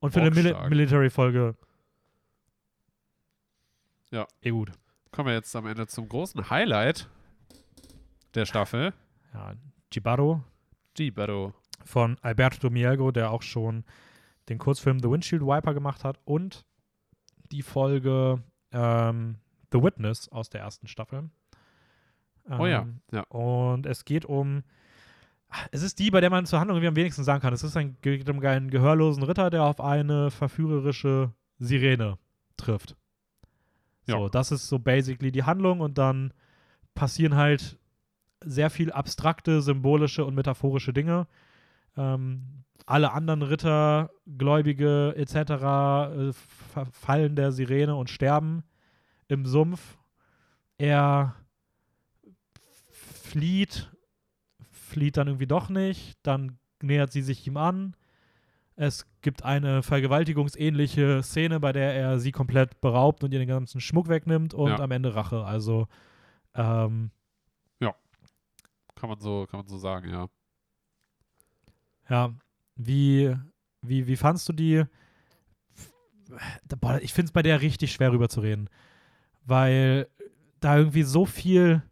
Und 0.00 0.12
für 0.12 0.20
eine 0.20 0.30
Mil. 0.30 0.54
Military-Folge. 0.68 1.56
Ja. 4.10 4.26
Eh 4.40 4.50
gut. 4.50 4.72
Kommen 5.12 5.28
wir 5.28 5.34
jetzt 5.34 5.54
am 5.54 5.66
Ende 5.66 5.86
zum 5.86 6.08
großen 6.08 6.50
Highlight 6.50 7.08
der 8.34 8.46
Staffel. 8.46 8.92
Ja, 9.34 9.54
Gibaro 9.90 10.42
Gibaro. 10.94 11.54
von 11.84 12.16
Alberto 12.22 12.70
Mielgo, 12.70 13.10
der 13.10 13.30
auch 13.30 13.42
schon 13.42 13.84
den 14.48 14.58
Kurzfilm 14.58 15.00
The 15.00 15.10
Windshield 15.10 15.42
Wiper 15.42 15.74
gemacht 15.74 16.04
hat 16.04 16.18
und 16.24 16.64
die 17.52 17.62
Folge 17.62 18.42
ähm, 18.72 19.36
The 19.72 19.82
Witness 19.82 20.28
aus 20.28 20.48
der 20.50 20.62
ersten 20.62 20.86
Staffel. 20.86 21.30
Oh 22.48 22.66
ja, 22.66 22.82
Ähm, 22.82 23.00
ja. 23.12 23.22
Und 23.28 23.86
es 23.86 24.04
geht 24.04 24.24
um. 24.24 24.64
Es 25.70 25.82
ist 25.82 25.98
die, 25.98 26.10
bei 26.10 26.20
der 26.20 26.30
man 26.30 26.46
zur 26.46 26.60
Handlung 26.60 26.84
am 26.84 26.96
wenigsten 26.96 27.24
sagen 27.24 27.40
kann. 27.40 27.52
Es 27.52 27.62
ist 27.62 27.76
ein, 27.76 27.96
einen 28.04 28.70
gehörlosen 28.70 29.22
Ritter, 29.22 29.50
der 29.50 29.64
auf 29.64 29.80
eine 29.80 30.30
verführerische 30.30 31.32
Sirene 31.58 32.18
trifft. 32.56 32.96
Ja. 34.06 34.18
So, 34.18 34.28
das 34.28 34.52
ist 34.52 34.68
so 34.68 34.78
basically 34.78 35.32
die 35.32 35.44
Handlung 35.44 35.80
und 35.80 35.98
dann 35.98 36.32
passieren 36.94 37.36
halt 37.36 37.78
sehr 38.44 38.70
viel 38.70 38.92
abstrakte, 38.92 39.60
symbolische 39.60 40.24
und 40.24 40.34
metaphorische 40.34 40.92
Dinge. 40.92 41.26
Ähm, 41.96 42.64
alle 42.86 43.12
anderen 43.12 43.42
Ritter, 43.42 44.10
Gläubige 44.26 45.14
etc. 45.16 45.34
Äh, 45.34 46.32
fallen 46.92 47.36
der 47.36 47.52
Sirene 47.52 47.94
und 47.94 48.10
sterben 48.10 48.64
im 49.28 49.46
Sumpf. 49.46 49.98
Er 50.78 51.36
flieht, 52.90 53.92
flieht 54.90 55.16
dann 55.16 55.28
irgendwie 55.28 55.46
doch 55.46 55.68
nicht, 55.70 56.18
dann 56.22 56.58
nähert 56.82 57.12
sie 57.12 57.22
sich 57.22 57.46
ihm 57.46 57.56
an. 57.56 57.96
Es 58.76 59.06
gibt 59.20 59.44
eine 59.44 59.82
vergewaltigungsähnliche 59.82 61.22
Szene, 61.22 61.60
bei 61.60 61.72
der 61.72 61.94
er 61.94 62.18
sie 62.18 62.32
komplett 62.32 62.80
beraubt 62.80 63.22
und 63.24 63.32
ihr 63.32 63.38
den 63.38 63.48
ganzen 63.48 63.80
Schmuck 63.80 64.08
wegnimmt 64.08 64.54
und 64.54 64.68
Ja. 64.70 64.78
am 64.80 64.90
Ende 64.90 65.14
Rache. 65.14 65.44
Also, 65.44 65.86
ähm, 66.54 67.10
Kann 68.96 69.08
man 69.08 69.20
so, 69.20 69.46
kann 69.50 69.60
man 69.60 69.66
so 69.66 69.78
sagen, 69.78 70.10
ja. 70.10 70.28
ja, 72.10 72.34
wie, 72.76 73.34
wie, 73.80 74.06
wie 74.06 74.16
fandst 74.16 74.46
du 74.46 74.52
die? 74.52 74.84
Boah, 76.80 77.00
ich 77.00 77.14
finde 77.14 77.28
es 77.28 77.32
bei 77.32 77.40
der 77.42 77.62
richtig 77.62 77.92
schwer 77.92 78.12
rüberzureden, 78.12 78.68
weil 79.46 80.06
da 80.60 80.76
irgendwie 80.76 81.04
so 81.04 81.24
viel 81.24 81.82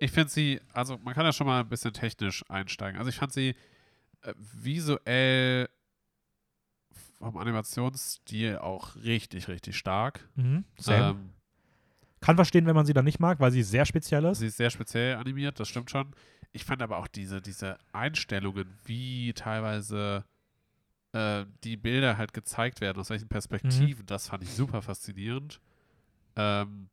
Ich 0.00 0.10
finde 0.10 0.30
sie, 0.30 0.60
also 0.72 0.98
man 0.98 1.14
kann 1.14 1.24
ja 1.24 1.32
schon 1.32 1.46
mal 1.46 1.60
ein 1.60 1.68
bisschen 1.68 1.92
technisch 1.92 2.44
einsteigen. 2.48 2.98
Also 2.98 3.08
ich 3.08 3.16
fand 3.16 3.32
sie 3.32 3.54
äh, 4.22 4.34
visuell 4.36 5.68
vom 7.18 7.36
Animationsstil 7.36 8.58
auch 8.58 8.96
richtig, 8.96 9.48
richtig 9.48 9.76
stark. 9.76 10.28
Mhm. 10.34 10.64
Ähm, 10.86 11.30
Kann 12.20 12.36
verstehen, 12.36 12.66
wenn 12.66 12.74
man 12.74 12.86
sie 12.86 12.92
dann 12.92 13.04
nicht 13.04 13.20
mag, 13.20 13.40
weil 13.40 13.50
sie 13.50 13.62
sehr 13.62 13.86
speziell 13.86 14.24
ist. 14.24 14.38
sie 14.38 14.46
ist 14.46 14.56
sehr 14.56 14.70
speziell 14.70 15.16
animiert, 15.16 15.58
das 15.58 15.68
stimmt 15.68 15.90
schon. 15.90 16.14
Ich 16.52 16.64
fand 16.64 16.82
aber 16.82 16.98
auch 16.98 17.08
diese, 17.08 17.40
diese 17.40 17.78
Einstellungen, 17.92 18.78
wie 18.84 19.32
teilweise 19.34 20.24
äh, 21.12 21.44
die 21.64 21.76
Bilder 21.76 22.16
halt 22.16 22.32
gezeigt 22.32 22.80
werden, 22.80 22.98
aus 22.98 23.10
welchen 23.10 23.28
Perspektiven, 23.28 24.06
das 24.06 24.28
fand 24.28 24.42
ich 24.42 24.50
super 24.52 24.82
faszinierend. 24.82 25.60
Ähm, 26.36 26.88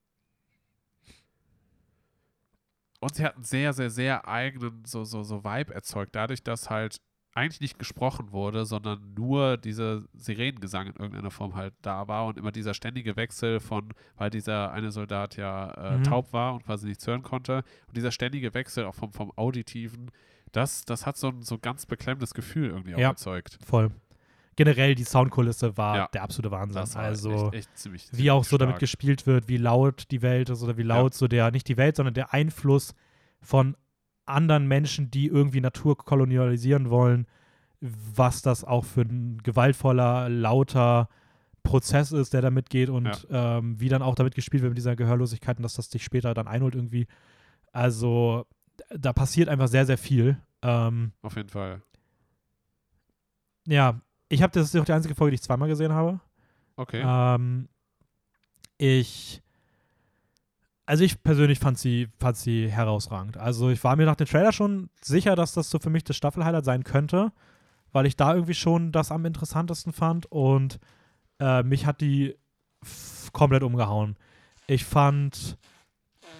und 3.03 3.15
sie 3.15 3.23
hat 3.23 3.35
einen 3.35 3.43
sehr, 3.43 3.73
sehr, 3.73 3.89
sehr 3.89 4.27
eigenen 4.27 4.83
so, 4.85 5.03
so, 5.03 5.23
so 5.23 5.43
Vibe 5.43 5.73
erzeugt, 5.73 6.15
dadurch, 6.15 6.43
dass 6.43 6.69
halt 6.69 6.97
eigentlich 7.35 7.61
nicht 7.61 7.79
gesprochen 7.79 8.31
wurde, 8.31 8.63
sondern 8.65 9.15
nur 9.15 9.57
dieser 9.57 10.03
Sirenengesang 10.13 10.85
in 10.87 10.95
irgendeiner 10.97 11.31
Form 11.31 11.55
halt 11.55 11.73
da 11.81 12.07
war 12.07 12.27
und 12.27 12.37
immer 12.37 12.51
dieser 12.51 12.75
ständige 12.75 13.15
Wechsel 13.15 13.59
von, 13.59 13.89
weil 14.17 14.29
dieser 14.29 14.71
eine 14.71 14.91
Soldat 14.91 15.35
ja 15.35 15.71
äh, 15.71 15.97
Mhm. 15.97 16.03
taub 16.03 16.31
war 16.31 16.53
und 16.53 16.63
quasi 16.65 16.85
nichts 16.87 17.07
hören 17.07 17.23
konnte, 17.23 17.63
und 17.87 17.97
dieser 17.97 18.11
ständige 18.11 18.53
Wechsel 18.53 18.85
auch 18.85 18.93
vom, 18.93 19.11
vom 19.13 19.31
Auditiven, 19.35 20.11
das, 20.51 20.85
das 20.85 21.07
hat 21.07 21.17
so 21.17 21.29
ein 21.29 21.41
so 21.41 21.57
ganz 21.57 21.87
beklemmendes 21.87 22.35
Gefühl 22.35 22.69
irgendwie 22.69 22.93
auch 22.93 22.99
Ja. 22.99 23.09
erzeugt. 23.09 23.57
Voll. 23.65 23.89
Generell 24.55 24.95
die 24.95 25.03
Soundkulisse 25.03 25.77
war 25.77 25.95
Ja. 25.97 26.07
der 26.13 26.23
absolute 26.23 26.51
Wahnsinn. 26.51 26.83
Also 26.97 27.47
echt, 27.47 27.53
echt 27.55 27.77
ziemlich, 27.77 28.07
wie 28.11 28.29
auch 28.31 28.37
ziemlich 28.43 28.49
so 28.49 28.57
damit 28.57 28.73
stark. 28.73 28.79
gespielt 28.81 29.25
wird, 29.27 29.47
wie 29.47 29.57
laut 29.57 30.05
die 30.11 30.21
Welt 30.21 30.49
ist 30.49 30.61
oder 30.63 30.77
wie 30.77 30.83
laut 30.83 31.13
so 31.13 31.27
der, 31.27 31.51
nicht 31.51 31.67
die 31.67 31.77
Welt, 31.77 31.95
sondern 31.95 32.13
der 32.13 32.33
Einfluss 32.33 32.93
von 33.41 33.75
anderen 34.25 34.67
Menschen, 34.67 35.11
die 35.11 35.27
irgendwie 35.27 35.59
Natur 35.61 35.97
kolonialisieren 35.97 36.89
wollen, 36.89 37.27
was 37.81 38.41
das 38.41 38.63
auch 38.63 38.85
für 38.85 39.01
ein 39.01 39.39
gewaltvoller, 39.43 40.29
lauter 40.29 41.09
Prozess 41.63 42.11
ist, 42.11 42.33
der 42.33 42.41
da 42.41 42.49
mitgeht 42.49 42.89
und 42.89 43.27
ähm, 43.29 43.79
wie 43.79 43.89
dann 43.89 44.01
auch 44.01 44.15
damit 44.15 44.35
gespielt 44.35 44.63
wird 44.63 44.71
mit 44.71 44.77
dieser 44.77 44.95
Gehörlosigkeit 44.95 45.57
und 45.57 45.63
dass 45.63 45.73
das 45.75 45.89
dich 45.89 46.03
später 46.03 46.33
dann 46.33 46.47
einholt 46.47 46.75
irgendwie. 46.75 47.07
Also 47.71 48.45
da 48.89 49.13
passiert 49.13 49.49
einfach 49.49 49.67
sehr, 49.67 49.85
sehr 49.85 49.97
viel. 49.97 50.37
Ähm, 50.61 51.11
Auf 51.21 51.35
jeden 51.35 51.49
Fall. 51.49 51.81
ja, 53.67 53.99
ich 54.33 54.41
habe, 54.41 54.51
das 54.51 54.73
ist 54.73 54.79
auch 54.79 54.85
die 54.85 54.93
einzige 54.93 55.15
Folge, 55.15 55.31
die 55.31 55.35
ich 55.35 55.41
zweimal 55.41 55.69
gesehen 55.69 55.93
habe. 55.93 56.19
Okay. 56.75 57.03
Ähm, 57.05 57.69
ich, 58.77 59.41
also 60.85 61.03
ich 61.03 61.21
persönlich 61.23 61.59
fand 61.59 61.77
sie, 61.77 62.09
fand 62.19 62.35
sie 62.37 62.69
herausragend. 62.69 63.37
Also 63.37 63.69
ich 63.69 63.83
war 63.83 63.95
mir 63.95 64.05
nach 64.05 64.15
dem 64.15 64.27
Trailer 64.27 64.51
schon 64.51 64.89
sicher, 65.01 65.35
dass 65.35 65.53
das 65.53 65.69
so 65.69 65.79
für 65.79 65.89
mich 65.89 66.03
das 66.03 66.15
Staffelhighlight 66.15 66.65
sein 66.65 66.83
könnte, 66.83 67.31
weil 67.91 68.05
ich 68.05 68.15
da 68.15 68.33
irgendwie 68.33 68.55
schon 68.55 68.91
das 68.91 69.11
am 69.11 69.25
interessantesten 69.25 69.93
fand 69.93 70.25
und 70.31 70.79
äh, 71.39 71.63
mich 71.63 71.85
hat 71.85 72.01
die 72.01 72.35
komplett 73.31 73.63
umgehauen. 73.63 74.17
Ich 74.67 74.83
fand 74.83 75.57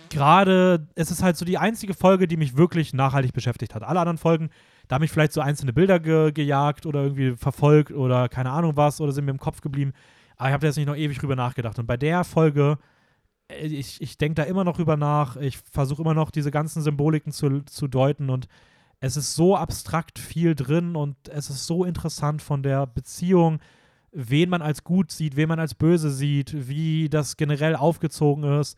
gerade, 0.10 0.88
es 0.96 1.12
ist 1.12 1.22
halt 1.22 1.38
so 1.38 1.46
die 1.46 1.58
einzige 1.58 1.94
Folge, 1.94 2.28
die 2.28 2.38
mich 2.38 2.58
wirklich 2.58 2.94
nachhaltig 2.94 3.34
beschäftigt 3.34 3.76
hat. 3.76 3.84
Alle 3.84 4.00
anderen 4.00 4.18
Folgen, 4.18 4.50
da 4.88 4.96
haben 4.96 5.02
mich 5.02 5.12
vielleicht 5.12 5.34
so 5.34 5.42
einzelne 5.42 5.74
Bilder 5.74 6.00
ge 6.00 6.32
gejagt 6.32 6.86
oder 6.86 7.04
irgendwie 7.04 7.36
verfolgt 7.36 7.92
oder 7.92 8.30
keine 8.30 8.52
Ahnung 8.52 8.76
was 8.76 9.00
oder 9.02 9.12
sind 9.12 9.26
mir 9.26 9.32
im 9.32 9.40
Kopf 9.40 9.62
geblieben. 9.62 9.94
Aber 10.36 10.50
ich 10.50 10.54
habe 10.54 10.62
da 10.62 10.68
jetzt 10.68 10.78
nicht 10.78 10.88
noch 10.88 10.96
ewig 10.96 11.20
drüber 11.20 11.36
nachgedacht. 11.36 11.80
Und 11.80 11.86
bei 11.86 11.98
der 11.98 12.24
Folge, 12.24 12.78
äh, 13.48 13.66
ich, 13.66 14.02
ich 14.02 14.18
denke 14.18 14.36
da 14.36 14.44
immer 14.44 14.64
noch 14.64 14.76
drüber 14.76 14.98
nach. 14.98 15.38
Ich 15.38 15.58
versuche 15.58 16.02
immer 16.02 16.14
noch 16.14 16.32
diese 16.32 16.52
ganzen 16.52 16.82
Symboliken 16.82 17.32
zu, 17.32 17.62
zu 17.62 17.88
deuten 17.88 18.30
und 18.30 18.48
es 19.00 19.18
ist 19.18 19.36
so 19.36 19.58
abstrakt 19.58 20.18
viel 20.18 20.56
drin 20.56 20.96
und 20.96 21.28
es 21.28 21.50
ist 21.50 21.66
so 21.68 21.84
interessant 21.84 22.42
von 22.42 22.64
der 22.64 22.88
Beziehung, 22.88 23.60
wen 24.14 24.50
man 24.50 24.62
als 24.62 24.86
gut 24.86 25.12
sieht, 25.12 25.36
wen 25.36 25.50
man 25.50 25.60
als 25.60 25.76
böse 25.76 26.10
sieht, 26.10 26.70
wie 26.70 27.10
das 27.10 27.36
generell 27.36 27.76
aufgezogen 27.76 28.46
ist. 28.60 28.78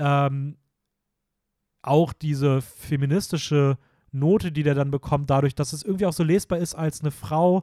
Ähm, 0.00 0.56
auch 1.82 2.12
diese 2.12 2.62
feministische 2.62 3.78
Note, 4.12 4.52
die 4.52 4.62
der 4.62 4.74
dann 4.74 4.90
bekommt, 4.90 5.30
dadurch, 5.30 5.54
dass 5.54 5.72
es 5.72 5.82
irgendwie 5.82 6.06
auch 6.06 6.12
so 6.12 6.22
lesbar 6.24 6.58
ist 6.58 6.74
als 6.74 7.00
eine 7.00 7.10
Frau, 7.10 7.62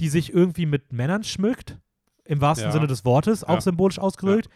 die 0.00 0.08
sich 0.08 0.32
irgendwie 0.32 0.66
mit 0.66 0.92
Männern 0.92 1.22
schmückt, 1.24 1.78
im 2.24 2.40
wahrsten 2.40 2.68
Ja. 2.68 2.72
Sinne 2.72 2.86
des 2.86 3.04
Wortes, 3.04 3.44
auch 3.44 3.54
Ja. 3.56 3.60
symbolisch 3.60 3.98
ausgedrückt, 3.98 4.48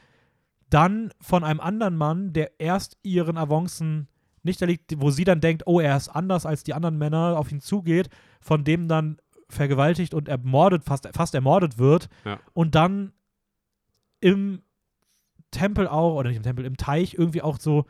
dann 0.70 1.12
von 1.20 1.44
einem 1.44 1.60
anderen 1.60 1.96
Mann, 1.96 2.32
der 2.32 2.58
erst 2.60 2.96
ihren 3.02 3.36
Avancen 3.36 4.08
nicht 4.42 4.60
erliegt, 4.60 4.92
wo 5.00 5.10
sie 5.10 5.24
dann 5.24 5.40
denkt, 5.40 5.64
oh, 5.66 5.80
er 5.80 5.96
ist 5.96 6.08
anders 6.08 6.46
als 6.46 6.62
die 6.64 6.74
anderen 6.74 6.98
Männer, 6.98 7.36
auf 7.38 7.50
ihn 7.52 7.60
zugeht, 7.60 8.08
von 8.40 8.64
dem 8.64 8.88
dann 8.88 9.18
vergewaltigt 9.48 10.14
und 10.14 10.28
ermordet, 10.28 10.84
fast, 10.84 11.08
fast 11.14 11.34
ermordet 11.34 11.78
wird 11.78 12.08
Ja. 12.24 12.38
und 12.52 12.74
dann 12.74 13.12
im 14.20 14.62
Tempel 15.50 15.86
auch, 15.88 16.14
oder 16.16 16.28
nicht 16.30 16.36
im 16.38 16.42
Tempel, 16.42 16.64
im 16.64 16.76
Teich 16.76 17.14
irgendwie 17.14 17.42
auch 17.42 17.58
so 17.60 17.84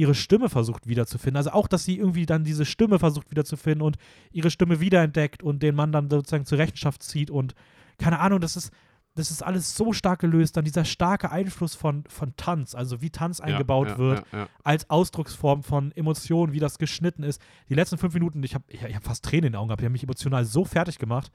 ihre 0.00 0.14
Stimme 0.14 0.48
versucht 0.48 0.88
wiederzufinden. 0.88 1.36
Also 1.36 1.50
auch, 1.50 1.68
dass 1.68 1.84
sie 1.84 1.98
irgendwie 1.98 2.24
dann 2.24 2.42
diese 2.42 2.64
Stimme 2.64 2.98
versucht 2.98 3.30
wiederzufinden 3.30 3.82
und 3.82 3.98
ihre 4.32 4.50
Stimme 4.50 4.80
wiederentdeckt 4.80 5.42
und 5.42 5.62
den 5.62 5.74
Mann 5.74 5.92
dann 5.92 6.08
sozusagen 6.08 6.46
zur 6.46 6.58
Rechenschaft 6.58 7.02
zieht 7.02 7.30
und 7.30 7.54
keine 7.98 8.18
Ahnung, 8.18 8.40
das 8.40 8.56
ist, 8.56 8.72
das 9.14 9.30
ist 9.30 9.42
alles 9.42 9.76
so 9.76 9.92
stark 9.92 10.20
gelöst. 10.20 10.56
Dann 10.56 10.64
dieser 10.64 10.86
starke 10.86 11.30
Einfluss 11.30 11.74
von, 11.74 12.04
von 12.08 12.34
Tanz, 12.36 12.74
also 12.74 13.02
wie 13.02 13.10
Tanz 13.10 13.40
eingebaut 13.40 13.88
ja, 13.88 13.98
wird, 13.98 14.24
Ja, 14.32 14.48
als 14.64 14.88
Ausdrucksform 14.88 15.62
von 15.62 15.92
Emotionen, 15.92 16.54
wie 16.54 16.60
das 16.60 16.78
geschnitten 16.78 17.22
ist. 17.22 17.42
Die 17.68 17.74
letzten 17.74 17.98
fünf 17.98 18.14
Minuten, 18.14 18.42
ich 18.42 18.54
habe 18.54 18.64
ich, 18.68 18.82
ich 18.82 18.96
hab 18.96 19.04
fast 19.04 19.22
Tränen 19.24 19.48
in 19.48 19.52
den 19.52 19.56
Augen 19.56 19.68
gehabt, 19.68 19.82
die 19.82 19.84
haben 19.86 19.92
mich 19.92 20.04
emotional 20.04 20.46
so 20.46 20.64
fertig 20.64 20.98
gemacht. 20.98 21.30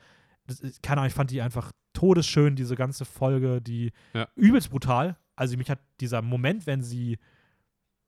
Das 0.47 0.59
ist, 0.59 0.81
keine 0.81 1.01
Ahnung, 1.01 1.09
ich 1.09 1.13
fand 1.13 1.29
die 1.29 1.41
einfach 1.41 1.71
todesschön, 1.93 2.55
diese 2.55 2.75
ganze 2.75 3.05
Folge, 3.05 3.61
die 3.61 3.91
übelst 4.35 4.71
brutal. 4.71 5.17
Also 5.35 5.55
mich 5.57 5.69
hat 5.69 5.79
dieser 5.99 6.23
Moment, 6.23 6.65
wenn 6.65 6.81
sie, 6.81 7.19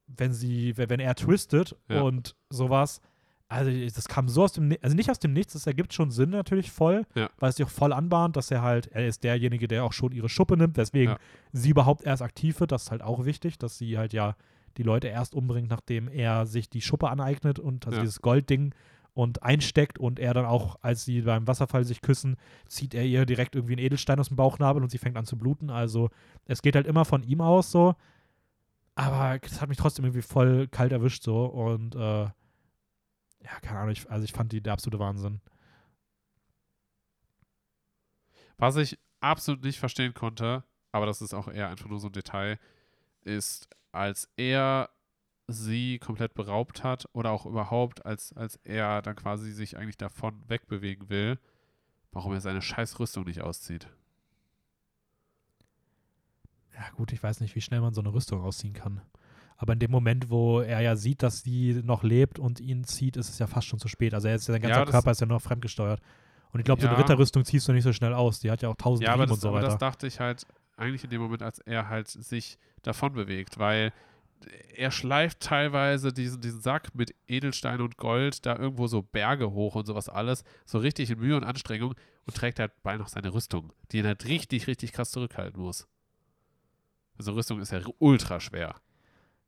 wenn 0.07 0.33
sie, 0.33 0.77
wenn 0.77 0.99
er 0.99 1.15
twistet 1.15 1.75
Ja. 1.89 2.01
und 2.01 2.35
sowas, 2.49 3.01
also 3.49 3.71
das 3.71 4.07
kam 4.07 4.27
so 4.27 4.43
aus 4.43 4.51
dem, 4.53 4.75
also 4.81 4.95
nicht 4.95 5.09
aus 5.09 5.19
dem 5.19 5.31
Nichts, 5.33 5.53
das 5.53 5.67
ergibt 5.67 5.93
schon 5.93 6.11
Sinn 6.11 6.31
natürlich 6.31 6.71
voll, 6.71 7.05
Ja. 7.15 7.29
weil 7.39 7.49
es 7.49 7.55
sich 7.57 7.65
auch 7.65 7.69
voll 7.69 7.93
anbahnt, 7.93 8.35
dass 8.35 8.51
er 8.51 8.61
halt, 8.61 8.87
er 8.87 9.07
ist 9.07 9.23
derjenige, 9.23 9.67
der 9.67 9.83
auch 9.85 9.93
schon 9.93 10.11
ihre 10.11 10.27
Schuppe 10.29 10.57
nimmt, 10.57 10.75
deswegen 10.77 11.11
Ja. 11.11 11.17
sie 11.53 11.69
überhaupt 11.69 12.03
erst 12.05 12.21
aktiv 12.21 12.59
wird, 12.59 12.71
das 12.71 12.83
ist 12.83 12.91
halt 12.91 13.01
auch 13.01 13.23
wichtig, 13.25 13.57
dass 13.57 13.77
sie 13.77 13.97
halt 13.97 14.11
ja 14.13 14.35
die 14.77 14.83
Leute 14.83 15.07
erst 15.07 15.33
umbringt, 15.33 15.69
nachdem 15.69 16.07
er 16.07 16.45
sich 16.45 16.69
die 16.69 16.81
Schuppe 16.81 17.09
aneignet 17.09 17.57
und 17.57 17.85
also 17.85 17.97
Ja. 17.97 18.01
dieses 18.03 18.21
Goldding 18.21 18.73
und 19.13 19.41
einsteckt 19.41 19.97
und 19.97 20.19
er 20.19 20.33
dann 20.35 20.45
auch, 20.45 20.77
als 20.81 21.03
sie 21.05 21.21
beim 21.21 21.47
Wasserfall 21.47 21.83
sich 21.85 22.01
küssen, 22.01 22.35
zieht 22.67 22.93
er 22.93 23.03
ihr 23.05 23.25
direkt 23.25 23.55
irgendwie 23.55 23.73
einen 23.73 23.83
Edelstein 23.85 24.19
aus 24.19 24.27
dem 24.27 24.37
Bauchnabel 24.37 24.83
und 24.83 24.89
sie 24.91 24.99
fängt 24.99 25.17
an 25.17 25.25
zu 25.25 25.37
bluten. 25.37 25.69
Also 25.71 26.09
es 26.45 26.61
geht 26.61 26.75
halt 26.75 26.85
immer 26.85 27.03
von 27.05 27.23
ihm 27.23 27.41
aus 27.41 27.71
so. 27.71 27.95
Aber 28.97 29.37
das 29.37 29.61
hat 29.61 29.69
mich 29.69 29.77
trotzdem 29.77 30.05
irgendwie 30.05 30.23
voll 30.23 30.67
kalt 30.69 30.91
erwischt 30.91 31.21
so 31.21 31.45
und 31.45 31.93
äh, 31.93 32.23
ja, 32.23 32.33
keine 33.61 33.77
Ahnung, 33.77 33.91
ich, 33.91 34.09
also 34.09 34.25
ich 34.25 34.33
fand 34.33 34.51
die 34.51 34.59
der 34.59 34.73
absolute 34.73 34.97
Wahnsinn. 34.97 35.39
Was 38.57 38.75
ich 38.75 38.97
absolut 39.19 39.63
nicht 39.63 39.77
verstehen 39.77 40.15
konnte, 40.15 40.63
aber 40.91 41.05
das 41.05 41.21
ist 41.21 41.35
auch 41.35 41.47
eher 41.47 41.69
einfach 41.69 41.87
nur 41.87 41.99
so 41.99 42.07
ein 42.07 42.13
Detail, 42.13 42.57
ist, 43.21 43.69
als 43.91 44.31
er 44.35 44.89
sie 45.47 45.99
komplett 45.99 46.33
beraubt 46.33 46.83
hat 46.83 47.07
oder 47.13 47.29
auch 47.29 47.45
überhaupt, 47.45 48.03
als, 48.03 48.33
als 48.33 48.55
er 48.63 49.03
dann 49.03 49.15
quasi 49.15 49.51
sich 49.51 49.77
eigentlich 49.77 49.97
davon 49.97 50.41
wegbewegen 50.49 51.07
will, 51.07 51.37
warum 52.11 52.33
er 52.33 52.41
seine 52.41 52.63
scheiß 52.63 52.99
Rüstung 52.99 53.25
nicht 53.25 53.41
auszieht. 53.41 53.89
Ja, 56.77 56.89
gut, 56.95 57.11
ich 57.11 57.23
weiß 57.23 57.39
nicht, 57.41 57.55
wie 57.55 57.61
schnell 57.61 57.81
man 57.81 57.93
so 57.93 58.01
eine 58.01 58.13
Rüstung 58.13 58.41
ausziehen 58.43 58.73
kann. 58.73 59.01
Aber 59.57 59.73
in 59.73 59.79
dem 59.79 59.89
Moment, 59.89 60.29
wo 60.29 60.59
er 60.61 60.81
ja 60.81 60.95
sieht, 60.95 61.23
dass 61.23 61.41
sie 61.41 61.81
noch 61.83 62.03
lebt 62.03 62.37
und 62.37 62.59
ihn 62.59 62.83
zieht, 62.83 63.17
ist 63.17 63.29
es 63.29 63.39
ja 63.39 63.47
fast 63.47 63.67
schon 63.67 63.79
zu 63.79 63.87
spät. 63.87 64.13
Also 64.13 64.27
er 64.27 64.35
ist, 64.35 64.45
sein 64.45 64.61
ganzer 64.61 64.81
Ja, 64.81 64.85
Körper 64.85 65.11
ist 65.11 65.21
ja 65.21 65.25
noch 65.27 65.41
fremdgesteuert. 65.41 65.99
Und 66.51 66.59
ich 66.59 66.65
glaube, 66.65 66.81
so 66.81 66.87
eine 66.87 66.95
Ja. 66.95 67.01
Ritterrüstung 67.01 67.43
ziehst 67.43 67.67
du 67.67 67.73
nicht 67.73 67.83
so 67.83 67.91
schnell 67.93 68.13
aus. 68.13 68.39
Die 68.39 68.51
hat 68.51 68.61
ja 68.61 68.69
auch 68.69 68.75
tausend 68.75 69.07
Ja, 69.07 69.15
Riemen 69.15 69.31
und 69.31 69.41
so 69.41 69.49
aber 69.49 69.61
das 69.61 69.73
weiter. 69.73 69.77
dachte 69.79 70.05
ich 70.05 70.19
halt 70.19 70.45
eigentlich 70.75 71.03
in 71.03 71.09
dem 71.09 71.21
Moment, 71.21 71.41
als 71.41 71.57
er 71.59 71.89
halt 71.89 72.07
sich 72.07 72.59
davon 72.83 73.13
bewegt, 73.13 73.57
weil 73.57 73.91
er 74.75 74.91
schleift 74.91 75.39
teilweise 75.39 76.13
diesen, 76.13 76.39
diesen 76.41 76.61
Sack 76.61 76.93
mit 76.93 77.15
Edelstein 77.27 77.81
und 77.81 77.97
Gold 77.97 78.45
da 78.45 78.55
irgendwo 78.55 78.85
so 78.85 79.01
Berge 79.01 79.51
hoch 79.51 79.73
und 79.73 79.87
sowas 79.87 80.09
alles, 80.09 80.43
so 80.67 80.77
richtig 80.77 81.09
in 81.09 81.17
Mühe 81.17 81.35
und 81.35 81.43
Anstrengung 81.43 81.95
und 82.27 82.35
trägt 82.35 82.59
halt 82.59 82.71
bei 82.83 82.95
noch 82.97 83.07
seine 83.07 83.33
Rüstung, 83.33 83.73
die 83.91 83.97
ihn 83.97 84.05
halt 84.05 84.25
richtig, 84.25 84.67
richtig 84.67 84.93
krass 84.93 85.09
zurückhalten 85.09 85.59
muss. 85.59 85.87
Also 87.17 87.33
Rüstung 87.33 87.59
ist 87.61 87.71
ja 87.71 87.79
ultra 87.99 88.39
schwer. 88.39 88.75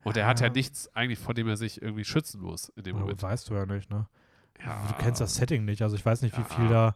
Und 0.04 0.16
er 0.18 0.28
hat 0.28 0.40
ja 0.40 0.48
Ja. 0.48 0.54
nichts 0.54 0.90
eigentlich, 0.96 1.20
vor 1.20 1.34
dem 1.34 1.48
er 1.48 1.58
sich 1.58 1.82
irgendwie 1.82 2.06
schützen 2.06 2.42
muss 2.42 2.70
in 2.70 2.84
dem 2.84 2.96
Ja, 2.96 3.02
Moment. 3.02 3.22
weißt 3.22 3.50
du 3.50 3.54
ja 3.56 3.66
nicht, 3.66 3.90
ne? 3.90 4.08
Ja, 4.66 4.86
Du 4.88 4.94
kennst 5.04 5.22
das 5.22 5.36
Setting 5.36 5.66
nicht. 5.66 5.82
Also 5.82 5.96
ich 5.96 6.06
weiß 6.06 6.22
nicht, 6.22 6.36
wie 6.38 6.42
Ja. 6.42 6.48
viel 6.48 6.68
da. 6.68 6.96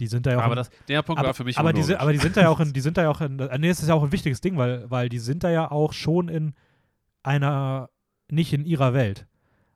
Die 0.00 0.06
sind 0.06 0.26
da 0.26 0.32
ja 0.32 0.38
auch. 0.38 0.42
aber 0.42 0.54
das, 0.56 0.70
der 0.88 1.02
Punkt 1.02 1.18
aber, 1.20 1.28
war 1.28 1.34
für 1.34 1.44
mich 1.44 1.58
aber 1.58 1.72
die, 1.72 1.82
aber 1.96 2.12
die 2.12 2.18
sind 2.18 2.36
da 2.36 2.40
ja 2.42 2.48
auch 2.48 2.60
in, 2.60 2.72
die 2.72 2.80
sind 2.80 2.96
da 2.96 3.02
ja 3.02 3.10
auch 3.10 3.20
in, 3.20 3.38
äh, 3.38 3.58
nee, 3.58 3.68
das 3.68 3.80
ist 3.82 3.88
ja 3.88 3.94
auch 3.94 4.02
ein 4.02 4.10
wichtiges 4.12 4.40
Ding, 4.40 4.56
weil, 4.56 4.90
weil 4.90 5.08
die 5.08 5.18
sind 5.18 5.44
da 5.44 5.50
ja 5.50 5.70
auch 5.70 5.92
schon 5.92 6.28
in 6.28 6.54
einer, 7.22 7.90
nicht 8.30 8.52
in 8.52 8.64
ihrer 8.64 8.94
Welt. 8.94 9.26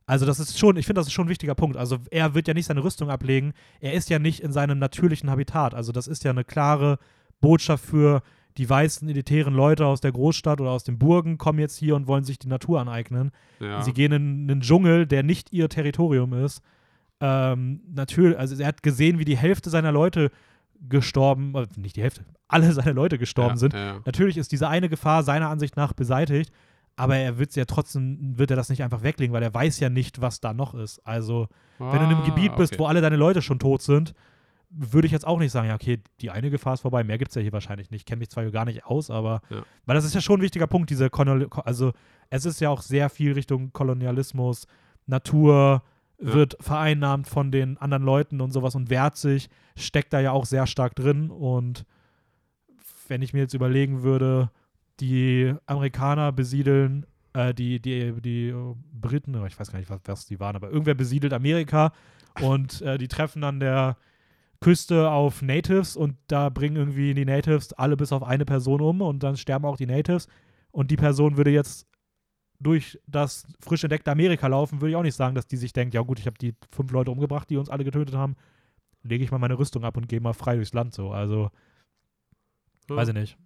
Also 0.05 0.25
das 0.25 0.39
ist 0.39 0.57
schon, 0.57 0.77
ich 0.77 0.85
finde, 0.85 0.99
das 1.01 1.07
ist 1.07 1.13
schon 1.13 1.27
ein 1.27 1.29
wichtiger 1.29 1.53
Punkt. 1.55 1.77
Also 1.77 1.97
er 2.11 2.33
wird 2.33 2.47
ja 2.47 2.53
nicht 2.53 2.65
seine 2.65 2.83
Rüstung 2.83 3.09
ablegen, 3.09 3.53
er 3.79 3.93
ist 3.93 4.09
ja 4.09 4.19
nicht 4.19 4.41
in 4.41 4.51
seinem 4.51 4.79
natürlichen 4.79 5.29
Habitat. 5.29 5.73
Also 5.75 5.91
das 5.91 6.07
ist 6.07 6.23
ja 6.23 6.31
eine 6.31 6.43
klare 6.45 6.97
Botschaft 7.41 7.85
für 7.85 8.21
die 8.57 8.69
weißen, 8.69 9.07
elitären 9.07 9.53
Leute 9.53 9.85
aus 9.85 10.01
der 10.01 10.11
Großstadt 10.11 10.59
oder 10.59 10.71
aus 10.71 10.83
den 10.83 10.97
Burgen 10.97 11.37
kommen 11.37 11.59
jetzt 11.59 11.77
hier 11.77 11.95
und 11.95 12.07
wollen 12.07 12.23
sich 12.23 12.39
die 12.39 12.47
Natur 12.47 12.79
aneignen. 12.81 13.31
ja. 13.59 13.81
Sie 13.81 13.93
gehen 13.93 14.11
in 14.11 14.49
einen 14.49 14.61
Dschungel, 14.61 15.05
der 15.05 15.23
nicht 15.23 15.53
ihr 15.53 15.69
Territorium 15.69 16.33
ist. 16.33 16.61
Ähm, 17.19 17.81
natürlich, 17.93 18.37
also 18.37 18.55
er 18.61 18.67
hat 18.67 18.83
gesehen, 18.83 19.19
wie 19.19 19.25
die 19.25 19.37
Hälfte 19.37 19.69
seiner 19.69 19.91
Leute 19.91 20.31
gestorben, 20.89 21.55
äh, 21.55 21.65
nicht 21.75 21.95
die 21.95 22.03
Hälfte, 22.03 22.25
alle 22.47 22.71
seine 22.73 22.91
Leute 22.93 23.17
gestorben 23.17 23.55
ja, 23.55 23.57
sind. 23.57 23.73
Ja, 23.73 23.99
Natürlich 24.05 24.37
ist 24.37 24.51
diese 24.51 24.67
eine 24.67 24.89
Gefahr 24.89 25.23
seiner 25.23 25.49
Ansicht 25.49 25.75
nach 25.75 25.93
beseitigt, 25.93 26.51
aber 26.95 27.15
er 27.17 27.37
wird 27.37 27.55
ja 27.55 27.65
trotzdem, 27.65 28.37
wird 28.37 28.51
er 28.51 28.57
das 28.57 28.69
nicht 28.69 28.83
einfach 28.83 29.03
weglegen, 29.03 29.33
weil 29.33 29.43
er 29.43 29.53
weiß 29.53 29.79
ja 29.79 29.89
nicht, 29.89 30.21
was 30.21 30.39
da 30.39 30.53
noch 30.53 30.73
ist. 30.73 30.99
Also, 31.05 31.47
wenn 31.77 31.91
du 31.91 31.97
in 31.97 32.03
einem 32.03 32.21
Ah, 32.21 32.25
Gebiet 32.25 32.55
bist, 32.55 32.73
okay. 32.73 32.79
wo 32.79 32.87
alle 32.87 33.01
deine 33.01 33.17
Leute 33.17 33.41
schon 33.43 33.59
tot 33.59 33.81
sind, 33.83 34.13
würde 34.69 35.05
ich 35.05 35.11
jetzt 35.13 35.25
auch 35.25 35.39
nicht 35.39 35.51
sagen, 35.51 35.69
ja, 35.69 35.75
okay, 35.75 35.99
die 36.21 36.29
eine 36.29 36.49
Gefahr 36.49 36.73
ist 36.73 36.81
vorbei, 36.81 37.03
mehr 37.03 37.17
gibt 37.17 37.29
es 37.31 37.35
ja 37.35 37.41
hier 37.41 37.53
wahrscheinlich 37.53 37.89
nicht. 37.89 38.01
Ich 38.01 38.05
kenne 38.05 38.19
mich 38.19 38.29
zwar 38.29 38.45
gar 38.51 38.65
nicht 38.65 38.85
aus, 38.85 39.09
aber 39.09 39.41
Ja. 39.49 39.63
weil 39.85 39.95
das 39.95 40.03
ist 40.05 40.13
ja 40.13 40.21
schon 40.21 40.39
ein 40.39 40.43
wichtiger 40.43 40.67
Punkt, 40.67 40.89
diese 40.89 41.09
Kolonial 41.09 41.47
also 41.63 41.93
es 42.29 42.45
ist 42.45 42.59
ja 42.59 42.69
auch 42.69 42.81
sehr 42.81 43.09
viel 43.09 43.31
Richtung 43.33 43.71
Kolonialismus, 43.71 44.67
Natur 45.05 45.83
Ja. 46.19 46.33
wird 46.33 46.57
vereinnahmt 46.59 47.27
von 47.27 47.51
den 47.51 47.77
anderen 47.77 48.03
Leuten 48.03 48.41
und 48.41 48.51
sowas 48.51 48.75
und 48.75 48.89
wehrt 48.89 49.15
sich, 49.15 49.49
steckt 49.77 50.11
da 50.13 50.19
ja 50.19 50.31
auch 50.31 50.45
sehr 50.45 50.67
stark 50.67 50.95
drin 50.95 51.29
und 51.29 51.85
wenn 53.07 53.21
ich 53.21 53.33
mir 53.33 53.39
jetzt 53.39 53.53
überlegen 53.53 54.03
würde, 54.03 54.51
die 54.99 55.53
Amerikaner 55.65 56.31
besiedeln, 56.31 57.05
äh, 57.33 57.53
die, 57.53 57.79
die, 57.79 58.11
die 58.21 58.53
Briten, 58.91 59.33
ich 59.45 59.57
weiß 59.59 59.71
gar 59.71 59.79
nicht, 59.79 59.89
was, 59.89 60.01
was 60.05 60.25
die 60.25 60.39
waren, 60.39 60.55
aber 60.55 60.69
irgendwer 60.71 60.95
besiedelt 60.95 61.31
Amerika 61.33 61.93
und 62.41 62.81
äh, 62.81 62.97
die 62.97 63.07
treffen 63.07 63.43
an 63.45 63.59
der 63.59 63.95
Küste 64.59 65.09
auf 65.11 65.41
Natives 65.41 65.95
und 65.95 66.17
da 66.27 66.49
bringen 66.49 66.75
irgendwie 66.75 67.13
die 67.13 67.25
Natives 67.25 67.73
alle 67.73 67.95
bis 67.97 68.11
auf 68.11 68.23
eine 68.23 68.45
Person 68.45 68.81
um 68.81 69.01
und 69.01 69.21
dann 69.23 69.37
sterben 69.37 69.65
auch 69.65 69.77
die 69.77 69.85
Natives 69.85 70.27
und 70.71 70.89
die 70.91 70.95
Person 70.95 71.37
würde 71.37 71.51
jetzt 71.51 71.87
durch 72.59 72.99
das 73.05 73.45
frisch 73.59 73.83
entdeckte 73.83 74.11
Amerika 74.11 74.47
laufen, 74.47 74.81
würde 74.81 74.89
ich 74.89 74.95
auch 74.95 75.03
nicht 75.03 75.15
sagen, 75.15 75.35
dass 75.35 75.45
die 75.47 75.57
sich 75.57 75.73
denkt, 75.73 75.93
ja 75.93 76.01
gut, 76.01 76.17
ich 76.19 76.25
habe 76.25 76.37
die 76.39 76.55
fünf 76.71 76.91
Leute 76.91 77.11
umgebracht, 77.11 77.49
die 77.51 77.57
uns 77.57 77.69
alle 77.69 77.83
getötet 77.83 78.15
haben, 78.15 78.35
lege 79.03 79.23
ich 79.23 79.29
mal 79.31 79.37
meine 79.37 79.59
Rüstung 79.59 79.83
ab 79.83 79.95
und 79.95 80.09
gehe 80.09 80.19
mal 80.19 80.33
frei 80.33 80.55
durchs 80.55 80.73
Land 80.73 80.93
so. 80.95 81.11
Also, 81.11 81.51
Ja. 82.89 82.95
weiß 82.95 83.09
ich 83.09 83.13
nicht. 83.13 83.37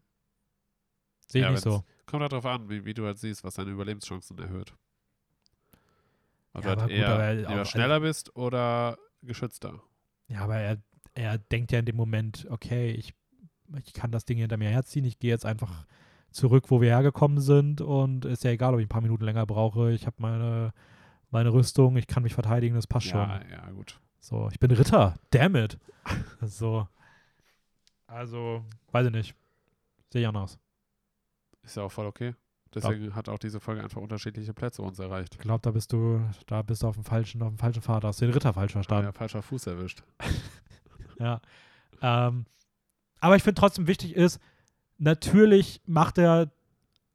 Sehe 1.27 1.41
ich 1.41 1.45
Ja, 1.45 1.51
nicht 1.51 1.61
so. 1.61 1.83
Kommt 2.05 2.21
halt 2.21 2.31
darauf 2.31 2.45
an, 2.45 2.69
wie, 2.69 2.85
wie 2.85 2.93
du 2.93 3.05
halt 3.05 3.17
siehst, 3.19 3.43
was 3.43 3.55
deine 3.55 3.71
Überlebenschancen 3.71 4.37
erhöht. 4.39 4.73
Ob 6.53 6.63
Ja, 6.63 6.75
du 6.75 6.81
halt 6.81 6.89
gut, 6.89 6.97
eher 6.97 7.61
auch- 7.61 7.65
schneller 7.65 7.99
bist 7.99 8.35
oder 8.35 8.97
geschützter. 9.21 9.81
Ja, 10.27 10.41
aber 10.43 10.57
er, 10.57 10.77
er 11.13 11.37
denkt 11.37 11.71
ja 11.71 11.79
in 11.79 11.85
dem 11.85 11.95
Moment, 11.95 12.47
okay, 12.49 12.91
ich, 12.91 13.13
ich 13.83 13.93
kann 13.93 14.11
das 14.11 14.25
Ding 14.25 14.37
hinter 14.37 14.57
mir 14.57 14.69
herziehen, 14.69 15.05
ich 15.05 15.19
gehe 15.19 15.29
jetzt 15.31 15.45
einfach 15.45 15.85
zurück, 16.31 16.65
wo 16.69 16.79
wir 16.81 16.89
hergekommen 16.89 17.39
sind 17.41 17.81
und 17.81 18.25
ist 18.25 18.43
ja 18.43 18.51
egal, 18.51 18.73
ob 18.73 18.79
ich 18.79 18.85
ein 18.85 18.89
paar 18.89 19.01
Minuten 19.01 19.25
länger 19.25 19.45
brauche. 19.45 19.91
Ich 19.91 20.05
habe 20.05 20.15
meine, 20.19 20.73
meine 21.29 21.51
Rüstung, 21.53 21.97
ich 21.97 22.07
kann 22.07 22.23
mich 22.23 22.33
verteidigen, 22.33 22.75
das 22.75 22.87
passt 22.87 23.07
Ja, 23.07 23.39
schon. 23.41 23.49
ja, 23.51 23.69
gut. 23.71 23.99
So, 24.19 24.47
ich 24.51 24.59
bin 24.59 24.71
Ritter, 24.71 25.17
damn 25.31 25.55
it. 25.55 25.77
so. 26.41 26.87
Also, 28.07 28.63
weiß 28.91 29.07
ich 29.07 29.13
nicht. 29.13 29.35
Sehe 30.11 30.21
ich 30.21 30.27
anders. 30.27 30.59
Ist 31.63 31.77
ja 31.77 31.83
auch 31.83 31.91
voll 31.91 32.05
okay. 32.05 32.35
Deswegen 32.73 33.13
hat 33.15 33.27
auch 33.27 33.39
diese 33.39 33.59
Folge 33.59 33.83
einfach 33.83 33.99
unterschiedliche 34.01 34.53
Plätze 34.53 34.81
uns 34.81 34.97
erreicht. 34.99 35.33
Ich 35.35 35.39
glaube, 35.41 35.59
da 35.61 35.71
bist 35.71 35.91
du, 35.91 36.21
da 36.47 36.61
bist 36.61 36.83
du 36.83 36.87
auf 36.87 36.95
dem 36.95 37.03
falschen, 37.03 37.41
auf 37.41 37.49
dem 37.49 37.57
falschen 37.57 37.81
Pfad, 37.81 38.05
hast 38.05 38.21
du 38.21 38.25
den 38.25 38.33
Ritter 38.33 38.53
falsch 38.53 38.71
Ah, 38.71 38.75
verstanden. 38.75 39.05
ja, 39.07 39.11
falscher 39.11 39.41
Fuß 39.41 39.67
erwischt. 39.67 40.03
Ja. 41.19 41.41
Ähm, 42.01 42.45
aber 43.19 43.35
ich 43.35 43.43
finde 43.43 43.59
trotzdem 43.59 43.87
wichtig 43.87 44.15
ist, 44.15 44.39
natürlich 44.97 45.81
macht 45.85 46.17
der 46.17 46.51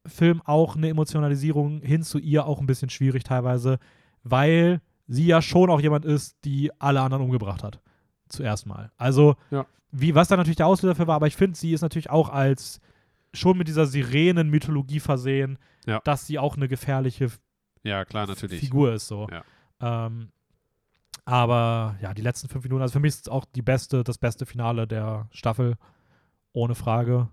Film 0.06 0.40
auch 0.44 0.76
eine 0.76 0.88
Emotionalisierung 0.88 1.80
hin 1.82 2.02
zu 2.02 2.18
ihr 2.18 2.46
auch 2.46 2.60
ein 2.60 2.66
bisschen 2.66 2.90
schwierig 2.90 3.24
teilweise, 3.24 3.78
weil 4.22 4.80
sie 5.08 5.26
ja 5.26 5.42
schon 5.42 5.70
auch 5.70 5.80
jemand 5.80 6.04
ist, 6.04 6.36
die 6.44 6.70
alle 6.80 7.00
anderen 7.00 7.24
umgebracht 7.24 7.62
hat. 7.64 7.80
Zuerst 8.28 8.66
mal. 8.66 8.90
Also, 8.96 9.36
Ja. 9.50 9.66
wie, 9.92 10.14
was 10.14 10.28
da 10.28 10.36
natürlich 10.36 10.56
der 10.56 10.66
Auslöser 10.66 10.94
dafür 10.94 11.06
war, 11.06 11.16
aber 11.16 11.26
ich 11.28 11.36
finde, 11.36 11.56
sie 11.58 11.72
ist 11.72 11.82
natürlich 11.82 12.10
auch 12.10 12.28
als 12.28 12.80
schon 13.32 13.58
mit 13.58 13.68
dieser 13.68 13.86
Sirenen-Mythologie 13.86 15.00
versehen, 15.00 15.58
Ja. 15.86 16.00
dass 16.04 16.26
sie 16.26 16.38
auch 16.38 16.56
eine 16.56 16.68
gefährliche 16.68 17.28
Ja, 17.82 18.04
klar, 18.04 18.26
natürlich. 18.26 18.60
Figur 18.60 18.94
ist 18.94 19.06
so. 19.08 19.28
Ja. 19.30 19.44
Ähm, 20.06 20.30
aber 21.26 21.96
ja, 22.00 22.14
die 22.14 22.22
letzten 22.22 22.48
fünf 22.48 22.64
Minuten, 22.64 22.80
also 22.82 22.92
für 22.92 23.00
mich 23.00 23.10
ist 23.10 23.26
es 23.26 23.28
auch 23.28 23.44
die 23.44 23.60
beste, 23.62 24.02
das 24.04 24.16
beste 24.16 24.46
Finale 24.46 24.86
der 24.86 25.28
Staffel, 25.32 25.74
ohne 26.52 26.74
Frage. 26.74 27.28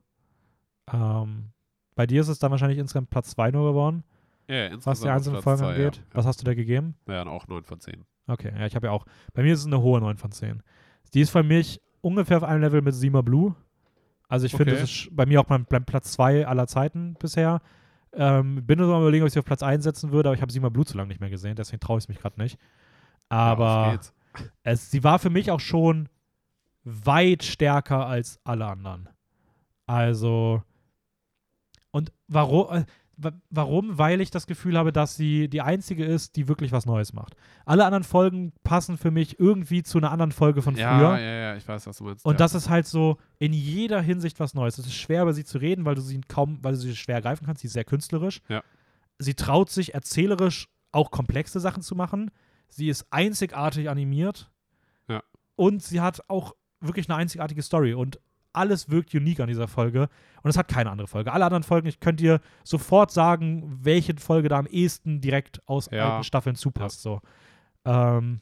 Ähm, 0.92 1.52
bei 1.96 2.06
dir 2.08 2.22
ist 2.22 2.28
es 2.28 2.40
dann 2.40 2.52
wahrscheinlich 2.52 2.80
insgesamt 2.80 3.10
Platz 3.12 3.30
2 3.32 3.52
nur 3.52 3.70
geworden, 3.70 4.04
Ja, 4.50 4.56
ja, 4.56 4.66
insgesamt 4.66 4.86
was 4.88 5.02
die 5.02 5.10
einzelnen 5.10 5.34
Platz 5.36 5.44
Folgen 5.44 5.60
zwei, 5.60 5.70
angeht. 5.70 5.98
Ja. 5.98 6.04
Was 6.16 6.26
hast 6.26 6.42
du 6.42 6.44
da 6.44 6.54
gegeben? 6.56 6.96
Ja, 7.08 7.26
auch 7.28 7.48
9 7.48 7.64
von 7.64 7.80
10. 7.80 8.04
Okay, 8.28 8.52
ja, 8.58 8.66
ich 8.66 8.76
habe 8.76 8.88
ja 8.88 8.92
auch. 8.94 9.06
Bei 9.34 9.44
mir 9.44 9.54
ist 9.54 9.60
es 9.60 9.68
eine 9.68 9.82
hohe 9.82 10.00
9 10.02 10.18
von 10.18 10.32
10. 10.32 10.64
Die 11.14 11.22
ist 11.22 11.30
für 11.30 11.44
mich 11.44 11.80
ungefähr 12.02 12.38
auf 12.38 12.44
einem 12.44 12.62
Level 12.62 12.82
mit 12.82 12.96
Sima 12.96 13.22
Blue. 13.22 13.56
Also 14.28 14.48
ich 14.48 14.54
finde, 14.54 14.72
Okay. 14.74 14.82
das 14.82 14.90
ist 14.90 15.10
bei 15.16 15.26
mir 15.28 15.40
auch 15.40 15.50
mein, 15.50 15.68
mein 15.70 15.86
Platz 15.86 16.14
2 16.14 16.48
aller 16.48 16.66
Zeiten 16.66 17.14
bisher. 17.20 17.62
Ähm, 18.14 18.66
bin 18.66 18.80
nur 18.80 18.88
so 18.88 18.96
am 18.96 19.02
überlegen, 19.02 19.24
ob 19.24 19.28
ich 19.28 19.34
sie 19.34 19.40
auf 19.40 19.46
Platz 19.46 19.62
1 19.62 19.84
setzen 19.84 20.12
würde, 20.12 20.30
aber 20.30 20.36
ich 20.36 20.42
habe 20.42 20.52
Sima 20.52 20.70
Blue 20.70 20.86
zu 20.86 20.98
lange 20.98 21.10
nicht 21.10 21.20
mehr 21.22 21.30
gesehen, 21.30 21.56
deswegen 21.56 21.80
traue 21.80 21.98
ich 22.00 22.06
es 22.06 22.08
mich 22.08 22.20
gerade 22.20 22.42
nicht. 22.42 22.58
Ja, 23.34 23.40
Aber 23.40 23.92
geht's. 23.92 24.14
es, 24.64 24.92
sie 24.92 25.04
war 25.04 25.20
für 25.20 25.30
mich 25.30 25.52
auch 25.52 25.60
schon 25.60 26.10
weit 26.84 27.44
stärker 27.44 28.06
als 28.08 28.40
alle 28.44 28.66
anderen. 28.66 29.10
Also, 29.86 30.64
und 31.92 32.12
warum? 32.28 32.76
äh, 32.76 32.86
wa- 33.18 33.32
Warum? 33.50 33.98
Weil 33.98 34.22
ich 34.22 34.32
das 34.32 34.48
Gefühl 34.48 34.78
habe, 34.78 34.92
dass 34.92 35.16
sie 35.16 35.48
die 35.48 35.62
einzige 35.62 36.06
ist, 36.06 36.36
die 36.36 36.48
wirklich 36.48 36.72
was 36.72 36.86
Neues 36.86 37.14
macht. 37.14 37.36
Alle 37.66 37.86
anderen 37.86 38.04
Folgen 38.04 38.54
passen 38.64 38.98
für 38.98 39.12
mich 39.12 39.40
irgendwie 39.40 39.84
zu 39.84 39.98
einer 39.98 40.12
anderen 40.12 40.32
Folge 40.32 40.62
von 40.62 40.76
ja, 40.76 40.98
früher. 40.98 41.18
ja, 41.20 41.34
ja, 41.52 41.56
ich 41.56 41.68
weiß, 41.68 41.86
was 41.88 41.98
du 41.98 42.06
meinst. 42.06 42.26
Und 42.26 42.34
ja. 42.34 42.38
das 42.38 42.56
ist 42.56 42.70
halt 42.70 42.88
so 42.88 43.18
in 43.40 43.54
jeder 43.54 44.02
Hinsicht 44.02 44.40
was 44.40 44.54
Neues. 44.54 44.78
Es 44.78 44.86
ist 44.88 44.96
schwer, 44.96 45.24
über 45.24 45.34
sie 45.34 45.44
zu 45.46 45.58
reden, 45.58 45.86
weil 45.86 45.96
du 45.96 46.02
sie 46.02 46.22
kaum, 46.28 46.60
weil 46.62 46.74
du 46.74 46.80
sie 46.80 46.96
schwer 46.96 47.22
greifen 47.22 47.46
kannst. 47.46 47.62
Sie 47.62 47.68
ist 47.68 47.74
sehr 47.74 47.86
künstlerisch. 47.86 48.42
Ja. 48.50 48.64
Sie 49.20 49.36
traut 49.36 49.70
sich 49.70 49.94
erzählerisch 49.94 50.68
auch 50.92 51.12
komplexe 51.12 51.60
Sachen 51.60 51.82
zu 51.84 51.96
machen. 51.96 52.32
Sie 52.76 52.90
ist 52.90 53.06
einzigartig 53.12 53.90
animiert. 53.90 54.52
Ja. 55.08 55.22
Und 55.56 55.84
sie 55.84 56.02
hat 56.02 56.22
auch 56.30 56.54
wirklich 56.80 57.10
eine 57.10 57.18
einzigartige 57.18 57.62
Story. 57.62 57.94
Und 57.94 58.20
alles 58.52 58.90
wirkt 58.90 59.14
unique 59.16 59.40
an 59.40 59.48
dieser 59.48 59.68
Folge. 59.68 60.10
Und 60.44 60.50
es 60.50 60.58
hat 60.58 60.68
keine 60.68 60.92
andere 60.92 61.08
Folge. 61.08 61.32
Alle 61.34 61.46
anderen 61.46 61.64
Folgen, 61.64 61.88
ich 61.88 62.00
könnte 62.00 62.24
dir 62.24 62.40
sofort 62.64 63.12
sagen, 63.12 63.80
welche 63.82 64.16
Folge 64.18 64.50
da 64.50 64.60
am 64.60 64.68
ehesten 64.68 65.22
direkt 65.22 65.68
aus 65.68 65.90
Ja. 65.92 66.12
alten 66.12 66.24
Staffeln 66.24 66.56
zupasst. 66.56 67.02
So. 67.02 67.22
Ähm, 67.86 68.42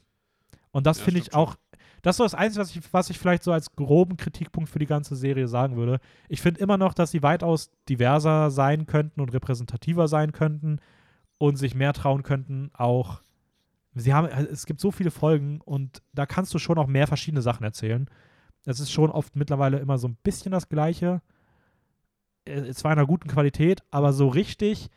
und 0.70 0.86
das 0.86 0.98
Ja, 0.98 1.04
finde 1.04 1.20
ich 1.20 1.34
auch 1.34 1.56
das 2.02 2.14
ist 2.14 2.18
so 2.18 2.24
das 2.24 2.34
Einzige, 2.34 2.60
was 2.62 2.74
ich, 2.74 2.92
was 2.92 3.10
ich 3.10 3.18
vielleicht 3.18 3.44
so 3.44 3.52
als 3.52 3.76
groben 3.76 4.16
Kritikpunkt 4.16 4.68
für 4.68 4.80
die 4.80 4.86
ganze 4.86 5.14
Serie 5.14 5.46
sagen 5.46 5.76
würde. 5.76 6.00
Ich 6.28 6.42
finde 6.42 6.58
immer 6.60 6.76
noch, 6.76 6.94
dass 6.94 7.12
sie 7.12 7.22
weitaus 7.22 7.70
diverser 7.88 8.50
sein 8.50 8.86
könnten 8.86 9.20
und 9.20 9.32
repräsentativer 9.32 10.08
sein 10.08 10.32
könnten 10.32 10.80
und 11.38 11.56
sich 11.56 11.76
mehr 11.76 11.92
trauen 11.92 12.24
könnten, 12.24 12.70
auch. 12.74 13.22
Sie 13.94 14.14
haben, 14.14 14.26
es 14.26 14.64
gibt 14.66 14.80
so 14.80 14.90
viele 14.90 15.10
Folgen 15.10 15.60
und 15.60 16.02
da 16.12 16.24
kannst 16.26 16.54
du 16.54 16.58
schon 16.58 16.78
auch 16.78 16.86
mehr 16.86 17.06
verschiedene 17.06 17.42
Sachen 17.42 17.64
erzählen. 17.64 18.08
Es 18.64 18.80
ist 18.80 18.90
schon 18.92 19.10
oft 19.10 19.36
mittlerweile 19.36 19.78
immer 19.78 19.98
so 19.98 20.08
ein 20.08 20.16
bisschen 20.22 20.52
das 20.52 20.68
Gleiche. 20.68 21.20
Äh, 22.44 22.72
Zwar 22.72 22.92
in 22.92 22.98
einer 22.98 23.06
guten 23.06 23.28
Qualität, 23.28 23.82
aber 23.90 24.12
so 24.12 24.28
richtig 24.28 24.88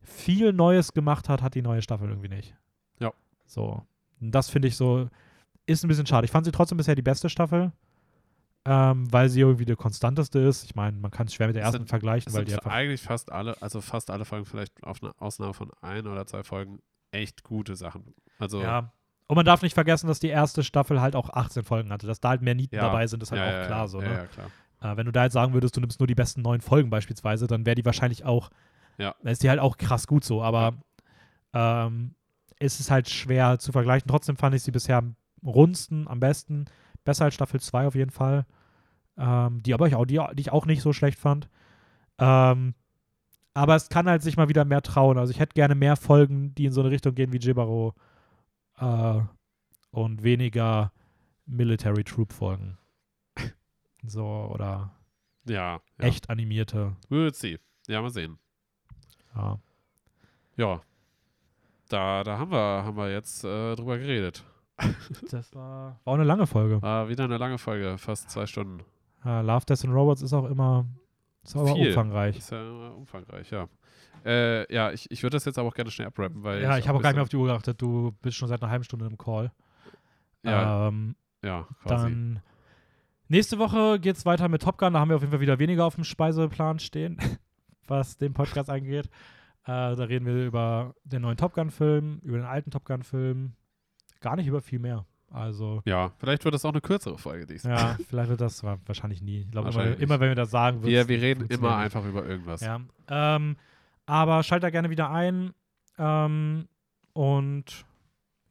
viel 0.00 0.52
Neues 0.52 0.92
gemacht 0.92 1.28
hat, 1.28 1.42
hat 1.42 1.54
die 1.54 1.62
neue 1.62 1.82
Staffel 1.82 2.08
irgendwie 2.08 2.28
nicht. 2.28 2.54
Ja. 2.98 3.12
So. 3.46 3.82
Und 4.20 4.32
das 4.32 4.50
finde 4.50 4.68
ich 4.68 4.76
so, 4.76 5.08
ist 5.66 5.84
ein 5.84 5.88
bisschen 5.88 6.06
schade. 6.06 6.24
Ich 6.24 6.30
fand 6.30 6.44
sie 6.44 6.52
trotzdem 6.52 6.76
bisher 6.78 6.94
die 6.94 7.02
beste 7.02 7.28
Staffel, 7.28 7.72
ähm, 8.64 9.10
weil 9.12 9.28
sie 9.28 9.40
irgendwie 9.40 9.64
die 9.64 9.76
konstanteste 9.76 10.38
ist. 10.40 10.64
Ich 10.64 10.74
meine, 10.74 10.96
man 10.98 11.10
kann 11.10 11.26
es 11.26 11.34
schwer 11.34 11.46
mit 11.46 11.56
der 11.56 11.62
ersten 11.62 11.78
sind- 11.78 11.88
vergleichen, 11.88 12.32
weil 12.34 12.44
die 12.44 12.54
einfach. 12.54 12.70
eigentlich 12.70 13.00
fast 13.02 13.30
alle, 13.32 13.60
also 13.62 13.80
fast 13.80 14.10
alle 14.10 14.24
Folgen, 14.24 14.44
vielleicht 14.46 14.82
auf 14.84 15.02
eine 15.02 15.12
Ausnahme 15.20 15.54
von 15.54 15.70
ein 15.80 16.06
oder 16.06 16.26
zwei 16.26 16.42
Folgen, 16.44 16.80
echt 17.12 17.42
gute 17.44 17.76
Sachen. 17.76 18.14
Also, 18.38 18.60
Ja. 18.62 18.92
Und 19.28 19.36
man 19.36 19.46
darf 19.46 19.62
nicht 19.62 19.72
vergessen, 19.74 20.08
dass 20.08 20.20
die 20.20 20.28
erste 20.28 20.62
Staffel 20.62 21.00
halt 21.00 21.16
auch 21.16 21.30
18 21.30 21.62
Folgen 21.64 21.90
hatte. 21.90 22.06
Dass 22.06 22.20
da 22.20 22.30
halt 22.30 22.42
mehr 22.42 22.54
Nieten 22.54 22.74
Ja. 22.74 22.82
dabei 22.82 23.06
sind, 23.06 23.22
ist 23.22 23.30
halt 23.30 23.40
ja, 23.40 23.62
auch 23.62 23.66
klar 23.66 23.88
so. 23.88 24.02
Ja, 24.02 24.08
Ne? 24.08 24.28
klar. 24.32 24.50
Äh, 24.92 24.96
wenn 24.96 25.06
du 25.06 25.12
da 25.12 25.24
jetzt 25.24 25.32
sagen 25.32 25.54
würdest, 25.54 25.74
du 25.76 25.80
nimmst 25.80 26.00
nur 26.00 26.06
die 26.08 26.14
besten 26.14 26.42
neun 26.42 26.60
Folgen 26.60 26.90
beispielsweise, 26.90 27.46
dann 27.46 27.64
wäre 27.64 27.76
die 27.76 27.84
wahrscheinlich 27.84 28.24
auch, 28.24 28.50
Ja. 28.98 29.14
dann 29.22 29.32
ist 29.32 29.42
die 29.42 29.48
halt 29.48 29.60
auch 29.60 29.78
krass 29.78 30.06
gut 30.06 30.24
so, 30.24 30.42
aber 30.42 30.74
ähm, 31.54 32.14
es 32.58 32.78
ist 32.80 32.90
halt 32.90 33.08
schwer 33.08 33.58
zu 33.58 33.72
vergleichen. 33.72 34.08
Trotzdem 34.08 34.36
fand 34.36 34.54
ich 34.54 34.62
sie 34.64 34.70
bisher 34.72 34.98
am 34.98 35.16
rundsten, 35.44 36.08
am 36.08 36.20
besten, 36.20 36.66
besser 37.04 37.24
als 37.26 37.34
Staffel 37.34 37.60
2 37.60 37.86
auf 37.86 37.94
jeden 37.94 38.10
Fall. 38.10 38.44
Ähm, 39.16 39.62
die 39.62 39.72
aber 39.74 39.86
ich 39.86 39.94
auch, 39.94 40.04
die, 40.06 40.20
die 40.34 40.40
ich 40.40 40.52
auch 40.52 40.66
nicht 40.66 40.82
so 40.82 40.92
schlecht 40.92 41.18
fand. 41.18 41.48
Ähm, 42.18 42.74
aber 43.54 43.76
es 43.76 43.88
kann 43.88 44.06
halt 44.08 44.22
sich 44.22 44.36
mal 44.36 44.48
wieder 44.48 44.64
mehr 44.64 44.82
trauen. 44.82 45.18
Also 45.18 45.30
ich 45.32 45.38
hätte 45.40 45.54
gerne 45.54 45.74
mehr 45.74 45.96
Folgen, 45.96 46.54
die 46.54 46.66
in 46.66 46.72
so 46.72 46.80
eine 46.80 46.90
Richtung 46.90 47.14
gehen 47.14 47.32
wie 47.32 47.38
Jibaro 47.38 47.94
äh, 48.78 49.20
und 49.90 50.22
weniger 50.22 50.92
Military 51.46 52.04
Troop 52.04 52.32
Folgen. 52.32 52.78
So, 54.04 54.24
oder 54.52 54.90
Ja, 55.46 55.74
ja. 55.74 55.80
echt 55.98 56.28
animierte. 56.30 56.96
We'll 57.08 57.32
see. 57.34 57.58
Ja, 57.86 58.00
mal 58.02 58.10
sehen. 58.10 58.38
Ja. 59.34 59.58
Ja. 60.56 60.80
Da, 61.88 62.24
da 62.24 62.38
haben 62.38 62.50
wir, 62.50 62.58
haben 62.58 62.96
wir 62.96 63.12
jetzt 63.12 63.44
äh, 63.44 63.74
drüber 63.76 63.98
geredet. 63.98 64.44
Das 65.30 65.54
war, 65.54 66.00
war 66.04 66.12
auch 66.12 66.14
eine 66.14 66.24
lange 66.24 66.46
Folge. 66.46 66.80
War 66.82 67.08
wieder 67.08 67.24
eine 67.24 67.36
lange 67.36 67.58
Folge, 67.58 67.96
fast 67.98 68.30
zwei 68.30 68.46
Stunden. 68.46 68.80
Uh, 69.24 69.40
Love, 69.40 69.64
Death 69.66 69.84
and 69.84 69.94
Robots 69.94 70.22
ist 70.22 70.32
auch 70.32 70.46
immer, 70.46 70.84
ist 71.44 71.56
auch 71.56 71.74
Viel. 71.74 71.88
umfangreich. 71.88 72.38
Ist 72.38 72.50
ja 72.50 72.88
umfangreich, 72.90 73.50
ja. 73.50 73.68
Äh, 74.24 74.72
ja, 74.72 74.92
ich, 74.92 75.10
ich 75.10 75.22
würde 75.22 75.36
das 75.36 75.44
jetzt 75.44 75.58
aber 75.58 75.68
auch 75.68 75.74
gerne 75.74 75.90
schnell 75.90 76.06
abrappen, 76.08 76.42
weil. 76.44 76.62
Ja, 76.62 76.78
ich 76.78 76.86
habe 76.88 76.98
auch 76.98 77.02
gar 77.02 77.10
nicht 77.10 77.16
mehr 77.16 77.22
auf 77.24 77.28
die 77.28 77.36
Uhr 77.36 77.46
geachtet. 77.46 77.80
Du 77.82 78.12
bist 78.22 78.36
schon 78.36 78.48
seit 78.48 78.62
einer 78.62 78.70
halben 78.70 78.84
Stunde 78.84 79.06
im 79.06 79.18
Call. 79.18 79.50
Ja, 80.44 80.88
Ähm, 80.88 81.16
ja, 81.42 81.66
quasi. 81.82 82.04
dann 82.04 82.42
nächste 83.28 83.58
Woche 83.58 83.98
geht 83.98 84.16
es 84.16 84.26
weiter 84.26 84.48
mit 84.48 84.62
Top 84.62 84.78
Gun. 84.78 84.92
Da 84.92 85.00
haben 85.00 85.08
wir 85.08 85.16
auf 85.16 85.22
jeden 85.22 85.32
Fall 85.32 85.40
wieder 85.40 85.58
weniger 85.58 85.84
auf 85.84 85.96
dem 85.96 86.04
Speiseplan 86.04 86.78
stehen, 86.78 87.18
was 87.88 88.16
den 88.16 88.32
Podcast 88.32 88.70
angeht. 88.70 89.06
Äh, 89.64 89.94
da 89.96 90.04
reden 90.04 90.26
wir 90.26 90.46
über 90.46 90.94
den 91.04 91.22
neuen 91.22 91.36
Top 91.36 91.54
Gun-Film, 91.54 92.20
über 92.22 92.36
den 92.38 92.46
alten 92.46 92.70
Top 92.70 92.84
Gun-Film. 92.84 93.54
Gar 94.20 94.36
nicht 94.36 94.46
über 94.46 94.60
viel 94.60 94.78
mehr. 94.80 95.06
Also, 95.32 95.82
ja, 95.86 96.12
vielleicht 96.18 96.44
wird 96.44 96.54
das 96.54 96.64
auch 96.64 96.72
eine 96.72 96.80
kürzere 96.80 97.16
Folge 97.18 97.46
diesmal. 97.46 97.74
ja, 97.76 97.96
vielleicht 98.08 98.28
wird 98.30 98.40
das 98.40 98.62
wa- 98.62 98.78
wahrscheinlich 98.86 99.22
nie. 99.22 99.40
Ich 99.40 99.50
glaube, 99.50 99.70
immer, 99.70 99.98
immer 99.98 100.20
wenn 100.20 100.28
wir 100.28 100.34
das 100.34 100.50
sagen, 100.50 100.82
Wir, 100.82 100.98
wird's 100.98 101.08
wir 101.08 101.22
reden 101.22 101.46
immer 101.46 101.76
einfach 101.76 102.04
über 102.04 102.24
irgendwas. 102.26 102.60
Ja. 102.60 102.80
Ähm, 103.08 103.56
aber 104.06 104.42
schalt 104.42 104.62
da 104.62 104.70
gerne 104.70 104.90
wieder 104.90 105.10
ein. 105.10 105.54
Ähm, 105.98 106.68
und 107.14 107.84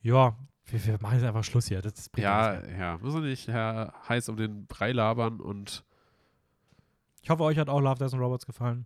ja, 0.02 0.36
wir, 0.66 0.86
wir 0.86 0.98
machen 1.02 1.16
jetzt 1.16 1.26
einfach 1.26 1.44
Schluss 1.44 1.68
hier. 1.68 1.82
Das 1.82 2.10
bringt 2.10 2.24
Ja, 2.24 2.66
ja, 2.78 2.98
müssen 3.02 3.22
wir 3.22 3.30
nicht 3.30 3.48
äh, 3.48 3.88
heiß 4.10 4.30
um 4.30 4.38
den 4.38 4.66
Brei 4.68 4.92
labern 4.92 5.40
und, 5.40 5.84
Ich 7.22 7.30
hoffe, 7.30 7.44
euch 7.44 7.58
hat 7.58 7.70
auch 7.70 7.80
Love, 7.82 8.00
Death 8.00 8.14
and 8.14 8.22
Robots 8.22 8.46
gefallen. 8.46 8.86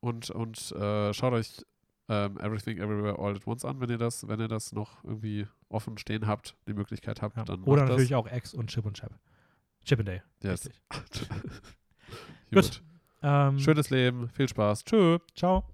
und, 0.00 0.30
und 0.30 0.72
äh, 0.72 1.12
schaut 1.14 1.32
euch 1.32 1.64
ähm, 2.08 2.38
Everything 2.40 2.78
Everywhere 2.78 3.18
All 3.18 3.34
at 3.36 3.46
Once 3.46 3.64
an, 3.64 3.80
wenn 3.80 3.90
ihr 3.90 3.98
das, 3.98 4.26
wenn 4.28 4.40
ihr 4.40 4.48
das 4.48 4.72
noch 4.72 5.02
irgendwie 5.04 5.46
offen 5.68 5.96
stehen 5.98 6.26
habt, 6.26 6.56
die 6.66 6.74
Möglichkeit 6.74 7.22
habt, 7.22 7.36
Ja. 7.36 7.44
dann 7.44 7.62
Oder 7.64 7.84
natürlich 7.86 8.14
auch 8.14 8.30
X 8.30 8.54
und 8.54 8.68
Chip 8.70 8.84
und 8.84 8.94
Chap. 8.96 9.12
Chip 9.84 9.98
and 10.00 10.08
Day. 10.08 10.22
das. 10.40 10.64
Yes. 10.64 10.70
Gut. 12.52 12.62
Gut. 12.64 12.82
Ähm, 13.22 13.58
Schönes 13.58 13.90
Leben, 13.90 14.28
viel 14.30 14.48
Spaß. 14.48 14.84
Tschö. 14.84 15.18
Ciao. 15.34 15.64